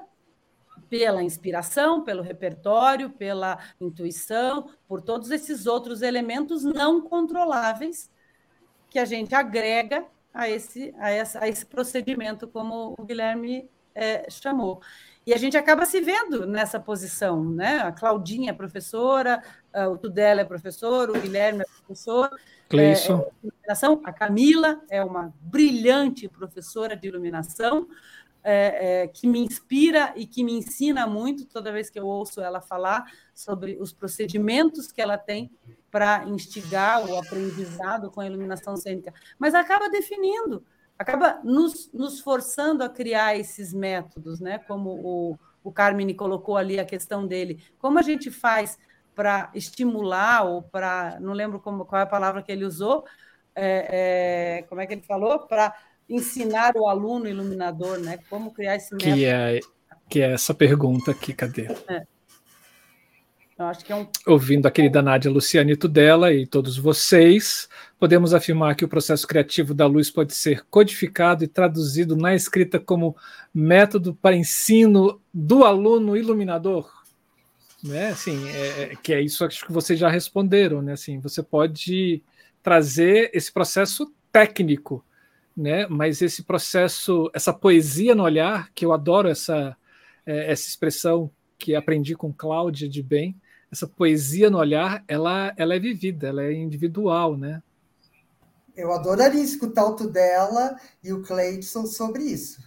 pela 0.90 1.22
inspiração, 1.22 2.04
pelo 2.04 2.22
repertório, 2.22 3.10
pela 3.10 3.60
intuição, 3.80 4.70
por 4.88 5.02
todos 5.02 5.32
esses 5.32 5.68
outros 5.68 6.02
elementos 6.02 6.64
não 6.64 7.02
controláveis 7.02 8.12
que 8.90 8.98
a 8.98 9.06
gente 9.06 9.36
agrega 9.36 10.06
a 10.34 10.50
esse, 10.50 10.94
a 10.98 11.12
essa, 11.12 11.44
a 11.44 11.48
esse 11.48 11.66
procedimento, 11.66 12.48
como 12.48 12.96
o 12.98 13.06
Guilherme 13.06 13.70
é, 13.94 14.30
chamou. 14.30 14.82
E 15.26 15.34
a 15.34 15.38
gente 15.38 15.56
acaba 15.56 15.86
se 15.86 16.02
vendo 16.02 16.48
nessa 16.48 16.80
posição, 16.80 17.44
né? 17.44 17.80
A 17.82 17.92
Claudinha 17.92 18.50
é 18.50 18.54
professora, 18.54 19.44
o 19.92 19.98
Tudela 19.98 20.42
é 20.42 20.46
professor, 20.46 21.10
o 21.10 21.22
Guilherme 21.22 21.62
é 21.62 21.66
professor. 21.66 22.32
Cleison. 22.68 23.30
É, 23.44 23.72
é, 23.72 23.88
a 24.06 24.14
Camila 24.14 24.82
é 24.90 25.04
uma 25.04 25.32
brilhante 25.40 26.28
professora 26.28 26.96
de 26.96 27.08
iluminação 27.08 27.88
é, 28.44 29.04
é, 29.04 29.08
que 29.08 29.28
me 29.28 29.40
inspira 29.40 30.14
e 30.16 30.26
que 30.26 30.44
me 30.44 30.54
ensina 30.54 31.06
muito 31.06 31.46
toda 31.46 31.72
vez 31.72 31.90
que 31.90 32.00
eu 32.00 32.08
ouço 32.08 32.42
ela 32.42 32.62
falar 32.62 33.06
sobre 33.34 33.78
os 33.80 33.92
procedimentos 33.92 34.92
que 34.92 35.02
ela 35.02 35.18
tem 35.18 35.52
para 35.92 36.24
instigar 36.26 37.06
o 37.06 37.18
aprendizado 37.18 38.12
com 38.12 38.22
a 38.22 38.26
iluminação 38.26 38.78
cênica, 38.78 39.14
mas 39.38 39.54
acaba 39.54 39.90
definindo, 39.90 40.64
acaba 40.98 41.40
nos, 41.44 41.92
nos 41.92 42.20
forçando 42.20 42.84
a 42.84 42.90
criar 42.90 43.36
esses 43.36 43.74
métodos, 43.74 44.40
né? 44.40 44.60
Como 44.60 44.90
o, 44.92 45.40
o 45.64 45.72
Carmine 45.72 46.14
colocou 46.14 46.58
ali 46.58 46.80
a 46.80 46.86
questão 46.86 47.26
dele, 47.26 47.64
como 47.78 48.00
a 48.00 48.02
gente 48.02 48.30
faz 48.30 48.78
para 49.16 49.52
estimular 49.54 50.46
ou 50.46 50.62
para, 50.62 51.20
não 51.20 51.34
lembro 51.34 51.60
como, 51.60 51.86
qual 51.86 52.00
é 52.00 52.04
a 52.04 52.08
palavra 52.08 52.42
que 52.42 52.52
ele 52.52 52.64
usou, 52.64 53.04
é, 53.56 54.60
é, 54.60 54.64
como 54.64 54.80
é 54.80 54.88
que 54.88 54.94
ele 54.94 55.02
falou, 55.02 55.40
para 55.40 55.76
ensinar 56.10 56.74
o 56.76 56.88
aluno 56.88 57.28
iluminador, 57.28 58.00
né? 58.00 58.20
Como 58.30 58.52
criar 58.52 58.76
esse 58.76 58.94
método. 58.94 59.14
Que 59.14 59.26
é, 59.26 59.60
que 60.10 60.22
é 60.22 60.34
essa 60.34 60.54
pergunta 60.54 61.12
aqui, 61.12 61.34
cadê? 61.34 61.68
É. 61.88 62.04
Eu 63.60 63.66
acho 63.66 63.84
que 63.84 63.92
é 63.92 63.96
um... 63.96 64.08
Ouvindo 64.26 64.68
a 64.68 64.72
querida 64.72 65.02
Nádia 65.02 65.30
Lucianito 65.30 65.90
dela 65.90 66.34
e 66.34 66.48
todos 66.48 66.78
vocês, 66.78 67.68
podemos 68.00 68.34
afirmar 68.34 68.74
que 68.74 68.86
o 68.86 68.88
processo 68.88 69.28
criativo 69.28 69.74
da 69.74 69.86
luz 69.86 70.10
pode 70.10 70.34
ser 70.34 70.66
codificado 70.70 71.44
e 71.44 71.48
traduzido 71.48 72.16
na 72.16 72.34
escrita 72.34 72.80
como 72.80 73.18
método 73.54 74.16
para 74.16 74.34
ensino 74.34 75.22
do 75.34 75.66
aluno 75.66 76.16
iluminador? 76.16 76.90
Né? 77.84 78.08
Assim, 78.08 78.48
é, 78.50 78.94
é 78.94 78.96
que 78.96 79.14
é 79.14 79.22
isso 79.22 79.44
acho 79.44 79.66
que 79.66 79.74
vocês 79.74 80.00
já 80.00 80.10
responderam, 80.10 80.82
né? 80.82 80.94
Assim, 80.94 81.20
você 81.20 81.44
pode 81.44 82.24
trazer 82.64 83.30
esse 83.34 83.52
processo 83.52 84.10
técnico 84.32 85.04
né? 85.60 85.86
Mas 85.88 86.22
esse 86.22 86.44
processo, 86.44 87.30
essa 87.34 87.54
poesia 87.54 88.16
no 88.16 88.24
olhar, 88.24 88.72
que 88.74 88.86
eu 88.86 88.94
adoro 88.94 89.28
essa 89.28 89.76
é, 90.26 90.52
essa 90.52 90.68
expressão 90.68 91.30
que 91.58 91.76
aprendi 91.76 92.16
com 92.16 92.34
Cláudia 92.34 92.88
de 92.88 93.04
bem, 93.04 93.36
essa 93.72 93.86
poesia 93.86 94.50
no 94.50 94.58
olhar, 94.58 95.04
ela 95.08 95.54
ela 95.58 95.76
é 95.76 95.80
vivida, 95.80 96.30
ela 96.30 96.44
é 96.44 96.54
individual, 96.54 97.36
né? 97.36 97.62
Eu 98.76 98.94
adoraria 98.94 99.44
escutar 99.44 99.86
o 99.86 99.96
dela 100.08 100.80
e 101.04 101.12
o 101.12 101.22
Cleidson 101.22 101.86
sobre 101.86 102.24
isso. 102.24 102.64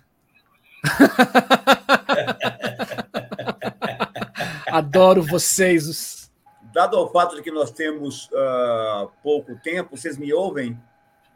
Adoro 4.70 5.22
vocês. 5.22 5.88
Os... 5.88 6.30
Dado 6.74 6.98
o 6.98 7.08
fato 7.08 7.36
de 7.36 7.42
que 7.42 7.50
nós 7.50 7.70
temos 7.70 8.26
uh, 8.26 9.08
pouco 9.22 9.58
tempo, 9.62 9.96
vocês 9.96 10.18
me 10.18 10.34
ouvem? 10.34 10.78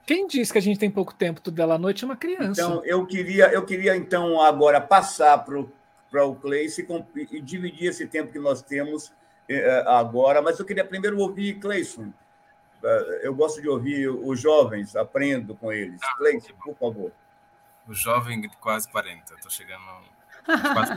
Quem 0.07 0.29
diz 0.29 0.53
que 0.53 0.59
a 0.59 0.63
gente 0.63 0.79
tem 0.79 0.89
pouco 0.89 1.13
tempo 1.13 1.41
tudo 1.41 1.57
dela 1.57 1.75
à 1.75 1.79
noite 1.79 2.05
é 2.05 2.07
uma 2.07 2.17
criança. 2.17 2.63
Então, 2.63 2.85
eu 2.85 3.05
queria, 3.05 3.53
eu 3.53 3.67
queria 3.67 3.97
então 3.97 4.41
agora 4.41 4.81
passar 4.81 5.39
para 5.39 6.25
o 6.25 6.37
Cleice 6.37 6.87
e, 7.17 7.37
e 7.37 7.41
dividir 7.41 7.89
esse 7.89 8.07
tempo 8.07 8.31
que 8.31 8.39
nós 8.39 8.63
temos 8.63 9.13
eh, 9.49 9.85
agora, 9.85 10.41
mas 10.41 10.61
eu 10.61 10.65
queria 10.65 10.85
primeiro 10.85 11.19
ouvir 11.19 11.55
Cleison. 11.59 12.13
Eh, 12.85 13.21
eu 13.25 13.35
gosto 13.35 13.61
de 13.61 13.69
ouvir 13.69 14.09
os 14.09 14.41
jovens, 14.41 14.95
aprendo 14.95 15.57
com 15.57 15.73
eles. 15.73 16.01
Ah, 16.01 16.17
Cleison, 16.19 16.55
por 16.65 16.77
favor. 16.77 17.13
O 17.89 17.93
jovem 17.93 18.41
de 18.41 18.49
quase 18.59 18.89
40, 18.89 19.35
estou 19.35 19.51
chegando. 19.51 19.83
Quase... 20.45 20.93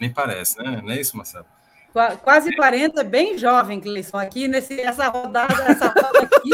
Nem 0.00 0.12
parece, 0.12 0.58
né? 0.58 0.80
Não 0.82 0.90
é 0.90 1.00
isso, 1.00 1.16
Marcelo? 1.16 1.46
Quase 2.22 2.54
40, 2.56 3.04
bem 3.04 3.36
jovem, 3.36 3.78
Cleison, 3.78 4.16
aqui 4.16 4.48
nesse, 4.48 4.80
essa 4.80 5.08
rodada, 5.08 5.62
essa 5.64 5.88
roda 5.88 6.20
aqui. 6.22 6.50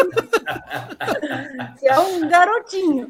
Você 1.77 1.89
é 1.89 1.99
um 2.01 2.29
garotinho. 2.29 3.09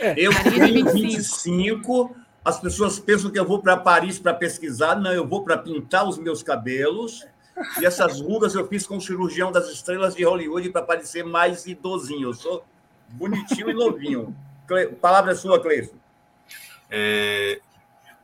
É. 0.00 0.14
Eu 0.18 0.32
tenho 0.42 0.92
25, 0.92 2.14
as 2.44 2.60
pessoas 2.60 2.98
pensam 2.98 3.30
que 3.30 3.38
eu 3.38 3.46
vou 3.46 3.62
para 3.62 3.76
Paris 3.76 4.18
para 4.18 4.34
pesquisar. 4.34 4.96
Não, 4.96 5.12
eu 5.12 5.26
vou 5.26 5.42
para 5.42 5.56
pintar 5.56 6.06
os 6.06 6.18
meus 6.18 6.42
cabelos. 6.42 7.26
E 7.80 7.86
essas 7.86 8.20
rugas 8.20 8.54
eu 8.54 8.68
fiz 8.68 8.86
com 8.86 8.98
o 8.98 9.00
cirurgião 9.00 9.50
das 9.50 9.70
estrelas 9.70 10.14
de 10.14 10.24
Hollywood 10.24 10.68
para 10.70 10.82
parecer 10.82 11.24
mais 11.24 11.66
idosinho. 11.66 12.28
Eu 12.28 12.34
sou 12.34 12.64
bonitinho 13.08 13.70
e 13.70 13.74
novinho. 13.74 14.36
Palavra 15.00 15.32
é 15.32 15.34
sua, 15.34 15.58
Cleison. 15.58 15.94
É, 16.90 17.60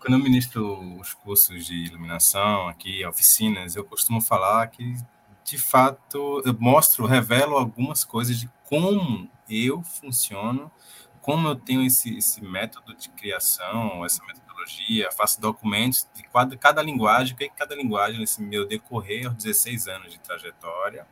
quando 0.03 0.15
eu 0.15 0.19
ministro 0.19 0.99
os 0.99 1.15
cursos 1.15 1.65
de 1.65 1.77
iluminação 1.77 2.66
aqui, 2.66 3.07
oficinas, 3.07 3.77
eu 3.77 3.85
costumo 3.85 4.20
falar 4.20 4.66
que, 4.66 4.97
de 5.45 5.57
fato, 5.57 6.43
eu 6.45 6.53
mostro, 6.59 7.07
revelo 7.07 7.57
algumas 7.57 8.03
coisas 8.03 8.37
de 8.37 8.51
como 8.65 9.31
eu 9.49 9.81
funciono, 9.85 10.73
como 11.20 11.47
eu 11.47 11.55
tenho 11.55 11.85
esse, 11.87 12.19
esse 12.19 12.43
método 12.43 12.97
de 12.97 13.11
criação, 13.11 14.05
essa 14.05 14.24
metodologia, 14.24 15.09
faço 15.12 15.41
documentos 15.41 16.09
de 16.16 16.24
cada, 16.24 16.57
cada 16.57 16.83
linguagem, 16.83 17.35
o 17.35 17.37
que 17.37 17.45
é 17.45 17.49
cada 17.49 17.77
linguagem, 17.77 18.19
nesse 18.19 18.43
meu 18.43 18.66
decorrer 18.66 19.27
aos 19.29 19.37
16 19.37 19.87
anos 19.87 20.12
de 20.12 20.19
trajetória, 20.19 21.07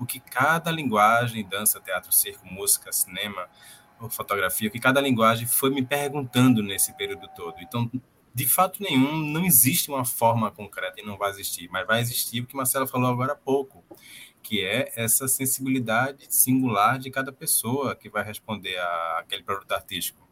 o 0.00 0.04
que 0.04 0.18
cada 0.18 0.72
linguagem, 0.72 1.48
dança, 1.48 1.78
teatro, 1.78 2.12
circo, 2.12 2.44
música, 2.44 2.90
cinema, 2.90 3.48
fotografia, 4.10 4.68
o 4.68 4.72
que 4.72 4.80
cada 4.80 5.00
linguagem 5.00 5.46
foi 5.46 5.70
me 5.70 5.84
perguntando 5.84 6.60
nesse 6.60 6.92
período 6.92 7.28
todo. 7.28 7.54
Então, 7.60 7.88
de 8.36 8.46
fato 8.46 8.82
nenhum, 8.82 9.16
não 9.16 9.46
existe 9.46 9.88
uma 9.88 10.04
forma 10.04 10.50
concreta 10.50 11.00
e 11.00 11.02
não 11.02 11.16
vai 11.16 11.30
existir, 11.30 11.70
mas 11.70 11.86
vai 11.86 12.02
existir 12.02 12.42
o 12.42 12.46
que 12.46 12.54
Marcela 12.54 12.86
falou 12.86 13.10
agora 13.10 13.32
há 13.32 13.34
pouco, 13.34 13.82
que 14.42 14.62
é 14.62 14.92
essa 14.94 15.26
sensibilidade 15.26 16.26
singular 16.28 16.98
de 16.98 17.10
cada 17.10 17.32
pessoa 17.32 17.96
que 17.96 18.10
vai 18.10 18.22
responder 18.22 18.76
a 18.76 19.20
aquele 19.20 19.42
produto 19.42 19.72
artístico. 19.72 20.28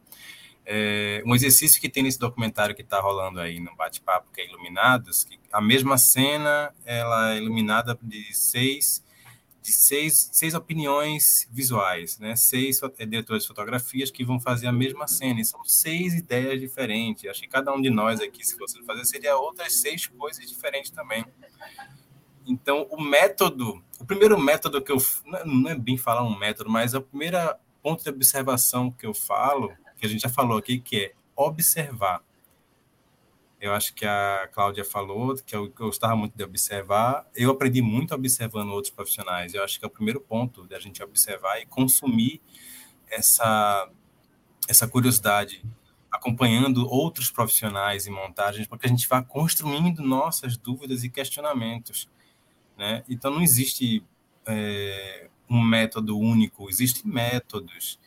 É, 0.67 1.23
um 1.25 1.35
exercício 1.35 1.81
que 1.81 1.89
tem 1.89 2.03
nesse 2.03 2.19
documentário 2.19 2.75
que 2.75 2.83
está 2.83 3.01
rolando 3.01 3.41
aí 3.41 3.59
no 3.59 3.75
bate-papo, 3.75 4.31
que 4.35 4.43
é 4.43 4.47
Iluminados, 4.47 5.25
que 5.25 5.41
a 5.51 5.63
mesma 5.63 5.97
cena 5.97 6.75
ela 6.85 7.33
é 7.33 7.39
iluminada 7.39 7.99
de 8.03 8.35
seis 8.37 9.03
de 9.65 9.73
seis, 9.73 10.29
seis 10.31 10.53
opiniões 10.53 11.49
visuais, 11.51 12.19
né? 12.19 12.37
seis 12.37 12.83
é, 12.83 13.07
diretores 13.07 13.45
de 13.45 13.49
fotografias 13.49 14.11
que 14.11 14.23
vão 14.23 14.39
fazer 14.39 14.67
a 14.67 14.73
mesma 14.73 15.09
cena. 15.09 15.41
E 15.41 15.45
são 15.45 15.65
seis 15.65 16.13
ideias 16.13 16.61
diferentes. 16.61 17.31
Acho 17.31 17.41
que 17.41 17.49
cada 17.49 17.73
um 17.73 17.81
de 17.81 17.89
nós 17.89 18.21
aqui, 18.21 18.45
se 18.45 18.59
fosse 18.59 18.85
fazer, 18.85 19.07
seria 19.07 19.39
outras 19.39 19.81
seis 19.81 20.07
coisas 20.07 20.47
diferentes 20.47 20.91
também. 20.91 21.25
Então, 22.47 22.87
o 22.91 23.01
método, 23.01 23.83
o 23.99 24.05
primeiro 24.05 24.39
método 24.39 24.83
que 24.83 24.93
eu. 24.93 24.99
Não 25.47 25.71
é 25.71 25.75
bem 25.75 25.97
falar 25.97 26.23
um 26.23 26.39
método, 26.39 26.69
mas 26.69 26.95
a 26.95 27.01
primeira 27.01 27.59
ponto 27.83 28.05
de 28.05 28.11
observação 28.11 28.91
que 28.91 29.07
eu 29.07 29.15
falo, 29.15 29.73
que 29.97 30.05
a 30.05 30.09
gente 30.11 30.21
já 30.21 30.29
falou 30.29 30.59
aqui, 30.59 30.79
que 30.79 30.97
é 31.05 31.13
observar. 31.35 32.23
Eu 33.65 33.73
acho 33.73 33.95
que 33.95 34.05
a 34.05 34.47
Cláudia 34.53 34.85
falou 34.85 35.35
que 35.37 35.57
eu 35.57 35.71
gostava 35.71 36.15
muito 36.15 36.37
de 36.37 36.45
observar. 36.45 37.27
Eu 37.35 37.51
aprendi 37.51 37.81
muito 37.81 38.15
observando 38.15 38.69
outros 38.69 38.93
profissionais. 38.93 39.55
Eu 39.55 39.65
acho 39.65 39.79
que 39.79 39.87
é 39.87 39.89
o 39.89 39.91
primeiro 39.91 40.21
ponto 40.21 40.65
da 40.67 40.79
gente 40.79 41.03
observar 41.03 41.59
e 41.63 41.65
consumir 41.65 42.43
essa 43.09 43.89
essa 44.69 44.87
curiosidade, 44.87 45.65
acompanhando 46.13 46.87
outros 46.87 47.31
profissionais 47.31 48.07
em 48.07 48.11
montagens, 48.11 48.67
para 48.67 48.77
que 48.77 48.87
a 48.87 48.89
gente 48.89 49.09
vá 49.09 49.23
construindo 49.23 50.03
nossas 50.03 50.59
dúvidas 50.59 51.03
e 51.03 51.09
questionamentos. 51.09 52.07
Né? 52.77 53.03
Então, 53.09 53.31
não 53.31 53.41
existe 53.41 54.05
é, 54.47 55.29
um 55.49 55.63
método 55.63 56.19
único, 56.19 56.69
existem 56.69 57.11
métodos. 57.11 57.99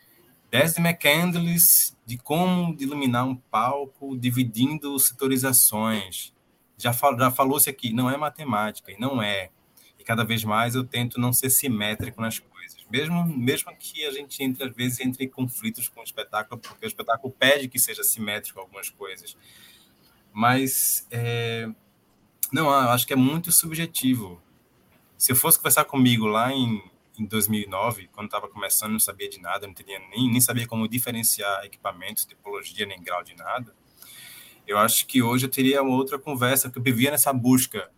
Desde 0.50 0.80
McCandless, 0.80 1.94
de 2.06 2.16
como 2.16 2.74
iluminar 2.80 3.26
um 3.26 3.36
palco, 3.36 4.16
dividindo 4.16 4.98
setorizações. 4.98 6.32
Já, 6.78 6.92
fal, 6.92 7.18
já 7.18 7.30
falou-se 7.30 7.68
aqui, 7.68 7.92
não 7.92 8.10
é 8.10 8.16
matemática, 8.16 8.90
e 8.90 8.98
não 8.98 9.22
é. 9.22 9.50
E 9.98 10.04
cada 10.04 10.24
vez 10.24 10.42
mais 10.44 10.74
eu 10.74 10.84
tento 10.84 11.20
não 11.20 11.32
ser 11.32 11.50
simétrico 11.50 12.20
nas 12.20 12.38
coisas. 12.38 12.78
Mesmo, 12.90 13.24
mesmo 13.26 13.76
que 13.78 14.06
a 14.06 14.10
gente, 14.10 14.42
entre, 14.42 14.64
às 14.64 14.74
vezes, 14.74 15.00
entre 15.00 15.24
em 15.24 15.28
conflitos 15.28 15.88
com 15.88 16.00
o 16.00 16.04
espetáculo, 16.04 16.58
porque 16.58 16.86
o 16.86 16.88
espetáculo 16.88 17.34
pede 17.38 17.68
que 17.68 17.78
seja 17.78 18.02
simétrico 18.02 18.58
algumas 18.58 18.88
coisas. 18.88 19.36
Mas, 20.32 21.06
é, 21.10 21.68
não, 22.50 22.70
acho 22.70 23.06
que 23.06 23.12
é 23.12 23.16
muito 23.16 23.52
subjetivo. 23.52 24.40
Se 25.18 25.32
eu 25.32 25.36
fosse 25.36 25.58
conversar 25.58 25.84
comigo 25.84 26.26
lá 26.26 26.52
em, 26.52 26.82
em 27.18 27.26
2009, 27.26 28.08
quando 28.12 28.26
estava 28.26 28.48
começando, 28.48 28.92
não 28.92 29.00
sabia 29.00 29.28
de 29.28 29.40
nada, 29.40 29.66
não 29.66 29.74
tinha 29.74 29.98
nem, 30.10 30.30
nem 30.30 30.40
sabia 30.40 30.66
como 30.66 30.88
diferenciar 30.88 31.64
equipamentos, 31.64 32.24
tipologia, 32.24 32.86
nem 32.86 33.02
grau 33.02 33.22
de 33.22 33.34
nada. 33.34 33.74
Eu 34.66 34.78
acho 34.78 35.06
que 35.06 35.22
hoje 35.22 35.46
eu 35.46 35.50
teria 35.50 35.82
uma 35.82 35.96
outra 35.96 36.18
conversa, 36.18 36.70
que 36.70 36.78
eu 36.78 36.82
vivia 36.82 37.10
nessa 37.10 37.32
busca 37.32 37.90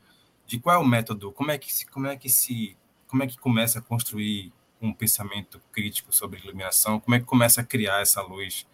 de 0.47 0.59
qual 0.59 0.77
é 0.77 0.79
o 0.79 0.85
método, 0.85 1.33
como 1.33 1.51
é 1.51 1.59
que 1.59 1.73
se, 1.73 1.87
como 1.87 2.07
é 2.07 2.17
que 2.17 2.29
se, 2.29 2.77
como 3.07 3.23
é 3.23 3.27
que 3.27 3.39
começa 3.39 3.79
a 3.79 3.83
construir 3.83 4.53
um 4.81 4.93
pensamento 4.93 5.61
crítico 5.71 6.13
sobre 6.13 6.41
iluminação, 6.41 6.99
como 6.99 7.15
é 7.15 7.21
que 7.21 7.27
começa 7.27 7.61
a 7.61 7.65
criar 7.65 8.01
essa 8.01 8.23
luz, 8.23 8.67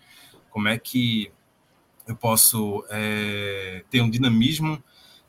como 0.51 0.69
é 0.69 0.79
que 0.79 1.33
eu 2.07 2.15
posso 2.15 2.85
é, 2.89 3.85
ter 3.91 4.01
um 4.01 4.09
dinamismo, 4.09 4.83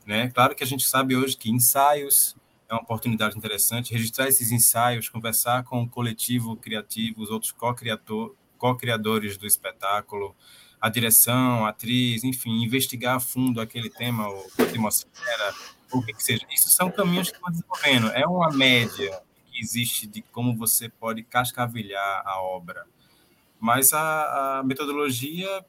né? 0.06 0.30
Claro 0.30 0.54
que 0.54 0.62
a 0.62 0.66
gente 0.66 0.84
sabe 0.84 1.16
hoje 1.16 1.36
que 1.36 1.50
ensaios 1.50 2.36
é 2.68 2.74
uma 2.74 2.82
oportunidade 2.82 3.36
interessante 3.36 3.92
registrar 3.92 4.28
esses 4.28 4.52
ensaios, 4.52 5.08
conversar 5.08 5.64
com 5.64 5.82
o 5.82 5.88
coletivo 5.88 6.56
criativo, 6.56 7.22
os 7.22 7.30
outros 7.30 7.54
co-criadores 8.58 9.36
do 9.38 9.46
espetáculo, 9.46 10.36
a 10.80 10.88
direção, 10.88 11.64
a 11.64 11.70
atriz, 11.70 12.24
enfim, 12.24 12.62
investigar 12.62 13.16
a 13.16 13.20
fundo 13.20 13.60
aquele 13.60 13.88
tema, 13.88 14.24
a 14.26 14.62
atmosfera, 14.62 15.54
o 15.92 16.02
que, 16.02 16.12
que 16.12 16.22
seja. 16.22 16.46
Isso 16.52 16.68
são 16.70 16.90
caminhos 16.90 17.30
que 17.30 17.36
estão 17.36 17.50
desenvolvendo. 17.50 18.08
É 18.08 18.26
uma 18.26 18.50
média 18.50 19.20
que 19.46 19.60
existe 19.60 20.06
de 20.06 20.22
como 20.22 20.54
você 20.56 20.88
pode 20.88 21.22
cascavilhar 21.22 22.22
a 22.24 22.40
obra. 22.42 22.86
Mas 23.58 23.92
a, 23.92 24.58
a 24.58 24.62
metodologia 24.62 25.64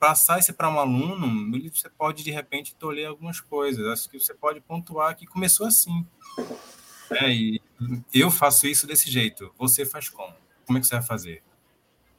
passar 0.00 0.38
isso 0.38 0.54
para 0.54 0.70
um 0.70 0.80
aluno, 0.80 1.28
você 1.70 1.90
pode, 1.90 2.24
de 2.24 2.30
repente, 2.30 2.74
tolher 2.74 3.06
algumas 3.06 3.38
coisas. 3.38 3.86
Acho 3.86 4.08
que 4.08 4.18
você 4.18 4.32
pode 4.32 4.58
pontuar 4.60 5.14
que 5.14 5.26
começou 5.26 5.66
assim. 5.66 6.06
É, 7.10 7.32
e 7.32 7.60
eu 8.12 8.30
faço 8.30 8.66
isso 8.66 8.86
desse 8.86 9.10
jeito. 9.10 9.52
Você 9.58 9.84
faz 9.84 10.08
como? 10.08 10.34
Como 10.66 10.78
é 10.78 10.80
que 10.80 10.86
você 10.86 10.94
vai 10.94 11.04
fazer? 11.04 11.42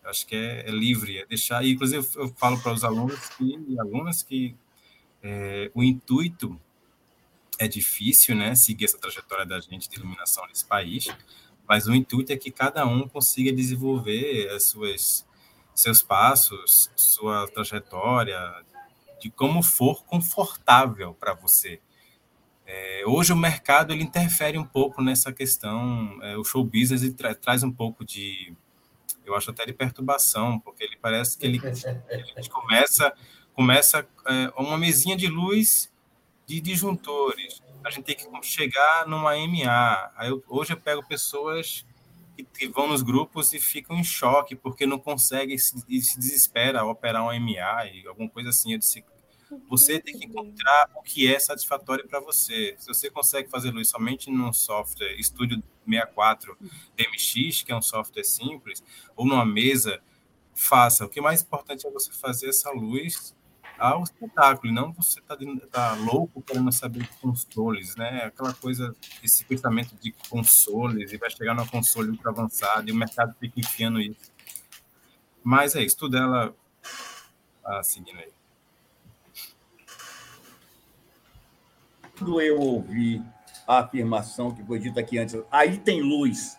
Acho 0.04 0.26
que 0.26 0.36
é, 0.36 0.68
é 0.68 0.72
livre, 0.72 1.20
é 1.20 1.26
deixar. 1.26 1.64
E, 1.64 1.72
inclusive, 1.72 2.06
eu 2.16 2.28
falo 2.36 2.60
para 2.60 2.74
os 2.74 2.84
alunos 2.84 3.20
e 3.40 3.80
alunas 3.80 4.24
que 4.24 4.56
é, 5.24 5.72
o 5.74 5.84
intuito 5.84 6.60
é 7.60 7.68
difícil, 7.68 8.36
né? 8.36 8.56
Seguir 8.56 8.86
essa 8.86 8.98
trajetória 8.98 9.46
da 9.46 9.60
gente 9.60 9.88
de 9.88 9.96
iluminação 9.96 10.46
nesse 10.48 10.66
país, 10.66 11.08
mas 11.68 11.88
o 11.88 11.94
intuito 11.94 12.34
é 12.34 12.38
que 12.38 12.52
cada 12.52 12.86
um 12.86 13.08
consiga 13.08 13.54
desenvolver 13.54 14.50
as 14.50 14.64
suas 14.70 15.26
seus 15.74 16.02
passos, 16.02 16.92
sua 16.96 17.48
trajetória, 17.48 18.38
de 19.22 19.30
como 19.30 19.64
for 19.64 20.04
confortável 20.04 21.14
para 21.14 21.34
você. 21.34 21.80
É, 22.74 23.04
hoje 23.06 23.34
o 23.34 23.36
mercado 23.36 23.92
ele 23.92 24.02
interfere 24.02 24.58
um 24.58 24.64
pouco 24.64 25.02
nessa 25.02 25.34
questão. 25.34 26.18
É, 26.22 26.38
o 26.38 26.44
show 26.46 26.64
business 26.64 27.04
ele 27.04 27.12
tra 27.12 27.36
traz 27.36 27.64
um 27.64 27.72
pouco 27.72 28.06
de, 28.06 28.56
eu 29.26 29.36
acho 29.36 29.52
até 29.52 29.66
de 29.66 29.74
perturbação, 29.74 30.58
porque 30.58 30.86
ele 30.86 30.96
parece 30.96 31.38
que 31.38 31.46
ele, 31.46 31.60
ele 32.10 32.48
começa 32.50 33.14
começa 33.54 34.08
é, 34.26 34.54
uma 34.56 34.78
mesinha 34.78 35.18
de 35.18 35.28
luz 35.28 35.92
de 36.48 36.62
disjuntores. 36.62 37.62
A 37.84 37.90
gente 37.90 38.06
tem 38.06 38.16
que 38.16 38.48
chegar 38.48 39.06
numa 39.06 39.36
MA. 39.36 40.12
Eu, 40.22 40.42
hoje 40.48 40.72
eu 40.72 40.78
pego 40.78 41.06
pessoas 41.06 41.86
que, 42.38 42.46
que, 42.46 42.70
vão 42.70 42.88
nos 42.88 43.02
grupos 43.02 43.52
e 43.52 43.60
ficam 43.60 43.98
em 43.98 44.04
choque 44.04 44.56
porque 44.56 44.86
não 44.86 44.98
conseguem 44.98 45.58
se, 45.58 45.84
e 45.90 46.02
se 46.02 46.18
desespera 46.18 46.80
ao 46.80 46.90
operar 46.90 47.22
um 47.26 47.38
MA 47.38 47.86
e 47.88 48.08
alguma 48.08 48.30
coisa 48.30 48.50
assim. 48.50 48.72
Eu 48.72 48.80
disse, 48.80 49.04
você 49.68 50.00
tem 50.00 50.18
que 50.18 50.26
encontrar 50.26 50.90
o 50.96 51.02
que 51.02 51.34
é 51.34 51.40
satisfatório 51.40 52.08
para 52.08 52.20
você. 52.20 52.76
Se 52.78 52.88
você 52.88 53.10
consegue 53.10 53.50
fazer 53.50 53.72
luz 53.72 53.90
somente 53.90 54.30
num 54.30 54.52
software 54.54 55.16
Studio 55.22 55.62
64 55.86 56.58
DMX, 56.96 57.64
que 57.64 57.72
é 57.72 57.76
um 57.76 57.82
software 57.82 58.24
simples, 58.24 58.84
ou 59.16 59.26
numa 59.26 59.46
mesa, 59.46 60.02
faça. 60.54 61.06
O 61.06 61.10
que 61.10 61.20
é 61.20 61.22
mais 61.22 61.42
importante 61.42 61.88
é 61.88 61.92
você 61.92 62.12
fazer 62.12 62.50
essa 62.50 62.72
luz 62.72 63.36
ao 63.78 64.04
espetáculo, 64.04 64.72
e 64.72 64.76
não 64.76 64.94
você 64.94 65.20
tá, 65.22 65.36
tá 65.72 65.96
louco 65.96 66.40
querendo 66.44 66.72
saber 66.72 67.02
de 67.02 67.10
consoles, 67.20 67.96
né? 67.96 68.26
Aquela 68.26 68.54
coisa, 68.54 68.96
esse 69.24 69.44
pensamento 69.44 69.96
de 69.96 70.12
consoles, 70.30 71.12
e 71.12 71.18
vai 71.18 71.32
chegar 71.32 71.56
numa 71.56 71.68
console 71.68 72.12
ultra 72.12 72.30
avançada, 72.30 72.88
e 72.88 72.94
o 72.94 72.96
mercado 72.96 73.36
fica 73.40 73.60
enfiando 73.60 74.00
isso. 74.00 74.32
Mas 75.44 75.76
é 75.76 75.84
isso, 75.84 75.98
tudo 75.98 76.16
ela 76.16 76.56
ah, 77.64 77.84
seguindo 77.84 78.20
aí. 78.20 78.32
Quando 82.22 82.40
eu 82.40 82.60
ouvi 82.60 83.20
a 83.66 83.80
afirmação 83.80 84.54
que 84.54 84.64
foi 84.64 84.78
dita 84.78 85.00
aqui 85.00 85.18
antes, 85.18 85.36
aí 85.52 85.80
tem 85.80 86.02
luz, 86.02 86.56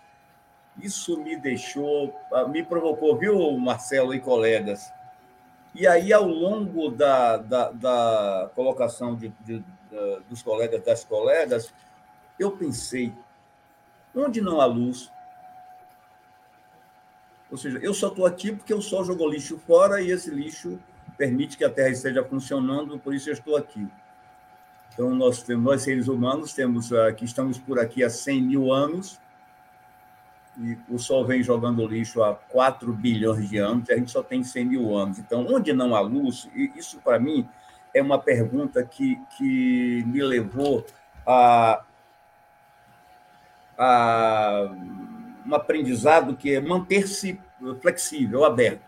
isso 0.82 1.16
me 1.22 1.36
deixou, 1.36 2.12
ah, 2.32 2.48
me 2.48 2.64
provocou, 2.64 3.16
viu, 3.16 3.56
Marcelo 3.56 4.12
e 4.12 4.18
colegas? 4.18 4.92
E 5.72 5.86
aí, 5.86 6.12
ao 6.12 6.26
longo 6.26 6.90
da, 6.90 7.36
da, 7.36 7.70
da 7.70 8.50
colocação 8.56 9.14
de, 9.14 9.28
de, 9.40 9.60
de, 9.60 9.64
dos 10.28 10.42
colegas, 10.42 10.82
das 10.82 11.04
colegas, 11.04 11.72
eu 12.40 12.50
pensei, 12.50 13.12
onde 14.16 14.40
não 14.40 14.60
há 14.60 14.64
luz? 14.64 15.12
Ou 17.48 17.56
seja, 17.56 17.78
eu 17.78 17.94
só 17.94 18.08
estou 18.08 18.26
aqui 18.26 18.50
porque 18.50 18.74
o 18.74 18.82
sol 18.82 19.04
jogou 19.04 19.30
lixo 19.30 19.58
fora 19.58 20.02
e 20.02 20.10
esse 20.10 20.28
lixo 20.28 20.76
permite 21.16 21.56
que 21.56 21.64
a 21.64 21.70
Terra 21.70 21.90
esteja 21.90 22.24
funcionando, 22.24 22.98
por 22.98 23.14
isso 23.14 23.30
eu 23.30 23.34
estou 23.34 23.56
aqui. 23.56 23.86
Então, 24.92 25.14
nós, 25.14 25.46
nós 25.48 25.82
seres 25.82 26.08
humanos, 26.08 26.52
temos 26.52 26.92
ah, 26.92 27.12
que 27.12 27.24
estamos 27.24 27.58
por 27.58 27.78
aqui 27.78 28.04
há 28.04 28.10
100 28.10 28.42
mil 28.42 28.72
anos, 28.72 29.18
e 30.58 30.76
o 30.88 30.98
Sol 30.98 31.24
vem 31.24 31.42
jogando 31.42 31.86
lixo 31.86 32.22
há 32.22 32.34
4 32.34 32.92
bilhões 32.92 33.48
de 33.48 33.56
anos, 33.56 33.88
e 33.88 33.92
a 33.92 33.96
gente 33.96 34.10
só 34.10 34.22
tem 34.22 34.44
100 34.44 34.64
mil 34.66 34.96
anos. 34.96 35.18
Então, 35.18 35.46
onde 35.48 35.72
não 35.72 35.94
há 35.94 36.00
luz, 36.00 36.48
isso 36.54 36.98
para 37.00 37.18
mim 37.18 37.48
é 37.94 38.02
uma 38.02 38.18
pergunta 38.18 38.84
que, 38.84 39.18
que 39.36 40.04
me 40.06 40.22
levou 40.22 40.84
a, 41.26 41.82
a 43.78 44.70
um 45.46 45.54
aprendizado 45.54 46.36
que 46.36 46.54
é 46.54 46.60
manter-se 46.60 47.40
flexível, 47.80 48.44
aberto, 48.44 48.82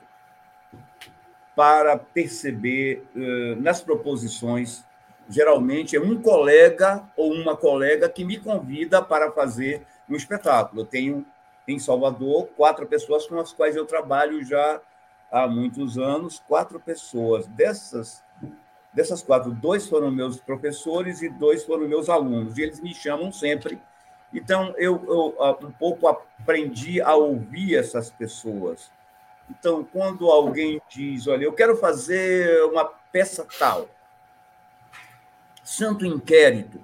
para 1.55 1.97
perceber 1.97 3.05
uh, 3.15 3.61
nas 3.61 3.81
proposições, 3.81 4.85
geralmente 5.29 5.97
é 5.97 6.01
um 6.01 6.21
colega 6.21 7.03
ou 7.17 7.33
uma 7.33 7.57
colega 7.57 8.09
que 8.09 8.25
me 8.25 8.39
convida 8.39 9.03
para 9.03 9.31
fazer 9.33 9.87
um 10.09 10.17
espetáculo. 10.17 10.83
Eu 10.83 10.87
tenho 10.87 11.27
em 11.67 11.79
Salvador, 11.79 12.49
quatro 12.57 12.87
pessoas 12.87 13.27
com 13.27 13.39
as 13.39 13.53
quais 13.53 13.75
eu 13.75 13.87
trabalho 13.87 14.45
já 14.45 14.81
há 15.31 15.47
muitos 15.47 15.99
anos, 15.99 16.43
quatro 16.47 16.79
pessoas. 16.79 17.47
Dessas, 17.47 18.23
dessas 18.93 19.23
quatro, 19.23 19.51
dois 19.51 19.89
foram 19.89 20.11
meus 20.11 20.39
professores 20.39 21.23
e 21.23 21.29
dois 21.29 21.65
foram 21.65 21.89
meus 21.89 22.09
alunos. 22.09 22.59
E 22.59 22.63
eles 22.63 22.81
me 22.81 22.95
chamam 22.95 23.33
sempre. 23.33 23.81
Então, 24.33 24.75
eu, 24.77 25.03
eu 25.07 25.37
ah, 25.41 25.57
um 25.63 25.71
pouco 25.71 26.09
aprendi 26.09 27.01
a 27.01 27.15
ouvir 27.15 27.77
essas 27.77 28.11
pessoas. 28.11 28.91
Então, 29.49 29.85
quando 29.85 30.31
alguém 30.31 30.81
diz, 30.89 31.27
olha, 31.27 31.45
eu 31.45 31.53
quero 31.53 31.77
fazer 31.77 32.63
uma 32.65 32.85
peça 32.85 33.47
tal, 33.59 33.89
santo 35.65 36.07
inquérito, 36.07 36.81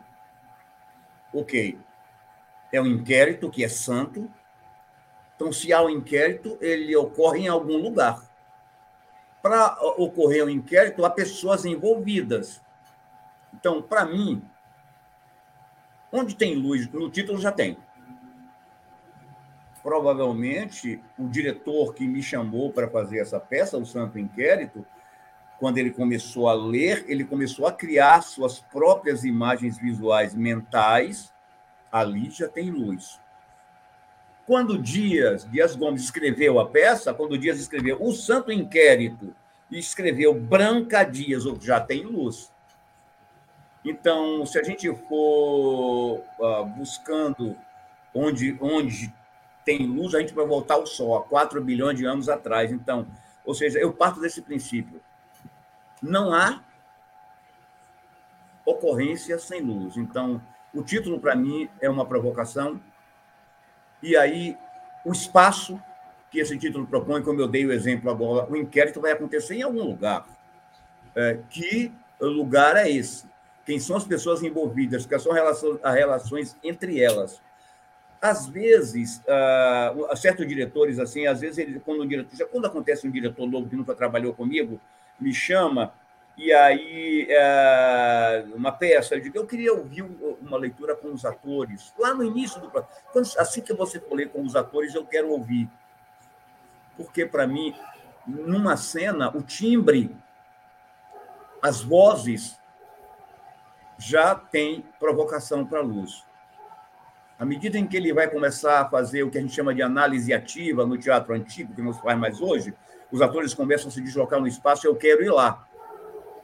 ok, 1.32 1.78
é 2.72 2.80
um 2.80 2.86
inquérito 2.86 3.50
que 3.50 3.62
é 3.62 3.68
santo, 3.68 4.30
então, 5.40 5.50
se 5.54 5.72
há 5.72 5.80
um 5.82 5.88
inquérito, 5.88 6.58
ele 6.60 6.94
ocorre 6.94 7.40
em 7.40 7.48
algum 7.48 7.78
lugar. 7.78 8.22
Para 9.40 9.74
ocorrer 9.96 10.44
um 10.44 10.50
inquérito, 10.50 11.02
há 11.02 11.08
pessoas 11.08 11.64
envolvidas. 11.64 12.60
Então, 13.54 13.80
para 13.80 14.04
mim, 14.04 14.44
onde 16.12 16.36
tem 16.36 16.54
luz, 16.56 16.86
no 16.90 17.08
título 17.08 17.40
já 17.40 17.50
tem. 17.50 17.78
Provavelmente, 19.82 21.02
o 21.18 21.26
diretor 21.26 21.94
que 21.94 22.06
me 22.06 22.22
chamou 22.22 22.70
para 22.70 22.90
fazer 22.90 23.20
essa 23.20 23.40
peça, 23.40 23.78
o 23.78 23.86
Santo 23.86 24.18
Inquérito, 24.18 24.84
quando 25.60 25.76
ele 25.76 25.90
começou 25.90 26.48
a 26.48 26.54
ler, 26.54 27.04
ele 27.06 27.22
começou 27.22 27.66
a 27.66 27.72
criar 27.72 28.22
suas 28.22 28.58
próprias 28.58 29.24
imagens 29.24 29.76
visuais 29.76 30.34
mentais. 30.34 31.30
Ali 31.92 32.30
já 32.30 32.48
tem 32.48 32.70
luz. 32.70 33.20
Quando 34.46 34.78
Dias, 34.78 35.46
Dias 35.50 35.76
Gomes 35.76 36.02
escreveu 36.02 36.58
a 36.58 36.66
peça, 36.66 37.12
quando 37.12 37.36
Dias 37.36 37.60
escreveu 37.60 37.98
O 38.00 38.10
Santo 38.10 38.50
Inquérito 38.50 39.36
e 39.70 39.78
escreveu 39.78 40.32
Branca 40.32 41.04
Dias, 41.04 41.44
já 41.60 41.78
tem 41.78 42.04
luz. 42.04 42.50
Então, 43.84 44.46
se 44.46 44.58
a 44.58 44.62
gente 44.62 44.90
for 45.08 46.20
uh, 46.38 46.64
buscando 46.74 47.54
onde, 48.14 48.56
onde 48.62 49.12
tem 49.62 49.86
luz, 49.86 50.14
a 50.14 50.20
gente 50.20 50.32
vai 50.32 50.46
voltar 50.46 50.74
ao 50.74 50.86
Sol, 50.86 51.18
há 51.18 51.22
4 51.22 51.62
bilhões 51.62 51.98
de 51.98 52.06
anos 52.06 52.30
atrás. 52.30 52.72
Então, 52.72 53.06
ou 53.44 53.54
seja, 53.54 53.78
eu 53.78 53.92
parto 53.92 54.20
desse 54.20 54.40
princípio. 54.40 55.00
Não 56.02 56.32
há 56.32 56.62
ocorrência 58.64 59.38
sem 59.38 59.60
luz. 59.60 59.96
Então, 59.96 60.40
o 60.72 60.82
título, 60.82 61.20
para 61.20 61.34
mim, 61.34 61.68
é 61.80 61.90
uma 61.90 62.06
provocação, 62.06 62.80
e 64.02 64.16
aí, 64.16 64.56
o 65.04 65.12
espaço 65.12 65.80
que 66.30 66.38
esse 66.38 66.56
título 66.56 66.86
propõe, 66.86 67.22
como 67.22 67.40
eu 67.40 67.48
dei 67.48 67.66
o 67.66 67.72
exemplo 67.72 68.10
agora, 68.10 68.50
o 68.50 68.56
inquérito 68.56 69.00
vai 69.00 69.12
acontecer 69.12 69.56
em 69.56 69.62
algum 69.62 69.82
lugar. 69.82 70.26
É, 71.14 71.38
que 71.50 71.92
lugar 72.20 72.76
é 72.76 72.88
esse? 72.88 73.28
Quem 73.66 73.78
são 73.78 73.96
as 73.96 74.04
pessoas 74.04 74.42
envolvidas? 74.42 75.04
Quais 75.04 75.22
são 75.22 75.32
as 75.32 75.94
relações 75.94 76.56
entre 76.62 77.02
elas? 77.02 77.42
Às 78.22 78.46
vezes, 78.46 79.20
uh, 79.20 80.16
certos 80.16 80.46
diretores, 80.46 80.98
assim, 80.98 81.26
às 81.26 81.40
vezes, 81.40 81.58
ele, 81.58 81.80
quando, 81.80 82.06
diretor, 82.06 82.48
quando 82.48 82.66
acontece 82.66 83.08
um 83.08 83.10
diretor 83.10 83.46
novo 83.46 83.68
que 83.68 83.76
nunca 83.76 83.94
trabalhou 83.94 84.32
comigo, 84.34 84.80
me 85.20 85.34
chama 85.34 85.92
e 86.42 86.54
aí, 86.54 87.26
é, 87.28 88.46
uma 88.54 88.72
peça, 88.72 89.14
eu 89.14 89.20
digo, 89.20 89.36
eu 89.36 89.46
queria 89.46 89.74
ouvir 89.74 90.00
uma 90.40 90.56
leitura 90.56 90.96
com 90.96 91.12
os 91.12 91.26
atores. 91.26 91.92
Lá 91.98 92.14
no 92.14 92.24
início 92.24 92.58
do 92.58 92.72
assim 93.38 93.60
que 93.60 93.74
você 93.74 94.00
for 94.00 94.14
ler 94.14 94.30
com 94.30 94.42
os 94.42 94.56
atores, 94.56 94.94
eu 94.94 95.04
quero 95.04 95.28
ouvir. 95.28 95.68
Porque, 96.96 97.26
para 97.26 97.46
mim, 97.46 97.74
numa 98.26 98.74
cena, 98.78 99.28
o 99.36 99.42
timbre, 99.42 100.16
as 101.60 101.82
vozes, 101.82 102.58
já 103.98 104.34
tem 104.34 104.82
provocação 104.98 105.66
para 105.66 105.80
a 105.80 105.82
luz. 105.82 106.24
À 107.38 107.44
medida 107.44 107.78
em 107.78 107.86
que 107.86 107.98
ele 107.98 108.14
vai 108.14 108.30
começar 108.30 108.80
a 108.80 108.88
fazer 108.88 109.24
o 109.24 109.30
que 109.30 109.36
a 109.36 109.42
gente 109.42 109.54
chama 109.54 109.74
de 109.74 109.82
análise 109.82 110.32
ativa 110.32 110.86
no 110.86 110.96
teatro 110.96 111.34
antigo, 111.34 111.74
que 111.74 111.82
não 111.82 111.92
se 111.92 112.00
faz 112.00 112.18
mais 112.18 112.40
hoje, 112.40 112.74
os 113.12 113.22
atores 113.22 113.54
começam 113.54 113.88
a 113.88 113.90
se 113.90 114.00
deslocar 114.00 114.40
no 114.40 114.46
espaço, 114.46 114.86
eu 114.86 114.94
quero 114.94 115.22
ir 115.22 115.30
lá 115.30 115.66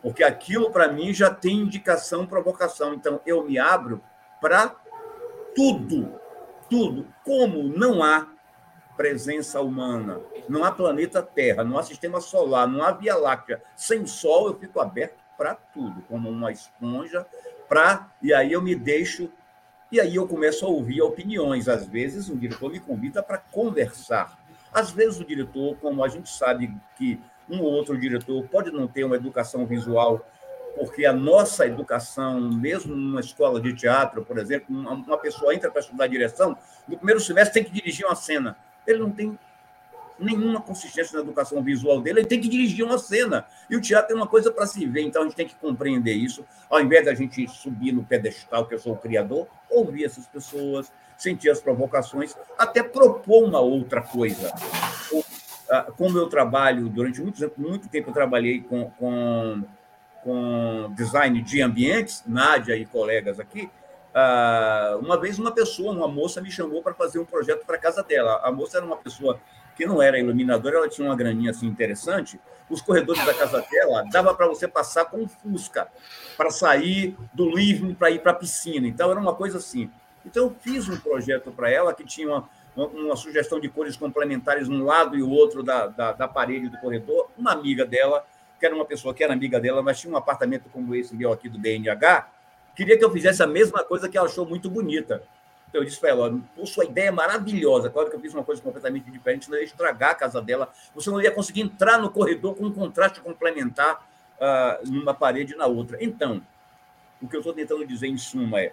porque 0.06 0.22
aquilo 0.22 0.70
para 0.70 0.86
mim 0.86 1.12
já 1.12 1.34
tem 1.34 1.56
indicação, 1.56 2.28
provocação. 2.28 2.94
Então 2.94 3.20
eu 3.26 3.42
me 3.42 3.58
abro 3.58 4.00
para 4.40 4.72
tudo, 5.52 6.12
tudo. 6.70 7.08
Como 7.24 7.64
não 7.64 8.04
há 8.04 8.28
presença 8.96 9.60
humana, 9.60 10.20
não 10.48 10.62
há 10.62 10.70
planeta 10.70 11.20
Terra, 11.20 11.64
não 11.64 11.76
há 11.76 11.82
sistema 11.82 12.20
solar, 12.20 12.68
não 12.68 12.84
há 12.84 12.92
Via 12.92 13.16
Láctea, 13.16 13.60
sem 13.74 14.06
Sol 14.06 14.46
eu 14.46 14.56
fico 14.56 14.78
aberto 14.78 15.18
para 15.36 15.56
tudo, 15.56 16.00
como 16.08 16.30
uma 16.30 16.52
esponja, 16.52 17.26
para 17.68 18.08
e 18.22 18.32
aí 18.32 18.52
eu 18.52 18.62
me 18.62 18.76
deixo 18.76 19.28
e 19.90 20.00
aí 20.00 20.14
eu 20.14 20.28
começo 20.28 20.64
a 20.64 20.68
ouvir 20.68 21.02
opiniões. 21.02 21.68
Às 21.68 21.84
vezes 21.84 22.28
o 22.28 22.36
diretor 22.36 22.70
me 22.70 22.78
convida 22.78 23.24
para 23.24 23.38
conversar. 23.38 24.38
Às 24.76 24.90
vezes 24.90 25.18
o 25.18 25.24
diretor, 25.24 25.74
como 25.76 26.04
a 26.04 26.08
gente 26.08 26.28
sabe 26.28 26.70
que 26.98 27.18
um 27.48 27.62
ou 27.62 27.72
outro 27.72 27.98
diretor 27.98 28.46
pode 28.46 28.70
não 28.70 28.86
ter 28.86 29.04
uma 29.04 29.16
educação 29.16 29.64
visual, 29.64 30.20
porque 30.76 31.06
a 31.06 31.14
nossa 31.14 31.66
educação, 31.66 32.38
mesmo 32.38 32.94
numa 32.94 33.20
escola 33.20 33.58
de 33.58 33.72
teatro, 33.72 34.22
por 34.22 34.36
exemplo, 34.36 34.66
uma 34.76 35.16
pessoa 35.16 35.54
entra 35.54 35.70
para 35.70 35.80
estudar 35.80 36.06
direção, 36.08 36.54
no 36.86 36.98
primeiro 36.98 37.18
semestre 37.22 37.54
tem 37.54 37.64
que 37.64 37.72
dirigir 37.72 38.04
uma 38.04 38.14
cena. 38.14 38.54
Ele 38.86 38.98
não 38.98 39.10
tem 39.10 39.38
nenhuma 40.18 40.60
consistência 40.60 41.16
na 41.16 41.22
educação 41.22 41.62
visual 41.62 42.00
dele, 42.00 42.20
ele 42.20 42.26
tem 42.26 42.40
que 42.40 42.48
dirigir 42.48 42.84
uma 42.84 42.98
cena. 42.98 43.46
E 43.68 43.76
o 43.76 43.80
teatro 43.80 44.12
é 44.12 44.16
uma 44.16 44.26
coisa 44.26 44.50
para 44.50 44.66
se 44.66 44.86
ver, 44.86 45.02
então 45.02 45.22
a 45.22 45.24
gente 45.24 45.36
tem 45.36 45.46
que 45.46 45.54
compreender 45.56 46.14
isso, 46.14 46.44
ao 46.68 46.80
invés 46.80 47.04
da 47.04 47.14
gente 47.14 47.46
subir 47.48 47.92
no 47.92 48.04
pedestal, 48.04 48.66
que 48.66 48.74
eu 48.74 48.78
sou 48.78 48.94
o 48.94 48.96
criador, 48.96 49.46
ouvir 49.70 50.04
essas 50.04 50.26
pessoas, 50.26 50.90
sentir 51.16 51.50
as 51.50 51.60
provocações, 51.60 52.36
até 52.58 52.82
propor 52.82 53.44
uma 53.44 53.60
outra 53.60 54.02
coisa. 54.02 54.52
Como 55.96 56.16
eu 56.16 56.28
trabalho 56.28 56.88
durante 56.88 57.20
muito, 57.20 57.52
muito 57.56 57.88
tempo, 57.88 58.10
eu 58.10 58.14
trabalhei 58.14 58.60
com, 58.60 58.90
com, 58.90 59.64
com 60.22 60.92
design 60.94 61.42
de 61.42 61.60
ambientes, 61.60 62.22
Nádia 62.26 62.76
e 62.76 62.86
colegas 62.86 63.40
aqui. 63.40 63.68
Uma 65.00 65.20
vez, 65.20 65.38
uma 65.38 65.52
pessoa, 65.52 65.92
uma 65.92 66.06
moça, 66.06 66.40
me 66.40 66.50
chamou 66.50 66.82
para 66.82 66.94
fazer 66.94 67.18
um 67.18 67.24
projeto 67.24 67.66
para 67.66 67.76
a 67.76 67.80
casa 67.80 68.02
dela. 68.02 68.40
A 68.44 68.52
moça 68.52 68.76
era 68.76 68.86
uma 68.86 68.96
pessoa 68.96 69.40
que 69.76 69.84
não 69.84 70.00
era 70.00 70.18
iluminadora, 70.18 70.78
ela 70.78 70.88
tinha 70.88 71.06
uma 71.06 71.14
graninha 71.14 71.50
assim 71.50 71.66
interessante. 71.66 72.40
Os 72.68 72.80
corredores 72.80 73.24
da 73.24 73.34
casa 73.34 73.64
dela 73.70 74.04
dava 74.10 74.34
para 74.34 74.48
você 74.48 74.66
passar 74.66 75.04
com 75.04 75.28
fusca 75.28 75.86
para 76.36 76.50
sair 76.50 77.14
do 77.32 77.48
livro 77.48 77.94
para 77.94 78.10
ir 78.10 78.20
para 78.20 78.32
a 78.32 78.34
piscina. 78.34 78.88
Então, 78.88 79.10
era 79.10 79.20
uma 79.20 79.34
coisa 79.34 79.58
assim. 79.58 79.90
Então, 80.24 80.44
eu 80.44 80.56
fiz 80.60 80.88
um 80.88 80.96
projeto 80.98 81.52
para 81.52 81.70
ela 81.70 81.92
que 81.92 82.04
tinha 82.04 82.28
uma, 82.28 82.48
uma 82.74 83.16
sugestão 83.16 83.60
de 83.60 83.68
cores 83.68 83.96
complementares 83.96 84.68
um 84.68 84.82
lado 84.82 85.16
e 85.16 85.22
o 85.22 85.30
outro 85.30 85.62
da, 85.62 85.86
da, 85.86 86.12
da, 86.12 86.26
parede 86.26 86.68
do 86.68 86.78
corredor. 86.78 87.30
Uma 87.36 87.52
amiga 87.52 87.84
dela, 87.84 88.24
que 88.58 88.66
era 88.66 88.74
uma 88.74 88.84
pessoa 88.84 89.14
que 89.14 89.22
era 89.22 89.32
amiga 89.32 89.60
dela, 89.60 89.82
mas 89.82 90.00
tinha 90.00 90.12
um 90.12 90.16
apartamento 90.16 90.68
como 90.70 90.94
esse 90.94 91.14
meu 91.14 91.32
aqui 91.32 91.48
do 91.48 91.58
BNH, 91.58 92.28
queria 92.74 92.98
que 92.98 93.04
eu 93.04 93.10
fizesse 93.10 93.42
a 93.42 93.46
mesma 93.46 93.84
coisa 93.84 94.08
que 94.08 94.16
ela 94.16 94.26
achou 94.26 94.46
muito 94.46 94.70
bonita. 94.70 95.22
Eu 95.76 95.84
disse 95.84 96.00
para 96.00 96.10
ela: 96.10 96.40
sua 96.64 96.84
ideia 96.84 97.08
é 97.08 97.10
maravilhosa. 97.10 97.90
Claro 97.90 98.08
que 98.08 98.16
eu 98.16 98.20
fiz 98.20 98.32
uma 98.32 98.42
coisa 98.44 98.62
completamente 98.62 99.10
diferente, 99.10 99.50
não 99.50 99.58
ia 99.58 99.64
estragar 99.64 100.10
a 100.10 100.14
casa 100.14 100.40
dela. 100.40 100.72
Você 100.94 101.10
não 101.10 101.20
ia 101.20 101.30
conseguir 101.30 101.60
entrar 101.60 101.98
no 101.98 102.10
corredor 102.10 102.54
com 102.54 102.64
um 102.64 102.72
contraste 102.72 103.20
complementar 103.20 104.06
uh, 104.36 104.90
numa 104.90 105.14
parede 105.14 105.54
e 105.54 105.56
na 105.56 105.66
outra. 105.66 105.98
Então, 106.00 106.42
o 107.20 107.28
que 107.28 107.36
eu 107.36 107.40
estou 107.40 107.52
tentando 107.52 107.86
dizer 107.86 108.08
em 108.08 108.16
suma 108.16 108.60
é: 108.60 108.72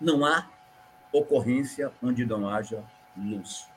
não 0.00 0.24
há 0.24 0.46
ocorrência 1.12 1.90
onde 2.02 2.24
não 2.24 2.48
haja 2.48 2.82
luz. 3.16 3.68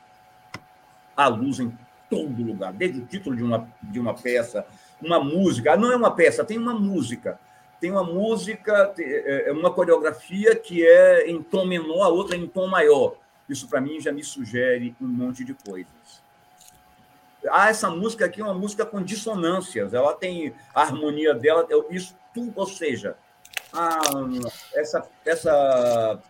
Há 1.15 1.27
luz 1.27 1.59
em 1.59 1.77
todo 2.09 2.43
lugar, 2.43 2.73
desde 2.73 3.01
o 3.01 3.05
título 3.05 3.35
de 3.35 3.43
uma, 3.43 3.67
de 3.81 3.99
uma 3.99 4.13
peça, 4.13 4.65
uma 5.01 5.19
música. 5.23 5.75
Não 5.75 5.91
é 5.91 5.95
uma 5.95 6.11
peça, 6.11 6.43
tem 6.43 6.57
uma 6.57 6.73
música. 6.73 7.39
Tem 7.83 7.91
uma 7.91 8.01
música, 8.01 8.93
é, 8.97 9.49
é 9.49 9.51
uma 9.51 9.69
coreografia 9.69 10.55
que 10.55 10.87
é 10.87 11.29
em 11.29 11.43
tom 11.43 11.65
menor, 11.65 12.05
a 12.05 12.07
outra 12.07 12.37
em 12.37 12.47
tom 12.47 12.65
maior. 12.65 13.17
Isso, 13.49 13.67
para 13.67 13.81
mim, 13.81 13.99
já 13.99 14.09
me 14.09 14.23
sugere 14.23 14.95
um 15.01 15.05
monte 15.05 15.43
de 15.43 15.53
coisas. 15.53 16.23
Ah, 17.51 17.67
essa 17.67 17.89
música 17.89 18.23
aqui 18.23 18.39
é 18.39 18.43
uma 18.45 18.53
música 18.53 18.85
com 18.85 19.03
dissonâncias, 19.03 19.93
ela 19.93 20.13
tem 20.13 20.55
a 20.73 20.81
harmonia 20.81 21.35
dela, 21.35 21.67
isso 21.89 22.15
tudo, 22.33 22.53
ou 22.55 22.65
seja, 22.65 23.17
ah, 23.73 23.99
essa, 24.73 25.05
essa 25.25 26.23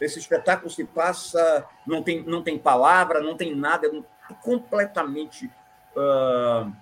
esse 0.00 0.18
espetáculo 0.18 0.70
se 0.70 0.84
passa, 0.84 1.66
não 1.86 2.02
tem, 2.02 2.22
não 2.22 2.42
tem 2.42 2.58
palavra, 2.58 3.20
não 3.20 3.36
tem 3.36 3.54
nada, 3.54 3.86
é 3.86 4.34
completamente 4.42 5.50
uh, 5.94 6.72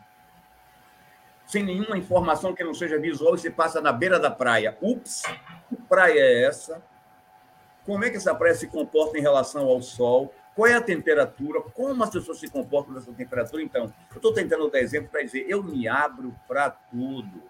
sem 1.53 1.63
nenhuma 1.63 1.99
informação 1.99 2.55
que 2.55 2.65
não 2.65 2.73
seja 2.73 2.99
visual 2.99 3.35
e 3.35 3.39
se 3.39 3.51
passa 3.51 3.79
na 3.79 3.93
beira 3.93 4.19
da 4.19 4.31
praia. 4.31 4.75
Ups, 4.81 5.23
que 5.69 5.77
praia 5.77 6.19
é 6.19 6.45
essa? 6.45 6.83
Como 7.85 8.03
é 8.03 8.09
que 8.09 8.17
essa 8.17 8.35
praia 8.35 8.55
se 8.55 8.67
comporta 8.69 9.19
em 9.19 9.21
relação 9.21 9.67
ao 9.69 9.83
sol? 9.83 10.33
qual 10.55 10.69
é 10.69 10.75
a 10.75 10.83
temperatura, 10.83 11.63
como 11.63 12.05
as 12.05 12.11
pessoas 12.11 12.39
se 12.39 12.47
comportam 12.47 12.93
nessa 12.93 13.11
temperatura. 13.11 13.63
Então, 13.63 13.85
eu 14.11 14.17
estou 14.17 14.35
tentando 14.35 14.71
dar 14.71 14.81
exemplo 14.81 15.09
para 15.11 15.23
dizer, 15.23 15.47
eu 15.49 15.63
me 15.63 15.89
abro 15.89 16.35
para 16.47 16.69
tudo, 16.69 17.43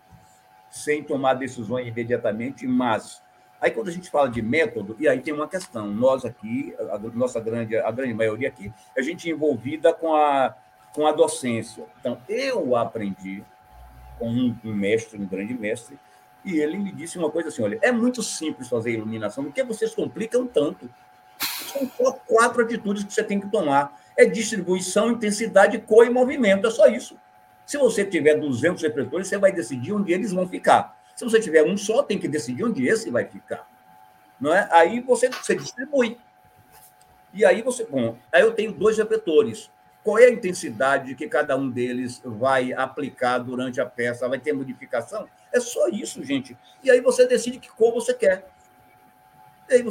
sem 0.70 1.02
tomar 1.02 1.34
decisões 1.34 1.84
imediatamente, 1.88 2.64
mas 2.64 3.20
aí 3.60 3.72
quando 3.72 3.88
a 3.88 3.92
gente 3.92 4.08
fala 4.08 4.30
de 4.30 4.40
método, 4.40 4.94
e 5.00 5.08
aí 5.08 5.20
tem 5.20 5.34
uma 5.34 5.48
questão, 5.48 5.88
nós 5.88 6.24
aqui, 6.24 6.76
a 6.78 6.98
nossa 6.98 7.40
grande, 7.40 7.76
a 7.76 7.90
grande 7.90 8.14
maioria 8.14 8.46
aqui, 8.46 8.72
a 8.96 9.02
gente 9.02 9.28
é 9.28 9.32
envolvida 9.32 9.92
com 9.92 10.14
a, 10.14 10.54
com 10.92 11.04
a 11.04 11.10
docência. 11.10 11.84
Então, 11.98 12.16
eu 12.28 12.76
aprendi 12.76 13.42
com 14.22 14.28
um, 14.68 14.74
mestre, 14.74 15.20
um 15.20 15.26
grande 15.26 15.52
mestre, 15.52 15.98
e 16.44 16.60
ele 16.60 16.78
me 16.78 16.92
disse 16.92 17.18
uma 17.18 17.28
coisa 17.28 17.48
assim: 17.48 17.62
olha, 17.62 17.78
é 17.82 17.90
muito 17.90 18.22
simples 18.22 18.68
fazer 18.68 18.92
iluminação, 18.92 19.44
porque 19.44 19.64
vocês 19.64 19.92
complicam 19.94 20.46
tanto. 20.46 20.88
São 21.40 21.90
só 21.96 22.12
quatro 22.12 22.62
atitudes 22.62 23.02
que 23.02 23.12
você 23.12 23.24
tem 23.24 23.40
que 23.40 23.50
tomar: 23.50 24.00
é 24.16 24.24
distribuição, 24.24 25.10
intensidade, 25.10 25.78
cor 25.78 26.06
e 26.06 26.10
movimento. 26.10 26.66
É 26.66 26.70
só 26.70 26.86
isso. 26.86 27.18
Se 27.66 27.76
você 27.78 28.04
tiver 28.04 28.36
200 28.36 28.82
refletores, 28.82 29.26
você 29.26 29.38
vai 29.38 29.50
decidir 29.50 29.92
onde 29.92 30.12
eles 30.12 30.32
vão 30.32 30.48
ficar. 30.48 31.00
Se 31.16 31.24
você 31.24 31.40
tiver 31.40 31.64
um 31.64 31.76
só, 31.76 32.02
tem 32.02 32.18
que 32.18 32.28
decidir 32.28 32.64
onde 32.64 32.86
esse 32.86 33.10
vai 33.10 33.24
ficar. 33.24 33.68
Não 34.40 34.54
é? 34.54 34.68
Aí 34.70 35.00
você, 35.00 35.28
você 35.30 35.54
distribui. 35.54 36.16
E 37.34 37.44
aí 37.44 37.62
você. 37.62 37.84
Bom, 37.84 38.16
aí 38.30 38.42
eu 38.42 38.52
tenho 38.52 38.72
dois 38.72 38.98
refletores. 38.98 39.70
Qual 40.02 40.18
é 40.18 40.24
a 40.24 40.30
intensidade 40.30 41.14
que 41.14 41.28
cada 41.28 41.56
um 41.56 41.70
deles 41.70 42.20
vai 42.24 42.72
aplicar 42.72 43.38
durante 43.38 43.80
a 43.80 43.86
peça? 43.86 44.28
Vai 44.28 44.40
ter 44.40 44.52
modificação? 44.52 45.28
É 45.52 45.60
só 45.60 45.88
isso, 45.88 46.24
gente. 46.24 46.56
E 46.82 46.90
aí 46.90 47.00
você 47.00 47.26
decide 47.26 47.58
que 47.58 47.68
cor 47.68 47.92
você 47.92 48.12
quer. 48.12 48.48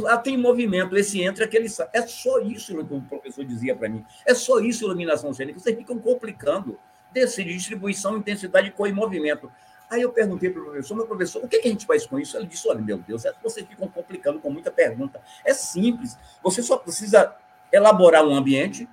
Ah, 0.07 0.17
tem 0.17 0.37
movimento, 0.37 0.97
esse 0.97 1.21
entra, 1.23 1.45
aquele 1.45 1.69
sai. 1.69 1.87
É 1.93 2.01
só 2.05 2.39
isso 2.39 2.75
que 2.85 2.93
o 2.93 3.01
professor 3.01 3.45
dizia 3.45 3.75
para 3.75 3.87
mim. 3.87 4.05
É 4.25 4.33
só 4.33 4.59
isso 4.59 4.83
iluminação 4.83 5.33
cênica. 5.33 5.59
Vocês 5.59 5.75
ficam 5.75 5.97
complicando. 5.97 6.77
Decide 7.11 7.53
distribuição, 7.53 8.17
intensidade, 8.17 8.71
cor 8.71 8.87
e 8.87 8.93
movimento. 8.93 9.51
Aí 9.89 10.01
eu 10.01 10.11
perguntei 10.11 10.49
para 10.49 10.61
o 10.61 10.65
professor, 10.65 10.95
meu 10.95 11.05
professor, 11.05 11.43
o 11.43 11.47
que, 11.49 11.59
que, 11.59 11.67
a 11.67 11.71
gente 11.71 11.85
faz 11.85 12.05
com 12.05 12.17
isso? 12.17 12.37
Ele 12.37 12.47
disse, 12.47 12.65
olha, 12.69 12.79
meu 12.79 12.97
Deus, 12.97 13.25
é 13.25 13.33
vocês 13.43 13.67
ficam 13.67 13.89
complicando 13.89 14.39
com 14.39 14.49
muita 14.49 14.71
pergunta. 14.71 15.21
É 15.43 15.53
simples. 15.53 16.17
Você 16.41 16.63
só 16.63 16.77
precisa 16.77 17.35
elaborar 17.71 18.25
um 18.25 18.33
ambiente? 18.33 18.87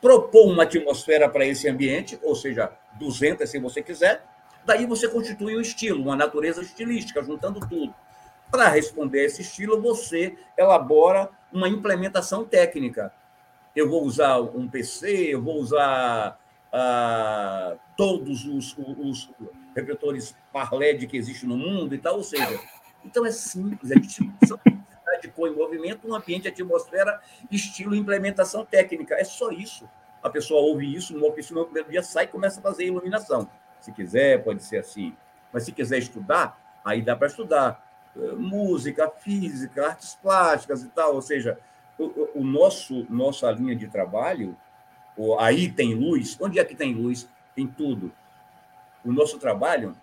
Propor 0.00 0.50
uma 0.50 0.64
atmosfera 0.64 1.28
para 1.28 1.46
esse 1.46 1.68
ambiente, 1.68 2.18
ou 2.22 2.34
seja, 2.34 2.70
200 2.98 3.48
se 3.48 3.58
você 3.58 3.82
quiser, 3.82 4.22
Daí 4.66 4.84
você 4.84 5.08
constitui 5.08 5.56
um 5.56 5.60
estilo, 5.60 6.02
uma 6.02 6.16
natureza 6.16 6.60
estilística, 6.60 7.22
juntando 7.22 7.60
tudo. 7.60 7.94
Para 8.50 8.68
responder 8.68 9.20
a 9.20 9.24
esse 9.24 9.42
estilo, 9.42 9.80
você 9.80 10.36
elabora 10.58 11.30
uma 11.52 11.68
implementação 11.68 12.44
técnica. 12.44 13.12
Eu 13.76 13.88
vou 13.88 14.02
usar 14.02 14.40
um 14.40 14.68
PC, 14.68 15.34
eu 15.34 15.40
vou 15.40 15.60
usar 15.60 16.36
ah, 16.72 17.76
todos 17.96 18.44
os, 18.44 18.76
os, 18.76 19.30
repetores 19.74 20.34
Parled 20.52 21.06
que 21.06 21.16
existem 21.16 21.48
no 21.48 21.56
mundo 21.56 21.94
e 21.94 21.98
tal, 21.98 22.16
ou 22.16 22.24
seja, 22.24 22.58
então 23.04 23.24
é 23.24 23.30
simples, 23.30 23.90
é 23.90 23.94
distribuição 23.94 24.58
cor 25.30 25.48
em 25.48 25.54
movimento, 25.54 26.08
um 26.08 26.14
ambiente, 26.14 26.48
atmosfera, 26.48 27.20
estilo 27.50 27.94
implementação 27.94 28.64
técnica. 28.64 29.14
É 29.14 29.24
só 29.24 29.50
isso. 29.50 29.88
A 30.22 30.30
pessoa 30.30 30.60
ouve 30.60 30.92
isso, 30.92 31.16
no 31.16 31.26
oficina, 31.26 31.60
no 31.60 31.66
primeiro 31.66 31.90
dia 31.90 32.02
sai 32.02 32.24
e 32.24 32.28
começa 32.28 32.58
a 32.58 32.62
fazer 32.62 32.84
iluminação. 32.84 33.48
Se 33.80 33.92
quiser, 33.92 34.42
pode 34.42 34.62
ser 34.62 34.78
assim. 34.78 35.14
Mas 35.52 35.64
se 35.64 35.72
quiser 35.72 35.98
estudar, 35.98 36.58
aí 36.84 37.02
dá 37.02 37.14
para 37.14 37.28
estudar 37.28 37.86
eh, 38.16 38.32
música, 38.32 39.08
física, 39.08 39.88
artes 39.88 40.18
plásticas 40.20 40.82
e 40.82 40.88
tal. 40.88 41.14
Ou 41.14 41.22
seja, 41.22 41.58
o, 41.98 42.40
o 42.40 42.44
nosso 42.44 43.06
nossa 43.08 43.50
linha 43.50 43.76
de 43.76 43.88
trabalho, 43.88 44.56
aí 45.38 45.70
tem 45.70 45.94
luz. 45.94 46.36
Onde 46.40 46.58
é 46.58 46.64
que 46.64 46.74
tem 46.74 46.94
luz? 46.94 47.28
Tem 47.54 47.66
tudo. 47.66 48.12
O 49.04 49.12
nosso 49.12 49.38
trabalho, 49.38 49.96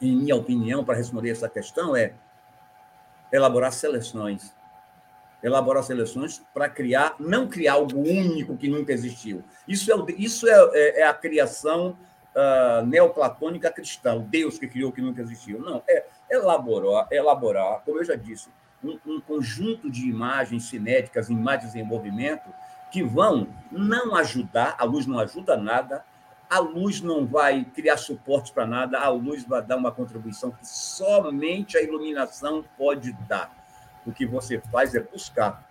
em 0.00 0.14
minha 0.14 0.36
opinião, 0.36 0.84
para 0.84 0.96
responder 0.96 1.30
essa 1.30 1.48
questão, 1.48 1.96
é 1.96 2.12
elaborar 3.32 3.72
seleções. 3.72 4.54
Elaborar 5.42 5.82
seleções 5.82 6.42
para 6.52 6.68
criar, 6.68 7.14
não 7.18 7.46
criar 7.48 7.74
algo 7.74 7.98
único 7.98 8.56
que 8.56 8.68
nunca 8.68 8.92
existiu. 8.92 9.44
Isso 9.68 9.92
é, 9.92 10.12
isso 10.16 10.48
é, 10.48 10.70
é, 10.72 11.00
é 11.00 11.06
a 11.06 11.14
criação 11.14 11.96
uh, 12.36 12.84
neoplatônica 12.86 13.70
cristã, 13.70 14.18
Deus 14.18 14.58
que 14.58 14.66
criou 14.66 14.90
o 14.90 14.92
que 14.92 15.00
nunca 15.00 15.22
existiu. 15.22 15.60
Não, 15.60 15.82
é 15.88 16.04
elaborar, 16.30 17.06
elaborar 17.10 17.82
como 17.84 17.98
eu 17.98 18.04
já 18.04 18.14
disse, 18.14 18.48
um, 18.82 18.98
um 19.06 19.20
conjunto 19.20 19.90
de 19.90 20.08
imagens 20.08 20.64
cinéticas, 20.64 21.30
imagens 21.30 21.74
em 21.74 21.82
movimento, 21.82 22.48
que 22.90 23.02
vão 23.02 23.48
não 23.70 24.14
ajudar, 24.14 24.76
a 24.78 24.84
luz 24.84 25.06
não 25.06 25.18
ajuda 25.18 25.56
nada, 25.56 26.04
a 26.48 26.58
luz 26.58 27.00
não 27.00 27.26
vai 27.26 27.64
criar 27.64 27.96
suporte 27.96 28.52
para 28.52 28.66
nada, 28.66 28.98
a 28.98 29.08
luz 29.08 29.44
vai 29.44 29.62
dar 29.62 29.76
uma 29.76 29.90
contribuição 29.90 30.50
que 30.50 30.66
somente 30.66 31.76
a 31.76 31.82
iluminação 31.82 32.64
pode 32.76 33.12
dar. 33.28 33.52
O 34.06 34.12
que 34.12 34.24
você 34.24 34.60
faz 34.70 34.94
é 34.94 35.00
buscar, 35.00 35.68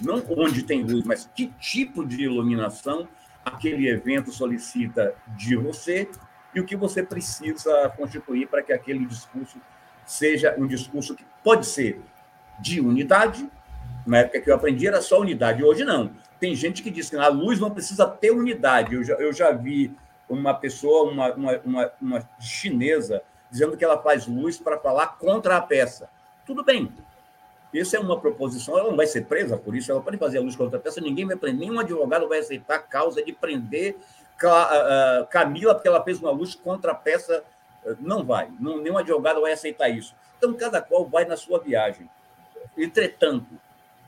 não 0.00 0.22
onde 0.36 0.62
tem 0.64 0.82
luz, 0.82 1.04
mas 1.04 1.30
que 1.34 1.46
tipo 1.60 2.04
de 2.04 2.22
iluminação 2.22 3.08
aquele 3.44 3.88
evento 3.88 4.32
solicita 4.32 5.14
de 5.36 5.56
você 5.56 6.08
e 6.54 6.60
o 6.60 6.66
que 6.66 6.76
você 6.76 7.02
precisa 7.02 7.88
constituir 7.96 8.48
para 8.48 8.62
que 8.62 8.72
aquele 8.72 9.06
discurso 9.06 9.60
seja 10.04 10.54
um 10.58 10.66
discurso 10.66 11.14
que 11.14 11.24
pode 11.42 11.66
ser 11.66 12.00
de 12.58 12.80
unidade. 12.80 13.48
Na 14.06 14.18
época 14.18 14.40
que 14.40 14.50
eu 14.50 14.54
aprendi 14.54 14.86
era 14.86 15.00
só 15.00 15.20
unidade, 15.20 15.62
hoje 15.62 15.84
não. 15.84 16.10
Tem 16.40 16.54
gente 16.54 16.82
que 16.82 16.90
diz 16.90 17.10
que 17.10 17.16
a 17.16 17.28
luz 17.28 17.60
não 17.60 17.70
precisa 17.70 18.06
ter 18.06 18.30
unidade. 18.30 18.94
Eu 18.94 19.04
já, 19.04 19.14
eu 19.14 19.32
já 19.32 19.52
vi 19.52 19.94
uma 20.28 20.54
pessoa, 20.54 21.10
uma, 21.10 21.32
uma, 21.34 21.60
uma, 21.64 21.92
uma 22.00 22.30
chinesa, 22.40 23.22
dizendo 23.50 23.76
que 23.76 23.84
ela 23.84 24.00
faz 24.02 24.26
luz 24.26 24.58
para 24.58 24.78
falar 24.78 25.18
contra 25.18 25.56
a 25.56 25.60
peça. 25.60 26.08
Tudo 26.46 26.64
bem, 26.64 26.90
isso 27.72 27.94
é 27.94 28.00
uma 28.00 28.18
proposição, 28.18 28.78
ela 28.78 28.88
não 28.88 28.96
vai 28.96 29.06
ser 29.06 29.26
presa 29.26 29.56
por 29.56 29.76
isso, 29.76 29.92
ela 29.92 30.00
pode 30.00 30.16
fazer 30.16 30.38
a 30.38 30.40
luz 30.40 30.56
contra 30.56 30.78
a 30.78 30.80
peça, 30.80 31.00
ninguém 31.00 31.26
vai 31.26 31.36
prender, 31.36 31.60
nenhum 31.60 31.78
advogado 31.78 32.28
vai 32.28 32.38
aceitar 32.38 32.76
a 32.76 32.78
causa 32.80 33.22
de 33.22 33.32
prender 33.32 33.96
Camila 35.28 35.74
porque 35.74 35.88
ela 35.88 36.02
fez 36.02 36.18
uma 36.20 36.30
luz 36.30 36.54
contra 36.54 36.92
a 36.92 36.94
peça, 36.94 37.44
não 38.00 38.24
vai, 38.24 38.50
nenhum 38.58 38.96
advogado 38.96 39.40
vai 39.40 39.52
aceitar 39.52 39.88
isso. 39.88 40.14
Então, 40.38 40.54
cada 40.54 40.80
qual 40.80 41.04
vai 41.04 41.26
na 41.26 41.36
sua 41.36 41.60
viagem. 41.60 42.08
Entretanto, 42.76 43.46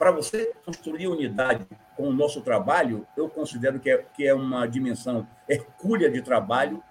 para 0.02 0.10
você 0.10 0.52
construir 0.66 1.06
unidade 1.06 1.64
com 1.96 2.08
o 2.08 2.12
nosso 2.12 2.40
trabalho, 2.40 3.06
eu 3.16 3.28
considero 3.28 3.78
que 3.78 3.88
é, 3.88 4.04
que 4.12 4.26
é 4.26 4.34
uma 4.34 4.66
dimensão 4.66 5.24
hercúlea 5.48 6.10
de 6.10 6.20
trabalho, 6.20 6.82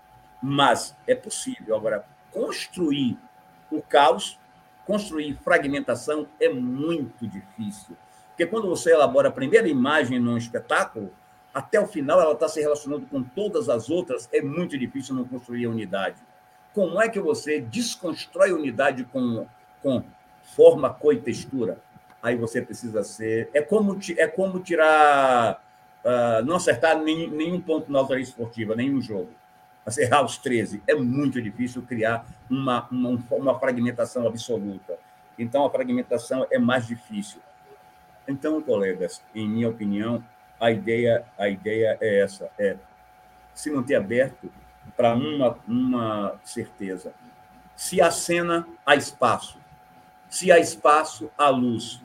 mas 0.42 0.96
é 1.06 1.14
possível. 1.14 1.76
Agora, 1.76 2.06
construir 2.32 3.18
o 3.70 3.82
caos 3.82 4.40
construir 4.86 5.38
fragmentação 5.44 6.26
é 6.40 6.48
muito 6.48 7.28
difícil. 7.28 7.98
Porque 8.30 8.46
quando 8.46 8.70
você 8.70 8.94
elabora 8.94 9.28
a 9.28 9.32
primeira 9.34 9.68
imagem 9.68 10.18
num 10.18 10.38
espetáculo, 10.38 11.12
até 11.54 11.82
o 11.82 11.88
final 11.88 12.22
ela 12.22 12.32
está 12.32 12.48
se 12.48 12.62
relacionando 12.62 13.06
com 13.08 13.22
todas 13.22 13.68
as 13.68 13.90
outras, 13.90 14.30
é 14.32 14.42
muito 14.42 14.78
difícil 14.78 15.16
não 15.16 15.26
construir 15.26 15.66
a 15.66 15.70
unidade. 15.70 16.16
Como 16.74 17.02
é 17.02 17.10
que 17.10 17.20
você 17.20 17.60
desconstrói 17.60 18.52
a 18.52 18.56
unidade 18.56 19.04
com, 19.04 19.46
com 19.84 20.02
forma, 20.56 20.90
cor 20.94 21.14
e 21.14 21.20
textura? 21.20 21.78
Aí 22.22 22.36
você 22.36 22.62
precisa 22.62 23.04
ser. 23.04 23.50
É 23.54 23.62
como, 23.62 23.98
é 24.18 24.28
como 24.28 24.60
tirar. 24.60 25.64
Uh, 26.04 26.44
não 26.44 26.56
acertar 26.56 26.98
nem, 27.00 27.30
nenhum 27.30 27.62
ponto 27.62 27.92
na 27.92 28.00
autoria 28.00 28.24
esportiva, 28.24 28.76
nenhum 28.76 29.00
jogo 29.00 29.30
errar 29.98 30.24
os 30.24 30.38
13. 30.38 30.82
É 30.88 30.94
muito 30.94 31.42
difícil 31.42 31.82
criar 31.82 32.26
uma, 32.50 32.88
uma, 32.92 33.20
uma 33.32 33.60
fragmentação 33.60 34.28
absoluta. 34.28 34.98
Então, 35.38 35.66
a 35.66 35.70
fragmentação 35.70 36.46
é 36.52 36.60
mais 36.60 36.86
difícil. 36.88 37.42
Então, 38.28 38.62
colegas, 38.62 39.22
em 39.34 39.48
minha 39.48 39.70
opinião, 39.70 40.24
a 40.60 40.72
ideia, 40.72 41.26
a 41.38 41.50
ideia 41.50 41.98
é 42.00 42.20
essa, 42.20 42.50
é 42.60 42.78
se 43.54 43.72
manter 43.72 43.96
aberto 43.96 44.52
para 44.96 45.16
uma, 45.16 45.58
uma 45.68 46.40
certeza. 46.44 47.14
Se 47.76 48.00
há 48.00 48.12
cena, 48.12 48.68
há 48.86 48.96
espaço. 48.96 49.60
Se 50.32 50.52
há 50.52 50.58
espaço, 50.58 51.30
há 51.38 51.50
luz. 51.50 52.02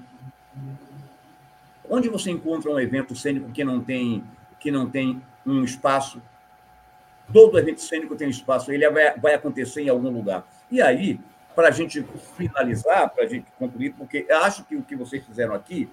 Onde 1.89 2.11
você 2.11 2.31
encontra 2.31 2.70
um 2.70 2.78
evento 2.78 3.16
cênico 3.16 3.51
que 3.51 3.65
não 3.65 3.81
tem, 3.81 4.23
que 4.61 4.70
não 4.70 4.90
tem 4.90 5.23
um 5.47 5.65
espaço 5.65 6.20
Todo 7.32 7.59
evento 7.59 7.81
cênico 7.81 8.15
tem 8.15 8.28
espaço, 8.28 8.70
ele 8.70 8.89
vai, 8.89 9.19
vai 9.19 9.35
acontecer 9.35 9.82
em 9.82 9.89
algum 9.89 10.11
lugar. 10.11 10.47
E 10.70 10.81
aí, 10.81 11.20
para 11.55 11.69
a 11.69 11.70
gente 11.70 12.05
finalizar, 12.36 13.11
para 13.11 13.24
a 13.24 13.27
gente 13.27 13.47
concluir, 13.59 13.94
porque 13.94 14.27
acho 14.31 14.65
que 14.65 14.77
o 14.77 14.82
que 14.82 14.94
vocês 14.94 15.24
fizeram 15.24 15.55
aqui 15.55 15.89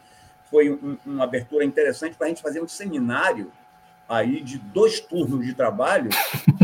foi 0.50 0.70
um, 0.70 0.98
uma 1.06 1.24
abertura 1.24 1.66
interessante 1.66 2.16
para 2.16 2.28
a 2.28 2.30
gente 2.30 2.42
fazer 2.42 2.62
um 2.62 2.68
seminário 2.68 3.52
aí 4.08 4.42
de 4.42 4.60
dois 4.60 5.00
turnos 5.00 5.46
de 5.46 5.54
trabalho 5.54 6.10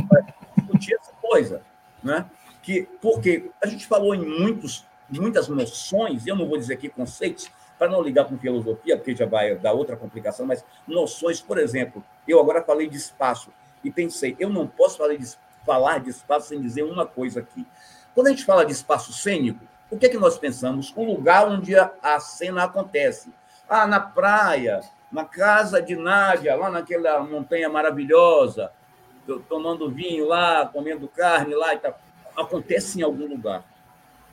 para 0.07 0.25
discutir 0.57 0.93
essa 0.93 1.13
coisa, 1.13 1.61
né? 2.03 2.25
Que, 2.61 2.87
porque 3.01 3.49
a 3.63 3.65
gente 3.65 3.87
falou 3.87 4.13
em 4.13 4.23
muitos, 4.23 4.85
muitas 5.17 5.47
noções, 5.47 6.27
eu 6.27 6.35
não 6.35 6.47
vou 6.47 6.57
dizer 6.57 6.73
aqui 6.73 6.89
conceitos, 6.89 7.49
para 7.79 7.89
não 7.89 8.01
ligar 8.01 8.25
com 8.25 8.37
filosofia, 8.37 8.97
porque 8.97 9.15
já 9.15 9.25
vai 9.25 9.55
dar 9.55 9.71
outra 9.71 9.95
complicação, 9.95 10.45
mas 10.45 10.65
noções, 10.85 11.39
por 11.39 11.57
exemplo, 11.57 12.03
eu 12.27 12.37
agora 12.37 12.61
falei 12.61 12.89
de 12.89 12.97
espaço 12.97 13.51
e 13.81 13.89
pensei, 13.89 14.35
eu 14.37 14.49
não 14.49 14.67
posso 14.67 14.97
falar 14.97 15.15
de, 15.15 15.33
falar 15.65 15.99
de 15.99 16.09
espaço 16.09 16.49
sem 16.49 16.59
dizer 16.59 16.83
uma 16.83 17.05
coisa 17.05 17.39
aqui. 17.39 17.65
Quando 18.13 18.27
a 18.27 18.31
gente 18.31 18.43
fala 18.43 18.65
de 18.65 18.73
espaço 18.73 19.13
cênico, 19.13 19.63
o 19.89 19.97
que 19.97 20.07
é 20.07 20.09
que 20.09 20.17
nós 20.17 20.37
pensamos? 20.37 20.93
O 20.95 21.03
lugar 21.03 21.47
onde 21.47 21.73
a, 21.75 22.19
cena 22.19 22.65
acontece. 22.65 23.33
Ah, 23.67 23.87
na 23.87 23.99
praia, 23.99 24.81
na 25.11 25.23
casa 25.23 25.81
de 25.81 25.95
Nádia, 25.95 26.55
lá 26.55 26.69
naquela 26.69 27.23
montanha 27.23 27.69
maravilhosa, 27.69 28.71
tomando 29.47 29.89
vinho 29.89 30.27
lá, 30.27 30.65
comendo 30.67 31.07
carne 31.07 31.55
lá 31.55 31.73
e 31.73 31.77
tal. 31.77 31.97
Acontece 32.35 32.99
em 32.99 33.03
algum 33.03 33.27
lugar. 33.27 33.63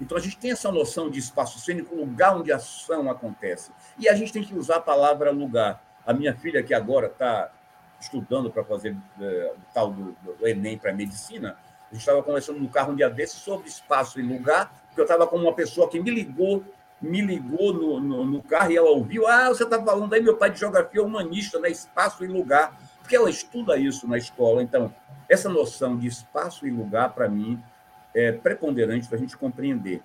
Então 0.00 0.16
a 0.16 0.20
gente 0.20 0.36
tem 0.36 0.50
essa 0.50 0.70
noção 0.70 1.10
de 1.10 1.18
espaço 1.18 1.58
cênico, 1.58 1.94
lugar 1.94 2.36
onde 2.36 2.52
a 2.52 2.56
ação 2.56 3.10
acontece. 3.10 3.70
E 3.98 4.08
a 4.08 4.14
gente 4.14 4.32
tem 4.32 4.42
que 4.42 4.54
usar 4.54 4.76
a 4.76 4.80
palavra 4.80 5.30
lugar. 5.30 5.82
A 6.06 6.12
minha 6.12 6.34
filha, 6.34 6.62
que 6.62 6.74
agora 6.74 7.06
está 7.06 7.50
estudando 7.98 8.50
para 8.50 8.62
fazer 8.62 8.96
é, 9.20 9.52
o 9.56 9.74
tal 9.74 9.90
do, 9.90 10.16
do 10.22 10.46
Enem 10.46 10.76
para 10.76 10.92
medicina, 10.92 11.56
a 11.90 11.94
gente 11.94 12.02
estava 12.02 12.22
conversando 12.22 12.60
no 12.60 12.68
carro 12.68 12.92
um 12.92 12.96
dia 12.96 13.08
desse 13.08 13.36
sobre 13.36 13.68
espaço 13.68 14.20
e 14.20 14.22
lugar, 14.22 14.70
porque 14.88 15.00
eu 15.00 15.04
estava 15.04 15.26
com 15.26 15.36
uma 15.36 15.54
pessoa 15.54 15.88
que 15.88 15.98
me 16.00 16.10
ligou 16.10 16.64
me 17.00 17.20
ligou 17.20 17.74
no, 17.74 18.00
no, 18.00 18.24
no, 18.24 18.42
carro 18.42 18.72
e 18.72 18.76
ela 18.76 18.88
ouviu. 18.88 19.26
Ah, 19.26 19.48
você 19.48 19.64
está 19.64 19.82
falando 19.82 20.12
aí, 20.14 20.22
meu 20.22 20.36
pai 20.36 20.50
de 20.50 20.58
geografia 20.58 21.02
humanista, 21.02 21.58
né? 21.58 21.68
espaço 21.68 22.24
e 22.24 22.26
lugar. 22.26 22.74
Porque 23.00 23.14
ela 23.14 23.28
estuda 23.28 23.76
isso 23.76 24.08
na 24.08 24.16
escola. 24.16 24.62
Então, 24.62 24.92
essa 25.28 25.48
noção 25.48 25.96
de 25.96 26.06
espaço 26.06 26.66
e 26.66 26.70
lugar, 26.70 27.12
para 27.12 27.28
mim, 27.28 27.62
é 28.16 28.32
preponderante 28.32 29.06
para 29.06 29.18
a 29.18 29.20
gente 29.20 29.36
compreender. 29.36 30.02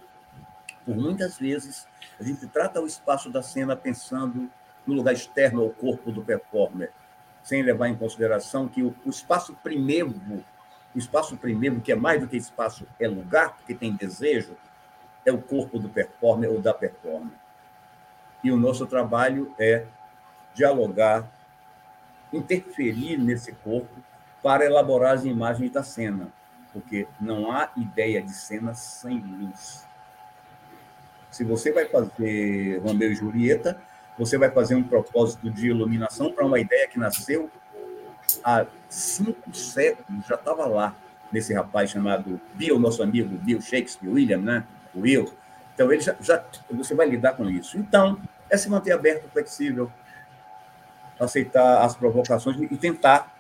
Por 0.86 0.98
muitas 0.98 1.38
vezes, 1.38 1.88
a 2.20 2.24
gente 2.24 2.46
trata 2.46 2.82
o 2.82 2.86
espaço 2.86 3.30
da 3.30 3.42
cena 3.42 3.74
pensando 3.74 4.50
no 4.86 4.94
lugar 4.94 5.14
externo 5.14 5.62
ao 5.62 5.70
corpo 5.70 6.12
do 6.12 6.22
performer, 6.22 6.92
sem 7.42 7.64
levar 7.64 7.88
em 7.88 7.96
consideração 7.96 8.68
que 8.68 8.84
o, 8.84 8.94
o 9.06 9.10
espaço 9.10 9.56
primeiro, 9.64 10.14
o 10.94 10.98
espaço 10.98 11.38
primeiro, 11.38 11.80
que 11.80 11.94
é 11.94 11.96
mais 11.96 12.20
do 12.20 12.28
que 12.28 12.36
espaço, 12.36 12.86
é 13.00 13.08
lugar, 13.08 13.56
porque 13.56 13.74
tem 13.74 13.96
desejo, 13.96 14.58
é 15.26 15.32
o 15.32 15.42
corpo 15.42 15.80
do 15.80 15.88
performer 15.88 16.52
ou 16.52 16.60
da 16.60 16.74
performer. 16.74 17.38
E 18.44 18.52
o 18.52 18.58
nosso 18.58 18.86
trabalho 18.86 19.56
é 19.58 19.86
dialogar, 20.54 21.32
interferir 22.34 23.18
nesse 23.18 23.54
corpo 23.54 23.96
para 24.44 24.66
elaborar 24.66 25.14
as 25.14 25.24
imagens 25.24 25.72
da 25.72 25.84
cena, 25.84 26.30
porque 26.74 27.08
não 27.20 27.52
há 27.52 27.70
ideia 27.76 28.22
de 28.22 28.32
cena 28.32 28.74
sem 28.74 29.20
luz. 29.20 29.86
Se 31.30 31.44
você 31.44 31.72
vai 31.72 31.86
fazer 31.86 32.80
Romeu 32.80 33.12
e 33.12 33.16
Julieta, 33.16 33.82
você 34.18 34.38
vai 34.38 34.52
fazer 34.52 34.76
um 34.76 34.84
propósito 34.84 35.50
de 35.50 35.68
iluminação 35.68 36.32
para 36.32 36.46
uma 36.46 36.60
ideia 36.60 36.88
que 36.88 37.00
nasceu 37.00 37.50
há 38.44 38.66
cinco 38.90 39.54
séculos, 39.54 40.26
já 40.28 40.36
estava 40.36 40.66
lá, 40.66 40.96
nesse 41.32 41.54
rapaz 41.54 41.90
chamado 41.90 42.40
Bill, 42.54 42.78
nosso 42.78 43.02
amigo 43.02 43.38
Bill 43.38 43.62
Shakespeare, 43.62 44.10
William, 44.10 44.40
né? 44.40 44.66
Will. 44.96 45.34
Então, 45.74 45.92
ele 45.92 46.02
já, 46.02 46.16
já, 46.20 46.44
você 46.70 46.94
vai 46.94 47.08
lidar 47.08 47.34
com 47.34 47.50
isso. 47.50 47.78
Então, 47.78 48.20
é 48.50 48.58
se 48.58 48.70
manter 48.70 48.92
aberto, 48.92 49.30
flexível, 49.32 49.90
aceitar 51.20 51.84
as 51.84 51.96
provocações 51.96 52.58
e 52.60 52.78
tentar 52.78 53.34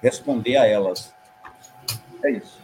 responder 0.00 0.56
a 0.56 0.66
elas. 0.66 1.12
É 2.22 2.30
isso. 2.30 2.63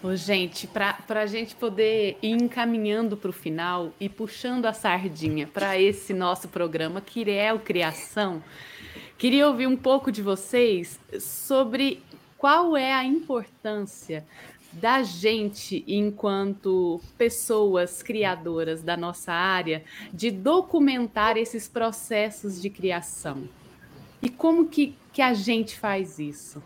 Ô, 0.00 0.14
gente, 0.14 0.68
para 0.68 1.02
a 1.08 1.26
gente 1.26 1.56
poder 1.56 2.16
ir 2.22 2.30
encaminhando 2.30 3.16
para 3.16 3.30
o 3.30 3.32
final 3.32 3.92
e 3.98 4.08
puxando 4.08 4.66
a 4.66 4.72
sardinha 4.72 5.44
para 5.48 5.76
esse 5.76 6.14
nosso 6.14 6.46
programa, 6.46 7.00
que 7.00 7.28
é 7.28 7.52
o 7.52 7.58
Criação, 7.58 8.40
queria 9.18 9.48
ouvir 9.48 9.66
um 9.66 9.76
pouco 9.76 10.12
de 10.12 10.22
vocês 10.22 11.00
sobre 11.18 12.00
qual 12.36 12.76
é 12.76 12.92
a 12.92 13.04
importância 13.04 14.24
da 14.70 15.02
gente, 15.02 15.82
enquanto 15.88 17.00
pessoas 17.16 18.00
criadoras 18.00 18.84
da 18.84 18.96
nossa 18.96 19.32
área, 19.32 19.82
de 20.12 20.30
documentar 20.30 21.36
esses 21.36 21.66
processos 21.66 22.62
de 22.62 22.70
criação. 22.70 23.48
E 24.22 24.28
como 24.28 24.68
que, 24.68 24.94
que 25.12 25.20
a 25.20 25.34
gente 25.34 25.76
faz 25.76 26.20
isso? 26.20 26.62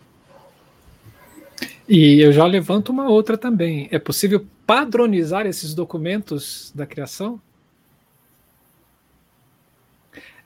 E 1.95 2.23
eu 2.23 2.33
já 2.33 2.47
levanto 2.47 2.89
uma 2.89 3.11
outra 3.11 3.37
também. 3.37 3.87
É 3.93 3.99
possível 3.99 4.47
padronizar 4.67 5.45
esses 5.45 5.75
documentos 5.75 6.73
da 6.75 6.87
criação? 6.87 7.39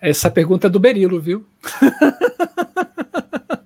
Essa 0.01 0.29
pergunta 0.29 0.67
é 0.67 0.71
do 0.71 0.81
Berilo, 0.81 1.21
viu? 1.21 1.47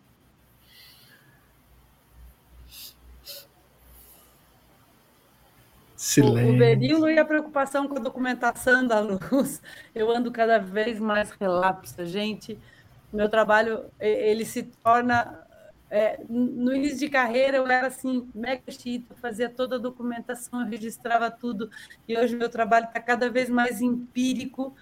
Silêncio. 5.97 6.55
O, 6.55 6.59
Berilo 6.59 7.09
e 7.09 7.19
a 7.19 7.24
preocupação 7.24 7.89
com 7.89 7.97
a 7.97 8.01
documentação 8.01 8.86
da 8.86 9.01
luz. 9.01 9.62
Eu 9.94 10.15
ando 10.15 10.31
cada 10.31 10.59
vez 10.59 11.01
mais 11.01 11.31
relapsa, 11.31 12.05
gente. 12.05 12.59
Meu 13.11 13.31
trabalho 13.31 13.86
ele 13.98 14.44
se 14.44 14.65
torna 14.65 15.48
é, 15.90 16.20
no 16.28 16.72
início 16.72 16.98
de 16.98 17.08
carreira 17.08 17.56
eu 17.56 17.66
era 17.66 17.88
assim 17.88 18.28
mega 18.32 18.70
chita, 18.70 19.14
fazia 19.16 19.50
toda 19.50 19.74
a 19.74 19.78
documentação, 19.78 20.64
registrava 20.64 21.28
tudo 21.30 21.68
e 22.06 22.16
hoje 22.16 22.36
meu 22.36 22.48
trabalho 22.48 22.86
está 22.86 23.00
cada 23.00 23.28
vez 23.28 23.50
mais 23.50 23.80
empírico. 23.80 24.74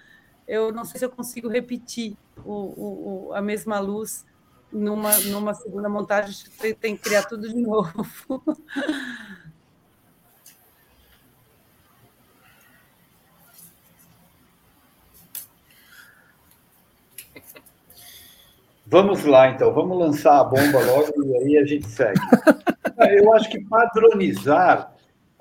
Eu 0.47 0.71
não 0.71 0.85
sei 0.85 0.99
se 0.99 1.05
eu 1.05 1.09
consigo 1.09 1.47
repetir 1.47 2.15
o, 2.45 3.29
o, 3.29 3.33
a 3.33 3.41
mesma 3.41 3.79
luz 3.79 4.23
numa, 4.71 5.17
numa 5.19 5.53
segunda 5.55 5.89
montagem, 5.89 6.35
tem 6.79 6.95
que 6.95 7.03
criar 7.03 7.23
tudo 7.23 7.49
de 7.49 7.55
novo. 7.59 8.43
Vamos 18.91 19.23
lá, 19.23 19.51
então, 19.51 19.71
vamos 19.71 19.95
lançar 19.97 20.39
a 20.39 20.43
bomba 20.43 20.79
logo 20.83 21.23
e 21.23 21.37
aí 21.37 21.57
a 21.59 21.65
gente 21.65 21.87
segue. 21.87 22.19
É, 23.01 23.17
eu 23.17 23.33
acho 23.33 23.49
que 23.49 23.63
padronizar 23.63 24.93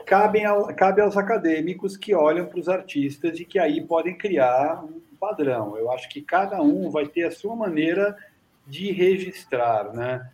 cabe, 0.07 0.45
ao, 0.45 0.73
cabe 0.77 1.01
aos 1.01 1.17
acadêmicos 1.17 1.97
que 1.97 2.15
olham 2.15 2.47
para 2.47 2.61
os 2.61 2.69
artistas 2.69 3.41
e 3.41 3.45
que 3.45 3.59
aí 3.59 3.81
podem 3.81 4.17
criar 4.17 4.85
um 4.85 5.01
padrão. 5.19 5.77
Eu 5.77 5.91
acho 5.91 6.09
que 6.09 6.23
cada 6.23 6.63
um 6.63 6.89
vai 6.89 7.07
ter 7.07 7.25
a 7.25 7.33
sua 7.33 7.57
maneira 7.57 8.17
de 8.65 8.93
registrar, 8.93 9.93
né? 9.93 10.31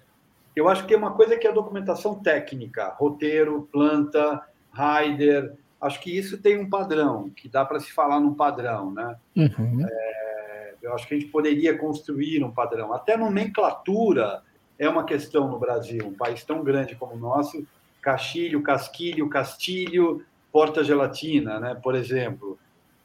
Eu 0.54 0.68
acho 0.68 0.82
que 0.82 0.88
tem 0.88 0.98
uma 0.98 1.14
coisa 1.14 1.36
que 1.38 1.46
é 1.46 1.50
a 1.50 1.54
documentação 1.54 2.14
técnica, 2.14 2.88
roteiro, 2.98 3.68
planta, 3.72 4.42
rider. 4.72 5.54
Acho 5.80 6.00
que 6.00 6.16
isso 6.16 6.36
tem 6.36 6.58
um 6.58 6.68
padrão, 6.68 7.30
que 7.30 7.48
dá 7.48 7.64
para 7.64 7.80
se 7.80 7.90
falar 7.90 8.20
num 8.20 8.34
padrão, 8.34 8.92
né? 8.92 9.16
Uhum. 9.34 9.86
É, 9.88 10.33
eu 10.84 10.94
acho 10.94 11.08
que 11.08 11.14
a 11.14 11.18
gente 11.18 11.30
poderia 11.30 11.76
construir 11.76 12.44
um 12.44 12.50
padrão. 12.50 12.92
Até 12.92 13.16
nomenclatura 13.16 14.42
é 14.78 14.88
uma 14.88 15.04
questão 15.04 15.48
no 15.48 15.58
Brasil, 15.58 16.06
um 16.06 16.14
país 16.14 16.44
tão 16.44 16.62
grande 16.62 16.94
como 16.94 17.14
o 17.14 17.18
nosso, 17.18 17.66
Castilho, 18.02 18.62
Casquilho, 18.62 19.30
Castilho, 19.30 20.22
Porta 20.52 20.84
Gelatina, 20.84 21.58
né? 21.58 21.74
por 21.74 21.94
exemplo. 21.94 22.58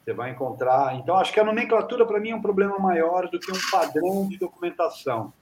Você 0.04 0.14
vai 0.14 0.30
encontrar. 0.30 0.96
Então, 0.96 1.16
acho 1.16 1.32
que 1.32 1.40
a 1.40 1.44
nomenclatura, 1.44 2.06
para 2.06 2.18
mim, 2.18 2.30
é 2.30 2.34
um 2.34 2.40
problema 2.40 2.78
maior 2.78 3.28
do 3.28 3.38
que 3.38 3.52
um 3.52 3.70
padrão 3.70 4.26
de 4.28 4.38
documentação. 4.38 5.32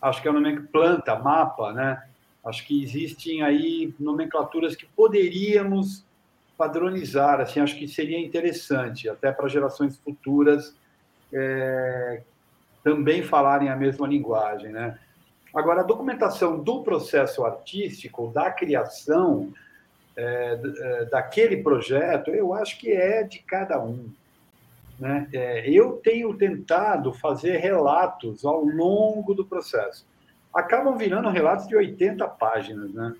Acho 0.00 0.22
que 0.22 0.28
a 0.28 0.32
nomenclatura, 0.32 0.70
planta, 0.72 1.18
mapa, 1.18 1.72
né? 1.72 2.02
Acho 2.44 2.66
que 2.66 2.82
existem 2.82 3.42
aí 3.42 3.94
nomenclaturas 4.00 4.74
que 4.74 4.86
poderíamos 4.86 6.04
padronizar, 6.56 7.40
assim, 7.40 7.60
acho 7.60 7.78
que 7.78 7.86
seria 7.86 8.18
interessante, 8.18 9.08
até 9.08 9.30
para 9.32 9.48
gerações 9.48 9.96
futuras, 9.98 10.74
é, 11.32 12.22
também 12.82 13.22
falarem 13.22 13.68
a 13.68 13.76
mesma 13.76 14.06
linguagem, 14.06 14.70
né? 14.70 14.98
Agora, 15.54 15.80
a 15.80 15.84
documentação 15.84 16.62
do 16.62 16.82
processo 16.82 17.44
artístico, 17.44 18.28
da 18.28 18.50
criação 18.50 19.52
é, 20.16 20.60
é, 20.62 21.04
daquele 21.06 21.56
projeto, 21.56 22.30
eu 22.30 22.54
acho 22.54 22.78
que 22.78 22.92
é 22.92 23.24
de 23.24 23.40
cada 23.40 23.82
um. 23.82 24.08
Né? 24.98 25.28
É, 25.32 25.68
eu 25.68 25.94
tenho 25.94 26.36
tentado 26.36 27.12
fazer 27.12 27.56
relatos 27.56 28.44
ao 28.44 28.62
longo 28.64 29.34
do 29.34 29.44
processo. 29.44 30.06
Acabam 30.54 30.96
virando 30.96 31.30
relatos 31.30 31.66
de 31.66 31.74
80 31.74 32.26
páginas, 32.28 32.92
né? 32.92 33.14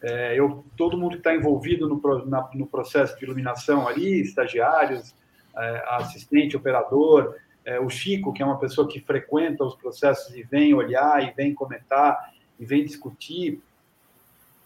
É, 0.00 0.38
eu, 0.38 0.64
todo 0.76 0.96
mundo 0.96 1.12
que 1.12 1.18
está 1.18 1.34
envolvido 1.34 1.88
no, 1.88 2.24
na, 2.26 2.48
no 2.54 2.66
processo 2.66 3.18
de 3.18 3.24
iluminação 3.24 3.88
ali, 3.88 4.20
estagiários, 4.20 5.12
é, 5.58 5.84
assistente, 5.96 6.56
operador, 6.56 7.34
é, 7.64 7.78
o 7.78 7.90
Chico, 7.90 8.32
que 8.32 8.42
é 8.42 8.46
uma 8.46 8.58
pessoa 8.58 8.88
que 8.88 9.00
frequenta 9.00 9.64
os 9.64 9.74
processos 9.74 10.34
e 10.34 10.42
vem 10.42 10.72
olhar, 10.72 11.22
e 11.22 11.32
vem 11.34 11.54
comentar, 11.54 12.32
e 12.58 12.64
vem 12.64 12.84
discutir. 12.84 13.60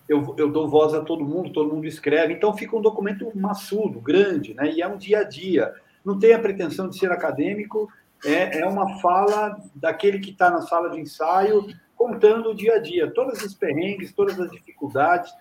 eu, 0.08 0.34
eu 0.38 0.50
dou 0.50 0.68
voz 0.68 0.94
a 0.94 1.00
todo 1.00 1.24
mundo, 1.24 1.52
todo 1.52 1.74
mundo 1.74 1.86
escreve, 1.86 2.34
então 2.34 2.56
fica 2.56 2.76
um 2.76 2.82
documento 2.82 3.30
maçudo, 3.34 4.00
grande, 4.00 4.54
né? 4.54 4.70
E 4.72 4.82
é 4.82 4.86
um 4.86 4.96
dia 4.96 5.20
a 5.20 5.24
dia. 5.24 5.74
Não 6.04 6.18
tem 6.18 6.32
a 6.32 6.38
pretensão 6.38 6.88
de 6.88 6.98
ser 6.98 7.10
acadêmico, 7.10 7.90
é, 8.24 8.60
é 8.60 8.66
uma 8.66 9.00
fala 9.00 9.58
daquele 9.74 10.20
que 10.20 10.30
está 10.30 10.50
na 10.50 10.62
sala 10.62 10.90
de 10.90 11.00
ensaio, 11.00 11.66
contando 11.96 12.50
o 12.50 12.54
dia 12.54 12.74
a 12.74 12.78
dia, 12.78 13.10
todas 13.10 13.42
as 13.44 13.54
perrengues, 13.54 14.12
todas 14.12 14.38
as 14.38 14.50
dificuldades, 14.50 15.32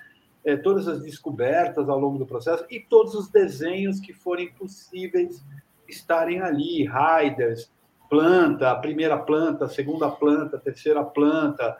é, 0.44 0.56
todas 0.56 0.88
as 0.88 1.02
descobertas 1.02 1.88
ao 1.88 2.00
longo 2.00 2.18
do 2.18 2.26
processo 2.26 2.66
e 2.70 2.80
todos 2.80 3.14
os 3.14 3.30
desenhos 3.30 4.00
que 4.00 4.14
forem 4.14 4.52
possíveis 4.54 5.44
estarem 5.88 6.42
ali, 6.42 6.88
riders, 6.88 7.70
planta, 8.10 8.76
primeira 8.76 9.18
planta, 9.18 9.68
segunda 9.68 10.10
planta, 10.10 10.58
terceira 10.58 11.04
planta, 11.04 11.78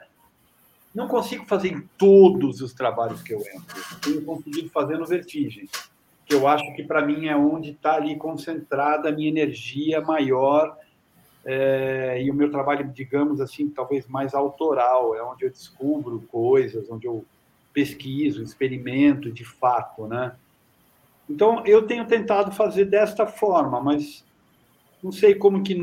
não 0.94 1.08
consigo 1.08 1.46
fazer 1.46 1.68
em 1.68 1.88
todos 1.96 2.60
os 2.60 2.72
trabalhos 2.72 3.22
que 3.22 3.32
eu 3.32 3.40
entro. 3.40 4.00
Tenho 4.00 4.24
conseguido 4.24 4.68
fazer 4.68 4.98
no 4.98 5.06
Vertigem, 5.06 5.68
que 6.26 6.34
eu 6.34 6.46
acho 6.46 6.74
que 6.74 6.84
para 6.84 7.04
mim 7.04 7.26
é 7.26 7.36
onde 7.36 7.70
está 7.70 7.94
ali 7.94 8.16
concentrada 8.16 9.08
a 9.08 9.12
minha 9.12 9.28
energia 9.28 10.00
maior 10.00 10.76
é, 11.44 12.22
e 12.22 12.30
o 12.30 12.34
meu 12.34 12.50
trabalho, 12.50 12.88
digamos 12.92 13.40
assim, 13.40 13.68
talvez 13.68 14.06
mais 14.06 14.34
autoral, 14.34 15.16
é 15.16 15.22
onde 15.22 15.44
eu 15.44 15.50
descubro 15.50 16.22
coisas, 16.30 16.88
onde 16.90 17.06
eu 17.06 17.24
pesquiso, 17.72 18.42
experimento 18.42 19.30
de 19.30 19.44
fato, 19.44 20.06
né? 20.06 20.34
Então 21.28 21.64
eu 21.66 21.86
tenho 21.86 22.06
tentado 22.06 22.52
fazer 22.52 22.84
desta 22.84 23.26
forma, 23.26 23.80
mas 23.80 24.24
não 25.02 25.10
sei 25.10 25.34
como 25.34 25.62
que 25.62 25.76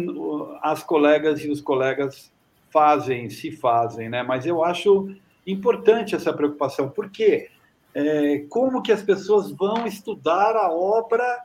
as 0.61 0.83
colegas 0.83 1.43
e 1.43 1.49
os 1.49 1.61
colegas 1.61 2.31
fazem, 2.69 3.29
se 3.29 3.51
fazem, 3.51 4.09
né? 4.09 4.23
Mas 4.23 4.45
eu 4.45 4.63
acho 4.63 5.13
importante 5.45 6.15
essa 6.15 6.31
preocupação, 6.31 6.89
porque 6.89 7.49
é, 7.93 8.45
como 8.49 8.81
que 8.81 8.91
as 8.91 9.01
pessoas 9.01 9.51
vão 9.51 9.87
estudar 9.87 10.55
a 10.55 10.71
obra 10.71 11.39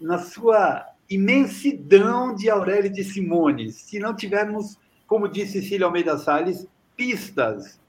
na 0.00 0.18
sua 0.18 0.84
imensidão 1.08 2.34
de 2.34 2.50
Aurélio 2.50 2.92
de 2.92 3.04
Simões, 3.04 3.76
se 3.76 3.98
não 3.98 4.14
tivermos, 4.14 4.76
como 5.06 5.28
disse 5.28 5.62
Cecília 5.62 5.86
Almeida 5.86 6.18
Salles, 6.18 6.66
pistas 6.96 7.80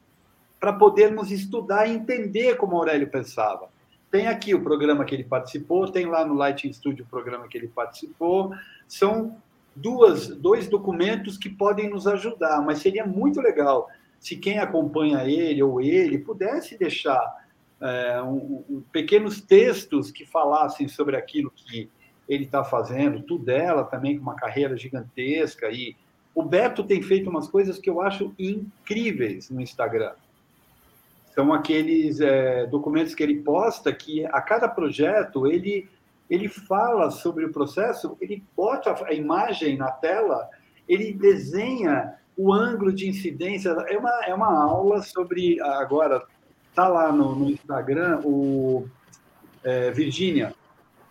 para 0.59 0.73
podermos 0.73 1.31
estudar 1.31 1.87
e 1.87 1.93
entender 1.93 2.55
como 2.55 2.75
Aurélio 2.75 3.09
pensava. 3.09 3.69
Tem 4.09 4.27
aqui 4.27 4.55
o 4.55 4.61
programa 4.61 5.03
que 5.03 5.13
ele 5.13 5.23
participou, 5.23 5.91
tem 5.91 6.05
lá 6.05 6.25
no 6.25 6.35
Lighting 6.35 6.71
Studio 6.71 7.05
o 7.05 7.09
programa 7.09 7.47
que 7.47 7.57
ele 7.57 7.67
participou. 7.67 8.53
São 8.87 9.37
duas, 9.75 10.27
dois 10.27 10.67
documentos 10.69 11.37
que 11.37 11.49
podem 11.49 11.89
nos 11.89 12.07
ajudar, 12.07 12.61
mas 12.61 12.79
seria 12.79 13.05
muito 13.05 13.41
legal 13.41 13.89
se 14.19 14.35
quem 14.35 14.57
acompanha 14.57 15.23
ele 15.25 15.61
ou 15.61 15.81
ele 15.81 16.17
pudesse 16.17 16.77
deixar 16.77 17.45
é, 17.81 18.21
um, 18.21 18.63
um, 18.69 18.83
pequenos 18.91 19.41
textos 19.41 20.09
que 20.09 20.25
falassem 20.25 20.87
sobre 20.87 21.15
aquilo 21.15 21.51
que 21.51 21.89
ele 22.27 22.45
está 22.45 22.63
fazendo, 22.63 23.21
tudo 23.21 23.45
dela 23.45 23.83
também 23.83 24.17
com 24.17 24.23
uma 24.23 24.35
carreira 24.35 24.75
gigantesca 24.75 25.69
e 25.69 25.95
o 26.33 26.41
Beto 26.41 26.83
tem 26.83 27.01
feito 27.01 27.29
umas 27.29 27.47
coisas 27.47 27.77
que 27.77 27.89
eu 27.89 28.01
acho 28.01 28.33
incríveis 28.37 29.49
no 29.49 29.61
Instagram. 29.61 30.13
São 31.35 31.53
aqueles 31.53 32.21
é, 32.21 32.65
documentos 32.65 33.13
que 33.13 33.21
ele 33.21 33.41
posta 33.41 33.91
que 33.93 34.25
a 34.25 34.41
cada 34.41 34.67
projeto 34.67 35.45
ele 35.45 35.87
ele 36.29 36.47
fala 36.47 37.11
sobre 37.11 37.45
o 37.45 37.51
processo, 37.51 38.17
ele 38.19 38.43
bota 38.55 38.95
a 39.05 39.13
imagem 39.13 39.77
na 39.77 39.91
tela, 39.91 40.49
ele 40.87 41.13
desenha 41.13 42.15
o 42.37 42.53
ângulo 42.53 42.91
de 42.91 43.07
incidência. 43.07 43.69
É 43.87 43.97
uma, 43.97 44.25
é 44.25 44.33
uma 44.33 44.63
aula 44.63 45.01
sobre. 45.01 45.59
Agora, 45.61 46.23
está 46.69 46.87
lá 46.87 47.11
no, 47.11 47.35
no, 47.35 47.49
Instagram 47.49 48.21
o 48.23 48.87
é, 49.63 49.91
Virgínia, 49.91 50.53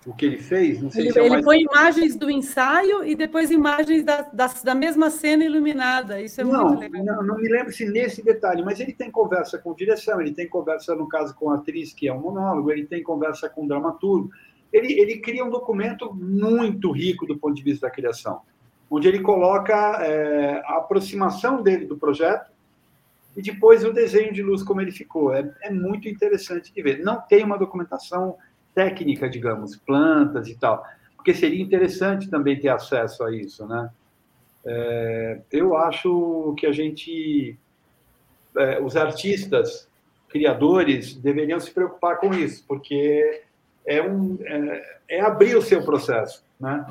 o 0.06 0.14
que 0.14 0.26
ele 0.26 0.38
fez. 0.38 0.82
Não 0.82 0.90
sei 0.90 1.04
ele, 1.04 1.12
se 1.12 1.18
é 1.18 1.22
ele 1.22 1.30
mais... 1.30 1.44
põe 1.44 1.62
imagens 1.62 2.16
do 2.16 2.30
ensaio 2.30 3.04
e 3.04 3.14
depois 3.14 3.50
imagens 3.50 4.04
da, 4.04 4.22
da, 4.22 4.46
da, 4.62 4.74
mesma 4.74 5.10
cena 5.10 5.44
iluminada. 5.44 6.20
Isso 6.20 6.40
é 6.40 6.44
não, 6.44 6.68
muito 6.68 6.80
legal. 6.80 7.04
Não, 7.04 7.22
não 7.22 7.36
me 7.36 7.48
lembro 7.48 7.72
se 7.72 7.86
nesse 7.86 8.22
detalhe, 8.22 8.62
mas 8.62 8.80
ele 8.80 8.92
tem 8.92 9.10
conversa 9.10 9.58
com 9.58 9.74
direção, 9.74 10.20
ele 10.20 10.32
tem 10.32 10.48
conversa, 10.48 10.94
no 10.94 11.08
caso, 11.08 11.34
com 11.34 11.50
a 11.50 11.56
atriz, 11.56 11.92
que 11.92 12.06
é 12.06 12.12
um 12.12 12.20
monólogo, 12.20 12.70
ele 12.70 12.84
tem 12.84 13.02
conversa 13.02 13.48
com 13.48 13.64
o 13.64 13.68
dramaturgo 13.68 14.30
ele, 14.74 14.92
ele 15.00 15.18
cria 15.18 15.44
um 15.44 15.50
documento 15.50 16.12
muito 16.12 16.90
rico 16.90 17.24
do 17.24 17.38
ponto 17.38 17.54
de 17.54 17.62
vista 17.62 17.86
da 17.86 17.92
criação, 17.92 18.40
onde 18.90 19.06
ele 19.06 19.20
coloca 19.20 19.72
é, 20.02 20.60
a 20.64 20.78
aproximação 20.78 21.62
dele 21.62 21.86
do 21.86 21.96
projeto 21.96 22.50
e 23.36 23.40
depois 23.40 23.84
o 23.84 23.92
desenho 23.92 24.32
de 24.32 24.42
luz 24.42 24.64
como 24.64 24.80
ele 24.80 24.90
ficou. 24.90 25.32
É, 25.32 25.48
é 25.62 25.70
muito 25.70 26.08
interessante 26.08 26.74
de 26.74 26.82
ver. 26.82 27.04
Não 27.04 27.20
tem 27.20 27.44
uma 27.44 27.56
documentação 27.56 28.36
técnica, 28.74 29.28
digamos, 29.28 29.76
plantas 29.76 30.48
e 30.48 30.54
tal, 30.56 30.84
porque 31.16 31.32
seria 31.32 31.62
interessante 31.62 32.28
também 32.28 32.58
ter 32.58 32.68
acesso 32.68 33.24
a 33.24 33.34
isso, 33.34 33.66
né? 33.66 33.90
É, 34.66 35.40
eu 35.52 35.76
acho 35.76 36.54
que 36.58 36.66
a 36.66 36.72
gente, 36.72 37.56
é, 38.56 38.80
os 38.80 38.96
artistas, 38.96 39.88
criadores, 40.28 41.14
deveriam 41.14 41.60
se 41.60 41.70
preocupar 41.70 42.18
com 42.18 42.32
isso, 42.32 42.64
porque 42.66 43.42
é, 43.86 44.02
um, 44.02 44.38
é, 44.42 44.98
é 45.08 45.20
abrir 45.20 45.54
o 45.56 45.62
seu 45.62 45.84
processo, 45.84 46.44
né? 46.58 46.84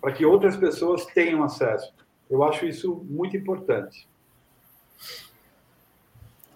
para 0.00 0.12
que 0.12 0.26
outras 0.26 0.56
pessoas 0.56 1.06
tenham 1.06 1.44
acesso. 1.44 1.94
Eu 2.28 2.42
acho 2.42 2.66
isso 2.66 3.06
muito 3.08 3.36
importante. 3.36 4.08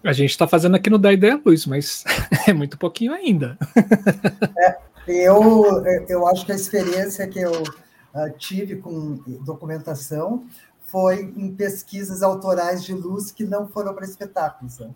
A 0.07 0.13
gente 0.13 0.29
está 0.29 0.47
fazendo 0.47 0.73
aqui 0.75 0.89
no 0.89 0.97
Da 0.97 1.11
Ideia 1.11 1.41
Luz, 1.45 1.65
mas 1.65 2.05
é 2.47 2.53
muito 2.53 2.77
pouquinho 2.77 3.11
ainda. 3.11 3.57
É, 4.57 4.77
eu, 5.05 5.83
eu 6.07 6.25
acho 6.25 6.45
que 6.45 6.51
a 6.53 6.55
experiência 6.55 7.27
que 7.27 7.41
eu 7.41 7.51
uh, 7.51 8.37
tive 8.37 8.77
com 8.77 9.19
documentação 9.43 10.45
foi 10.85 11.33
em 11.35 11.53
pesquisas 11.53 12.23
autorais 12.23 12.85
de 12.85 12.93
luz 12.93 13.31
que 13.31 13.43
não 13.43 13.67
foram 13.67 13.93
para 13.93 14.05
espetáculos. 14.05 14.79
Né? 14.79 14.91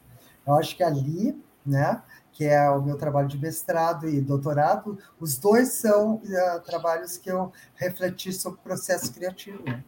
Eu 0.48 0.54
acho 0.54 0.78
que 0.78 0.84
ali, 0.84 1.38
né, 1.66 2.02
que 2.32 2.46
é 2.46 2.70
o 2.70 2.82
meu 2.82 2.96
trabalho 2.96 3.28
de 3.28 3.38
mestrado 3.38 4.08
e 4.08 4.22
doutorado, 4.22 4.98
os 5.20 5.38
dois 5.38 5.74
são 5.74 6.22
uh, 6.24 6.62
trabalhos 6.66 7.18
que 7.18 7.30
eu 7.30 7.52
refleti 7.76 8.32
sobre 8.32 8.60
o 8.62 8.64
processo 8.64 9.12
criativo. 9.12 9.62
Né? 9.66 9.84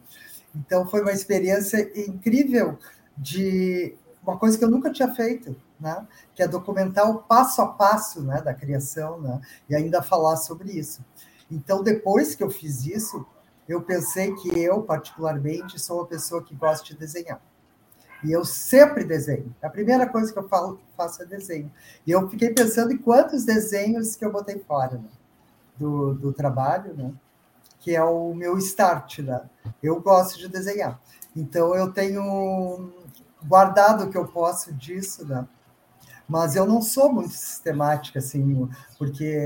Então, 0.54 0.86
foi 0.86 1.00
uma 1.00 1.12
experiência 1.12 1.90
incrível 1.98 2.78
de 3.16 3.96
uma 4.26 4.38
coisa 4.38 4.56
que 4.56 4.64
eu 4.64 4.70
nunca 4.70 4.90
tinha 4.90 5.14
feito, 5.14 5.54
né? 5.78 6.06
que 6.34 6.42
é 6.42 6.48
documentar 6.48 7.10
o 7.10 7.18
passo 7.22 7.60
a 7.60 7.66
passo 7.66 8.22
né, 8.22 8.40
da 8.40 8.54
criação 8.54 9.20
né? 9.20 9.40
e 9.68 9.74
ainda 9.74 10.02
falar 10.02 10.36
sobre 10.36 10.72
isso. 10.72 11.04
Então, 11.50 11.82
depois 11.82 12.34
que 12.34 12.42
eu 12.42 12.50
fiz 12.50 12.86
isso, 12.86 13.26
eu 13.68 13.82
pensei 13.82 14.34
que 14.34 14.48
eu, 14.58 14.82
particularmente, 14.82 15.78
sou 15.78 15.98
uma 15.98 16.06
pessoa 16.06 16.42
que 16.42 16.54
gosta 16.54 16.84
de 16.84 16.96
desenhar. 16.96 17.40
E 18.22 18.32
eu 18.32 18.44
sempre 18.44 19.04
desenho. 19.04 19.54
A 19.62 19.68
primeira 19.68 20.06
coisa 20.06 20.32
que 20.32 20.38
eu 20.38 20.48
falo, 20.48 20.80
faço 20.96 21.22
é 21.22 21.26
desenho. 21.26 21.70
E 22.06 22.10
eu 22.10 22.28
fiquei 22.30 22.50
pensando 22.50 22.92
em 22.92 22.96
quantos 22.96 23.44
desenhos 23.44 24.16
que 24.16 24.24
eu 24.24 24.32
botei 24.32 24.58
fora 24.58 24.96
né? 24.96 25.08
do, 25.76 26.14
do 26.14 26.32
trabalho, 26.32 26.94
né? 26.94 27.12
que 27.80 27.94
é 27.94 28.02
o 28.02 28.34
meu 28.34 28.56
start. 28.56 29.18
Né? 29.18 29.42
Eu 29.82 30.00
gosto 30.00 30.38
de 30.38 30.48
desenhar. 30.48 30.98
Então, 31.36 31.74
eu 31.74 31.92
tenho 31.92 32.92
guardado 33.46 34.04
o 34.04 34.10
que 34.10 34.16
eu 34.16 34.26
posso 34.26 34.72
disso, 34.72 35.26
né? 35.26 35.46
mas 36.28 36.56
eu 36.56 36.66
não 36.66 36.80
sou 36.80 37.12
muito 37.12 37.32
sistemática, 37.32 38.18
assim, 38.18 38.68
porque 38.98 39.38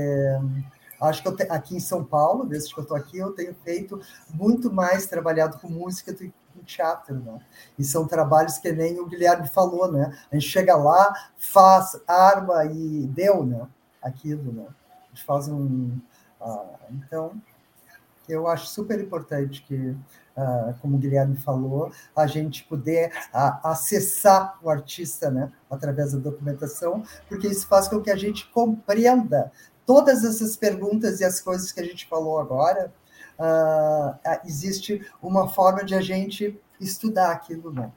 acho 1.01 1.21
que 1.21 1.27
eu 1.27 1.35
te, 1.35 1.43
aqui 1.43 1.75
em 1.75 1.79
São 1.79 2.03
Paulo, 2.03 2.45
desde 2.45 2.73
que 2.73 2.79
eu 2.79 2.83
estou 2.83 2.97
aqui, 2.97 3.17
eu 3.17 3.31
tenho 3.33 3.53
feito 3.63 3.99
muito 4.33 4.71
mais 4.71 5.05
trabalhado 5.05 5.59
com 5.59 5.69
música 5.69 6.13
do, 6.13 6.23
no 6.55 6.63
teatro, 6.63 7.15
né? 7.15 7.39
E 7.77 7.83
são 7.83 8.07
trabalhos 8.07 8.57
que 8.57 8.71
nem 8.71 8.99
o 8.99 9.05
Guilherme 9.05 9.47
falou, 9.47 9.91
né? 9.91 10.17
A 10.31 10.35
gente 10.35 10.47
chega 10.47 10.75
lá, 10.75 11.13
faz, 11.37 11.99
arma 12.07 12.65
e 12.65 13.07
deu, 13.07 13.45
né? 13.45 13.67
Aquilo, 14.01 14.51
né? 14.51 14.67
A 14.89 15.09
gente 15.09 15.25
faz 15.25 15.47
um... 15.47 15.99
Uh, 16.39 16.77
então, 16.91 17.33
eu 18.27 18.47
acho 18.47 18.67
super 18.67 18.99
importante 18.99 19.61
que, 19.63 19.95
como 20.81 20.95
o 20.95 20.99
Guilherme 20.99 21.35
falou, 21.37 21.91
a 22.15 22.27
gente 22.27 22.63
poder 22.65 23.11
uh, 23.33 23.67
acessar 23.67 24.57
o 24.61 24.69
artista, 24.69 25.29
né? 25.29 25.51
Através 25.69 26.13
da 26.13 26.19
documentação, 26.19 27.03
porque 27.27 27.47
isso 27.47 27.67
faz 27.67 27.87
com 27.87 28.01
que 28.01 28.11
a 28.11 28.15
gente 28.15 28.47
compreenda 28.51 29.51
todas 29.85 30.23
essas 30.23 30.55
perguntas 30.55 31.19
e 31.19 31.25
as 31.25 31.41
coisas 31.41 31.71
que 31.71 31.79
a 31.79 31.83
gente 31.83 32.07
falou 32.07 32.39
agora, 32.39 32.93
uh, 33.39 34.39
existe 34.45 35.01
uma 35.21 35.47
forma 35.47 35.83
de 35.83 35.95
a 35.95 36.01
gente 36.01 36.59
estudar 36.79 37.31
aquilo. 37.31 37.73
Né? 37.73 37.91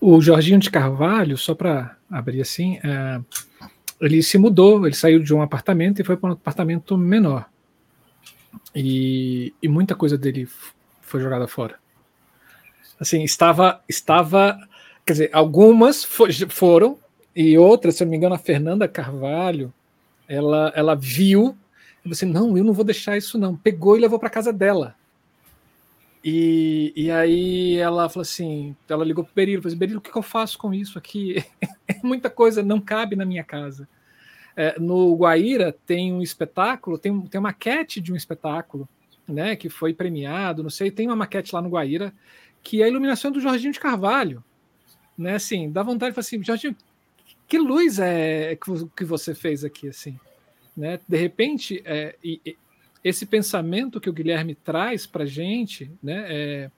O 0.00 0.20
Jorginho 0.20 0.58
de 0.58 0.70
Carvalho, 0.70 1.38
só 1.38 1.54
para 1.54 1.96
abrir 2.10 2.40
assim, 2.40 2.78
é, 2.82 3.20
ele 4.00 4.22
se 4.22 4.36
mudou, 4.38 4.86
ele 4.86 4.94
saiu 4.96 5.22
de 5.22 5.32
um 5.32 5.40
apartamento 5.40 6.00
e 6.00 6.04
foi 6.04 6.16
para 6.16 6.30
um 6.30 6.32
apartamento 6.32 6.98
menor. 6.98 7.48
E, 8.74 9.54
e 9.62 9.68
muita 9.68 9.94
coisa 9.94 10.18
dele 10.18 10.48
foi 11.00 11.20
jogada 11.20 11.46
fora. 11.46 11.78
Assim, 12.98 13.22
estava, 13.22 13.82
estava 13.88 14.58
quer 15.04 15.12
dizer, 15.12 15.30
algumas 15.32 16.04
foram, 16.04 16.98
e 17.34 17.58
outras, 17.58 17.96
se 17.96 18.02
eu 18.02 18.06
não 18.06 18.10
me 18.10 18.16
engano, 18.16 18.34
a 18.34 18.38
Fernanda 18.38 18.88
Carvalho, 18.88 19.72
ela, 20.28 20.72
ela 20.74 20.94
viu, 20.94 21.56
e 22.04 22.08
você, 22.08 22.24
não, 22.24 22.56
eu 22.56 22.64
não 22.64 22.72
vou 22.72 22.84
deixar 22.84 23.16
isso 23.16 23.38
não. 23.38 23.56
Pegou 23.56 23.96
e 23.96 24.00
levou 24.00 24.18
para 24.18 24.30
casa 24.30 24.52
dela. 24.52 24.94
E, 26.24 26.92
e 26.96 27.10
aí 27.10 27.76
ela 27.76 28.08
falou 28.08 28.22
assim, 28.22 28.74
ela 28.88 29.04
ligou 29.04 29.24
para 29.24 29.30
o 29.30 29.34
Berilo, 29.34 29.62
falou 29.62 29.72
assim, 29.72 29.78
Berilo, 29.78 29.98
o 29.98 30.00
que, 30.00 30.10
que 30.10 30.16
eu 30.16 30.22
faço 30.22 30.56
com 30.58 30.72
isso 30.72 30.98
aqui? 30.98 31.44
É 31.86 32.00
muita 32.02 32.30
coisa, 32.30 32.62
não 32.62 32.80
cabe 32.80 33.14
na 33.14 33.26
minha 33.26 33.44
casa. 33.44 33.86
É, 34.56 34.78
no 34.78 35.14
Guaíra 35.16 35.76
tem 35.86 36.12
um 36.12 36.22
espetáculo, 36.22 36.98
tem, 36.98 37.20
tem 37.22 37.38
uma 37.40 37.48
maquete 37.48 38.00
de 38.00 38.12
um 38.12 38.16
espetáculo, 38.16 38.88
né, 39.26 39.56
que 39.56 39.68
foi 39.68 39.92
premiado, 39.92 40.62
não 40.62 40.70
sei, 40.70 40.90
tem 40.90 41.06
uma 41.06 41.16
maquete 41.16 41.54
lá 41.54 41.60
no 41.60 41.70
Guaíra, 41.70 42.12
que 42.62 42.82
é 42.82 42.84
a 42.84 42.88
iluminação 42.88 43.30
do 43.30 43.40
Jorginho 43.40 43.72
de 43.72 43.80
Carvalho. 43.80 44.44
Né, 45.16 45.34
assim, 45.34 45.70
dá 45.70 45.82
vontade 45.82 46.10
de 46.10 46.14
falar 46.14 46.22
assim, 46.22 46.42
Jorginho, 46.42 46.76
que 47.48 47.58
luz 47.58 47.98
é 47.98 48.56
que 48.96 49.04
você 49.04 49.34
fez 49.34 49.64
aqui, 49.64 49.88
assim? 49.88 50.18
Né? 50.76 50.98
De 51.06 51.16
repente, 51.16 51.82
é, 51.84 52.16
e, 52.22 52.56
esse 53.02 53.26
pensamento 53.26 54.00
que 54.00 54.08
o 54.08 54.12
Guilherme 54.12 54.54
traz 54.54 55.06
para 55.06 55.24
a 55.24 55.26
gente, 55.26 55.90
né, 56.02 56.24
é, 56.28 56.70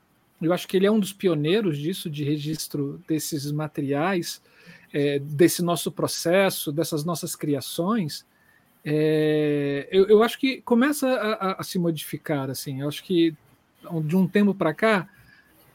eu 0.43 0.53
acho 0.53 0.67
que 0.67 0.77
ele 0.77 0.87
é 0.87 0.91
um 0.91 0.99
dos 0.99 1.13
pioneiros 1.13 1.79
disso, 1.79 2.11
de 2.11 2.25
registro 2.25 3.03
desses 3.09 3.51
materiais, 3.53 4.43
é, 4.97 5.19
desse 5.19 5.63
nosso 5.63 5.93
processo, 5.93 6.73
dessas 6.73 7.05
nossas 7.05 7.37
criações, 7.37 8.25
é, 8.83 9.87
eu, 9.93 10.07
eu, 10.07 10.23
acho 10.23 10.39
que 10.39 10.63
começa 10.63 11.07
a, 11.07 11.33
a, 11.33 11.61
a, 11.61 11.63
se 11.63 11.79
modificar. 11.79 12.49
Assim, 12.49 12.81
eu 12.81 12.89
acho 12.89 13.05
que 13.05 13.35
de 14.05 14.17
um 14.17 14.27
tempo 14.27 14.55
para 14.55 14.73
cá, 14.73 15.07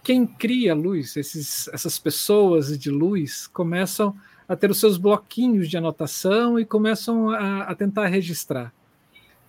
quem 0.03 0.25
cria 0.25 0.73
luz, 0.73 1.15
esses, 1.15 1.67
essas 1.67 1.99
pessoas 1.99 2.75
de 2.79 2.89
luz, 2.89 3.45
começam 3.45 4.15
a 4.49 4.55
ter 4.55 4.71
os 4.71 4.79
seus 4.79 4.97
bloquinhos 4.97 5.69
de 5.69 5.77
anotação 5.77 6.59
e 6.59 6.65
começam 6.65 7.29
a, 7.29 7.65
a 7.65 7.75
tentar 7.75 8.07
registrar. 8.07 8.73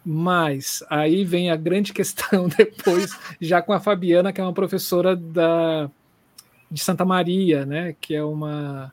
Mas 0.04 0.84
aí 0.90 1.24
vem 1.24 1.50
a 1.50 1.56
grande 1.56 1.94
questão 1.96 2.46
depois, 2.46 3.18
já 3.40 3.62
com 3.62 3.72
a 3.72 3.80
Fabiana, 3.80 4.34
que 4.34 4.40
é 4.40 4.44
uma 4.44 4.52
professora 4.52 5.16
da, 5.16 5.90
de 6.70 6.82
Santa 6.82 7.06
Maria, 7.06 7.64
né, 7.64 7.96
que 7.98 8.14
é 8.14 8.22
uma 8.22 8.92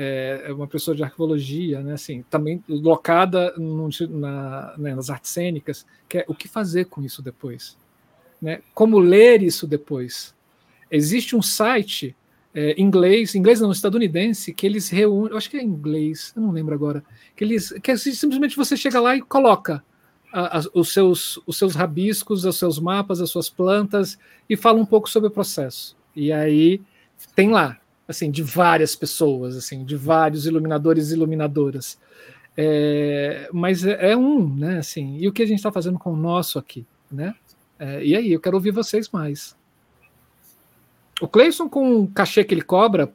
é, 0.00 0.44
é 0.46 0.52
uma 0.52 0.68
professora 0.68 0.96
de 0.96 1.02
arqueologia, 1.02 1.80
né, 1.82 1.94
assim, 1.94 2.24
também 2.30 2.62
locada 2.68 3.52
no, 3.58 3.88
na, 4.10 4.74
né, 4.78 4.94
nas 4.94 5.10
artes 5.10 5.32
cênicas, 5.32 5.84
que 6.08 6.18
é 6.18 6.24
o 6.28 6.34
que 6.34 6.46
fazer 6.46 6.84
com 6.84 7.02
isso 7.02 7.20
depois, 7.20 7.76
né? 8.40 8.60
Como 8.72 9.00
ler 9.00 9.42
isso 9.42 9.66
depois? 9.66 10.32
Existe 10.88 11.34
um 11.34 11.42
site 11.42 12.16
é, 12.54 12.80
inglês, 12.80 13.34
inglês 13.34 13.60
não, 13.60 13.72
estadunidense, 13.72 14.54
que 14.54 14.64
eles 14.64 14.88
reúnem, 14.88 15.36
acho 15.36 15.50
que 15.50 15.56
é 15.56 15.62
inglês, 15.62 16.32
eu 16.36 16.42
não 16.42 16.52
lembro 16.52 16.74
agora, 16.74 17.02
que 17.34 17.42
eles, 17.42 17.72
que 17.82 17.90
é 17.90 17.96
simplesmente 17.96 18.56
você 18.56 18.76
chega 18.76 19.00
lá 19.00 19.16
e 19.16 19.20
coloca 19.20 19.82
a, 20.32 20.58
a, 20.58 20.62
os, 20.74 20.92
seus, 20.92 21.40
os 21.44 21.58
seus 21.58 21.74
rabiscos, 21.74 22.44
os 22.44 22.56
seus 22.56 22.78
mapas, 22.78 23.20
as 23.20 23.30
suas 23.30 23.50
plantas 23.50 24.16
e 24.48 24.56
fala 24.56 24.78
um 24.78 24.86
pouco 24.86 25.10
sobre 25.10 25.26
o 25.26 25.32
processo. 25.32 25.96
E 26.14 26.30
aí 26.30 26.80
tem 27.34 27.50
lá, 27.50 27.80
assim, 28.08 28.30
de 28.30 28.42
várias 28.42 28.96
pessoas, 28.96 29.54
assim, 29.54 29.84
de 29.84 29.94
vários 29.94 30.46
iluminadores 30.46 31.10
e 31.10 31.14
iluminadoras. 31.14 31.98
É, 32.56 33.48
mas 33.52 33.84
é, 33.84 34.12
é, 34.12 34.16
um, 34.16 34.48
né, 34.56 34.78
assim, 34.78 35.18
e 35.18 35.28
o 35.28 35.32
que 35.32 35.42
a 35.42 35.46
gente 35.46 35.58
está 35.58 35.70
fazendo 35.70 35.98
com 35.98 36.12
o 36.12 36.16
nosso 36.16 36.58
aqui, 36.58 36.84
né? 37.12 37.34
É, 37.78 38.04
e 38.04 38.16
aí, 38.16 38.32
eu 38.32 38.40
quero 38.40 38.56
ouvir 38.56 38.72
vocês 38.72 39.08
mais. 39.10 39.56
O 41.20 41.28
Cleison, 41.28 41.68
com 41.68 42.00
o 42.00 42.08
cachê 42.08 42.42
que 42.42 42.54
ele 42.54 42.62
cobra 42.62 43.12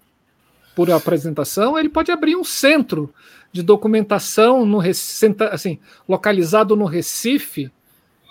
por 0.76 0.90
apresentação, 0.90 1.78
ele 1.78 1.90
pode 1.90 2.12
abrir 2.12 2.36
um 2.36 2.44
centro 2.44 3.14
de 3.52 3.62
documentação 3.62 4.66
no 4.66 4.80
assim, 5.52 5.80
localizado 6.08 6.76
no 6.76 6.86
Recife, 6.86 7.72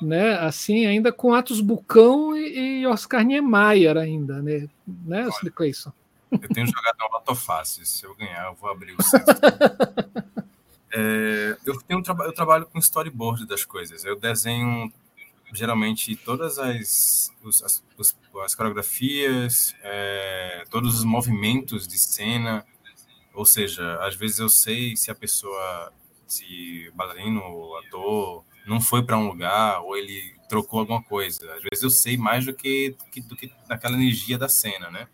né? 0.01 0.35
Assim, 0.39 0.87
ainda 0.87 1.13
com 1.13 1.33
Atos 1.33 1.61
Bucão 1.61 2.37
e, 2.37 2.81
e 2.81 2.87
Oscar 2.87 3.25
Niemeyer 3.25 3.97
ainda, 3.97 4.43
né? 4.43 4.69
Né, 5.07 5.29
Cleison? 5.55 5.93
Eu 6.41 6.49
tenho 6.49 6.67
jogado 6.67 6.97
uma 7.01 7.19
Lotofácil. 7.19 7.85
Se 7.85 8.05
eu 8.05 8.15
ganhar, 8.15 8.47
eu 8.47 8.55
vou 8.55 8.71
abrir 8.71 8.95
o 8.99 9.03
centro. 9.03 9.35
é, 10.93 11.57
eu, 11.65 11.81
tenho, 11.83 12.03
eu 12.25 12.33
trabalho 12.33 12.67
com 12.67 12.79
storyboard 12.79 13.47
das 13.47 13.65
coisas. 13.65 14.05
Eu 14.05 14.19
desenho 14.19 14.93
geralmente 15.53 16.17
todas 16.17 16.59
as, 16.59 17.31
os, 17.43 17.63
as, 17.63 17.85
os, 17.99 18.17
as 18.43 18.55
coreografias, 18.55 19.75
é, 19.83 20.65
todos 20.71 20.99
os 20.99 21.05
movimentos 21.05 21.87
de 21.87 21.99
cena, 21.99 22.65
ou 23.35 23.45
seja, 23.45 23.97
às 24.03 24.15
vezes 24.15 24.39
eu 24.39 24.49
sei 24.49 24.97
se 24.97 25.11
a 25.11 25.15
pessoa, 25.15 25.93
se 26.27 26.91
bailarino 26.95 27.43
ou 27.43 27.77
ator 27.79 28.45
não 28.67 28.81
foi 28.81 29.03
para 29.03 29.19
um 29.19 29.27
lugar 29.27 29.81
ou 29.83 29.97
ele 29.97 30.35
trocou 30.49 30.81
alguma 30.81 31.03
coisa. 31.03 31.53
Às 31.55 31.63
vezes 31.63 31.83
eu 31.83 31.91
sei 31.91 32.17
mais 32.17 32.47
do 32.47 32.55
que, 32.55 32.97
do 33.27 33.37
que 33.37 33.53
daquela 33.67 33.97
energia 33.97 34.39
da 34.39 34.49
cena, 34.49 34.91
né? 34.91 35.09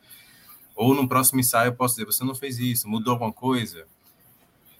Ou 0.78 0.94
no 0.94 1.08
próximo 1.08 1.40
ensaio 1.40 1.70
eu 1.70 1.74
posso 1.74 1.96
dizer, 1.96 2.06
você 2.06 2.22
não 2.22 2.36
fez 2.36 2.60
isso, 2.60 2.88
mudou 2.88 3.14
alguma 3.14 3.32
coisa. 3.32 3.84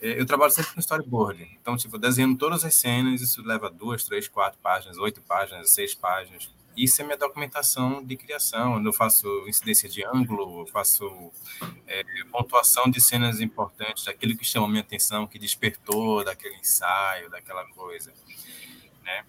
É, 0.01 0.20
eu 0.20 0.25
trabalho 0.25 0.53
sempre 0.53 0.73
com 0.73 0.79
storyboard. 0.79 1.59
Então, 1.61 1.77
tipo, 1.77 1.99
desenhando 1.99 2.39
todas 2.39 2.65
as 2.65 2.73
cenas, 2.77 3.20
isso 3.20 3.43
leva 3.43 3.69
duas, 3.69 4.05
três, 4.05 4.29
quatro 4.29 4.57
páginas, 4.62 4.97
oito 4.97 5.20
páginas, 5.20 5.70
seis 5.70 5.97
páginas. 5.97 6.49
Isso 6.77 7.03
é 7.03 7.05
minha 7.05 7.16
documentação 7.16 8.01
de 8.05 8.16
criação. 8.16 8.81
Eu 8.85 8.93
faço 8.93 9.27
incidência 9.49 9.89
de 9.89 10.07
ângulo, 10.07 10.61
eu 10.61 10.66
faço 10.69 11.33
é, 11.85 12.05
pontuação 12.31 12.89
de 12.89 13.01
cenas 13.01 13.41
importantes, 13.41 14.05
daquilo 14.05 14.37
que 14.37 14.45
chama 14.45 14.66
a 14.66 14.70
minha 14.70 14.83
atenção, 14.83 15.27
que 15.27 15.37
despertou 15.37 16.23
daquele 16.23 16.55
ensaio, 16.59 17.29
daquela 17.29 17.65
coisa. 17.70 18.12
Né? 19.03 19.25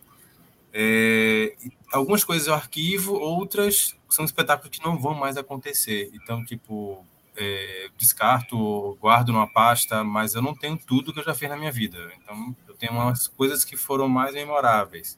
É, 0.73 1.55
algumas 1.91 2.23
coisas 2.23 2.47
eu 2.47 2.53
arquivo, 2.53 3.13
outras 3.13 3.95
são 4.09 4.25
espetáculos 4.25 4.69
que 4.69 4.83
não 4.83 4.97
vão 4.97 5.13
mais 5.13 5.37
acontecer. 5.37 6.09
Então, 6.13 6.43
tipo, 6.43 7.05
é, 7.35 7.89
descarto, 7.97 8.95
guardo 8.95 9.31
numa 9.31 9.47
pasta, 9.47 10.03
mas 10.03 10.35
eu 10.35 10.41
não 10.41 10.53
tenho 10.53 10.77
tudo 10.77 11.13
que 11.13 11.19
eu 11.19 11.23
já 11.23 11.33
fiz 11.33 11.49
na 11.49 11.57
minha 11.57 11.71
vida. 11.71 12.11
Então, 12.21 12.55
eu 12.67 12.75
tenho 12.75 12.93
umas 12.93 13.27
coisas 13.27 13.63
que 13.63 13.77
foram 13.77 14.07
mais 14.07 14.33
memoráveis. 14.33 15.17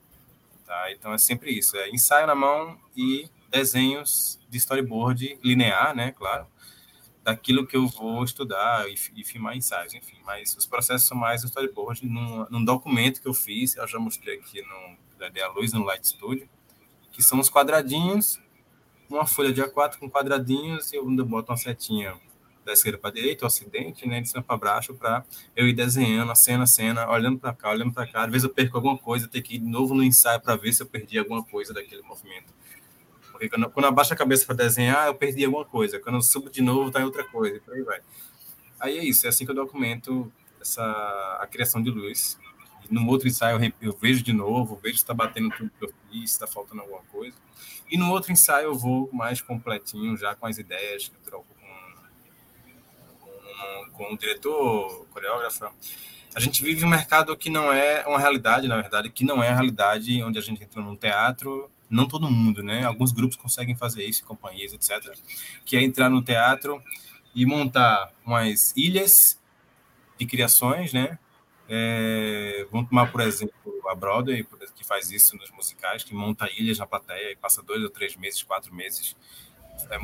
Tá? 0.66 0.92
Então, 0.92 1.14
é 1.14 1.18
sempre 1.18 1.52
isso: 1.52 1.76
é 1.78 1.90
ensaio 1.90 2.28
na 2.28 2.36
mão 2.36 2.78
e 2.96 3.30
desenhos 3.50 4.40
de 4.50 4.58
storyboard 4.58 5.40
linear, 5.44 5.96
né? 5.96 6.12
Claro, 6.12 6.48
daquilo 7.24 7.68
que 7.68 7.76
eu 7.76 7.88
vou 7.88 8.24
estudar 8.24 8.90
e, 8.90 8.96
e 9.16 9.24
filmar 9.24 9.56
ensaios, 9.56 9.94
enfim. 9.94 10.18
Mas 10.26 10.56
os 10.56 10.66
processos 10.66 11.08
são 11.08 11.18
mais 11.18 11.44
storyboard, 11.44 12.06
num, 12.06 12.46
num 12.50 12.64
documento 12.64 13.22
que 13.22 13.28
eu 13.28 13.34
fiz, 13.34 13.76
eu 13.76 13.88
já 13.88 14.00
mostrei 14.00 14.38
aqui 14.38 14.62
no 14.62 14.98
da 15.30 15.52
Luz 15.52 15.74
no 15.74 15.84
Light 15.84 16.08
Studio, 16.08 16.50
que 17.12 17.22
são 17.22 17.40
os 17.40 17.50
quadradinhos 17.50 18.40
uma 19.16 19.28
folha 19.28 19.52
de 19.52 19.62
A4 19.62 19.98
com 19.98 20.10
quadradinhos 20.10 20.92
e 20.94 20.96
eu 20.96 21.06
boto 21.26 21.52
uma 21.52 21.58
setinha 21.58 22.16
da 22.64 22.74
esquerda 22.74 22.98
para 22.98 23.10
a 23.10 23.14
direita, 23.14 23.44
o 23.44 23.48
acidente, 23.48 24.08
né, 24.08 24.22
de 24.22 24.30
cima 24.30 24.44
para 24.44 24.56
baixo, 24.56 24.94
para 24.94 25.26
eu 25.56 25.68
ir 25.68 25.74
desenhando 25.74 26.32
a 26.32 26.36
cena, 26.36 26.64
a 26.64 26.68
cena, 26.68 27.10
olhando 27.10 27.40
para 27.40 27.54
cá, 27.54 27.72
olhando 27.72 27.92
para 27.92 28.06
cá. 28.06 28.24
Às 28.24 28.32
vezes 28.32 28.44
eu 28.44 28.54
perco 28.54 28.78
alguma 28.78 28.98
coisa, 28.98 29.28
tenho 29.28 29.44
que 29.44 29.56
ir 29.56 29.60
de 29.60 29.66
novo 29.66 29.96
no 29.96 30.04
ensaio 30.04 30.40
para 30.40 30.56
ver 30.56 30.72
se 30.72 30.84
eu 30.84 30.88
perdi 30.88 31.18
alguma 31.18 31.44
coisa 31.44 31.74
daquele 31.74 32.04
movimento. 32.04 32.54
Porque 33.32 33.50
quando, 33.50 33.70
quando 33.72 33.86
abaixo 33.86 34.14
a 34.14 34.16
cabeça 34.16 34.46
para 34.46 34.56
desenhar, 34.56 35.08
eu 35.08 35.16
perdi 35.16 35.44
alguma 35.44 35.66
coisa. 35.66 36.00
Quando 36.00 36.16
eu 36.16 36.22
subo 36.22 36.50
de 36.50 36.62
novo, 36.62 36.92
tá 36.92 37.02
em 37.02 37.04
outra 37.04 37.24
coisa, 37.24 37.58
e 37.58 37.60
por 37.60 37.74
aí 37.74 37.82
vai. 37.82 38.00
Aí 38.80 38.98
é 39.00 39.04
isso, 39.04 39.26
é 39.26 39.30
assim 39.30 39.44
que 39.44 39.52
eu 39.52 39.56
documento 39.56 40.32
essa, 40.62 40.84
a 41.42 41.48
criação 41.48 41.82
de 41.82 41.90
luz. 41.90 42.38
No 42.92 43.08
outro 43.08 43.28
ensaio 43.28 43.58
eu, 43.64 43.74
eu 43.82 43.98
vejo 44.00 44.22
de 44.22 44.34
novo, 44.34 44.76
vejo 44.76 44.98
se 44.98 45.04
está 45.04 45.14
batendo 45.14 45.50
tudo 45.52 45.72
que 45.80 45.86
eu 45.86 45.94
fiz, 46.10 46.32
se 46.32 46.36
está 46.36 46.46
faltando 46.46 46.82
alguma 46.82 47.02
coisa. 47.04 47.38
E 47.90 47.98
no 47.98 48.12
outro 48.12 48.32
ensaio 48.32 48.66
eu 48.66 48.76
vou 48.76 49.10
mais 49.14 49.42
completinho, 49.42 50.18
já 50.18 50.36
com 50.36 50.46
as 50.46 50.58
ideias 50.58 51.08
que 51.08 51.16
eu 51.16 51.22
troco 51.22 51.48
com, 53.20 53.26
com, 53.26 53.92
com 53.92 54.14
o 54.14 54.18
diretor, 54.18 55.08
coreógrafo. 55.12 55.72
A 56.36 56.40
gente 56.40 56.64
vive 56.64 56.86
um 56.86 56.90
mercado 56.90 57.36
que 57.36 57.50
não 57.50 57.72
é 57.72 58.06
uma 58.06 58.20
realidade, 58.20 58.68
na 58.68 58.76
verdade, 58.76 59.10
que 59.10 59.24
não 59.26 59.42
é 59.42 59.50
a 59.50 59.54
realidade 59.54 60.22
onde 60.24 60.38
a 60.38 60.42
gente 60.42 60.64
entra 60.64 60.82
num 60.82 60.96
teatro, 60.96 61.70
não 61.90 62.08
todo 62.08 62.30
mundo, 62.32 62.64
né? 62.64 62.86
Alguns 62.86 63.12
grupos 63.12 63.36
conseguem 63.36 63.76
fazer 63.76 64.06
isso, 64.06 64.24
companhias, 64.24 64.74
etc. 64.74 65.14
Que 65.66 65.76
é 65.76 65.82
entrar 65.82 66.10
no 66.10 66.22
teatro 66.22 66.82
e 67.36 67.46
montar 67.46 68.12
umas 68.26 68.74
ilhas 68.78 69.38
de 70.18 70.26
criações, 70.26 70.94
né? 70.94 71.18
É, 71.74 72.68
vamos 72.70 72.90
tomar, 72.90 73.10
por 73.10 73.22
exemplo, 73.22 73.54
a 73.88 73.96
Broadway, 73.96 74.46
que 74.76 74.84
faz 74.84 75.10
isso 75.10 75.38
nos 75.38 75.50
musicais, 75.52 76.04
que 76.04 76.14
monta 76.14 76.50
ilhas 76.52 76.78
na 76.78 76.86
plateia 76.86 77.32
e 77.32 77.36
passa 77.38 77.64
dois 77.64 77.82
ou 77.82 77.90
três 77.90 78.14
meses, 78.18 78.44
quatro 78.44 78.76
meses 78.76 79.16
é, 79.90 79.96
é, 79.96 80.00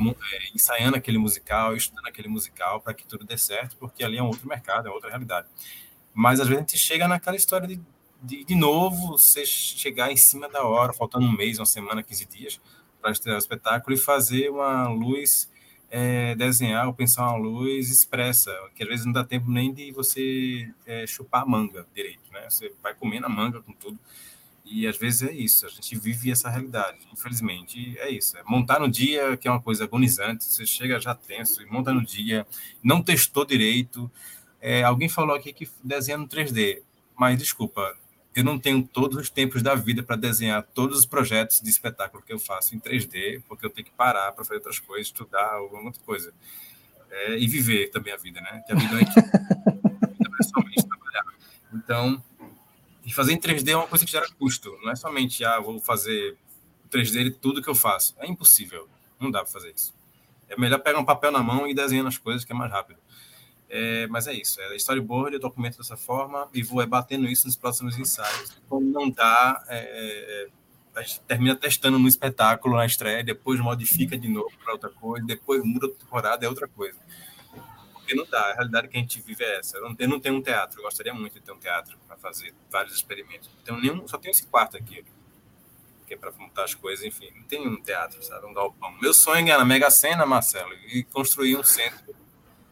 ensaiando 0.54 0.96
aquele 0.96 1.18
musical, 1.18 1.76
estudando 1.76 2.06
aquele 2.06 2.26
musical 2.26 2.80
para 2.80 2.94
que 2.94 3.06
tudo 3.06 3.22
dê 3.22 3.36
certo, 3.36 3.76
porque 3.76 4.02
ali 4.02 4.16
é 4.16 4.22
um 4.22 4.28
outro 4.28 4.48
mercado, 4.48 4.88
é 4.88 4.90
outra 4.90 5.10
realidade. 5.10 5.46
Mas 6.14 6.40
às 6.40 6.48
vezes 6.48 6.64
a 6.64 6.66
gente 6.66 6.78
chega 6.78 7.06
naquela 7.06 7.36
história 7.36 7.68
de, 7.68 7.78
de, 8.22 8.44
de 8.44 8.54
novo, 8.54 9.18
você 9.18 9.44
chegar 9.44 10.10
em 10.10 10.16
cima 10.16 10.48
da 10.48 10.62
hora, 10.62 10.94
faltando 10.94 11.26
um 11.26 11.36
mês, 11.36 11.58
uma 11.58 11.66
semana, 11.66 12.02
15 12.02 12.24
dias 12.24 12.60
para 12.98 13.10
estrear 13.10 13.36
o 13.36 13.38
espetáculo 13.38 13.94
e 13.94 13.98
fazer 13.98 14.48
uma 14.48 14.88
luz 14.88 15.50
é, 15.90 16.34
desenhar 16.34 16.86
ou 16.86 16.94
pensar 16.94 17.28
uma 17.28 17.36
luz 17.36 17.90
expressa, 17.90 18.54
que 18.74 18.82
às 18.82 18.88
vezes 18.88 19.06
não 19.06 19.12
dá 19.12 19.24
tempo 19.24 19.50
nem 19.50 19.72
de 19.72 19.90
você 19.92 20.70
é, 20.86 21.06
chupar 21.06 21.42
a 21.42 21.46
manga 21.46 21.86
direito, 21.94 22.30
né? 22.32 22.48
Você 22.48 22.72
vai 22.82 22.94
comendo 22.94 23.26
a 23.26 23.28
manga 23.28 23.60
com 23.62 23.72
tudo. 23.72 23.98
E 24.70 24.86
às 24.86 24.98
vezes 24.98 25.22
é 25.22 25.32
isso, 25.32 25.64
a 25.64 25.70
gente 25.70 25.98
vive 25.98 26.30
essa 26.30 26.50
realidade, 26.50 26.98
infelizmente 27.10 27.98
é 27.98 28.10
isso. 28.10 28.36
É 28.36 28.42
montar 28.44 28.78
no 28.78 28.88
dia, 28.88 29.34
que 29.36 29.48
é 29.48 29.50
uma 29.50 29.62
coisa 29.62 29.84
agonizante, 29.84 30.44
você 30.44 30.66
chega 30.66 31.00
já 31.00 31.14
tenso, 31.14 31.62
e 31.62 31.66
monta 31.66 31.90
no 31.92 32.04
dia, 32.04 32.46
não 32.82 33.02
testou 33.02 33.46
direito. 33.46 34.10
É, 34.60 34.82
alguém 34.82 35.08
falou 35.08 35.34
aqui 35.34 35.54
que 35.54 35.66
desenha 35.82 36.18
no 36.18 36.28
3D, 36.28 36.82
mas 37.16 37.38
desculpa, 37.38 37.96
eu 38.38 38.44
não 38.44 38.56
tenho 38.56 38.86
todos 38.86 39.18
os 39.18 39.28
tempos 39.28 39.62
da 39.62 39.74
vida 39.74 40.00
para 40.00 40.14
desenhar 40.14 40.62
todos 40.62 41.00
os 41.00 41.04
projetos 41.04 41.60
de 41.60 41.68
espetáculo 41.68 42.22
que 42.22 42.32
eu 42.32 42.38
faço 42.38 42.72
em 42.72 42.78
3D, 42.78 43.42
porque 43.48 43.66
eu 43.66 43.70
tenho 43.70 43.84
que 43.84 43.90
parar 43.90 44.30
para 44.30 44.44
fazer 44.44 44.58
outras 44.58 44.78
coisas, 44.78 45.08
estudar 45.08 45.54
alguma 45.54 45.86
outra 45.86 46.00
coisa. 46.04 46.32
É, 47.10 47.36
e 47.36 47.48
viver 47.48 47.90
também 47.90 48.12
a 48.12 48.16
vida, 48.16 48.40
né? 48.40 48.62
Que 48.64 48.72
a 48.72 48.76
vida 48.76 48.94
é, 48.94 49.02
é 49.02 50.42
somente 50.44 50.86
trabalhar. 50.86 51.24
Então, 51.74 52.22
e 53.04 53.12
fazer 53.12 53.32
em 53.32 53.40
3D 53.40 53.70
é 53.70 53.76
uma 53.76 53.88
coisa 53.88 54.04
que 54.04 54.12
gera 54.12 54.28
custo, 54.38 54.78
não 54.84 54.92
é 54.92 54.94
somente, 54.94 55.44
ah, 55.44 55.58
vou 55.58 55.80
fazer 55.80 56.36
3D 56.92 57.24
de 57.24 57.30
tudo 57.32 57.60
que 57.60 57.68
eu 57.68 57.74
faço. 57.74 58.14
É 58.20 58.28
impossível, 58.28 58.88
não 59.18 59.32
dá 59.32 59.40
para 59.40 59.50
fazer 59.50 59.72
isso. 59.74 59.92
É 60.48 60.56
melhor 60.56 60.78
pegar 60.78 61.00
um 61.00 61.04
papel 61.04 61.32
na 61.32 61.42
mão 61.42 61.66
e 61.66 61.74
desenhar 61.74 62.06
as 62.06 62.18
coisas, 62.18 62.44
que 62.44 62.52
é 62.52 62.54
mais 62.54 62.70
rápido. 62.70 63.00
É, 63.70 64.06
mas 64.06 64.26
é 64.26 64.32
isso, 64.32 64.60
é 64.62 64.76
storyboard, 64.76 65.34
eu 65.34 65.40
documento 65.40 65.76
dessa 65.76 65.96
forma 65.96 66.48
e 66.54 66.62
vou 66.62 66.84
batendo 66.86 67.26
isso 67.26 67.46
nos 67.46 67.56
próximos 67.56 67.98
ensaios. 67.98 68.58
Quando 68.66 68.86
não 68.86 69.10
dá, 69.10 69.62
é, 69.68 70.46
é, 70.46 70.48
a 70.98 71.02
gente 71.02 71.20
termina 71.20 71.54
testando 71.54 71.98
no 71.98 72.08
espetáculo 72.08 72.76
na 72.76 72.86
estreia, 72.86 73.22
depois 73.22 73.60
modifica 73.60 74.16
de 74.16 74.28
novo 74.28 74.50
para 74.64 74.72
outra 74.72 74.88
coisa, 74.88 75.26
depois 75.26 75.62
muda 75.62 75.86
a 75.86 75.90
temporada, 75.90 76.46
é 76.46 76.48
outra 76.48 76.66
coisa. 76.66 76.98
Porque 77.92 78.14
não 78.14 78.24
dá, 78.24 78.40
a 78.40 78.54
realidade 78.54 78.88
que 78.88 78.96
a 78.96 79.00
gente 79.00 79.20
vive 79.20 79.44
é 79.44 79.58
essa. 79.58 79.76
Eu 79.76 79.82
não, 79.82 79.94
tenho, 79.94 80.08
não 80.08 80.18
tenho 80.18 80.36
um 80.36 80.42
teatro, 80.42 80.80
eu 80.80 80.84
gostaria 80.84 81.12
muito 81.12 81.34
de 81.34 81.40
ter 81.40 81.52
um 81.52 81.58
teatro 81.58 81.98
para 82.06 82.16
fazer 82.16 82.54
vários 82.70 82.94
experimentos. 82.94 83.50
Então, 83.62 83.78
nenhum, 83.78 84.08
só 84.08 84.16
tenho 84.16 84.30
esse 84.30 84.46
quarto 84.46 84.78
aqui, 84.78 85.04
que 86.06 86.14
é 86.14 86.16
para 86.16 86.32
montar 86.32 86.64
as 86.64 86.74
coisas, 86.74 87.04
enfim, 87.04 87.28
não 87.36 87.42
tem 87.42 87.68
um 87.68 87.82
teatro, 87.82 88.22
sabe? 88.24 88.46
Um 88.46 88.54
galpão. 88.54 88.90
Meu 88.98 89.12
sonho 89.12 89.46
é 89.46 89.64
Mega 89.64 89.90
Sena, 89.90 90.24
Marcelo, 90.24 90.72
e 90.90 91.04
construir 91.04 91.54
um 91.54 91.62
centro 91.62 92.16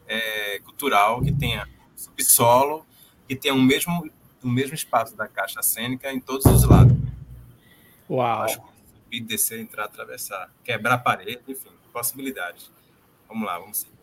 é, 0.07 0.59
cultural 0.61 1.23
que 1.23 1.33
tenha 1.33 1.69
subsolo, 1.97 2.87
que 3.29 3.35
tenha 3.35 3.55
o 3.55 3.61
mesmo, 3.61 4.11
o 4.43 4.49
mesmo 4.49 4.75
espaço 4.75 5.17
da 5.17 5.27
caixa 5.27 5.63
cênica 5.63 6.13
em 6.13 6.21
todos 6.21 6.47
os 6.47 6.65
lados. 6.65 6.97
Uau! 8.09 8.49
Subir, 8.49 9.21
descer, 9.21 9.61
entrar, 9.61 9.85
atravessar, 9.85 10.51
quebrar 10.65 10.95
a 10.95 10.99
parede, 10.99 11.41
enfim, 11.49 11.71
possibilidades. 11.93 12.71
Vamos 13.29 13.47
lá, 13.47 13.59
vamos 13.59 13.79
seguir. 13.79 13.97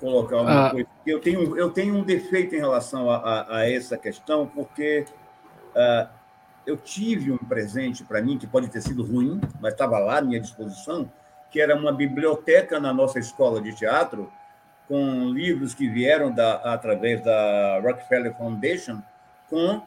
Colocar 0.00 0.40
uma 0.40 0.66
ah. 0.68 0.70
coisa. 0.70 0.88
Eu 1.06 1.20
tenho, 1.20 1.58
eu 1.58 1.70
tenho 1.70 1.94
um 1.94 2.02
defeito 2.02 2.54
em 2.54 2.58
relação 2.58 3.10
a, 3.10 3.16
a, 3.18 3.56
a 3.58 3.70
essa 3.70 3.98
questão, 3.98 4.46
porque 4.46 5.04
uh, 5.76 6.19
eu 6.66 6.76
tive 6.76 7.32
um 7.32 7.38
presente 7.38 8.04
para 8.04 8.22
mim, 8.22 8.38
que 8.38 8.46
pode 8.46 8.68
ter 8.68 8.80
sido 8.80 9.02
ruim, 9.02 9.40
mas 9.60 9.72
estava 9.72 9.98
lá 9.98 10.18
à 10.18 10.22
minha 10.22 10.40
disposição, 10.40 11.10
que 11.50 11.60
era 11.60 11.74
uma 11.74 11.92
biblioteca 11.92 12.78
na 12.78 12.92
nossa 12.92 13.18
escola 13.18 13.60
de 13.60 13.74
teatro, 13.74 14.30
com 14.86 15.30
livros 15.30 15.74
que 15.74 15.88
vieram 15.88 16.32
da, 16.32 16.54
através 16.72 17.22
da 17.22 17.80
Rockefeller 17.80 18.36
Foundation, 18.36 19.00
com 19.48 19.82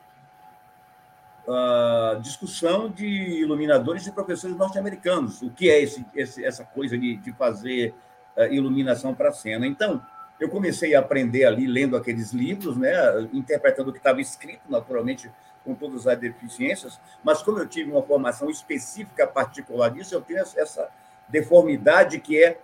a 1.48 2.20
discussão 2.22 2.90
de 2.90 3.06
iluminadores 3.06 4.08
e 4.08 4.12
professores 4.12 4.56
norte-americanos. 4.56 5.42
O 5.42 5.50
que 5.50 5.70
é 5.70 5.82
esse, 5.82 6.06
esse, 6.16 6.44
essa 6.44 6.64
coisa 6.64 6.98
de, 6.98 7.18
de 7.18 7.34
fazer 7.34 7.94
uh, 8.38 8.46
iluminação 8.54 9.14
para 9.14 9.32
cena? 9.34 9.68
Então, 9.68 10.02
eu 10.40 10.50
comecei 10.50 10.96
a 10.96 11.00
aprender 11.00 11.46
ali, 11.46 11.68
lendo 11.68 11.96
aqueles 11.96 12.32
livros, 12.32 12.78
né, 12.78 12.94
interpretando 13.34 13.90
o 13.90 13.92
que 13.92 14.00
estava 14.00 14.22
escrito, 14.22 14.62
naturalmente, 14.70 15.30
com 15.64 15.74
todas 15.74 16.06
as 16.08 16.18
deficiências, 16.18 17.00
mas 17.24 17.42
como 17.42 17.60
eu 17.60 17.68
tive 17.68 17.92
uma 17.92 18.04
formação 18.04 18.50
específica 18.50 19.26
particular 19.26 19.90
disso, 19.90 20.14
eu 20.14 20.22
tenho 20.22 20.40
essa 20.40 20.90
deformidade 21.30 22.20
que 22.20 22.42
é 22.42 22.60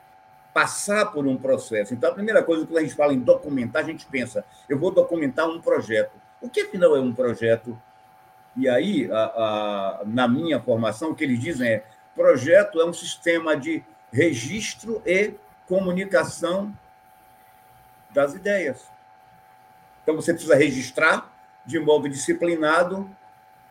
passar 0.54 1.12
por 1.12 1.26
um 1.26 1.38
processo. 1.38 1.94
Então, 1.94 2.12
a 2.12 2.14
primeira 2.14 2.44
coisa, 2.44 2.66
quando 2.66 2.78
a 2.78 2.82
gente 2.82 2.96
fala 2.96 3.14
em 3.14 3.20
documentar, 3.20 3.84
a 3.84 3.86
gente 3.86 4.06
pensa, 4.06 4.44
eu 4.68 4.78
vou 4.78 4.92
documentar 4.92 5.48
um 5.48 5.62
projeto. 5.62 6.12
O 6.42 6.50
que, 6.50 6.62
afinal, 6.62 6.96
é 6.96 7.00
um 7.00 7.14
projeto? 7.14 7.80
E 8.56 8.68
aí, 8.68 9.10
a, 9.12 9.18
a, 9.18 10.02
na 10.06 10.28
minha 10.28 10.60
formação, 10.60 11.12
o 11.12 11.16
que 11.16 11.24
eles 11.24 11.40
dizem 11.40 11.70
é, 11.70 11.84
projeto 12.16 12.82
é 12.82 12.86
um 12.86 12.94
sistema 12.94 13.56
de 13.56 13.84
registro 14.12 15.02
e 15.06 15.34
comunicação 15.68 16.76
das 18.12 18.34
ideias. 18.34 18.90
Então, 20.04 20.16
você 20.16 20.34
precisa 20.34 20.56
registrar 20.56 21.32
de 21.66 21.80
modo 21.80 22.10
disciplinado 22.10 23.10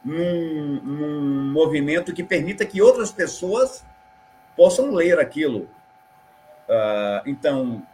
num, 0.04 0.80
num 0.82 1.52
movimento 1.52 2.12
que 2.12 2.22
permita 2.22 2.64
que 2.64 2.80
outras 2.80 3.10
pessoas 3.10 3.84
possam 4.56 4.92
ler 4.92 5.18
aquilo. 5.18 5.68
Uh, 6.68 7.22
então, 7.26 7.86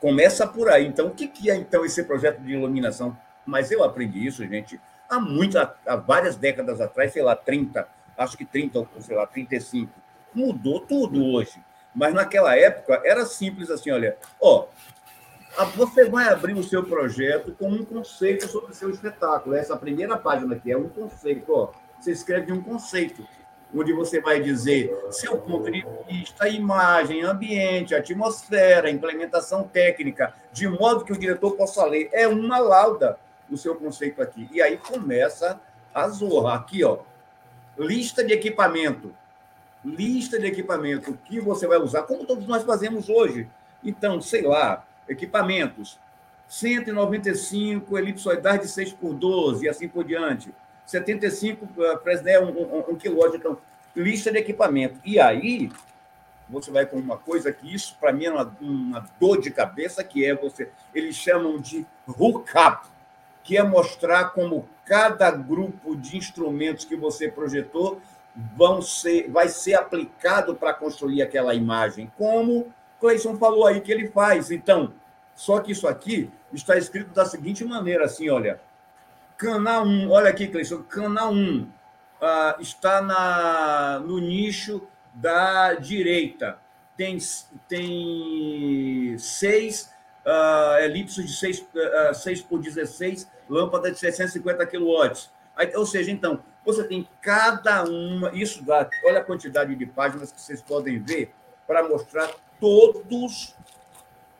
começa 0.00 0.46
por 0.46 0.68
aí. 0.68 0.86
Então, 0.86 1.08
o 1.08 1.10
que, 1.10 1.28
que 1.28 1.50
é 1.50 1.56
então 1.56 1.84
esse 1.84 2.02
projeto 2.04 2.40
de 2.40 2.52
iluminação? 2.52 3.16
Mas 3.44 3.70
eu 3.70 3.82
aprendi 3.82 4.26
isso, 4.26 4.46
gente, 4.46 4.80
há 5.08 5.18
muitas, 5.18 5.68
há 5.86 5.96
várias 5.96 6.36
décadas 6.36 6.80
atrás, 6.80 7.12
sei 7.12 7.22
lá, 7.22 7.34
30, 7.34 7.88
acho 8.16 8.36
que 8.36 8.44
30, 8.44 8.78
ou 8.78 8.88
sei 9.00 9.16
lá, 9.16 9.26
35. 9.26 9.90
Mudou 10.34 10.80
tudo 10.80 11.24
hoje. 11.24 11.62
Mas 11.94 12.12
naquela 12.12 12.56
época 12.56 13.00
era 13.04 13.24
simples 13.24 13.70
assim, 13.70 13.90
olha, 13.90 14.16
ó, 14.40 14.66
você 15.64 16.04
vai 16.04 16.28
abrir 16.28 16.54
o 16.54 16.62
seu 16.62 16.84
projeto 16.84 17.54
com 17.58 17.68
um 17.68 17.84
conceito 17.84 18.46
sobre 18.48 18.72
o 18.72 18.74
seu 18.74 18.90
espetáculo. 18.90 19.56
Essa 19.56 19.76
primeira 19.76 20.16
página 20.16 20.54
aqui 20.54 20.70
é 20.70 20.76
um 20.76 20.88
conceito. 20.88 21.52
Ó. 21.52 21.70
Você 21.98 22.12
escreve 22.12 22.52
um 22.52 22.62
conceito, 22.62 23.26
onde 23.74 23.92
você 23.92 24.20
vai 24.20 24.40
dizer 24.40 24.96
seu 25.10 25.36
ponto 25.38 25.70
de 25.70 25.84
vista, 26.08 26.48
imagem, 26.48 27.22
ambiente, 27.22 27.94
atmosfera, 27.94 28.90
implementação 28.90 29.64
técnica, 29.64 30.32
de 30.52 30.68
modo 30.68 31.04
que 31.04 31.12
o 31.12 31.18
diretor 31.18 31.56
possa 31.56 31.84
ler. 31.84 32.08
É 32.12 32.28
uma 32.28 32.58
lauda 32.58 33.18
o 33.50 33.56
seu 33.56 33.74
conceito 33.74 34.22
aqui. 34.22 34.48
E 34.52 34.62
aí 34.62 34.76
começa 34.76 35.60
a 35.92 36.08
zorra. 36.08 36.54
Aqui, 36.54 36.84
ó. 36.84 36.98
Lista 37.76 38.24
de 38.24 38.32
equipamento. 38.32 39.14
Lista 39.84 40.38
de 40.38 40.46
equipamento 40.46 41.18
que 41.24 41.40
você 41.40 41.66
vai 41.66 41.78
usar, 41.78 42.02
como 42.02 42.26
todos 42.26 42.46
nós 42.46 42.62
fazemos 42.64 43.08
hoje. 43.08 43.48
Então, 43.82 44.20
sei 44.20 44.42
lá, 44.42 44.84
equipamentos, 45.08 45.98
195 46.48 47.98
elipsoidais 47.98 48.60
de 48.60 48.68
6 48.68 48.92
por 48.94 49.14
12 49.14 49.66
e 49.66 49.68
assim 49.68 49.88
por 49.88 50.04
diante, 50.04 50.52
75 50.86 51.64
uh, 51.64 51.98
Fresnel, 52.02 52.44
um, 52.44 52.78
um, 52.78 52.92
um 52.92 52.96
quilowatt, 52.96 53.36
então, 53.36 53.58
lista 53.94 54.32
de 54.32 54.38
equipamento. 54.38 54.98
E 55.04 55.20
aí, 55.20 55.70
você 56.48 56.70
vai 56.70 56.86
com 56.86 56.96
uma 56.96 57.18
coisa 57.18 57.52
que 57.52 57.72
isso, 57.72 57.96
para 58.00 58.12
mim, 58.12 58.24
é 58.24 58.30
uma, 58.30 58.56
uma, 58.60 59.06
dor 59.20 59.40
de 59.40 59.50
cabeça, 59.50 60.02
que 60.02 60.24
é 60.24 60.34
você... 60.34 60.70
Eles 60.94 61.14
chamam 61.14 61.60
de 61.60 61.86
hookup, 62.06 62.88
que 63.44 63.58
é 63.58 63.62
mostrar 63.62 64.30
como 64.30 64.66
cada 64.86 65.30
grupo 65.30 65.94
de 65.94 66.16
instrumentos 66.16 66.86
que 66.86 66.96
você 66.96 67.28
projetou 67.30 68.00
vão 68.56 68.80
ser, 68.80 69.30
vai 69.30 69.48
ser 69.48 69.74
aplicado 69.74 70.54
para 70.54 70.72
construir 70.72 71.20
aquela 71.20 71.54
imagem. 71.54 72.10
Como 72.16 72.72
Cleison 73.00 73.36
falou 73.36 73.66
aí 73.66 73.80
que 73.80 73.92
ele 73.92 74.08
faz. 74.08 74.50
Então, 74.50 74.92
só 75.34 75.60
que 75.60 75.72
isso 75.72 75.86
aqui 75.86 76.30
está 76.52 76.76
escrito 76.76 77.12
da 77.12 77.24
seguinte 77.24 77.64
maneira, 77.64 78.04
assim, 78.04 78.28
olha. 78.28 78.60
Canal 79.36 79.84
1, 79.84 80.10
olha 80.10 80.30
aqui, 80.30 80.48
Cleison, 80.48 80.82
canal 80.82 81.32
1 81.32 81.62
uh, 81.62 81.68
ah, 82.20 82.56
está 82.58 83.00
na, 83.00 84.00
no 84.00 84.18
nicho 84.18 84.82
da 85.14 85.74
direita. 85.74 86.58
Tem, 86.96 87.16
tem 87.68 89.16
seis 89.16 89.92
uh, 90.26 90.82
elipsos 90.82 91.24
de 91.24 91.32
6, 91.36 91.60
uh, 91.60 92.14
6 92.14 92.42
por 92.42 92.60
16, 92.60 93.30
lâmpada 93.48 93.92
de 93.92 93.98
650 93.98 94.66
kW. 94.66 95.28
Aí, 95.54 95.72
ou 95.76 95.86
seja, 95.86 96.10
então, 96.10 96.42
você 96.64 96.84
tem 96.84 97.08
cada 97.20 97.84
uma, 97.84 98.30
isso 98.34 98.64
dá, 98.64 98.88
olha 99.04 99.20
a 99.20 99.24
quantidade 99.24 99.74
de 99.74 99.86
páginas 99.86 100.30
que 100.30 100.40
vocês 100.40 100.60
podem 100.60 100.98
ver 100.98 101.32
para 101.66 101.86
mostrar 101.88 102.30
todos. 102.60 103.54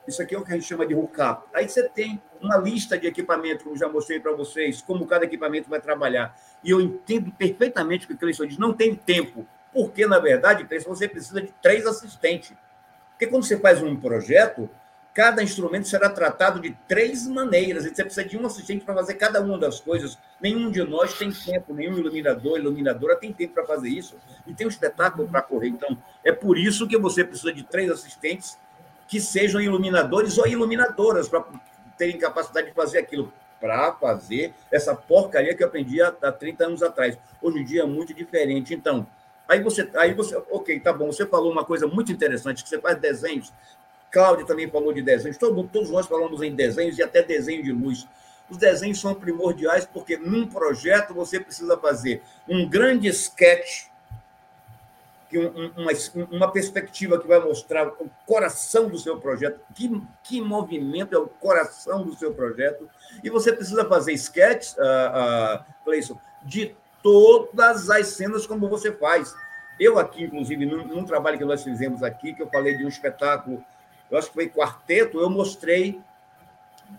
Isso 0.06 0.22
aqui 0.22 0.34
é 0.34 0.38
o 0.38 0.44
que 0.44 0.52
a 0.52 0.54
gente 0.54 0.66
chama 0.66 0.86
de 0.86 0.94
hookup. 0.94 1.48
Aí 1.52 1.68
você 1.68 1.88
tem 1.88 2.20
uma 2.40 2.56
lista 2.56 2.98
de 2.98 3.06
equipamentos, 3.06 3.62
como 3.62 3.76
já 3.76 3.88
mostrei 3.88 4.20
para 4.20 4.32
vocês, 4.32 4.80
como 4.80 5.06
cada 5.06 5.24
equipamento 5.24 5.68
vai 5.68 5.80
trabalhar. 5.80 6.34
E 6.64 6.70
eu 6.70 6.80
entendo 6.80 7.30
perfeitamente 7.32 8.04
o 8.04 8.08
que 8.08 8.14
o 8.14 8.18
Cleison 8.18 8.46
diz, 8.46 8.58
não 8.58 8.72
tem 8.72 8.94
tempo. 8.94 9.46
Porque, 9.72 10.06
na 10.06 10.18
verdade, 10.18 10.66
você 10.86 11.06
precisa 11.06 11.42
de 11.42 11.52
três 11.60 11.86
assistentes. 11.86 12.52
Porque 13.10 13.26
quando 13.26 13.44
você 13.44 13.58
faz 13.58 13.82
um 13.82 13.94
projeto, 13.96 14.70
cada 15.18 15.42
instrumento 15.42 15.88
será 15.88 16.08
tratado 16.08 16.60
de 16.60 16.78
três 16.86 17.26
maneiras. 17.26 17.82
Você 17.82 18.04
precisa 18.04 18.24
de 18.24 18.38
um 18.38 18.46
assistente 18.46 18.84
para 18.84 18.94
fazer 18.94 19.14
cada 19.14 19.40
uma 19.40 19.58
das 19.58 19.80
coisas. 19.80 20.16
Nenhum 20.40 20.70
de 20.70 20.80
nós 20.84 21.12
tem 21.14 21.32
tempo, 21.32 21.74
nenhum 21.74 21.98
iluminador, 21.98 22.56
iluminadora 22.56 23.16
tem 23.16 23.32
tempo 23.32 23.54
para 23.54 23.66
fazer 23.66 23.88
isso. 23.88 24.14
E 24.46 24.54
tem 24.54 24.64
um 24.64 24.70
espetáculo 24.70 25.26
para 25.26 25.42
correr. 25.42 25.70
Então, 25.70 25.98
é 26.22 26.30
por 26.30 26.56
isso 26.56 26.86
que 26.86 26.96
você 26.96 27.24
precisa 27.24 27.52
de 27.52 27.64
três 27.64 27.90
assistentes 27.90 28.56
que 29.08 29.20
sejam 29.20 29.60
iluminadores 29.60 30.38
ou 30.38 30.46
iluminadoras 30.46 31.28
para 31.28 31.44
terem 31.96 32.16
capacidade 32.16 32.68
de 32.68 32.72
fazer 32.72 32.98
aquilo. 32.98 33.32
Para 33.58 33.92
fazer 33.94 34.54
essa 34.70 34.94
porcaria 34.94 35.52
que 35.52 35.64
eu 35.64 35.66
aprendi 35.66 36.00
há 36.00 36.12
30 36.12 36.64
anos 36.64 36.80
atrás. 36.80 37.18
Hoje 37.42 37.58
em 37.58 37.64
dia 37.64 37.82
é 37.82 37.86
muito 37.86 38.14
diferente. 38.14 38.72
Então, 38.72 39.04
Aí 39.48 39.62
você, 39.62 39.88
aí 39.94 40.12
você, 40.12 40.36
ok, 40.50 40.78
tá 40.78 40.92
bom. 40.92 41.10
Você 41.10 41.24
falou 41.24 41.50
uma 41.50 41.64
coisa 41.64 41.86
muito 41.86 42.12
interessante 42.12 42.62
que 42.62 42.68
você 42.68 42.78
faz 42.78 42.98
desenhos 42.98 43.50
Cláudia 44.10 44.46
também 44.46 44.68
falou 44.68 44.92
de 44.92 45.02
desenhos, 45.02 45.36
todo, 45.36 45.62
todos 45.64 45.90
nós 45.90 46.06
falamos 46.06 46.42
em 46.42 46.54
desenhos 46.54 46.98
e 46.98 47.02
até 47.02 47.22
desenho 47.22 47.62
de 47.62 47.72
luz. 47.72 48.06
Os 48.50 48.56
desenhos 48.56 49.00
são 49.00 49.14
primordiais 49.14 49.84
porque 49.84 50.16
num 50.16 50.46
projeto 50.46 51.12
você 51.12 51.38
precisa 51.38 51.76
fazer 51.76 52.22
um 52.48 52.66
grande 52.68 53.08
sketch, 53.08 53.88
que 55.28 55.36
uma, 55.36 55.92
uma 56.30 56.50
perspectiva 56.50 57.20
que 57.20 57.28
vai 57.28 57.38
mostrar 57.38 57.86
o 57.86 58.10
coração 58.24 58.88
do 58.88 58.98
seu 58.98 59.18
projeto, 59.18 59.60
que, 59.74 60.02
que 60.24 60.40
movimento 60.40 61.14
é 61.14 61.18
o 61.18 61.28
coração 61.28 62.02
do 62.02 62.16
seu 62.16 62.32
projeto, 62.32 62.88
e 63.22 63.28
você 63.28 63.52
precisa 63.52 63.84
fazer 63.84 64.12
sketches, 64.14 64.74
uh, 64.78 65.60
uh, 65.60 65.64
Cleison, 65.84 66.18
de 66.42 66.74
todas 67.02 67.90
as 67.90 68.08
cenas 68.08 68.46
como 68.46 68.68
você 68.70 68.90
faz. 68.90 69.34
Eu 69.78 69.98
aqui, 69.98 70.24
inclusive, 70.24 70.64
num, 70.64 70.86
num 70.86 71.04
trabalho 71.04 71.36
que 71.36 71.44
nós 71.44 71.62
fizemos 71.62 72.02
aqui, 72.02 72.32
que 72.32 72.42
eu 72.42 72.48
falei 72.48 72.76
de 72.78 72.84
um 72.86 72.88
espetáculo 72.88 73.62
eu 74.10 74.18
acho 74.18 74.28
que 74.28 74.34
foi 74.34 74.48
quarteto, 74.48 75.20
eu 75.20 75.28
mostrei 75.28 76.00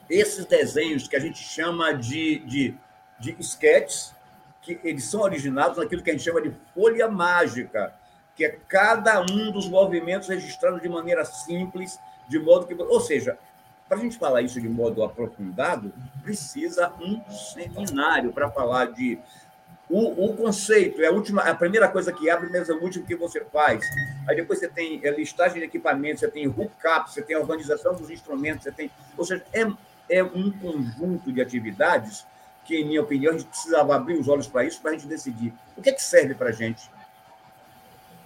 esses 0.09 0.45
desenhos 0.45 1.07
que 1.07 1.15
a 1.15 1.19
gente 1.19 1.39
chama 1.39 1.93
de, 1.93 2.39
de, 2.39 2.77
de 3.19 3.35
sketches, 3.39 4.13
que 4.61 4.79
eles 4.83 5.05
são 5.05 5.21
originados 5.21 5.77
naquilo 5.77 6.03
que 6.03 6.09
a 6.09 6.13
gente 6.13 6.23
chama 6.23 6.41
de 6.41 6.53
folha 6.73 7.07
mágica, 7.09 7.93
que 8.35 8.45
é 8.45 8.59
cada 8.67 9.21
um 9.21 9.51
dos 9.51 9.67
movimentos 9.67 10.27
registrado 10.27 10.79
de 10.79 10.87
maneira 10.87 11.25
simples, 11.25 11.99
de 12.27 12.39
modo 12.39 12.67
que. 12.67 12.73
Ou 12.73 13.01
seja, 13.01 13.37
para 13.87 13.97
a 13.97 14.01
gente 14.01 14.17
falar 14.17 14.41
isso 14.41 14.61
de 14.61 14.69
modo 14.69 15.03
aprofundado, 15.03 15.91
precisa 16.21 16.93
um 17.01 17.21
seminário 17.31 18.31
para 18.31 18.51
falar 18.51 18.91
de 18.91 19.17
o, 19.89 20.25
o, 20.25 20.35
conceito 20.35 21.01
é 21.01 21.07
a 21.07 21.11
última, 21.11 21.41
a 21.41 21.55
primeira 21.55 21.87
coisa 21.87 22.13
que 22.13 22.29
abre, 22.29 22.47
mas 22.51 22.69
é 22.69 22.73
o 22.73 22.81
último 22.81 23.05
que 23.05 23.15
você 23.15 23.43
faz. 23.45 23.83
Aí 24.27 24.35
depois 24.35 24.59
você 24.59 24.67
tem 24.67 24.99
é, 25.03 25.09
listagem 25.09 25.59
de 25.59 25.65
equipamentos, 25.65 26.19
você 26.19 26.27
tem 26.27 26.47
hookup, 26.47 27.11
você 27.11 27.23
tem 27.23 27.35
organização 27.35 27.95
dos 27.95 28.09
instrumentos, 28.11 28.63
você 28.63 28.71
tem. 28.71 28.91
Ou 29.17 29.25
seja, 29.25 29.43
é, 29.51 29.65
é 30.07 30.23
um 30.23 30.51
conjunto 30.51 31.31
de 31.31 31.41
atividades 31.41 32.23
que, 32.65 32.75
em 32.75 32.85
minha 32.85 33.01
opinião, 33.01 33.33
a 33.33 33.37
gente 33.37 33.47
precisava 33.47 33.95
abrir 33.95 34.13
os 34.13 34.27
olhos 34.27 34.45
para 34.45 34.63
isso, 34.63 34.79
para 34.79 34.91
a 34.91 34.93
gente 34.93 35.07
decidir 35.07 35.51
o 35.75 35.81
que, 35.81 35.89
é 35.89 35.91
que 35.91 36.03
serve 36.03 36.35
para 36.35 36.49
a 36.49 36.53
gente. 36.53 36.87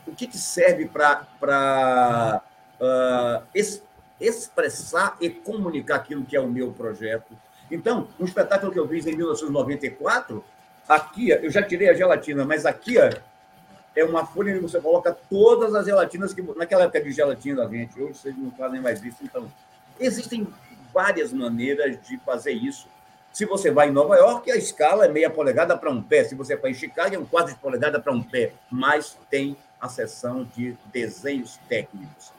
O 0.06 0.14
que, 0.14 0.27
que 0.27 0.38
serve 0.38 0.85
para 0.85 2.41
uh, 2.81 3.48
es, 3.56 3.81
expressar 4.19 5.15
e 5.22 5.30
comunicar 5.30 5.95
aquilo 5.95 6.26
que 6.26 6.35
é 6.35 6.41
o 6.41 6.48
meu 6.48 6.73
projeto. 6.73 7.38
Então, 7.72 8.10
um 8.19 8.26
espetáculo 8.26 8.72
que 8.72 8.80
eu 8.80 8.88
fiz 8.88 9.07
em 9.07 9.15
1994 9.15 10.44
Aqui, 10.88 11.30
eu 11.30 11.49
já 11.49 11.64
tirei 11.64 11.89
a 11.89 11.93
gelatina, 11.93 12.43
mas 12.45 12.65
aqui 12.65 12.97
é 12.97 14.03
uma 14.03 14.26
folha 14.26 14.53
onde 14.53 14.61
você 14.61 14.80
coloca 14.81 15.15
todas 15.30 15.73
as 15.76 15.85
gelatinas 15.85 16.34
que. 16.34 16.41
Naquela 16.41 16.84
época 16.84 17.01
de 17.01 17.11
gelatina, 17.11 17.68
gente, 17.69 18.01
hoje 18.01 18.15
vocês 18.15 18.38
não 18.38 18.51
fazem 18.51 18.81
mais 18.81 19.03
isso. 19.03 19.18
Então, 19.22 19.51
existem 19.99 20.47
várias 20.93 21.31
maneiras 21.31 21.97
de 22.01 22.18
fazer 22.19 22.51
isso. 22.51 22.88
Se 23.31 23.45
você 23.45 23.72
vai 23.72 23.89
em 23.89 23.91
Nova 23.91 24.15
York, 24.15 24.51
a 24.51 24.55
escala 24.55 25.05
é 25.05 25.10
meia 25.10 25.30
polegada 25.30 25.76
para 25.76 25.89
um 25.89 26.01
pé. 26.01 26.23
Se 26.23 26.35
você 26.35 26.55
vai 26.55 26.72
em 26.72 26.76
Chicago, 26.76 27.15
é 27.15 27.18
um 27.18 27.26
quarto 27.26 27.49
de 27.49 27.55
polegada 27.55 27.99
para 27.99 28.14
um 28.14 28.22
pé. 28.22 28.51
Mas 28.69 29.18
tem 29.30 29.57
a 29.81 29.89
seção 29.89 30.43
de 30.55 30.77
desenhos 30.91 31.60
técnicos. 31.68 32.31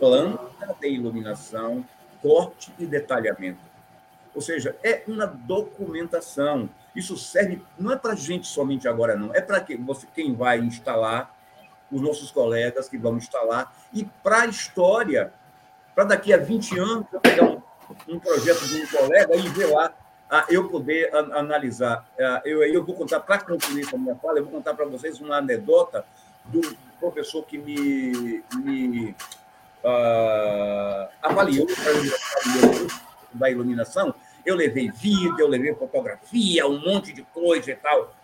Planta 0.00 0.74
de 0.80 0.88
iluminação, 0.88 1.84
corte 2.20 2.72
e 2.78 2.86
detalhamento. 2.86 3.60
Ou 4.34 4.40
seja, 4.40 4.74
é 4.82 5.02
uma 5.06 5.26
documentação. 5.26 6.68
Isso 6.94 7.16
serve, 7.16 7.62
não 7.78 7.92
é 7.92 7.96
para 7.96 8.14
gente 8.14 8.46
somente 8.46 8.86
agora, 8.86 9.16
não. 9.16 9.34
É 9.34 9.40
para 9.40 9.60
que 9.60 9.76
você, 9.76 10.06
quem 10.14 10.34
vai 10.34 10.58
instalar, 10.58 11.34
os 11.90 12.00
nossos 12.00 12.30
colegas 12.30 12.88
que 12.88 12.96
vão 12.96 13.16
instalar, 13.16 13.74
e 13.92 14.04
para 14.22 14.42
a 14.42 14.46
história, 14.46 15.32
para 15.94 16.04
daqui 16.04 16.32
a 16.32 16.38
20 16.38 16.78
anos, 16.78 17.06
eu 17.12 17.20
pegar 17.20 17.44
um, 17.44 17.62
um, 18.08 18.18
projeto 18.18 18.66
de 18.66 18.82
um 18.82 18.86
colega 18.86 19.36
e 19.36 19.48
ver 19.50 19.66
lá, 19.66 19.92
ah, 20.30 20.46
eu 20.48 20.68
poder 20.68 21.14
an 21.14 21.34
analisar. 21.34 22.06
Ah, 22.18 22.40
eu, 22.44 22.62
eu 22.62 22.82
vou 22.82 22.94
contar, 22.94 23.20
para 23.20 23.38
concluir 23.38 23.86
a 23.92 23.98
minha 23.98 24.16
fala, 24.16 24.38
eu 24.38 24.44
vou 24.44 24.52
contar 24.52 24.72
para 24.74 24.86
vocês 24.86 25.20
uma 25.20 25.36
anedota 25.36 26.04
do 26.46 26.60
professor 26.98 27.44
que 27.44 27.58
me, 27.58 28.42
me 28.56 29.14
uh, 29.84 31.08
avaliou 31.20 31.66
da 33.32 33.50
iluminação, 33.50 34.14
eu 34.44 34.56
levei 34.56 34.90
vídeo, 34.90 35.38
eu 35.38 35.48
levei 35.48 35.74
fotografia, 35.74 36.66
um 36.66 36.80
monte 36.80 37.12
de 37.12 37.22
coisa 37.22 37.70
e 37.70 37.76
tal. 37.76 38.14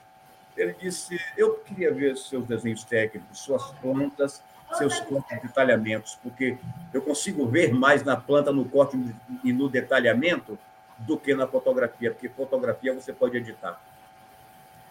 Ele 0.56 0.74
disse: 0.78 1.18
Eu 1.36 1.54
queria 1.58 1.92
ver 1.92 2.16
seus 2.16 2.46
desenhos 2.46 2.84
técnicos, 2.84 3.38
suas 3.38 3.70
plantas, 3.72 4.42
seus 4.76 4.98
cortes 5.00 5.40
de 5.40 5.46
detalhamentos, 5.46 6.18
porque 6.22 6.58
eu 6.92 7.00
consigo 7.00 7.46
ver 7.46 7.72
mais 7.72 8.02
na 8.02 8.16
planta, 8.16 8.52
no 8.52 8.64
corte 8.64 8.98
e 9.44 9.52
no 9.52 9.68
detalhamento 9.68 10.58
do 10.98 11.16
que 11.16 11.34
na 11.34 11.46
fotografia, 11.46 12.10
porque 12.10 12.28
fotografia 12.28 12.92
você 12.92 13.12
pode 13.12 13.36
editar. 13.36 13.80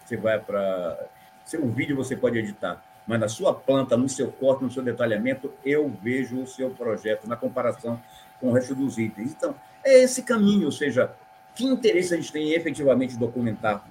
Você 0.04 0.16
vai 0.16 0.38
para. 0.38 1.08
Um 1.54 1.70
vídeo 1.70 1.96
você 1.96 2.14
pode 2.14 2.38
editar, 2.38 2.82
mas 3.06 3.20
na 3.20 3.28
sua 3.28 3.54
planta, 3.54 3.96
no 3.96 4.08
seu 4.08 4.30
corte, 4.30 4.64
no 4.64 4.70
seu 4.70 4.82
detalhamento, 4.82 5.50
eu 5.64 5.88
vejo 6.02 6.42
o 6.42 6.46
seu 6.46 6.70
projeto 6.70 7.26
na 7.26 7.36
comparação 7.36 8.00
com 8.38 8.50
o 8.50 8.52
resto 8.52 8.74
dos 8.74 8.98
itens. 8.98 9.32
Então, 9.32 9.54
é 9.88 10.02
esse 10.02 10.22
caminho, 10.22 10.66
ou 10.66 10.72
seja, 10.72 11.12
que 11.54 11.64
interesse 11.64 12.14
a 12.14 12.16
gente 12.16 12.32
tem 12.32 12.50
em 12.50 12.52
efetivamente 12.52 13.16
documentar? 13.16 13.84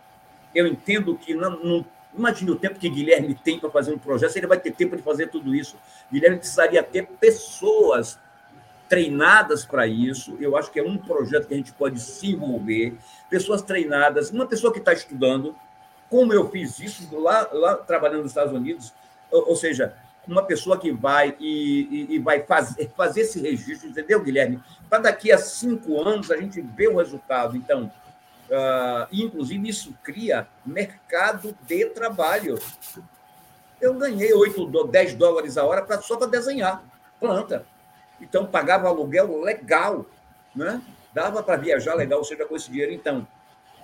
Eu 0.53 0.65
entendo 0.68 1.15
que 1.15 1.34
não, 1.34 1.52
não 1.64 1.86
imagine 2.18 2.52
o 2.52 2.56
tempo 2.56 2.80
que 2.80 2.90
Guilherme 2.90 3.36
tem 3.36 3.60
para 3.60 3.69
fazer 3.69 3.94
um 3.94 3.98
projeto, 3.98 4.36
ele 4.36 4.48
vai 4.48 4.60
ter 4.60 4.72
tempo 4.72 4.95
de 4.95 5.03
fazer 5.03 5.28
tudo 5.28 5.53
isso. 5.53 5.76
Guilherme 6.11 6.38
precisaria 6.38 6.82
ter 6.82 7.06
pessoas 7.06 8.19
treinadas 8.88 9.65
para 9.65 9.86
isso. 9.86 10.38
Eu 10.40 10.56
acho 10.57 10.72
que 10.72 10.80
é 10.80 10.84
um 10.84 10.98
projeto 10.98 11.48
que 11.48 11.53
a 11.53 11.57
gente 11.57 11.74
pode 11.74 11.99
se 11.99 12.32
envolver, 12.32 12.95
pessoas 13.30 13.61
treinadas, 13.61 14.32
uma 14.32 14.45
pessoa 14.45 14.72
que 14.72 14.80
está 14.80 14.94
estudando, 14.94 15.56
como 16.10 16.34
eu 16.34 16.49
fiz 16.49 16.80
isso 16.80 17.07
lá, 17.19 17.49
lá 17.52 17.76
trabalhando 17.76 18.22
nos 18.22 18.32
Estados 18.32 18.53
Unidos, 18.53 18.94
ou, 19.30 19.49
ou 19.49 19.56
seja, 19.56 19.94
uma 20.27 20.43
pessoa 20.43 20.77
que 20.77 20.91
vai 20.91 21.35
e, 21.39 22.07
e, 22.09 22.15
e 22.15 22.19
vai 22.19 22.41
fazer, 22.43 22.91
fazer 22.95 23.21
esse 23.21 23.39
registro, 23.41 23.89
entendeu, 23.89 24.21
Guilherme? 24.21 24.61
Para 24.89 25.03
daqui 25.03 25.31
a 25.31 25.37
cinco 25.37 26.01
anos 26.01 26.29
a 26.31 26.37
gente 26.37 26.61
ver 26.61 26.89
o 26.89 26.97
resultado. 26.97 27.55
Então, 27.55 27.91
uh, 28.49 29.07
inclusive, 29.11 29.69
isso 29.69 29.93
cria 30.03 30.47
mercado 30.65 31.55
de 31.67 31.85
trabalho. 31.87 32.59
Eu 33.79 33.93
ganhei 33.93 34.33
8, 34.33 34.87
10 34.87 35.15
dólares 35.15 35.57
a 35.57 35.63
hora 35.63 35.81
pra, 35.81 36.01
só 36.01 36.17
para 36.17 36.27
desenhar 36.27 36.83
planta. 37.19 37.65
Então, 38.19 38.45
pagava 38.45 38.87
aluguel 38.87 39.41
legal, 39.41 40.05
né? 40.55 40.81
dava 41.17 41.41
para 41.41 41.57
viajar 41.57 41.95
legal, 41.95 42.23
seja 42.23 42.45
com 42.45 42.55
esse 42.55 42.69
dinheiro. 42.69 42.91
Então, 42.91 43.27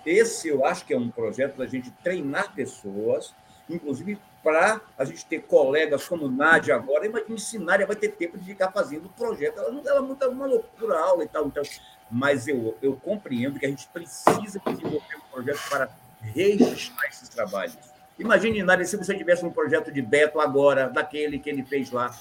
esse 0.06 0.50
eu 0.50 0.64
acho 0.66 0.86
que 0.86 0.94
é 0.94 0.98
um 0.98 1.10
projeto 1.10 1.58
da 1.58 1.66
gente 1.66 1.90
treinar 2.04 2.54
pessoas, 2.54 3.34
inclusive 3.70 4.20
para 4.44 4.82
a 4.98 5.06
gente 5.06 5.26
ter 5.26 5.42
colegas 5.44 6.06
como 6.08 6.28
Nádia 6.28 6.76
agora. 6.76 7.06
Imagina 7.06 7.38
se 7.38 7.58
Nádia 7.58 7.88
vai 7.88 7.96
ter 7.96 8.10
tempo 8.10 8.38
de 8.38 8.46
ficar 8.46 8.72
fazendo 8.72 9.08
projeto. 9.10 9.58
Ela, 9.60 9.82
ela 9.86 10.02
monta 10.02 10.28
uma 10.28 10.46
loucura 10.46 11.00
aula 11.00 11.24
e 11.24 11.28
tal. 11.28 11.48
Então, 11.48 11.64
mas 12.12 12.48
eu, 12.48 12.78
eu 12.82 12.96
compreendo 12.98 13.58
que 13.58 13.66
a 13.66 13.70
gente 13.70 13.88
precisa 13.88 14.62
desenvolver 14.66 15.16
um 15.16 15.32
projeto 15.32 15.62
para 15.70 15.90
registrar 16.22 17.08
esses 17.08 17.30
trabalhos. 17.30 17.78
Imagine, 18.20 18.64
Nádia, 18.64 18.86
se 18.86 18.98
você 18.98 19.16
tivesse 19.16 19.46
um 19.46 19.52
projeto 19.52 19.92
de 19.92 20.02
Beto 20.02 20.40
agora, 20.40 20.90
daquele 20.90 21.40
que 21.40 21.50
ele 21.50 21.64
fez 21.64 21.90
lá. 21.90 22.14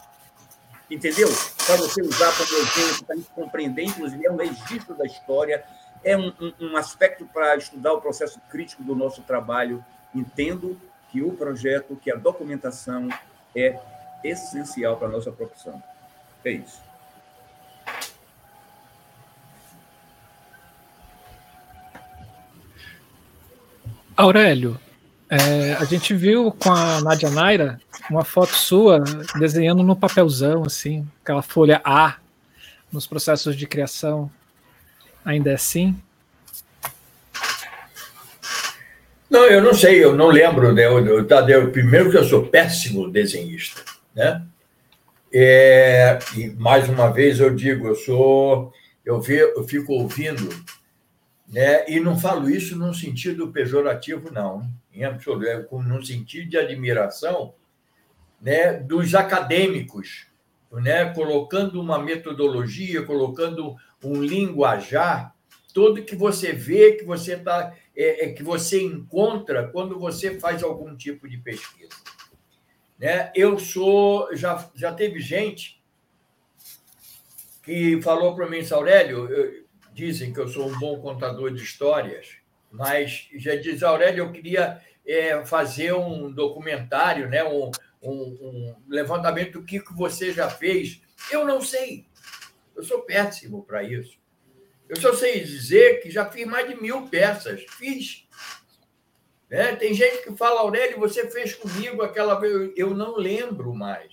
Entendeu? 0.90 1.28
Para 1.66 1.76
você 1.76 2.02
usar 2.02 2.32
como 2.36 2.60
exemplo, 2.60 3.04
para 3.04 3.14
a 3.14 3.18
gente 3.18 3.30
compreender, 3.30 3.82
inclusive, 3.84 4.26
é 4.26 4.30
um 4.30 4.36
registro 4.36 4.94
da 4.94 5.04
história, 5.04 5.64
é 6.04 6.16
um, 6.16 6.32
um, 6.40 6.52
um 6.60 6.76
aspecto 6.76 7.26
para 7.26 7.56
estudar 7.56 7.92
o 7.94 8.00
processo 8.00 8.40
crítico 8.50 8.82
do 8.82 8.94
nosso 8.94 9.22
trabalho. 9.22 9.84
Entendo 10.14 10.78
que 11.12 11.22
o 11.22 11.32
projeto, 11.32 11.94
que 11.94 12.10
a 12.10 12.16
documentação 12.16 13.08
é 13.54 13.78
essencial 14.24 14.96
para 14.96 15.08
a 15.08 15.10
nossa 15.10 15.30
profissão. 15.30 15.80
É 16.42 16.52
isso. 16.52 16.80
Aurélio, 24.16 24.80
é, 25.28 25.74
a 25.74 25.84
gente 25.84 26.14
viu 26.14 26.50
com 26.52 26.70
a 26.70 27.00
Nadia 27.00 27.30
Naira 27.30 27.80
uma 28.10 28.24
foto 28.24 28.54
sua 28.54 29.00
desenhando 29.38 29.82
no 29.82 29.96
papelzão, 29.96 30.64
assim, 30.64 31.06
aquela 31.22 31.42
folha 31.42 31.80
A. 31.84 32.16
nos 32.90 33.06
processos 33.06 33.56
de 33.56 33.66
criação 33.66 34.30
ainda 35.24 35.50
é 35.50 35.54
assim? 35.54 35.96
Não, 39.32 39.46
eu 39.46 39.62
não 39.62 39.72
sei, 39.72 40.04
eu 40.04 40.14
não 40.14 40.26
lembro, 40.26 40.74
né? 40.74 40.84
Eu, 40.84 41.26
Tadeu, 41.26 41.72
primeiro 41.72 42.10
que 42.10 42.18
eu 42.18 42.24
sou 42.24 42.48
péssimo 42.48 43.10
desenhista, 43.10 43.82
né? 44.14 44.46
É, 45.32 46.18
e 46.36 46.50
mais 46.50 46.86
uma 46.86 47.10
vez 47.10 47.40
eu 47.40 47.48
digo, 47.54 47.86
eu 47.86 47.94
sou, 47.94 48.70
eu, 49.02 49.22
ve, 49.22 49.38
eu 49.38 49.64
fico 49.64 49.94
ouvindo, 49.94 50.50
né? 51.48 51.88
E 51.88 51.98
não 51.98 52.18
falo 52.18 52.50
isso 52.50 52.76
num 52.76 52.92
sentido 52.92 53.50
pejorativo, 53.50 54.30
não, 54.30 54.68
em 54.92 55.02
absoluto, 55.02 55.46
é 55.46 55.66
num 55.70 56.04
sentido 56.04 56.50
de 56.50 56.58
admiração, 56.58 57.54
né? 58.38 58.74
Dos 58.74 59.14
acadêmicos, 59.14 60.26
né? 60.70 61.06
Colocando 61.06 61.80
uma 61.80 61.98
metodologia, 61.98 63.02
colocando 63.02 63.76
um 64.04 64.22
linguajar 64.22 65.34
todo 65.72 66.02
que 66.02 66.14
você 66.14 66.52
vê, 66.52 66.92
que 66.92 67.04
você 67.06 67.34
tá, 67.34 67.72
é, 67.96 68.26
é, 68.26 68.32
que 68.32 68.42
você 68.42 68.82
encontra 68.82 69.68
quando 69.68 69.98
você 69.98 70.38
faz 70.38 70.62
algum 70.62 70.96
tipo 70.96 71.28
de 71.28 71.38
pesquisa. 71.38 71.90
Né? 72.98 73.30
Eu 73.34 73.58
sou, 73.58 74.34
já, 74.34 74.70
já 74.74 74.92
teve 74.92 75.20
gente 75.20 75.82
que 77.62 78.00
falou 78.02 78.34
para 78.34 78.48
mim, 78.48 78.60
Aurélio, 78.70 79.28
eu, 79.30 79.64
dizem 79.92 80.32
que 80.32 80.40
eu 80.40 80.48
sou 80.48 80.68
um 80.68 80.78
bom 80.78 81.00
contador 81.00 81.52
de 81.52 81.62
histórias, 81.62 82.36
mas 82.70 83.28
já 83.34 83.54
diz, 83.56 83.82
Aurélio, 83.82 84.24
eu 84.24 84.32
queria 84.32 84.80
é, 85.06 85.44
fazer 85.44 85.92
um 85.92 86.32
documentário, 86.32 87.28
né? 87.28 87.44
um, 87.44 87.70
um, 88.02 88.12
um 88.12 88.76
levantamento 88.88 89.60
do 89.60 89.64
que, 89.64 89.80
que 89.80 89.92
você 89.92 90.32
já 90.32 90.48
fez. 90.48 91.02
Eu 91.30 91.44
não 91.44 91.60
sei. 91.60 92.06
Eu 92.74 92.82
sou 92.82 93.02
péssimo 93.02 93.62
para 93.64 93.82
isso. 93.82 94.21
Eu 94.92 95.00
só 95.00 95.14
sei 95.14 95.42
dizer 95.42 96.02
que 96.02 96.10
já 96.10 96.30
fiz 96.30 96.46
mais 96.46 96.68
de 96.68 96.78
mil 96.78 97.08
peças. 97.08 97.64
Fiz. 97.78 98.28
Né? 99.48 99.74
Tem 99.76 99.94
gente 99.94 100.22
que 100.22 100.36
fala, 100.36 100.60
Aurélio, 100.60 101.00
você 101.00 101.30
fez 101.30 101.54
comigo 101.54 102.02
aquela 102.02 102.38
vez. 102.38 102.74
Eu 102.76 102.90
não 102.90 103.16
lembro 103.16 103.74
mais. 103.74 104.12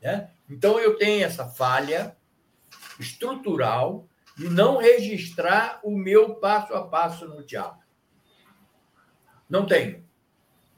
Né? 0.00 0.30
Então, 0.48 0.78
eu 0.78 0.96
tenho 0.96 1.24
essa 1.24 1.48
falha 1.48 2.16
estrutural 3.00 4.08
de 4.36 4.48
não 4.48 4.76
registrar 4.76 5.80
o 5.82 5.90
meu 5.90 6.36
passo 6.36 6.72
a 6.72 6.86
passo 6.86 7.26
no 7.26 7.42
teatro. 7.42 7.84
Não 9.50 9.66
tenho. 9.66 10.06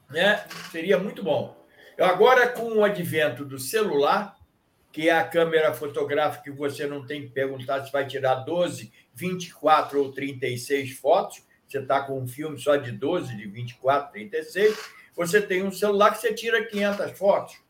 Né? 0.09 0.43
Seria 0.71 0.97
muito 0.97 1.21
bom. 1.21 1.55
Eu 1.95 2.05
agora, 2.05 2.49
com 2.49 2.77
o 2.77 2.83
advento 2.83 3.45
do 3.45 3.59
celular, 3.59 4.38
que 4.91 5.07
é 5.07 5.11
a 5.11 5.27
câmera 5.27 5.73
fotográfica 5.73 6.43
que 6.43 6.51
você 6.51 6.87
não 6.87 7.05
tem 7.05 7.21
que 7.23 7.29
perguntar 7.29 7.85
se 7.85 7.91
vai 7.91 8.07
tirar 8.07 8.35
12, 8.35 8.91
24 9.13 10.01
ou 10.01 10.11
36 10.11 10.97
fotos, 10.97 11.43
você 11.67 11.79
está 11.79 12.01
com 12.01 12.19
um 12.19 12.27
filme 12.27 12.57
só 12.57 12.75
de 12.75 12.91
12, 12.91 13.35
de 13.35 13.47
24, 13.47 14.11
36, 14.11 14.89
você 15.15 15.41
tem 15.41 15.63
um 15.63 15.71
celular 15.71 16.11
que 16.11 16.17
você 16.17 16.33
tira 16.33 16.65
500 16.65 17.11
fotos. 17.17 17.61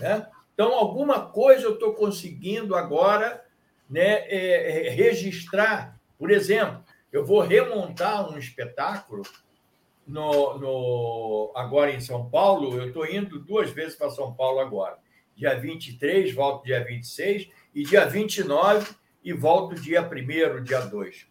Né? 0.00 0.26
Então, 0.54 0.72
alguma 0.72 1.26
coisa 1.26 1.64
eu 1.64 1.74
estou 1.74 1.92
conseguindo 1.92 2.74
agora 2.74 3.44
né, 3.90 4.26
é, 4.28 4.86
é, 4.86 4.90
registrar. 4.90 6.00
Por 6.18 6.30
exemplo, 6.30 6.82
eu 7.12 7.26
vou 7.26 7.40
remontar 7.40 8.30
um 8.30 8.38
espetáculo 8.38 9.22
no, 10.06 10.58
no, 10.58 11.52
agora 11.54 11.90
em 11.90 12.00
São 12.00 12.30
Paulo. 12.30 12.74
Eu 12.74 12.88
estou 12.88 13.04
indo 13.04 13.38
duas 13.38 13.70
vezes 13.70 13.96
para 13.96 14.08
São 14.08 14.32
Paulo 14.32 14.60
agora 14.60 15.01
dia 15.36 15.58
23, 15.58 16.34
volto 16.34 16.64
dia 16.64 16.84
26, 16.84 17.48
e 17.74 17.82
dia 17.82 18.06
29 18.06 18.94
e 19.24 19.32
volto 19.32 19.74
dia 19.74 20.02
1 20.02 20.62
dia 20.62 20.80
2. 20.80 21.26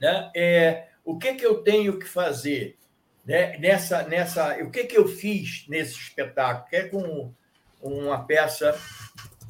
Né? 0.00 0.30
É, 0.34 0.88
o 1.04 1.18
que, 1.18 1.34
que 1.34 1.46
eu 1.46 1.62
tenho 1.62 1.98
que 1.98 2.06
fazer 2.06 2.76
né? 3.24 3.56
nessa, 3.58 4.02
nessa. 4.04 4.56
O 4.62 4.70
que, 4.70 4.84
que 4.84 4.96
eu 4.96 5.08
fiz 5.08 5.66
nesse 5.68 5.94
espetáculo? 5.94 6.68
Que 6.68 6.76
é 6.76 6.88
com 6.88 7.32
uma 7.80 8.24
peça 8.24 8.78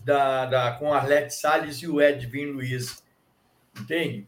da, 0.04 0.46
da, 0.46 0.72
com 0.72 0.92
Arlete 0.92 1.34
Salles 1.34 1.76
e 1.78 1.88
o 1.88 2.00
Edwin 2.00 2.46
Luiz. 2.46 3.02
Entende? 3.78 4.26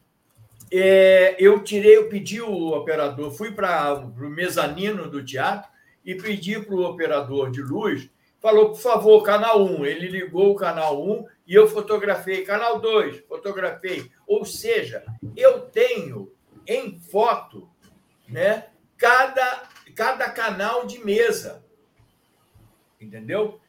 É, 0.71 1.35
eu 1.39 1.65
tirei, 1.65 1.97
eu 1.97 2.09
pedi 2.11 2.43
o 2.43 2.69
operador, 2.73 3.31
fui 3.31 3.53
para 3.53 3.95
o 3.95 4.29
mezanino 4.29 5.09
do 5.09 5.25
teatro 5.25 5.71
e 6.05 6.15
pedi 6.15 6.61
para 6.61 6.75
o 6.75 6.85
operador 6.85 7.51
de 7.51 7.63
luz 7.63 8.11
falou, 8.49 8.71
por 8.71 8.81
favor, 8.81 9.23
canal 9.23 9.63
1. 9.63 9.85
Ele 9.85 10.09
ligou 10.09 10.53
o 10.53 10.57
canal 10.57 11.07
1 11.07 11.27
e 11.47 11.55
eu 11.55 11.69
fotografei. 11.69 12.45
Canal 12.45 12.81
2, 12.81 13.21
fotografei. 13.27 14.11
Ou 14.27 14.45
seja, 14.45 15.05
eu 15.37 15.61
tenho 15.61 16.33
em 16.67 16.99
foto 16.99 17.69
né, 18.27 18.69
cada, 18.97 19.69
cada 19.95 20.31
canal 20.31 20.87
de 20.87 20.99
mesa. 21.05 21.63
Entendeu? 22.99 23.61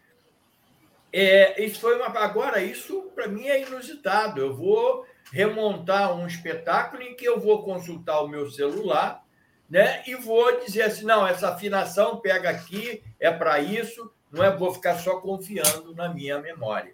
É, 1.12 1.62
isso 1.62 1.82
foi 1.82 1.98
uma. 1.98 2.08
Agora, 2.20 2.62
isso 2.62 3.12
para 3.14 3.28
mim 3.28 3.48
é 3.48 3.62
inusitado. 3.62 4.40
Eu 4.40 4.56
vou 4.56 5.06
remontar 5.32 6.16
um 6.16 6.26
espetáculo 6.26 7.04
em 7.04 7.16
que 7.16 7.26
eu 7.26 7.40
vou 7.40 7.64
consultar 7.64 8.22
o 8.22 8.28
meu 8.28 8.50
celular 8.50 9.24
né, 9.70 10.04
e 10.08 10.16
vou 10.16 10.60
dizer 10.62 10.84
assim: 10.84 11.06
não, 11.06 11.28
essa 11.28 11.50
afinação 11.50 12.22
pega 12.22 12.50
aqui, 12.50 13.04
é 13.20 13.30
para 13.30 13.60
isso 13.60 14.12
não 14.32 14.44
é 14.44 14.56
vou 14.56 14.74
ficar 14.74 14.98
só 14.98 15.20
confiando 15.20 15.94
na 15.96 16.14
minha 16.14 16.40
memória. 16.40 16.94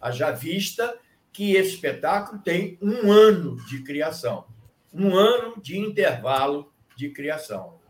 Haja 0.00 0.30
vista 0.30 0.98
que 1.32 1.54
esse 1.54 1.74
espetáculo 1.74 2.40
tem 2.40 2.78
um 2.82 3.10
ano 3.10 3.56
de 3.66 3.82
criação, 3.82 4.46
um 4.92 5.16
ano 5.16 5.60
de 5.60 5.78
intervalo 5.78 6.72
de 6.96 7.08
criação. 7.10 7.80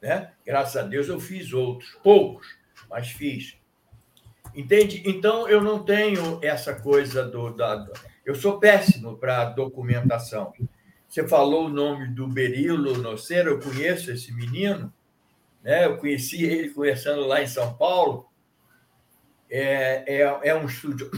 Né? 0.00 0.32
Graças 0.44 0.76
a 0.76 0.86
Deus 0.86 1.08
eu 1.08 1.18
fiz 1.18 1.52
outros, 1.52 1.96
poucos, 2.02 2.46
mas 2.88 3.08
fiz. 3.08 3.56
Entende? 4.54 5.02
Então 5.04 5.48
eu 5.48 5.60
não 5.60 5.84
tenho 5.84 6.38
essa 6.42 6.74
coisa 6.74 7.24
do. 7.24 7.50
Da, 7.50 7.86
eu 8.24 8.34
sou 8.34 8.60
péssimo 8.60 9.16
para 9.16 9.46
documentação. 9.46 10.52
Você 11.08 11.26
falou 11.26 11.66
o 11.66 11.70
nome 11.70 12.08
do 12.08 12.26
Berilo 12.28 12.96
Noceiro, 12.98 13.50
eu 13.50 13.60
conheço 13.60 14.10
esse 14.10 14.32
menino, 14.32 14.92
né? 15.64 15.86
Eu 15.86 15.96
conheci 15.96 16.44
ele 16.44 16.68
conversando 16.68 17.26
lá 17.26 17.42
em 17.42 17.46
São 17.46 17.74
Paulo. 17.74 18.28
É, 19.50 20.04
é, 20.06 20.40
é 20.50 20.54
um 20.54 20.66
estudio, 20.66 21.10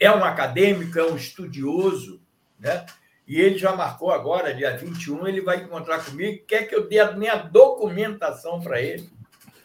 é 0.00 0.10
um 0.10 0.24
acadêmico, 0.24 0.98
é 0.98 1.04
um 1.04 1.16
estudioso, 1.16 2.20
né? 2.58 2.84
E 3.26 3.40
ele 3.40 3.56
já 3.56 3.74
marcou 3.76 4.10
agora, 4.10 4.54
dia 4.54 4.76
21, 4.76 5.26
ele 5.28 5.40
vai 5.40 5.58
encontrar 5.58 6.04
comigo, 6.04 6.44
quer 6.46 6.66
que 6.66 6.74
eu 6.74 6.88
dê 6.88 6.98
a 6.98 7.12
minha 7.12 7.36
documentação 7.36 8.60
para 8.60 8.80
ele. 8.80 9.08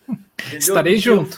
Entendeu? 0.07 0.59
Estarei 0.59 0.97
junto. 0.97 1.38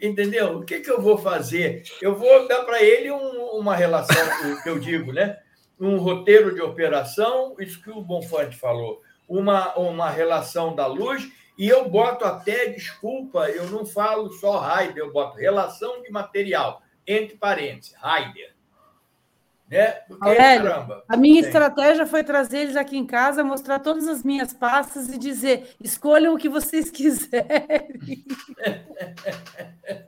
Entendeu? 0.00 0.58
O 0.58 0.64
que, 0.64 0.80
que 0.80 0.90
eu 0.90 1.00
vou 1.00 1.16
fazer? 1.16 1.82
Eu 2.02 2.16
vou 2.16 2.46
dar 2.46 2.64
para 2.64 2.82
ele 2.82 3.10
um, 3.10 3.58
uma 3.58 3.74
relação, 3.74 4.52
o 4.52 4.62
que 4.62 4.68
eu 4.68 4.78
digo, 4.78 5.12
né? 5.12 5.38
Um 5.80 5.96
roteiro 5.96 6.54
de 6.54 6.60
operação, 6.60 7.54
isso 7.58 7.82
que 7.82 7.90
o 7.90 8.02
Bonfante 8.02 8.56
falou, 8.56 9.00
uma, 9.28 9.74
uma 9.76 10.10
relação 10.10 10.74
da 10.74 10.86
luz 10.86 11.30
e 11.58 11.68
eu 11.68 11.88
boto 11.88 12.24
até, 12.24 12.66
desculpa, 12.66 13.48
eu 13.48 13.66
não 13.70 13.86
falo 13.86 14.30
só 14.30 14.58
Raider, 14.58 14.98
eu 14.98 15.12
boto 15.12 15.38
relação 15.38 16.02
de 16.02 16.10
material, 16.10 16.82
entre 17.06 17.36
parênteses, 17.36 17.94
Raider. 17.94 18.54
Né? 19.68 19.86
Porque, 20.06 20.28
Aurélio, 20.28 20.70
caramba, 20.70 21.04
a 21.08 21.16
minha 21.16 21.40
tem. 21.40 21.48
estratégia 21.48 22.06
foi 22.06 22.22
trazer 22.22 22.58
eles 22.58 22.76
aqui 22.76 22.96
em 22.96 23.06
casa, 23.06 23.42
mostrar 23.42 23.80
todas 23.80 24.06
as 24.06 24.22
minhas 24.22 24.52
pastas 24.52 25.08
e 25.08 25.18
dizer: 25.18 25.74
escolham 25.82 26.34
o 26.34 26.38
que 26.38 26.48
vocês 26.48 26.88
quiserem. 26.92 28.24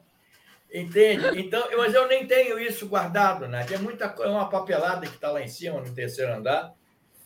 Entende? 0.73 1.41
Então, 1.41 1.66
mas 1.77 1.93
eu 1.93 2.07
nem 2.07 2.25
tenho 2.27 2.57
isso 2.59 2.87
guardado, 2.87 3.49
né? 3.49 3.66
É 3.73 3.79
muita 3.79 4.15
é 4.20 4.29
uma 4.29 4.49
papelada 4.49 5.07
que 5.07 5.15
está 5.15 5.33
lá 5.33 5.43
em 5.43 5.49
cima, 5.49 5.81
no 5.81 5.93
terceiro 5.93 6.33
andar 6.35 6.78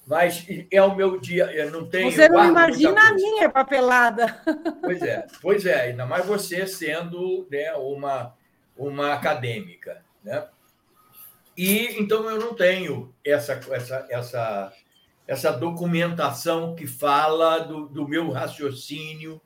mas 0.07 0.45
é 0.71 0.83
o 0.83 0.97
meu 0.97 1.19
dia, 1.21 1.45
eu 1.53 1.71
não 1.71 1.87
tenho. 1.87 2.11
Você 2.11 2.29
não 2.29 2.45
imagina 2.45 3.09
a 3.09 3.15
minha 3.15 3.49
papelada. 3.49 4.43
Pois 4.83 5.01
é, 5.01 5.27
pois 5.41 5.65
é, 5.65 5.81
ainda 5.83 6.05
mais 6.05 6.27
você 6.27 6.67
sendo 6.67 7.47
né, 7.51 7.73
uma, 7.75 8.35
uma 8.77 9.15
acadêmica. 9.15 10.05
Né? 10.25 10.45
E 11.57 12.01
então 12.01 12.29
eu 12.29 12.39
não 12.39 12.53
tenho 12.53 13.15
essa, 13.25 13.61
essa, 13.71 14.07
essa, 14.11 14.73
essa 15.27 15.53
documentação 15.53 16.75
que 16.75 16.87
fala 16.87 17.61
do, 17.61 17.87
do 17.87 18.09
meu 18.09 18.31
raciocínio. 18.31 19.41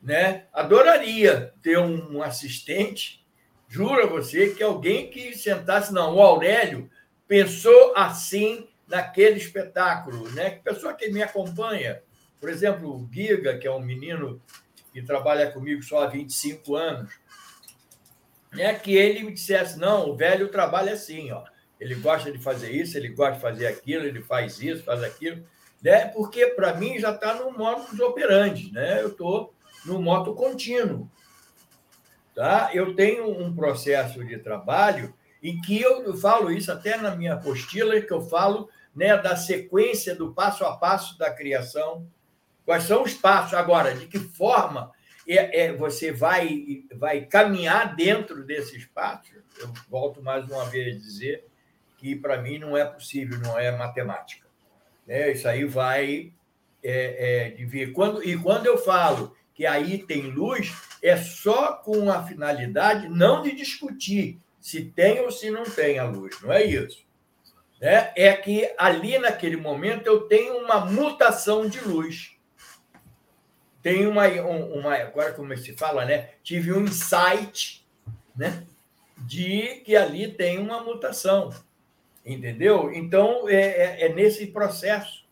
Né? 0.00 0.44
Adoraria 0.52 1.52
ter 1.60 1.76
um 1.78 2.22
assistente, 2.22 3.26
juro 3.66 4.04
a 4.04 4.06
você, 4.06 4.50
que 4.50 4.62
alguém 4.62 5.10
que 5.10 5.36
sentasse, 5.36 5.92
não, 5.92 6.14
o 6.14 6.22
Aurélio 6.22 6.88
pensou 7.26 7.92
assim 7.96 8.68
naquele 8.88 9.36
espetáculo, 9.36 10.28
né? 10.30 10.50
Pessoa 10.64 10.94
que 10.94 11.08
me 11.10 11.22
acompanha, 11.22 12.02
por 12.40 12.48
exemplo, 12.48 12.90
o 12.90 13.08
Giga, 13.12 13.58
que 13.58 13.66
é 13.66 13.70
um 13.70 13.80
menino 13.80 14.40
que 14.92 15.02
trabalha 15.02 15.50
comigo 15.50 15.82
só 15.82 16.02
há 16.02 16.06
25 16.06 16.74
anos, 16.74 17.12
né, 18.52 18.74
que 18.74 18.96
ele 18.96 19.22
me 19.22 19.32
dissesse: 19.32 19.78
não, 19.78 20.10
o 20.10 20.16
velho 20.16 20.48
trabalha 20.48 20.92
assim, 20.92 21.30
ó. 21.30 21.44
Ele 21.78 21.94
gosta 21.94 22.32
de 22.32 22.38
fazer 22.38 22.72
isso, 22.72 22.96
ele 22.96 23.10
gosta 23.10 23.34
de 23.34 23.40
fazer 23.40 23.66
aquilo, 23.68 24.04
ele 24.04 24.20
faz 24.20 24.60
isso, 24.60 24.82
faz 24.82 25.02
aquilo, 25.02 25.44
né? 25.80 26.06
Porque 26.06 26.46
para 26.46 26.74
mim 26.74 26.98
já 26.98 27.12
está 27.12 27.34
no 27.34 27.56
modus 27.56 28.00
operandi, 28.00 28.72
né? 28.72 29.00
Eu 29.00 29.08
estou 29.08 29.54
no 29.84 30.02
moto 30.02 30.34
contínuo, 30.34 31.08
tá? 32.34 32.70
Eu 32.74 32.96
tenho 32.96 33.30
um 33.30 33.54
processo 33.54 34.24
de 34.24 34.38
trabalho 34.38 35.14
em 35.40 35.60
que 35.60 35.80
eu 35.80 36.16
falo 36.16 36.50
isso 36.50 36.72
até 36.72 36.96
na 36.96 37.14
minha 37.14 37.34
apostila, 37.34 38.00
que 38.00 38.12
eu 38.12 38.22
falo 38.22 38.68
né, 38.98 39.16
da 39.16 39.36
sequência 39.36 40.12
do 40.12 40.34
passo 40.34 40.64
a 40.64 40.76
passo 40.76 41.16
da 41.16 41.32
criação. 41.32 42.04
Quais 42.64 42.82
são 42.82 43.04
os 43.04 43.14
passos? 43.14 43.54
Agora, 43.54 43.94
de 43.94 44.06
que 44.06 44.18
forma 44.18 44.90
é, 45.26 45.66
é, 45.66 45.72
você 45.72 46.10
vai, 46.10 46.82
vai 46.96 47.24
caminhar 47.24 47.94
dentro 47.94 48.44
desses 48.44 48.84
passos? 48.86 49.30
Eu 49.56 49.72
volto 49.88 50.20
mais 50.20 50.44
uma 50.50 50.64
vez 50.64 50.96
a 50.96 50.98
dizer 50.98 51.44
que, 51.96 52.16
para 52.16 52.42
mim, 52.42 52.58
não 52.58 52.76
é 52.76 52.84
possível, 52.84 53.38
não 53.38 53.56
é 53.56 53.70
matemática. 53.70 54.48
Né? 55.06 55.30
Isso 55.30 55.46
aí 55.46 55.64
vai 55.64 56.32
é, 56.82 57.46
é, 57.46 57.50
de 57.50 57.64
vir. 57.64 57.92
Quando, 57.92 58.22
e 58.22 58.36
quando 58.36 58.66
eu 58.66 58.78
falo 58.78 59.36
que 59.54 59.64
aí 59.64 59.98
tem 59.98 60.22
luz, 60.22 60.74
é 61.00 61.16
só 61.16 61.74
com 61.74 62.10
a 62.10 62.24
finalidade 62.24 63.08
não 63.08 63.42
de 63.42 63.54
discutir 63.54 64.40
se 64.60 64.84
tem 64.84 65.20
ou 65.20 65.30
se 65.30 65.50
não 65.50 65.62
tem 65.62 66.00
a 66.00 66.04
luz, 66.04 66.40
não 66.42 66.52
é 66.52 66.64
isso 66.64 67.07
né, 67.80 68.12
é 68.16 68.32
que 68.34 68.72
ali 68.76 69.18
naquele 69.18 69.56
momento 69.56 70.06
eu 70.06 70.22
tenho 70.22 70.58
uma 70.58 70.84
mutação 70.84 71.68
de 71.68 71.80
luz. 71.80 72.36
Tem 73.82 74.06
uma, 74.06 74.26
uma 74.26 74.94
agora 74.96 75.32
como 75.32 75.56
se 75.56 75.72
fala, 75.74 76.04
né? 76.04 76.30
Tive 76.42 76.72
um 76.72 76.84
insight, 76.84 77.86
né? 78.36 78.66
De 79.16 79.82
que 79.84 79.96
ali 79.96 80.32
tem 80.32 80.58
uma 80.58 80.82
mutação, 80.82 81.50
entendeu? 82.26 82.92
Então 82.92 83.48
é, 83.48 83.54
é, 83.54 84.06
é 84.06 84.08
nesse 84.10 84.48
processo, 84.48 85.24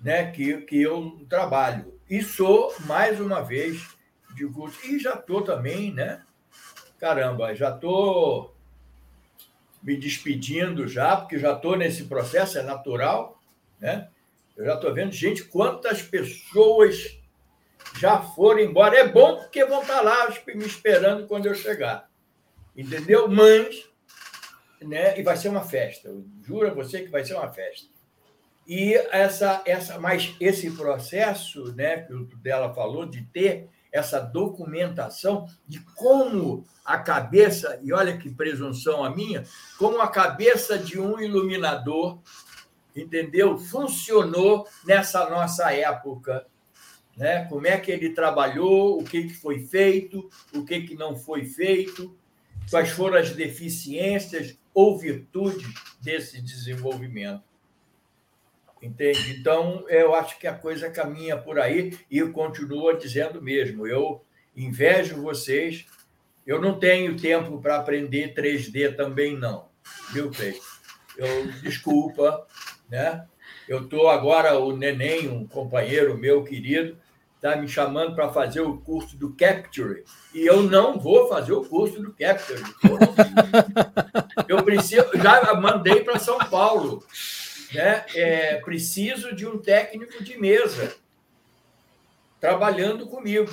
né? 0.00 0.30
Que, 0.30 0.58
que 0.62 0.80
eu 0.80 1.26
trabalho 1.28 1.98
e 2.08 2.22
sou 2.22 2.74
mais 2.80 3.20
uma 3.20 3.42
vez 3.42 3.96
de 4.34 4.46
curso 4.46 4.78
e 4.86 4.98
já 4.98 5.16
tô 5.16 5.42
também, 5.42 5.92
né? 5.92 6.22
Caramba, 6.98 7.54
já 7.54 7.72
tô 7.72 8.53
me 9.84 9.96
despedindo 9.96 10.88
já, 10.88 11.14
porque 11.14 11.38
já 11.38 11.52
estou 11.52 11.76
nesse 11.76 12.04
processo, 12.04 12.58
é 12.58 12.62
natural, 12.62 13.38
né? 13.78 14.08
Eu 14.56 14.64
já 14.64 14.74
estou 14.74 14.94
vendo, 14.94 15.12
gente, 15.12 15.44
quantas 15.44 16.00
pessoas 16.00 17.18
já 17.98 18.20
foram 18.20 18.60
embora. 18.60 18.96
É 18.96 19.06
bom 19.06 19.36
porque 19.36 19.64
vão 19.64 19.82
estar 19.82 19.96
tá 19.96 20.00
lá 20.00 20.34
me 20.54 20.64
esperando 20.64 21.26
quando 21.26 21.46
eu 21.46 21.54
chegar. 21.54 22.08
Entendeu? 22.74 23.28
Mas, 23.28 23.88
né? 24.80 25.18
E 25.18 25.22
vai 25.22 25.36
ser 25.36 25.48
uma 25.48 25.62
festa. 25.64 26.08
Eu 26.08 26.24
juro 26.42 26.68
a 26.68 26.74
você 26.74 27.02
que 27.02 27.10
vai 27.10 27.24
ser 27.24 27.34
uma 27.34 27.52
festa. 27.52 27.88
E 28.66 28.94
essa, 29.12 29.62
essa, 29.66 29.98
mas 29.98 30.34
esse 30.40 30.70
processo, 30.70 31.74
né, 31.74 31.98
que 31.98 32.14
o 32.14 32.24
dela 32.38 32.72
falou 32.72 33.04
de 33.04 33.22
ter 33.22 33.68
essa 33.94 34.18
documentação 34.18 35.48
de 35.68 35.78
como 35.94 36.66
a 36.84 36.98
cabeça, 36.98 37.78
e 37.80 37.92
olha 37.92 38.18
que 38.18 38.28
presunção 38.28 39.04
a 39.04 39.14
minha, 39.14 39.44
como 39.78 40.00
a 40.00 40.08
cabeça 40.08 40.76
de 40.76 40.98
um 40.98 41.20
iluminador, 41.20 42.18
entendeu? 42.94 43.56
Funcionou 43.56 44.66
nessa 44.84 45.30
nossa 45.30 45.72
época. 45.72 46.44
Né? 47.16 47.44
Como 47.44 47.68
é 47.68 47.78
que 47.78 47.92
ele 47.92 48.10
trabalhou, 48.10 49.00
o 49.00 49.04
que, 49.04 49.28
que 49.28 49.34
foi 49.34 49.60
feito, 49.60 50.28
o 50.52 50.64
que, 50.64 50.80
que 50.80 50.96
não 50.96 51.16
foi 51.16 51.44
feito, 51.44 52.18
quais 52.68 52.90
foram 52.90 53.16
as 53.16 53.30
deficiências 53.30 54.58
ou 54.74 54.98
virtudes 54.98 55.72
desse 56.00 56.42
desenvolvimento. 56.42 57.53
Entende? 58.84 59.34
Então, 59.40 59.86
eu 59.88 60.14
acho 60.14 60.38
que 60.38 60.46
a 60.46 60.52
coisa 60.52 60.90
caminha 60.90 61.38
por 61.38 61.58
aí 61.58 61.98
e 62.10 62.18
eu 62.18 62.32
continuo 62.32 62.92
dizendo 62.98 63.40
mesmo. 63.40 63.86
Eu 63.86 64.22
invejo 64.54 65.22
vocês. 65.22 65.86
Eu 66.46 66.60
não 66.60 66.78
tenho 66.78 67.16
tempo 67.16 67.62
para 67.62 67.78
aprender 67.78 68.34
3D 68.34 68.94
também, 68.94 69.38
não. 69.38 69.70
Viu, 70.12 70.30
Cleiton? 70.30 70.60
Eu, 71.16 71.46
desculpa, 71.62 72.46
né? 72.90 73.24
Eu 73.66 73.84
estou 73.84 74.10
agora, 74.10 74.58
o 74.58 74.76
Neném, 74.76 75.28
um 75.28 75.46
companheiro 75.46 76.18
meu 76.18 76.44
querido, 76.44 76.98
está 77.36 77.56
me 77.56 77.66
chamando 77.66 78.14
para 78.14 78.30
fazer 78.34 78.60
o 78.60 78.76
curso 78.76 79.16
do 79.16 79.34
Capture. 79.34 80.04
E 80.34 80.44
eu 80.44 80.62
não 80.62 80.98
vou 80.98 81.26
fazer 81.26 81.52
o 81.52 81.64
curso 81.64 82.02
do 82.02 82.12
Capture. 82.12 82.62
Eu 84.46 84.62
preciso, 84.62 85.06
já 85.14 85.54
mandei 85.54 86.02
para 86.02 86.18
São 86.18 86.38
Paulo 86.38 87.02
né? 87.74 88.04
É, 88.14 88.56
preciso 88.56 89.34
de 89.34 89.46
um 89.46 89.58
técnico 89.58 90.22
de 90.22 90.38
mesa 90.38 90.94
trabalhando 92.40 93.06
comigo, 93.06 93.50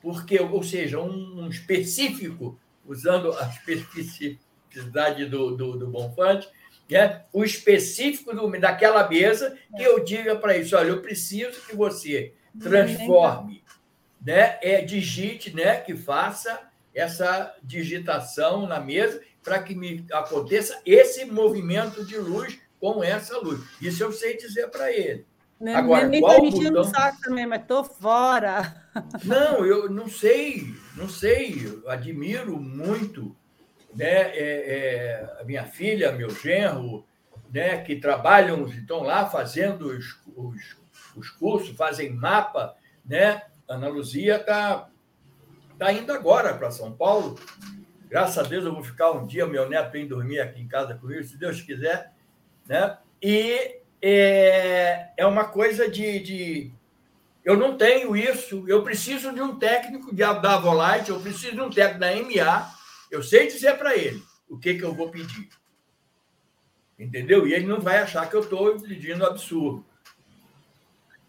porque, 0.00 0.38
ou 0.38 0.62
seja, 0.62 1.00
um, 1.00 1.44
um 1.44 1.48
específico, 1.48 2.58
usando 2.84 3.32
a 3.32 3.48
especificidade 3.48 5.24
do, 5.26 5.56
do, 5.56 5.76
do 5.76 5.86
Bonfante, 5.88 6.48
né? 6.88 7.22
o 7.32 7.42
específico 7.44 8.34
do, 8.34 8.48
daquela 8.60 9.08
mesa, 9.08 9.58
que 9.74 9.82
eu 9.82 10.04
diga 10.04 10.36
para 10.36 10.56
isso: 10.56 10.76
olha, 10.76 10.88
eu 10.88 11.02
preciso 11.02 11.60
que 11.62 11.74
você 11.74 12.34
transforme, 12.60 13.62
né? 14.24 14.58
é, 14.62 14.82
digite, 14.82 15.54
né? 15.54 15.80
que 15.80 15.96
faça 15.96 16.60
essa 16.94 17.54
digitação 17.62 18.66
na 18.66 18.80
mesa 18.80 19.20
para 19.42 19.62
que 19.62 19.74
me 19.74 20.04
aconteça 20.12 20.80
esse 20.84 21.24
movimento 21.24 22.04
de 22.04 22.18
luz 22.18 22.58
com 22.80 23.02
essa 23.02 23.38
luz. 23.38 23.60
Isso 23.80 24.02
eu 24.02 24.12
sei 24.12 24.36
dizer 24.36 24.68
para 24.68 24.92
ele. 24.92 25.26
Nem, 25.58 25.74
Agora, 25.74 26.06
nem 26.06 26.20
qual 26.20 26.40
botão... 26.40 26.70
no 26.70 26.84
saco 26.84 27.18
também, 27.22 27.46
mas 27.46 27.62
estou 27.62 27.82
fora. 27.82 28.84
Não, 29.24 29.64
eu 29.64 29.90
não 29.90 30.08
sei, 30.08 30.74
não 30.96 31.06
sei. 31.06 31.66
Eu 31.66 31.90
admiro 31.90 32.58
muito 32.58 33.36
né, 33.94 34.06
é, 34.06 34.36
é, 34.38 35.40
a 35.40 35.44
minha 35.44 35.64
filha, 35.64 36.12
meu 36.12 36.30
genro, 36.30 37.06
né, 37.52 37.78
que 37.82 37.96
trabalham, 37.96 38.66
estão 38.66 39.02
lá 39.02 39.26
fazendo 39.26 39.88
os, 39.88 40.18
os, 40.34 40.76
os 41.14 41.30
cursos, 41.30 41.76
fazem 41.76 42.10
mapa. 42.10 42.74
Né? 43.04 43.42
Ana 43.68 43.88
Luzia 43.88 44.36
está 44.36 44.88
tá 45.78 45.92
indo 45.92 46.12
agora 46.12 46.54
para 46.54 46.70
São 46.70 46.92
Paulo. 46.92 47.38
Graças 48.08 48.38
a 48.38 48.48
Deus 48.48 48.64
eu 48.64 48.72
vou 48.72 48.84
ficar 48.84 49.10
um 49.12 49.26
dia, 49.26 49.46
meu 49.46 49.68
neto 49.68 49.92
vem 49.92 50.06
dormir 50.06 50.40
aqui 50.40 50.60
em 50.60 50.68
casa 50.68 50.94
comigo, 50.94 51.24
se 51.24 51.36
Deus 51.36 51.60
quiser. 51.60 52.12
Né? 52.66 52.98
E 53.22 53.80
é, 54.02 55.08
é 55.16 55.26
uma 55.26 55.44
coisa 55.44 55.88
de, 55.88 56.18
de. 56.20 56.72
Eu 57.44 57.56
não 57.56 57.76
tenho 57.76 58.16
isso, 58.16 58.64
eu 58.66 58.82
preciso 58.82 59.32
de 59.32 59.40
um 59.40 59.58
técnico 59.58 60.14
de, 60.14 60.22
da 60.22 60.58
Volite, 60.58 61.10
eu 61.10 61.20
preciso 61.20 61.54
de 61.54 61.60
um 61.60 61.70
técnico 61.70 62.00
da 62.00 62.14
MA. 62.14 62.74
Eu 63.10 63.22
sei 63.22 63.46
dizer 63.46 63.78
para 63.78 63.96
ele 63.96 64.22
o 64.48 64.58
que, 64.58 64.74
que 64.74 64.84
eu 64.84 64.94
vou 64.94 65.10
pedir. 65.10 65.48
Entendeu? 66.98 67.46
E 67.46 67.52
ele 67.52 67.66
não 67.66 67.80
vai 67.80 67.98
achar 67.98 68.28
que 68.28 68.34
eu 68.34 68.40
estou 68.40 68.80
pedindo 68.80 69.24
absurdo. 69.24 69.84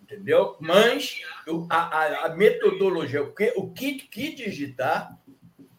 Entendeu? 0.01 0.55
Mas 0.59 1.21
a, 1.69 2.25
a, 2.25 2.29
metodologia, 2.29 3.21
o 3.21 3.33
que, 3.33 3.53
o 3.57 3.69
que, 3.71 3.95
que 3.95 4.33
digitar, 4.33 5.19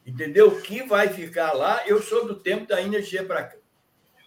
entendeu? 0.06 0.48
O 0.48 0.60
que 0.60 0.82
vai 0.82 1.08
ficar 1.08 1.54
lá, 1.54 1.82
eu 1.86 2.02
sou 2.02 2.26
do 2.26 2.34
tempo 2.34 2.66
da 2.66 2.82
energia 2.82 3.24
para 3.24 3.56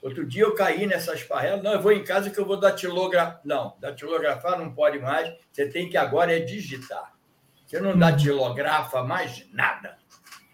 Outro 0.01 0.25
dia 0.25 0.43
eu 0.43 0.55
caí 0.55 0.87
nessas 0.87 1.21
esparrela. 1.21 1.61
Não, 1.61 1.73
eu 1.73 1.81
vou 1.81 1.91
em 1.91 2.03
casa 2.03 2.29
que 2.31 2.39
eu 2.39 2.45
vou 2.45 2.59
datilografar. 2.59 3.39
Não, 3.45 3.77
datilografar 3.79 4.57
não 4.57 4.73
pode 4.73 4.97
mais. 4.97 5.31
Você 5.51 5.67
tem 5.67 5.89
que 5.89 5.95
agora 5.95 6.35
é 6.35 6.39
digitar. 6.39 7.13
Você 7.65 7.79
não 7.79 7.97
datilografa 7.97 9.03
mais 9.03 9.47
nada. 9.53 9.97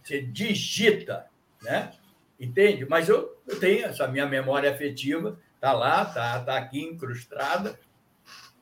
Você 0.03 0.22
digita, 0.22 1.28
né? 1.64 1.91
Entende? 2.40 2.86
Mas 2.86 3.10
eu, 3.10 3.36
eu 3.48 3.60
tenho 3.60 3.86
essa 3.86 4.07
minha 4.07 4.26
memória 4.26 4.69
afetiva, 4.69 5.40
tá 5.60 5.74
lá, 5.74 6.06
tá, 6.06 6.40
tá 6.41 6.57
aqui 6.57 6.82
incrustada, 6.82 7.80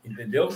entendeu? 0.03 0.55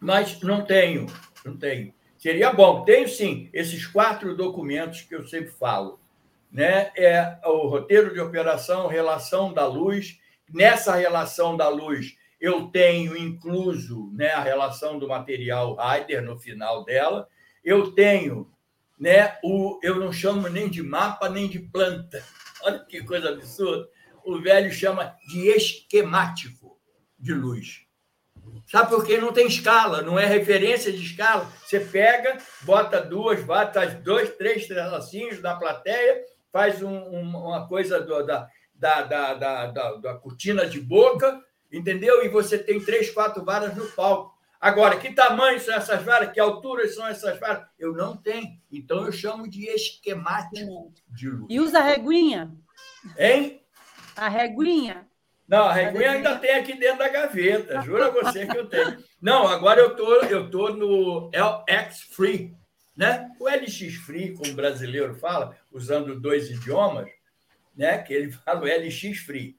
Mas 0.00 0.40
não 0.40 0.64
tenho, 0.64 1.06
não 1.44 1.56
tenho. 1.56 1.92
Seria 2.16 2.52
bom. 2.52 2.84
Tenho 2.84 3.08
sim 3.08 3.50
esses 3.52 3.86
quatro 3.86 4.36
documentos 4.36 5.02
que 5.02 5.14
eu 5.14 5.26
sempre 5.26 5.50
falo 5.50 6.00
né, 6.50 6.90
é 6.96 7.38
o 7.44 7.68
roteiro 7.68 8.12
de 8.12 8.20
operação, 8.20 8.86
relação 8.86 9.52
da 9.52 9.66
luz. 9.66 10.18
Nessa 10.52 10.94
relação 10.94 11.56
da 11.56 11.68
luz, 11.68 12.16
eu 12.40 12.68
tenho 12.68 13.16
incluso 13.16 14.10
né, 14.14 14.30
a 14.30 14.42
relação 14.42 14.98
do 14.98 15.08
material 15.08 15.76
Rider 15.76 16.22
no 16.22 16.38
final 16.38 16.84
dela. 16.84 17.28
Eu 17.62 17.92
tenho, 17.92 18.50
né, 18.98 19.36
o, 19.42 19.78
eu 19.82 19.96
não 19.96 20.12
chamo 20.12 20.48
nem 20.48 20.68
de 20.68 20.82
mapa 20.82 21.28
nem 21.28 21.48
de 21.48 21.58
planta. 21.58 22.24
Olha 22.62 22.78
que 22.80 23.02
coisa 23.02 23.28
absurda. 23.28 23.88
O 24.24 24.40
velho 24.40 24.72
chama 24.72 25.14
de 25.28 25.48
esquemático 25.48 26.78
de 27.18 27.34
luz. 27.34 27.82
Sabe 28.66 28.90
por 28.90 29.04
quê? 29.04 29.18
Não 29.18 29.32
tem 29.32 29.46
escala, 29.46 30.02
não 30.02 30.18
é 30.18 30.24
referência 30.24 30.90
de 30.92 31.02
escala. 31.02 31.50
Você 31.64 31.80
pega, 31.80 32.38
bota 32.62 33.00
duas, 33.00 33.42
bota 33.42 33.86
dois, 33.86 34.30
três 34.36 34.66
tracinhos 34.66 35.40
na 35.42 35.54
plateia 35.54 36.24
faz 36.52 36.82
um, 36.82 36.98
uma 36.98 37.66
coisa 37.66 38.00
do, 38.00 38.24
da, 38.24 38.48
da, 38.74 39.02
da, 39.02 39.34
da, 39.34 39.66
da, 39.66 39.92
da 39.96 40.14
cortina 40.14 40.66
de 40.66 40.80
boca, 40.80 41.40
entendeu? 41.70 42.24
E 42.24 42.28
você 42.28 42.58
tem 42.58 42.80
três, 42.80 43.10
quatro 43.10 43.44
varas 43.44 43.76
no 43.76 43.86
palco. 43.88 44.36
Agora, 44.60 44.98
que 44.98 45.12
tamanho 45.12 45.60
são 45.60 45.74
essas 45.74 46.02
varas? 46.02 46.32
Que 46.32 46.40
alturas 46.40 46.94
são 46.94 47.06
essas 47.06 47.38
varas? 47.38 47.64
Eu 47.78 47.92
não 47.92 48.16
tenho. 48.16 48.58
Então, 48.70 49.06
eu 49.06 49.12
chamo 49.12 49.48
de 49.48 49.66
esquemático 49.68 50.92
de 51.08 51.30
luz. 51.30 51.46
E 51.48 51.60
usa 51.60 51.80
reguinha? 51.80 52.52
Hein? 53.16 53.62
A 54.16 54.28
reguinha? 54.28 55.06
Não, 55.46 55.64
a 55.64 55.72
reguinha 55.72 56.10
ainda 56.10 56.36
tem 56.36 56.50
aqui 56.56 56.74
dentro 56.76 56.98
da 56.98 57.08
gaveta. 57.08 57.80
Jura 57.82 58.10
você 58.10 58.46
que 58.46 58.58
eu 58.58 58.68
tenho. 58.68 58.98
Não, 59.22 59.46
agora 59.46 59.80
eu 59.80 59.96
tô, 59.96 60.14
eu 60.22 60.50
tô 60.50 60.70
no 60.70 61.30
LX 61.30 62.00
Free, 62.14 62.54
né? 62.96 63.30
O 63.40 63.48
LX 63.48 63.94
Free, 64.04 64.34
como 64.34 64.52
o 64.52 64.56
brasileiro 64.56 65.14
fala, 65.14 65.56
usando 65.70 66.18
dois 66.18 66.50
idiomas, 66.50 67.08
né? 67.76 67.98
Que 67.98 68.14
ele 68.14 68.30
fala 68.44 68.62
o 68.62 68.64
LX 68.64 69.18
Free, 69.18 69.56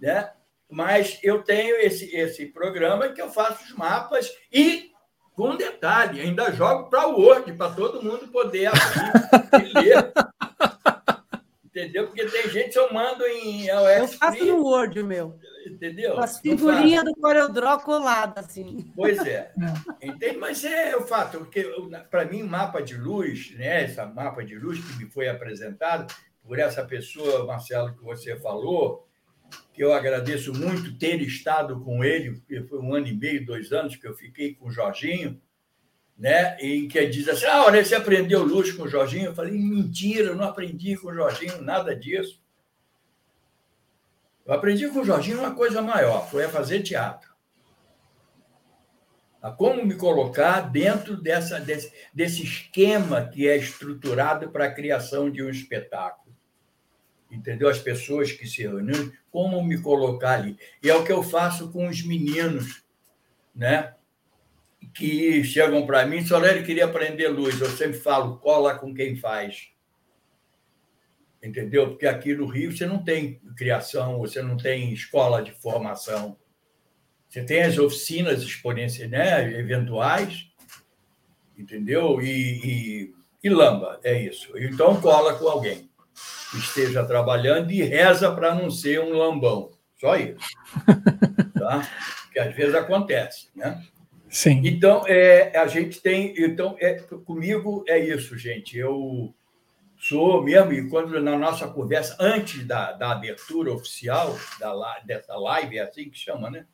né? 0.00 0.30
Mas 0.70 1.18
eu 1.22 1.42
tenho 1.42 1.76
esse, 1.76 2.14
esse 2.16 2.46
programa 2.46 3.10
que 3.10 3.20
eu 3.20 3.30
faço 3.30 3.62
os 3.64 3.72
mapas 3.74 4.32
e, 4.50 4.90
com 5.34 5.54
detalhe, 5.54 6.20
ainda 6.20 6.50
jogo 6.50 6.88
para 6.88 7.08
o 7.08 7.20
Word, 7.20 7.52
para 7.52 7.74
todo 7.74 8.02
mundo 8.02 8.28
poder 8.28 8.66
abrir 8.66 9.66
e 9.66 9.72
ler. 9.74 10.12
Entendeu? 11.82 12.06
Porque 12.06 12.24
tem 12.26 12.48
gente 12.48 12.70
que 12.70 12.78
eu 12.78 12.92
mando 12.92 13.26
em 13.26 13.66
Eu 13.66 14.06
faço 14.06 14.44
no 14.44 14.62
Word 14.62 15.00
o 15.00 15.04
meu. 15.04 15.38
Entendeu? 15.66 16.18
As 16.18 16.38
figurinhas 16.38 17.04
do 17.04 17.12
CorelDRAW 17.14 17.80
colada, 17.80 18.40
assim. 18.40 18.92
Pois 18.94 19.18
é. 19.26 19.52
Entende? 20.00 20.36
Mas 20.36 20.64
é 20.64 20.96
o 20.96 21.02
fato, 21.02 21.38
porque 21.38 21.64
para 22.10 22.24
mim, 22.24 22.42
mapa 22.42 22.80
de 22.80 22.96
luz, 22.96 23.52
né? 23.56 23.84
Esse 23.84 24.04
mapa 24.06 24.44
de 24.44 24.56
luz 24.56 24.78
que 24.78 24.96
me 24.96 25.10
foi 25.10 25.28
apresentado 25.28 26.12
por 26.42 26.58
essa 26.58 26.84
pessoa, 26.84 27.46
Marcelo, 27.46 27.94
que 27.94 28.02
você 28.02 28.36
falou, 28.36 29.08
que 29.72 29.82
eu 29.82 29.92
agradeço 29.92 30.52
muito 30.52 30.96
ter 30.98 31.20
estado 31.20 31.80
com 31.80 32.04
ele, 32.04 32.32
porque 32.32 32.62
foi 32.62 32.78
um 32.78 32.94
ano 32.94 33.08
e 33.08 33.14
meio, 33.14 33.44
dois 33.44 33.72
anos 33.72 33.96
que 33.96 34.06
eu 34.06 34.14
fiquei 34.14 34.54
com 34.54 34.68
o 34.68 34.72
Jorginho, 34.72 35.40
né? 36.18 36.56
em 36.60 36.86
que 36.88 37.06
diz 37.06 37.28
assim, 37.28 37.46
ah, 37.46 37.64
olha, 37.64 37.84
você 37.84 37.94
aprendeu 37.94 38.42
luz 38.42 38.72
com 38.72 38.84
o 38.84 38.88
Jorginho? 38.88 39.26
Eu 39.26 39.34
falei, 39.34 39.52
mentira, 39.52 40.28
eu 40.28 40.36
não 40.36 40.44
aprendi 40.44 40.96
com 40.96 41.08
o 41.08 41.14
Jorginho 41.14 41.60
nada 41.62 41.94
disso. 41.94 42.40
Eu 44.44 44.54
aprendi 44.54 44.88
com 44.88 45.00
o 45.00 45.04
Jorginho 45.04 45.38
uma 45.38 45.54
coisa 45.54 45.80
maior, 45.80 46.28
foi 46.28 46.44
a 46.44 46.48
fazer 46.48 46.82
teatro. 46.82 47.32
A 49.40 49.50
como 49.50 49.84
me 49.84 49.96
colocar 49.96 50.60
dentro 50.60 51.16
dessa, 51.16 51.58
desse, 51.58 51.92
desse 52.14 52.42
esquema 52.44 53.28
que 53.28 53.48
é 53.48 53.56
estruturado 53.56 54.50
para 54.50 54.66
a 54.66 54.72
criação 54.72 55.30
de 55.30 55.42
um 55.42 55.50
espetáculo 55.50 56.22
entendeu? 57.32 57.68
As 57.68 57.78
pessoas 57.78 58.30
que 58.30 58.46
se 58.46 58.62
reúnem, 58.62 59.10
como 59.30 59.62
me 59.64 59.80
colocar 59.80 60.34
ali. 60.34 60.58
E 60.82 60.90
é 60.90 60.94
o 60.94 61.04
que 61.04 61.10
eu 61.10 61.22
faço 61.22 61.72
com 61.72 61.88
os 61.88 62.04
meninos, 62.04 62.84
né? 63.54 63.94
Que 64.94 65.42
chegam 65.44 65.86
para 65.86 66.06
mim, 66.06 66.24
Solério 66.24 66.64
queria 66.64 66.84
aprender 66.84 67.28
luz. 67.28 67.60
Eu 67.60 67.70
sempre 67.70 67.98
falo, 67.98 68.38
cola 68.38 68.74
com 68.74 68.94
quem 68.94 69.16
faz. 69.16 69.68
Entendeu? 71.42 71.90
Porque 71.90 72.06
aqui 72.06 72.34
no 72.34 72.46
Rio 72.46 72.70
você 72.70 72.86
não 72.86 73.02
tem 73.02 73.40
criação, 73.56 74.18
você 74.18 74.40
não 74.42 74.56
tem 74.56 74.92
escola 74.92 75.42
de 75.42 75.52
formação. 75.52 76.36
Você 77.28 77.42
tem 77.42 77.62
as 77.62 77.78
oficinas 77.78 78.42
exponenciais, 78.42 79.10
né? 79.10 79.58
eventuais, 79.58 80.52
entendeu? 81.58 82.20
E, 82.20 82.30
e, 82.30 83.14
e 83.42 83.48
lamba, 83.48 83.98
é 84.04 84.20
isso. 84.22 84.56
Então 84.58 85.00
cola 85.00 85.34
com 85.34 85.48
alguém 85.48 85.90
esteja 86.58 87.04
trabalhando 87.04 87.70
e 87.70 87.82
reza 87.82 88.30
para 88.32 88.54
não 88.54 88.70
ser 88.70 89.00
um 89.00 89.16
lambão. 89.16 89.70
Só 89.98 90.16
isso. 90.16 90.38
Tá? 91.52 91.88
Que 92.32 92.40
às 92.40 92.56
vezes 92.56 92.74
acontece, 92.74 93.48
né? 93.54 93.80
Sim. 94.32 94.62
Então, 94.64 95.06
é, 95.06 95.54
a 95.58 95.66
gente 95.66 96.00
tem. 96.00 96.34
Então, 96.38 96.74
é, 96.80 96.94
comigo 96.94 97.84
é 97.86 97.98
isso, 97.98 98.36
gente. 98.38 98.78
Eu 98.78 99.34
sou 99.98 100.42
mesmo, 100.42 100.72
e 100.72 100.88
quando 100.88 101.20
na 101.20 101.36
nossa 101.36 101.68
conversa, 101.68 102.16
antes 102.18 102.66
da, 102.66 102.92
da 102.92 103.12
abertura 103.12 103.70
oficial 103.70 104.34
da, 104.58 105.00
dessa 105.00 105.36
live, 105.36 105.76
é 105.76 105.82
assim 105.82 106.08
que 106.08 106.18
chama, 106.18 106.50
né? 106.50 106.66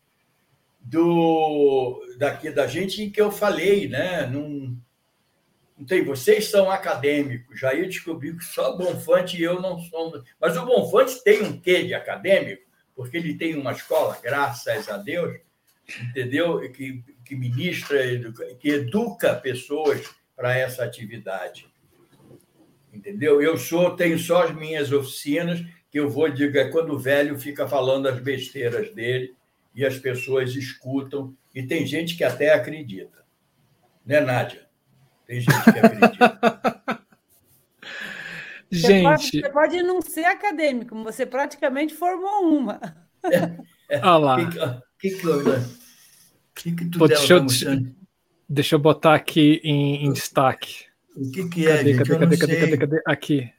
Do, 0.81 2.01
daqui 2.17 2.49
da 2.51 2.69
gente, 2.69 3.03
em 3.03 3.11
que 3.11 3.21
eu 3.21 3.33
falei, 3.33 3.89
né? 3.89 4.25
Num, 4.25 4.81
não 5.77 5.85
tem, 5.85 6.05
vocês 6.05 6.49
são 6.49 6.71
acadêmicos. 6.71 7.59
Já 7.59 7.75
eu 7.75 7.87
descobri 7.87 8.37
que 8.37 8.45
só 8.45 8.77
Bonfante 8.77 9.37
e 9.37 9.43
eu 9.43 9.61
não 9.61 9.81
somos. 9.81 10.23
Mas 10.41 10.57
o 10.57 10.65
Bonfante 10.65 11.25
tem 11.25 11.43
um 11.43 11.61
quê 11.61 11.83
de 11.83 11.93
acadêmico, 11.93 12.63
porque 12.95 13.17
ele 13.17 13.35
tem 13.35 13.57
uma 13.57 13.73
escola, 13.73 14.17
graças 14.23 14.89
a 14.89 14.97
Deus, 14.97 15.41
entendeu? 16.09 16.61
Que, 16.73 17.03
que 17.29 17.37
ministra, 17.37 17.99
que 18.59 18.71
educa 18.71 19.35
pessoas 19.35 20.09
para 20.35 20.57
essa 20.57 20.83
atividade. 20.83 21.69
Entendeu? 22.93 23.43
Eu 23.43 23.59
sou, 23.59 23.95
tenho 23.95 24.19
só 24.19 24.45
as 24.45 24.55
minhas 24.55 24.91
oficinas, 24.91 25.61
que 25.91 26.01
eu 26.01 26.09
vou 26.09 26.31
dizer, 26.31 26.57
é 26.57 26.71
quando 26.71 26.95
o 26.95 26.99
velho 26.99 27.39
fica 27.39 27.69
falando 27.69 28.09
as 28.09 28.19
besteiras 28.19 28.95
dele 28.95 29.37
e 29.75 29.85
as 29.85 29.99
pessoas 29.99 30.55
escutam, 30.57 31.37
e 31.55 31.63
tem 31.63 31.87
gente 31.87 32.17
que 32.17 32.25
até 32.25 32.55
acredita. 32.55 33.19
Né, 34.07 34.21
Nádia? 34.21 34.67
Tem 35.27 35.41
gente 35.41 35.65
que 35.65 35.79
acredita. 35.79 36.09
gente. 36.11 36.99
Você 38.71 39.03
pode, 39.03 39.31
você 39.31 39.49
pode, 39.51 39.83
não 39.83 40.03
ser 40.03 40.27
acadêmico, 40.27 40.95
mas 40.95 41.15
você 41.15 41.25
praticamente 41.25 41.95
formou 41.95 42.55
uma. 42.55 42.79
É, 43.25 43.97
é. 43.97 43.99
Olha 44.01 44.19
lá. 44.19 44.37
Que, 44.99 45.11
que, 45.11 45.17
que, 45.17 45.27
que 46.63 46.85
tu 46.87 46.99
Pô, 46.99 47.09
deixa, 47.09 47.35
eu, 47.35 47.47
deixa 48.49 48.75
eu 48.75 48.79
botar 48.79 49.15
aqui 49.15 49.61
em, 49.65 50.07
em 50.07 50.13
destaque. 50.13 50.87
O 51.17 51.31
que, 51.31 51.49
que 51.49 51.67
é, 51.67 51.79
cadê, 51.79 51.95
gente? 51.95 51.99
Cadê, 51.99 52.19
cadê, 52.19 52.37
cadê, 52.37 52.61
cadê, 52.61 52.79
cadê, 52.79 53.03
Aqui. 53.07 53.53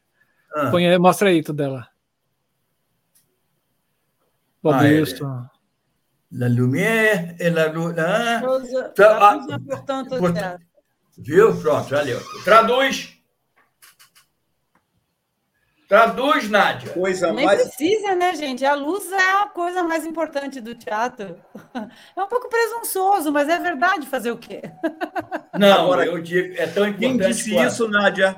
Ah. 0.53 0.69
Põe, 0.71 0.97
mostra 0.97 1.29
aí, 1.29 1.43
Tudela. 1.43 1.87
Bob 4.61 4.75
ah, 4.75 4.81
Wilson. 4.81 5.45
É. 5.55 5.59
La 6.31 6.47
lumière 6.47 7.35
et 7.39 7.49
la 7.49 7.67
luz. 7.71 7.95
Ah, 7.97 8.41
ah, 8.99 9.59
portanto, 9.67 10.15
Viu? 11.17 11.55
Pronto, 11.59 11.89
valeu. 11.89 12.19
Traduz. 12.43 13.18
Traduz, 15.89 16.47
Nádia. 16.47 16.93
Coisa 16.93 17.33
Nem 17.33 17.47
mais... 17.47 17.63
precisa, 17.63 18.13
né, 18.13 18.35
gente? 18.35 18.63
A 18.63 18.75
luz 18.75 19.11
é 19.11 19.41
a 19.41 19.47
coisa 19.47 19.81
mais 19.81 20.05
importante 20.05 20.61
do 20.61 20.75
teatro. 20.75 21.35
É 22.15 22.21
um 22.21 22.27
pouco 22.27 22.49
presunçoso, 22.49 23.31
mas 23.31 23.49
é 23.49 23.57
verdade 23.57 24.05
fazer 24.05 24.31
o 24.31 24.37
quê? 24.37 24.61
Não, 25.57 25.85
Agora, 25.85 26.05
eu 26.05 26.21
digo, 26.21 26.53
é 26.61 26.67
tão 26.67 26.87
importante. 26.87 26.99
Quem 26.99 27.17
disse 27.17 27.51
quanto... 27.51 27.67
isso, 27.67 27.87
Nádia? 27.87 28.35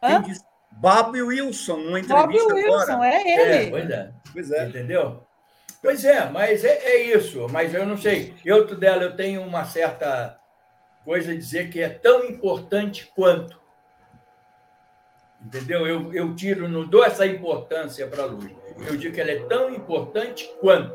Quem 0.00 0.22
disse? 0.22 0.44
Bob 0.72 1.20
Wilson, 1.20 1.76
numa 1.78 2.00
entrevista 2.00 2.44
Bob 2.44 2.54
Wilson, 2.54 2.92
agora. 2.92 3.08
é 3.08 3.20
ele. 3.20 3.66
É, 3.66 3.70
pois 3.70 3.90
é. 3.90 4.10
Pois 4.32 4.50
é. 4.50 4.66
Entendeu? 4.66 5.26
Pois 5.82 6.04
é, 6.04 6.30
mas 6.30 6.64
é, 6.64 6.78
é 6.84 7.16
isso. 7.16 7.46
Mas 7.50 7.74
eu 7.74 7.84
não 7.84 7.98
sei. 7.98 8.34
Eu, 8.44 8.64
dela, 8.76 9.02
eu 9.02 9.16
tenho 9.16 9.42
uma 9.42 9.64
certa 9.64 10.38
coisa 11.04 11.34
dizer 11.34 11.68
que 11.68 11.80
é 11.80 11.88
tão 11.88 12.24
importante 12.24 13.10
quanto. 13.14 13.58
Entendeu? 15.48 15.86
Eu, 15.86 16.12
eu 16.12 16.36
tiro, 16.36 16.68
não 16.68 16.86
dou 16.86 17.02
essa 17.02 17.26
importância 17.26 18.06
para 18.06 18.24
a 18.24 18.26
luz. 18.26 18.52
Eu 18.86 18.98
digo 18.98 19.14
que 19.14 19.20
ela 19.20 19.30
é 19.30 19.40
tão 19.46 19.74
importante 19.74 20.46
quanto. 20.60 20.94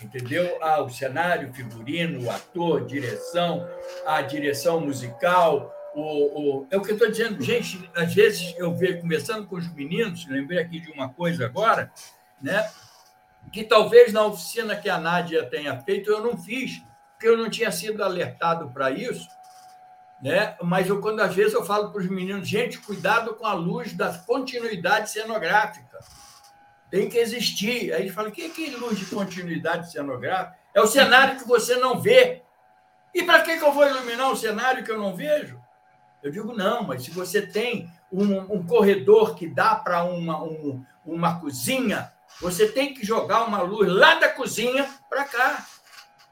Entendeu? 0.00 0.56
Ah, 0.62 0.80
o 0.80 0.88
cenário, 0.88 1.50
o 1.50 1.52
figurino, 1.52 2.24
o 2.24 2.30
ator, 2.30 2.86
direção, 2.86 3.68
a 4.06 4.22
direção 4.22 4.80
musical. 4.80 5.70
O, 5.94 6.62
o... 6.62 6.66
É 6.70 6.78
o 6.78 6.80
que 6.80 6.92
eu 6.92 6.94
estou 6.94 7.10
dizendo, 7.10 7.42
gente. 7.44 7.90
Às 7.94 8.14
vezes 8.14 8.54
eu 8.56 8.74
vejo, 8.74 9.02
conversando 9.02 9.46
com 9.46 9.56
os 9.56 9.70
meninos, 9.74 10.26
lembrei 10.26 10.58
aqui 10.58 10.80
de 10.80 10.90
uma 10.90 11.10
coisa 11.10 11.44
agora, 11.44 11.92
né? 12.40 12.66
que 13.52 13.62
talvez 13.62 14.10
na 14.10 14.24
oficina 14.24 14.74
que 14.74 14.88
a 14.88 14.98
Nádia 14.98 15.44
tenha 15.44 15.78
feito 15.82 16.10
eu 16.10 16.22
não 16.22 16.38
fiz, 16.38 16.82
porque 17.12 17.28
eu 17.28 17.36
não 17.36 17.50
tinha 17.50 17.70
sido 17.70 18.02
alertado 18.02 18.70
para 18.70 18.90
isso, 18.90 19.28
né? 20.22 20.56
Mas 20.62 20.88
eu 20.88 21.00
quando 21.00 21.20
às 21.20 21.34
vezes 21.34 21.54
eu 21.54 21.64
falo 21.64 21.90
para 21.90 22.00
os 22.00 22.08
meninos, 22.08 22.48
gente, 22.48 22.78
cuidado 22.78 23.34
com 23.34 23.46
a 23.46 23.52
luz 23.52 23.92
da 23.92 24.12
continuidade 24.12 25.10
cenográfica. 25.10 25.98
Tem 26.90 27.08
que 27.08 27.18
existir. 27.18 27.92
Aí 27.92 28.02
eles 28.02 28.14
falam, 28.14 28.30
o 28.30 28.32
que 28.32 28.42
é 28.42 28.76
luz 28.76 28.98
de 28.98 29.06
continuidade 29.06 29.92
cenográfica? 29.92 30.56
É 30.74 30.80
o 30.80 30.86
cenário 30.86 31.38
que 31.38 31.46
você 31.46 31.76
não 31.76 32.00
vê. 32.00 32.42
E 33.14 33.22
para 33.22 33.42
que, 33.42 33.56
que 33.56 33.64
eu 33.64 33.72
vou 33.72 33.86
iluminar 33.86 34.30
um 34.30 34.36
cenário 34.36 34.84
que 34.84 34.90
eu 34.90 34.98
não 34.98 35.14
vejo? 35.14 35.60
Eu 36.22 36.30
digo, 36.30 36.52
não, 36.52 36.82
mas 36.82 37.04
se 37.04 37.10
você 37.10 37.42
tem 37.42 37.90
um, 38.12 38.54
um 38.54 38.66
corredor 38.66 39.34
que 39.34 39.46
dá 39.46 39.74
para 39.76 40.04
uma, 40.04 40.42
um, 40.42 40.84
uma 41.04 41.40
cozinha, 41.40 42.12
você 42.40 42.68
tem 42.68 42.92
que 42.92 43.04
jogar 43.04 43.44
uma 43.44 43.60
luz 43.60 43.88
lá 43.88 44.14
da 44.14 44.28
cozinha 44.28 44.88
para 45.08 45.24
cá 45.24 45.66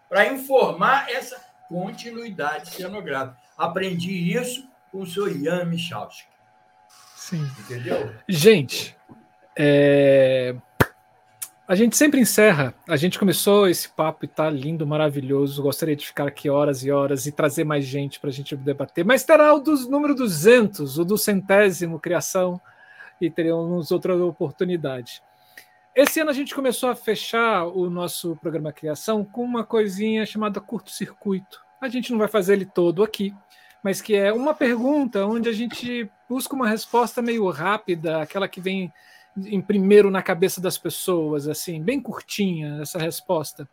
para 0.09 0.27
informar 0.27 1.11
essa 1.11 1.41
continuidade 1.69 2.71
cenográfica. 2.71 3.46
Aprendi 3.57 4.37
isso 4.37 4.69
com 4.93 5.01
o 5.01 5.07
senhor 5.07 5.35
Ian 5.35 5.65
Michalski. 5.65 6.29
Sim. 7.15 7.51
Entendeu? 7.59 8.15
Gente, 8.29 8.97
é... 9.59 10.55
a 11.67 11.75
gente 11.75 11.97
sempre 11.97 12.21
encerra. 12.21 12.75
A 12.89 12.97
gente 12.97 13.19
começou 13.19 13.69
esse 13.69 13.89
papo 13.89 14.25
e 14.25 14.29
tá 14.29 14.49
lindo, 14.49 14.87
maravilhoso. 14.87 15.63
Gostaria 15.63 15.97
de 15.97 16.07
ficar 16.07 16.29
aqui 16.29 16.49
horas 16.49 16.85
e 16.85 16.91
horas 16.91 17.27
e 17.27 17.33
trazer 17.33 17.65
mais 17.65 17.85
gente 17.85 18.21
para 18.21 18.31
a 18.31 18.33
gente 18.33 18.55
debater. 18.55 19.05
Mas 19.05 19.25
terá 19.25 19.55
o 19.55 19.61
dos 19.61 19.89
número 19.89 20.15
200, 20.15 20.99
o 20.99 21.05
do 21.05 21.19
centésimo 21.19 21.99
criação, 21.99 22.61
e 23.21 23.31
teremos 23.31 23.91
outra 23.91 24.15
oportunidade. 24.17 25.23
Esse 25.95 26.21
ano 26.21 26.31
a 26.31 26.35
gente 26.35 26.55
começou 26.55 26.91
a 26.91 26.95
fechar 26.95 27.65
o 27.65 27.89
nosso 27.89 28.37
programa 28.37 28.71
Criação 28.71 29.25
com 29.25 29.43
uma 29.43 29.65
coisinha 29.65 30.27
chamada 30.27 30.61
curto-circuito. 30.61 31.66
A 31.87 31.91
gente 31.91 32.11
não 32.11 32.19
vai 32.19 32.29
fazer 32.29 32.55
ele 32.55 32.67
todo 32.67 33.03
aqui, 33.03 33.35
mas 33.83 34.01
que 34.01 34.15
é 34.15 34.33
uma 34.33 34.53
pergunta 34.53 35.25
onde 35.25 35.49
a 35.49 35.53
gente 35.53 36.11
busca 36.29 36.55
uma 36.55 36.69
resposta 36.69 37.23
meio 37.23 37.49
rápida, 37.51 38.21
aquela 38.21 38.49
que 38.49 38.61
vem 38.61 38.93
em 39.37 39.61
primeiro 39.61 40.11
na 40.11 40.23
cabeça 40.23 40.61
das 40.61 40.77
pessoas, 40.77 41.47
assim, 41.47 41.83
bem 41.83 42.01
curtinha 42.01 42.81
essa 42.81 42.99
resposta. 42.99 43.69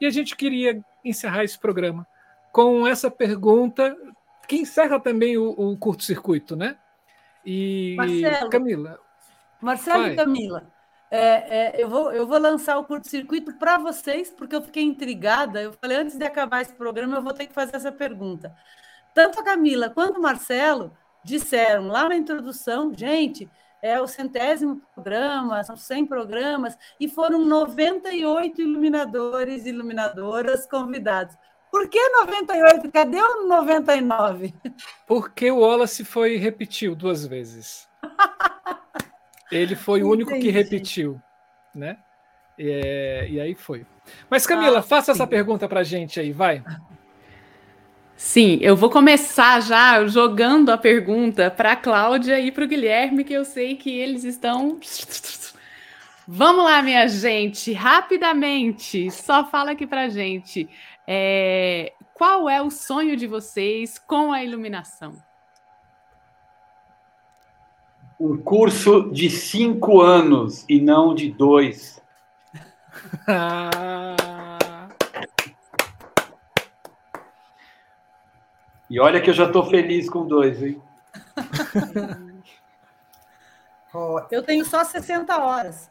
E 0.00 0.06
a 0.06 0.10
gente 0.10 0.34
queria 0.34 0.82
encerrar 1.04 1.44
esse 1.44 1.58
programa 1.58 2.06
com 2.50 2.86
essa 2.86 3.10
pergunta 3.10 3.96
que 4.48 4.56
encerra 4.56 4.98
também 4.98 5.36
o, 5.36 5.50
o 5.50 5.76
curto-circuito, 5.76 6.56
né? 6.56 6.76
E 7.44 7.94
Marcelo, 7.96 8.50
Camila. 8.50 8.98
Marcelo 9.60 10.02
vai. 10.02 10.12
e 10.12 10.16
Camila, 10.16 10.66
é, 11.16 11.76
é, 11.78 11.82
eu, 11.82 11.88
vou, 11.88 12.12
eu 12.12 12.26
vou 12.26 12.38
lançar 12.38 12.76
o 12.76 12.84
curto-circuito 12.84 13.54
para 13.54 13.78
vocês, 13.78 14.32
porque 14.32 14.56
eu 14.56 14.62
fiquei 14.62 14.82
intrigada. 14.82 15.62
Eu 15.62 15.72
falei, 15.72 15.98
antes 15.98 16.18
de 16.18 16.24
acabar 16.24 16.60
esse 16.60 16.72
programa, 16.72 17.16
eu 17.16 17.22
vou 17.22 17.32
ter 17.32 17.46
que 17.46 17.54
fazer 17.54 17.76
essa 17.76 17.92
pergunta. 17.92 18.52
Tanto 19.14 19.38
a 19.38 19.44
Camila 19.44 19.88
quanto 19.88 20.18
o 20.18 20.22
Marcelo 20.22 20.92
disseram 21.24 21.86
lá 21.86 22.08
na 22.08 22.16
introdução, 22.16 22.92
gente, 22.92 23.48
é 23.80 24.00
o 24.00 24.08
centésimo 24.08 24.82
programa, 24.92 25.62
são 25.62 25.76
100 25.76 26.06
programas, 26.06 26.76
e 26.98 27.08
foram 27.08 27.44
98 27.44 28.60
iluminadores 28.60 29.66
e 29.66 29.68
iluminadoras 29.68 30.66
convidados. 30.66 31.36
Por 31.70 31.88
que 31.88 32.08
98? 32.08 32.90
Cadê 32.90 33.20
o 33.20 33.46
99? 33.46 34.52
Porque 35.06 35.48
o 35.48 35.60
Wallace 35.60 36.04
foi 36.04 36.36
repetiu 36.36 36.96
duas 36.96 37.24
vezes. 37.24 37.88
Ele 39.56 39.76
foi 39.76 40.00
Entendi. 40.00 40.08
o 40.08 40.12
único 40.12 40.38
que 40.38 40.50
repetiu, 40.50 41.20
né? 41.74 41.96
É, 42.58 43.26
e 43.30 43.40
aí 43.40 43.54
foi. 43.54 43.86
Mas 44.30 44.46
Camila, 44.46 44.78
ah, 44.78 44.82
faça 44.82 45.06
sim. 45.06 45.18
essa 45.18 45.26
pergunta 45.26 45.68
para 45.68 45.82
gente 45.82 46.20
aí, 46.20 46.32
vai. 46.32 46.62
Sim, 48.16 48.58
eu 48.60 48.76
vou 48.76 48.90
começar 48.90 49.60
já 49.60 50.06
jogando 50.06 50.70
a 50.70 50.78
pergunta 50.78 51.50
para 51.50 51.72
a 51.72 51.76
Cláudia 51.76 52.38
e 52.38 52.52
para 52.52 52.64
o 52.64 52.68
Guilherme, 52.68 53.24
que 53.24 53.32
eu 53.32 53.44
sei 53.44 53.76
que 53.76 53.90
eles 53.90 54.24
estão. 54.24 54.78
Vamos 56.26 56.64
lá, 56.64 56.80
minha 56.80 57.06
gente, 57.08 57.72
rapidamente, 57.72 59.10
só 59.10 59.44
fala 59.44 59.72
aqui 59.72 59.86
para 59.86 60.08
gente. 60.08 60.68
É... 61.06 61.92
Qual 62.14 62.48
é 62.48 62.62
o 62.62 62.70
sonho 62.70 63.16
de 63.16 63.26
vocês 63.26 63.98
com 63.98 64.32
a 64.32 64.42
iluminação? 64.42 65.20
Um 68.24 68.36
curso 68.38 69.12
de 69.12 69.28
cinco 69.28 70.00
anos 70.00 70.64
e 70.66 70.80
não 70.80 71.14
de 71.14 71.30
dois. 71.30 72.00
e 78.88 78.98
olha 78.98 79.20
que 79.20 79.28
eu 79.28 79.34
já 79.34 79.44
estou 79.44 79.68
feliz 79.68 80.08
com 80.08 80.26
dois, 80.26 80.62
hein? 80.62 80.80
Eu 84.30 84.42
tenho 84.42 84.64
só 84.64 84.82
60 84.82 85.36
horas. 85.40 85.90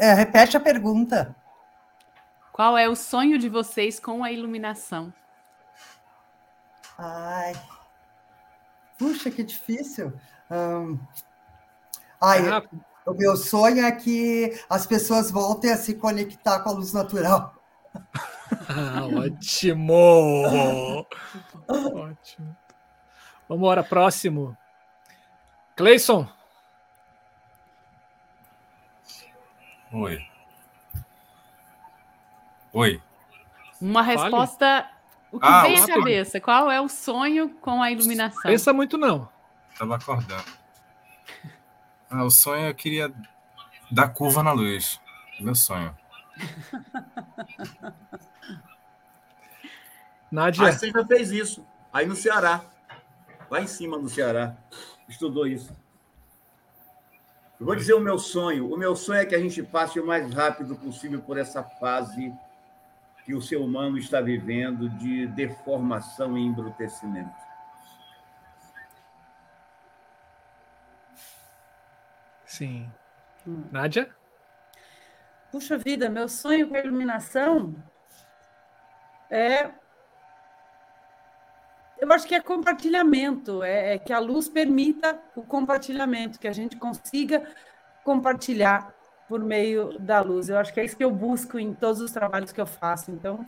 É, 0.00 0.12
repete 0.12 0.56
a 0.56 0.60
pergunta. 0.60 1.36
Qual 2.52 2.76
é 2.76 2.88
o 2.88 2.96
sonho 2.96 3.38
de 3.38 3.48
vocês 3.48 4.00
com 4.00 4.24
a 4.24 4.32
iluminação? 4.32 5.14
Ai. 6.98 7.54
Puxa, 8.98 9.30
que 9.30 9.44
difícil. 9.44 10.12
Um, 10.50 10.98
ai, 12.20 12.40
o 13.06 13.14
meu 13.14 13.36
sonho 13.36 13.84
é 13.84 13.92
que 13.92 14.58
as 14.68 14.86
pessoas 14.86 15.30
voltem 15.30 15.72
a 15.72 15.76
se 15.76 15.94
conectar 15.94 16.60
com 16.60 16.70
a 16.70 16.72
luz 16.72 16.92
natural. 16.92 17.54
ah, 18.68 19.06
ótimo! 19.16 21.06
ótimo. 21.68 22.56
Vamos 23.48 23.62
embora, 23.62 23.84
próximo. 23.84 24.56
Cleison. 25.76 26.28
Oi. 29.92 30.26
Oi. 32.72 33.02
Uma 33.80 34.04
Fale. 34.04 34.16
resposta. 34.16 34.90
O 35.30 35.38
que 35.38 35.46
ah, 35.46 35.62
vem 35.62 35.80
à 35.80 35.86
cabeça? 35.86 36.40
Qual 36.40 36.70
é 36.70 36.80
o 36.80 36.88
sonho 36.88 37.50
com 37.60 37.82
a 37.82 37.90
iluminação? 37.90 38.42
Pensa 38.42 38.72
muito, 38.72 38.98
não. 38.98 39.28
Tava 39.78 39.96
acordando. 39.96 40.44
Ah, 42.10 42.24
o 42.24 42.30
sonho 42.30 42.68
eu 42.68 42.74
queria 42.74 43.12
dar 43.90 44.08
curva 44.08 44.42
na 44.42 44.52
luz. 44.52 45.00
Meu 45.40 45.54
sonho. 45.54 45.96
Nádia. 50.30 50.72
Você 50.72 50.90
já 50.90 51.04
fez 51.04 51.30
isso. 51.30 51.66
Aí 51.92 52.06
no 52.06 52.16
Ceará. 52.16 52.64
Lá 53.50 53.60
em 53.60 53.66
cima 53.66 53.98
do 53.98 54.08
Ceará. 54.08 54.56
Estudou 55.08 55.46
isso. 55.46 55.74
Eu 57.58 57.66
vou 57.66 57.74
dizer 57.74 57.94
o 57.94 58.00
meu 58.00 58.18
sonho. 58.18 58.72
O 58.72 58.76
meu 58.76 58.94
sonho 58.94 59.20
é 59.20 59.26
que 59.26 59.34
a 59.34 59.40
gente 59.40 59.62
passe 59.62 59.98
o 59.98 60.06
mais 60.06 60.32
rápido 60.32 60.76
possível 60.76 61.22
por 61.22 61.38
essa 61.38 61.62
fase 61.62 62.32
que 63.24 63.34
o 63.34 63.42
ser 63.42 63.56
humano 63.56 63.98
está 63.98 64.20
vivendo 64.20 64.88
de 64.88 65.26
deformação 65.28 66.36
e 66.38 66.42
embrutecimento. 66.42 67.45
Sim. 72.56 72.90
Hum. 73.46 73.64
Nádia? 73.70 74.08
Puxa 75.52 75.76
vida, 75.76 76.08
meu 76.08 76.26
sonho 76.26 76.68
com 76.68 76.74
a 76.74 76.80
iluminação 76.80 77.74
é. 79.30 79.70
Eu 81.98 82.10
acho 82.12 82.26
que 82.26 82.34
é 82.34 82.40
compartilhamento, 82.40 83.62
é, 83.62 83.94
é 83.94 83.98
que 83.98 84.12
a 84.12 84.18
luz 84.18 84.48
permita 84.48 85.18
o 85.34 85.42
compartilhamento, 85.42 86.38
que 86.38 86.48
a 86.48 86.52
gente 86.52 86.76
consiga 86.76 87.42
compartilhar 88.04 88.94
por 89.28 89.40
meio 89.40 89.98
da 89.98 90.20
luz. 90.20 90.48
Eu 90.48 90.58
acho 90.58 90.72
que 90.72 90.80
é 90.80 90.84
isso 90.84 90.96
que 90.96 91.04
eu 91.04 91.10
busco 91.10 91.58
em 91.58 91.74
todos 91.74 92.00
os 92.00 92.10
trabalhos 92.10 92.52
que 92.52 92.60
eu 92.60 92.66
faço. 92.66 93.10
Então, 93.10 93.44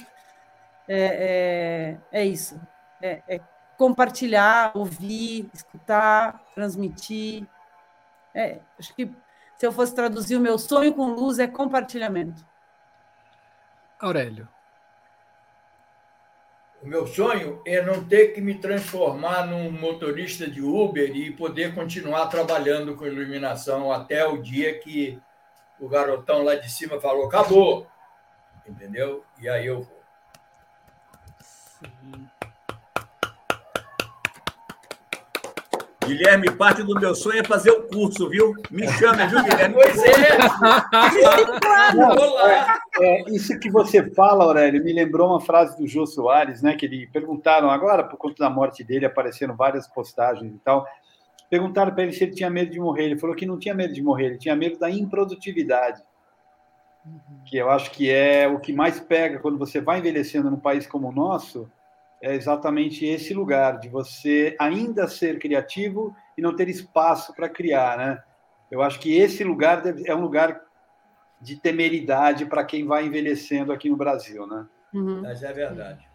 é, 0.87 1.97
é, 2.12 2.20
é 2.20 2.25
isso. 2.27 2.61
É, 3.01 3.23
é, 3.28 3.41
compartilhar, 3.77 4.73
ouvir, 4.75 5.49
escutar, 5.55 6.43
transmitir, 6.55 7.47
é, 8.39 8.60
acho 8.78 8.94
que 8.94 9.10
se 9.57 9.67
eu 9.67 9.73
fosse 9.73 9.92
traduzir 9.94 10.36
o 10.36 10.41
meu 10.41 10.57
sonho 10.57 10.94
com 10.94 11.07
luz 11.07 11.41
é 11.41 11.49
compartilhamento. 11.49 12.47
Aurélio. 13.99 14.49
O 16.81 16.86
meu 16.86 17.08
sonho 17.08 17.60
é 17.67 17.83
não 17.83 18.05
ter 18.05 18.28
que 18.28 18.41
me 18.41 18.55
transformar 18.55 19.49
num 19.49 19.73
motorista 19.73 20.49
de 20.49 20.62
Uber 20.62 21.10
e 21.17 21.33
poder 21.33 21.75
continuar 21.75 22.28
trabalhando 22.28 22.94
com 22.94 23.05
iluminação 23.05 23.91
até 23.91 24.25
o 24.25 24.41
dia 24.41 24.78
que 24.78 25.20
o 25.81 25.89
garotão 25.89 26.44
lá 26.44 26.55
de 26.55 26.70
cima 26.70 27.00
falou: 27.00 27.26
acabou. 27.26 27.89
Entendeu? 28.65 29.25
E 29.41 29.49
aí 29.49 29.67
eu 29.67 29.83
vou. 29.83 29.98
Guilherme, 36.09 36.51
parte 36.51 36.83
do 36.83 36.99
meu 36.99 37.15
sonho 37.15 37.41
é 37.41 37.45
fazer 37.45 37.70
o 37.70 37.83
curso, 37.83 38.31
viu? 38.31 38.55
Me 38.70 38.89
chama, 38.89 39.27
viu, 39.27 39.43
Guilherme? 39.43 39.75
Pois 39.75 40.03
é! 40.03 40.09
é, 42.99 43.20
é, 43.20 43.31
isso 43.31 43.59
que 43.61 43.70
você 43.70 44.11
fala, 44.15 44.45
Aurélio, 44.45 44.83
me 44.83 44.93
lembrou 44.93 45.28
uma 45.28 45.41
frase 45.41 45.77
do 45.77 45.87
Jô 45.87 46.07
Soares, 46.07 46.62
né? 46.62 46.75
Que 46.75 46.87
ele 46.87 47.07
perguntaram 47.09 47.70
agora, 47.70 48.03
por 48.03 48.17
conta 48.17 48.37
da 48.39 48.49
morte 48.49 48.83
dele, 48.83 49.05
apareceram 49.05 49.55
várias 49.55 49.87
postagens 49.87 50.55
e 50.55 50.59
tal. 50.61 50.87
Perguntaram 51.51 51.93
para 51.93 52.05
ele 52.05 52.12
se 52.12 52.25
ele 52.25 52.33
tinha 52.35 52.49
medo 52.49 52.70
de 52.70 52.81
morrer. 52.81 53.05
Ele 53.05 53.19
falou 53.19 53.37
que 53.37 53.45
não 53.45 53.59
tinha 53.59 53.75
medo 53.75 53.93
de 53.93 54.03
morrer, 54.03 54.27
ele 54.27 54.39
tinha 54.39 54.57
medo 54.57 54.78
da 54.78 54.91
improdutividade. 54.91 56.03
Que 57.45 57.59
eu 57.59 57.70
acho 57.70 57.91
que 57.91 58.11
é 58.11 58.49
o 58.49 58.59
que 58.59 58.73
mais 58.73 58.99
pega 58.99 59.39
quando 59.39 59.59
você 59.59 59.81
vai 59.81 59.99
envelhecendo 59.99 60.51
num 60.51 60.61
país 60.61 60.87
como 60.87 61.09
o 61.09 61.12
nosso 61.12 61.70
é 62.22 62.34
exatamente 62.34 63.05
esse 63.05 63.32
lugar 63.32 63.78
de 63.78 63.88
você 63.88 64.56
ainda 64.58 65.06
ser 65.06 65.38
criativo 65.38 66.14
e 66.36 66.42
não 66.42 66.55
ter 66.55 66.68
espaço 66.68 67.34
para 67.34 67.48
criar, 67.48 67.97
né? 67.97 68.22
Eu 68.70 68.82
acho 68.82 68.98
que 68.98 69.16
esse 69.16 69.42
lugar 69.44 69.82
é 70.05 70.14
um 70.14 70.20
lugar 70.20 70.60
de 71.40 71.56
temeridade 71.56 72.44
para 72.47 72.64
quem 72.64 72.84
vai 72.84 73.06
envelhecendo 73.06 73.72
aqui 73.72 73.88
no 73.88 73.97
Brasil, 73.97 74.47
né? 74.47 74.66
Uhum. 74.92 75.22
Mas 75.22 75.42
é 75.42 75.52
verdade. 75.52 76.08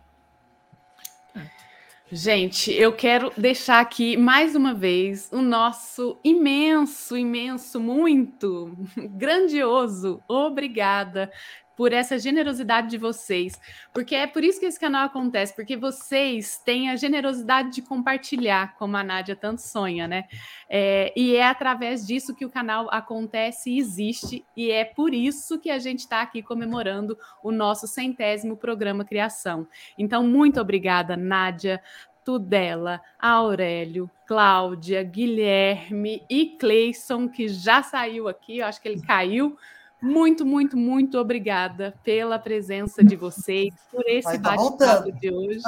Gente, 2.11 2.72
eu 2.72 2.93
quero 2.93 3.32
deixar 3.35 3.80
aqui 3.80 4.15
mais 4.15 4.56
uma 4.56 4.72
vez 4.72 5.32
o 5.32 5.41
nosso 5.41 6.19
imenso, 6.23 7.17
imenso, 7.17 7.80
muito 7.80 8.77
grandioso 9.17 10.22
obrigada 10.27 11.32
por 11.76 11.92
essa 11.92 12.19
generosidade 12.19 12.90
de 12.90 12.98
vocês, 12.98 13.60
porque 13.93 14.16
é 14.16 14.27
por 14.27 14.43
isso 14.43 14.60
que 14.60 14.66
esse 14.66 14.80
canal 14.80 15.06
acontece, 15.06 15.56
porque 15.56 15.76
vocês 15.76 16.58
têm 16.64 16.90
a 16.90 16.95
generosidade 16.95 17.72
de 17.72 17.82
compartilhar, 17.82 18.76
como 18.77 18.95
a 18.95 19.03
Nádia 19.03 19.35
tanto 19.35 19.61
sonha, 19.61 20.08
né? 20.08 20.26
É, 20.69 21.11
e 21.16 21.35
é 21.35 21.48
através 21.48 22.06
disso 22.06 22.35
que 22.35 22.45
o 22.45 22.50
canal 22.50 22.88
acontece 22.92 23.72
e 23.72 23.80
existe, 23.80 24.45
e 24.56 24.72
é 24.72 24.85
por 24.85 25.14
isso 25.14 25.60
que 25.60 25.69
a 25.69 25.80
gente 25.80 26.00
está 26.00 26.22
aqui 26.22 26.43
comemorando 26.43 27.18
o 27.43 27.52
nosso 27.52 27.88
centésimo 27.88 28.56
programa 28.56 29.03
Criação. 29.06 29.68
Então, 29.98 30.24
muito 30.24 30.60
obrigada, 30.60 31.18
Nádia, 31.18 31.82
Tudela, 32.24 33.02
Aurélio, 33.19 34.10
Cláudia, 34.26 35.03
Guilherme 35.03 36.24
e 36.30 36.58
Cleison, 36.58 37.27
que 37.27 37.48
já 37.48 37.84
saiu 37.84 38.27
aqui, 38.27 38.60
eu 38.60 38.66
acho 38.66 38.82
que 38.82 38.88
ele 38.88 39.02
caiu 39.02 39.58
muito, 40.03 40.45
muito, 40.45 40.75
muito 40.75 41.17
obrigada 41.17 41.95
pela 42.03 42.38
presença 42.38 43.03
de 43.03 43.15
vocês, 43.15 43.73
por 43.90 44.03
esse 44.06 44.38
tá 44.40 44.56
bate-papo 44.56 45.11
de 45.14 45.32
hoje. 45.32 45.61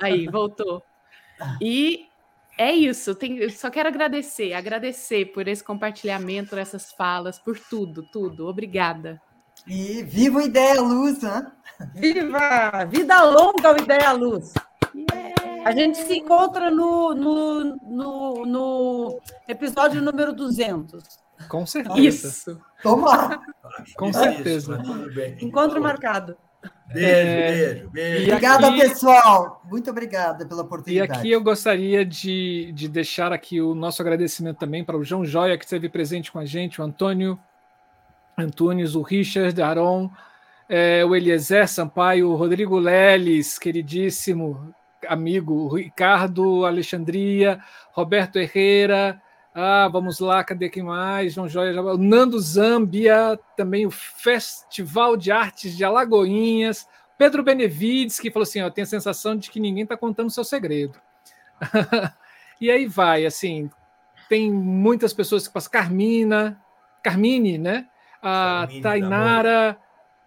Aí, 0.00 0.26
voltou. 0.26 0.82
E 1.60 2.08
é 2.56 2.72
isso, 2.72 3.14
tem, 3.14 3.48
só 3.50 3.68
quero 3.68 3.88
agradecer, 3.88 4.54
agradecer 4.54 5.26
por 5.26 5.46
esse 5.46 5.62
compartilhamento, 5.62 6.56
essas 6.56 6.92
falas, 6.92 7.38
por 7.38 7.58
tudo, 7.58 8.02
tudo. 8.02 8.46
Obrigada. 8.48 9.20
E 9.66 10.02
viva 10.02 10.38
o 10.38 10.42
Ideia 10.42 10.80
Luz, 10.80 11.22
né? 11.22 11.52
Viva! 11.94 12.84
Vida 12.88 13.22
longa 13.22 13.72
o 13.72 13.76
Ideia 13.76 14.12
Luz! 14.12 14.54
Yeah. 14.94 15.34
A 15.64 15.72
gente 15.72 15.96
se 15.98 16.18
encontra 16.18 16.70
no, 16.70 17.14
no, 17.14 17.76
no, 17.82 18.46
no 18.46 19.20
episódio 19.48 20.02
número 20.02 20.32
200. 20.32 21.02
Com 21.48 21.66
certeza. 21.66 22.00
Isso. 22.00 22.60
Toma! 22.82 23.40
Com 23.96 24.12
certeza. 24.12 24.82
Encontro 25.40 25.80
marcado. 25.80 26.36
Beijo, 26.92 27.08
é... 27.08 27.50
beijo, 27.50 27.90
beijo. 27.90 28.26
Obrigada, 28.26 28.68
aqui... 28.68 28.80
pessoal. 28.80 29.62
Muito 29.64 29.90
obrigada 29.90 30.46
pela 30.46 30.62
oportunidade. 30.62 31.12
E 31.12 31.16
aqui 31.16 31.30
eu 31.30 31.42
gostaria 31.42 32.04
de, 32.04 32.72
de 32.72 32.88
deixar 32.88 33.32
aqui 33.32 33.60
o 33.60 33.74
nosso 33.74 34.00
agradecimento 34.02 34.58
também 34.58 34.84
para 34.84 34.96
o 34.96 35.04
João 35.04 35.24
Joia, 35.24 35.58
que 35.58 35.64
esteve 35.64 35.88
presente 35.88 36.30
com 36.30 36.38
a 36.38 36.44
gente, 36.44 36.80
o 36.80 36.84
Antônio 36.84 37.38
Antunes, 38.36 38.94
o 38.94 39.02
Richard 39.02 39.60
Aron, 39.60 40.10
é, 40.68 41.04
o 41.04 41.14
Eliezer 41.14 41.68
Sampaio, 41.68 42.30
o 42.30 42.36
Rodrigo 42.36 42.78
Leles, 42.78 43.58
queridíssimo 43.58 44.74
amigo, 45.08 45.54
o 45.54 45.74
Ricardo 45.74 46.64
Alexandria, 46.64 47.60
Roberto 47.92 48.38
Herrera, 48.38 49.20
ah, 49.54 49.88
vamos 49.88 50.18
lá, 50.18 50.42
cadê 50.42 50.68
quem 50.68 50.82
mais? 50.82 51.32
João 51.32 51.48
Joia, 51.48 51.80
o 51.80 51.96
Nando 51.96 52.40
Zambia, 52.40 53.38
também 53.56 53.86
o 53.86 53.90
Festival 53.90 55.16
de 55.16 55.30
Artes 55.30 55.76
de 55.76 55.84
Alagoinhas, 55.84 56.88
Pedro 57.16 57.44
Benevides, 57.44 58.18
que 58.18 58.32
falou 58.32 58.42
assim: 58.42 58.60
ó, 58.62 58.68
tem 58.68 58.82
a 58.82 58.86
sensação 58.86 59.36
de 59.36 59.48
que 59.48 59.60
ninguém 59.60 59.84
está 59.84 59.96
contando 59.96 60.26
o 60.26 60.32
seu 60.32 60.42
segredo. 60.42 61.00
e 62.60 62.68
aí 62.68 62.86
vai, 62.86 63.24
assim, 63.24 63.70
tem 64.28 64.50
muitas 64.50 65.12
pessoas 65.12 65.46
que 65.46 65.54
passam, 65.54 65.70
Carmina, 65.70 66.60
Carmine, 67.00 67.56
né? 67.56 67.86
A 68.20 68.62
Carmine, 68.62 68.82
Tainara, 68.82 69.78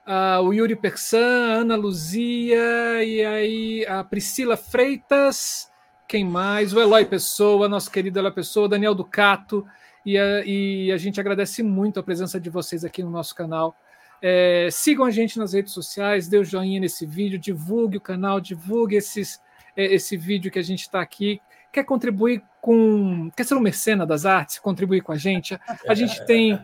a, 0.05 0.39
o 0.39 0.53
Yuri 0.53 0.77
Persan, 0.77 1.49
a 1.49 1.53
Ana 1.55 1.75
Luzia, 1.75 3.03
e 3.03 3.25
aí 3.25 3.85
a 3.87 4.05
Priscila 4.05 4.55
Freitas, 4.55 5.69
quem 6.07 6.23
mais? 6.23 6.73
O 6.73 6.79
Eloy 6.79 7.05
Pessoa, 7.05 7.67
nosso 7.67 7.91
querido 7.91 8.17
Eloy 8.17 8.31
Pessoa, 8.31 8.69
Daniel 8.69 8.95
Ducato, 8.95 9.67
e 10.05 10.17
a, 10.17 10.43
e 10.45 10.91
a 10.91 10.97
gente 10.97 11.19
agradece 11.19 11.61
muito 11.61 11.99
a 11.99 12.03
presença 12.03 12.39
de 12.39 12.49
vocês 12.49 12.85
aqui 12.85 13.03
no 13.03 13.09
nosso 13.09 13.35
canal. 13.35 13.75
É, 14.21 14.69
sigam 14.71 15.05
a 15.05 15.11
gente 15.11 15.37
nas 15.37 15.53
redes 15.53 15.73
sociais, 15.73 16.27
dê 16.27 16.37
o 16.37 16.41
um 16.41 16.45
joinha 16.45 16.79
nesse 16.79 17.05
vídeo, 17.05 17.37
divulgue 17.37 17.97
o 17.97 18.01
canal, 18.01 18.39
divulgue 18.39 18.95
esses, 18.95 19.41
é, 19.75 19.83
esse 19.93 20.15
vídeo 20.15 20.49
que 20.49 20.57
a 20.57 20.63
gente 20.63 20.81
está 20.81 21.01
aqui. 21.01 21.41
Quer 21.73 21.83
contribuir 21.83 22.41
com. 22.61 23.29
Quer 23.35 23.43
ser 23.43 23.55
um 23.55 23.59
mercena 23.59 24.05
das 24.05 24.25
artes? 24.25 24.59
Contribuir 24.59 25.01
com 25.01 25.11
a 25.11 25.17
gente? 25.17 25.59
A 25.87 25.93
gente 25.93 26.25
tem. 26.25 26.59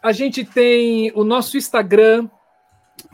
A 0.00 0.12
gente 0.12 0.44
tem 0.44 1.10
o 1.16 1.24
nosso 1.24 1.56
Instagram, 1.56 2.30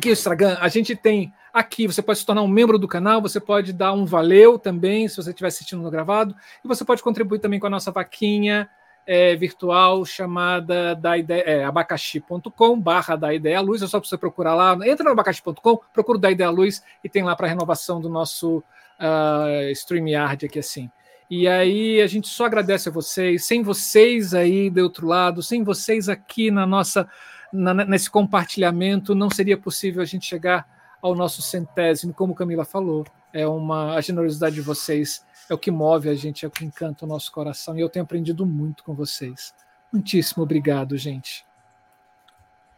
que 0.00 0.10
é 0.10 0.12
Instagram, 0.12 0.58
a 0.60 0.68
gente 0.68 0.94
tem 0.94 1.32
Aqui. 1.52 1.86
Você 1.86 2.00
pode 2.00 2.18
se 2.18 2.26
tornar 2.26 2.42
um 2.42 2.48
membro 2.48 2.78
do 2.78 2.88
canal, 2.88 3.20
você 3.20 3.38
pode 3.38 3.72
dar 3.72 3.92
um 3.92 4.06
valeu 4.06 4.58
também, 4.58 5.06
se 5.08 5.16
você 5.16 5.30
estiver 5.30 5.48
assistindo 5.48 5.82
no 5.82 5.90
gravado, 5.90 6.34
e 6.64 6.68
você 6.68 6.84
pode 6.84 7.02
contribuir 7.02 7.40
também 7.40 7.60
com 7.60 7.66
a 7.66 7.70
nossa 7.70 7.90
vaquinha 7.90 8.68
é, 9.06 9.34
virtual 9.34 10.04
chamada 10.04 10.94
da 10.94 11.18
ideia, 11.18 11.42
é, 11.42 11.64
abacaxi.com 11.64 12.80
barra 12.80 13.16
da 13.16 13.34
ideia 13.34 13.60
luz, 13.60 13.82
é 13.82 13.86
só 13.86 13.98
você 13.98 14.16
procurar 14.16 14.54
lá, 14.54 14.78
entra 14.86 15.04
no 15.04 15.10
abacaxi.com, 15.10 15.80
procura 15.92 16.18
da 16.18 16.30
ideia 16.30 16.50
luz 16.50 16.82
e 17.02 17.08
tem 17.08 17.22
lá 17.22 17.34
para 17.34 17.48
renovação 17.48 18.00
do 18.00 18.08
nosso 18.08 18.58
uh, 18.58 19.70
StreamYard 19.72 20.46
aqui 20.46 20.58
assim. 20.58 20.90
E 21.28 21.48
aí 21.48 22.00
a 22.00 22.06
gente 22.06 22.28
só 22.28 22.44
agradece 22.46 22.88
a 22.88 22.92
vocês, 22.92 23.44
sem 23.44 23.62
vocês 23.62 24.34
aí 24.34 24.68
do 24.68 24.82
outro 24.82 25.06
lado, 25.06 25.42
sem 25.42 25.64
vocês 25.64 26.08
aqui 26.08 26.50
na 26.50 26.66
nossa 26.66 27.08
na, 27.52 27.74
nesse 27.74 28.10
compartilhamento, 28.10 29.14
não 29.14 29.30
seria 29.30 29.56
possível 29.56 30.02
a 30.02 30.06
gente 30.06 30.26
chegar 30.26 30.66
ao 31.02 31.14
nosso 31.14 31.42
centésimo, 31.42 32.14
como 32.14 32.34
Camila 32.34 32.64
falou. 32.64 33.04
É 33.32 33.46
uma 33.46 33.96
a 33.96 34.00
generosidade 34.00 34.54
de 34.54 34.62
vocês 34.62 35.24
é 35.50 35.54
o 35.54 35.58
que 35.58 35.70
move 35.70 36.08
a 36.08 36.14
gente, 36.14 36.44
é 36.44 36.48
o 36.48 36.50
que 36.50 36.64
encanta 36.64 37.04
o 37.04 37.08
nosso 37.08 37.30
coração. 37.32 37.76
E 37.76 37.80
eu 37.80 37.88
tenho 37.88 38.04
aprendido 38.04 38.46
muito 38.46 38.84
com 38.84 38.94
vocês. 38.94 39.54
Muitíssimo 39.92 40.42
obrigado, 40.42 40.96
gente. 40.96 41.44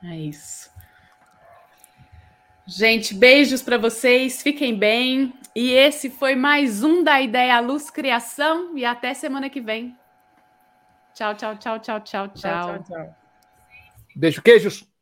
É 0.02 0.16
isso. 0.16 0.70
Gente, 2.66 3.14
beijos 3.14 3.62
para 3.62 3.76
vocês, 3.76 4.42
fiquem 4.42 4.76
bem. 4.76 5.34
E 5.54 5.70
esse 5.70 6.10
foi 6.10 6.34
mais 6.34 6.82
um 6.82 7.04
da 7.04 7.20
Ideia 7.20 7.60
Luz 7.60 7.90
Criação. 7.90 8.76
E 8.76 8.84
até 8.84 9.14
semana 9.14 9.50
que 9.50 9.60
vem. 9.60 9.96
Tchau, 11.14 11.34
tchau, 11.34 11.56
tchau, 11.56 11.78
tchau, 11.78 12.00
tchau, 12.00 12.28
tchau. 12.28 12.28
tchau, 12.28 12.82
tchau, 12.82 12.84
tchau. 12.84 13.14
Beijo, 14.16 14.42
queijos. 14.42 14.93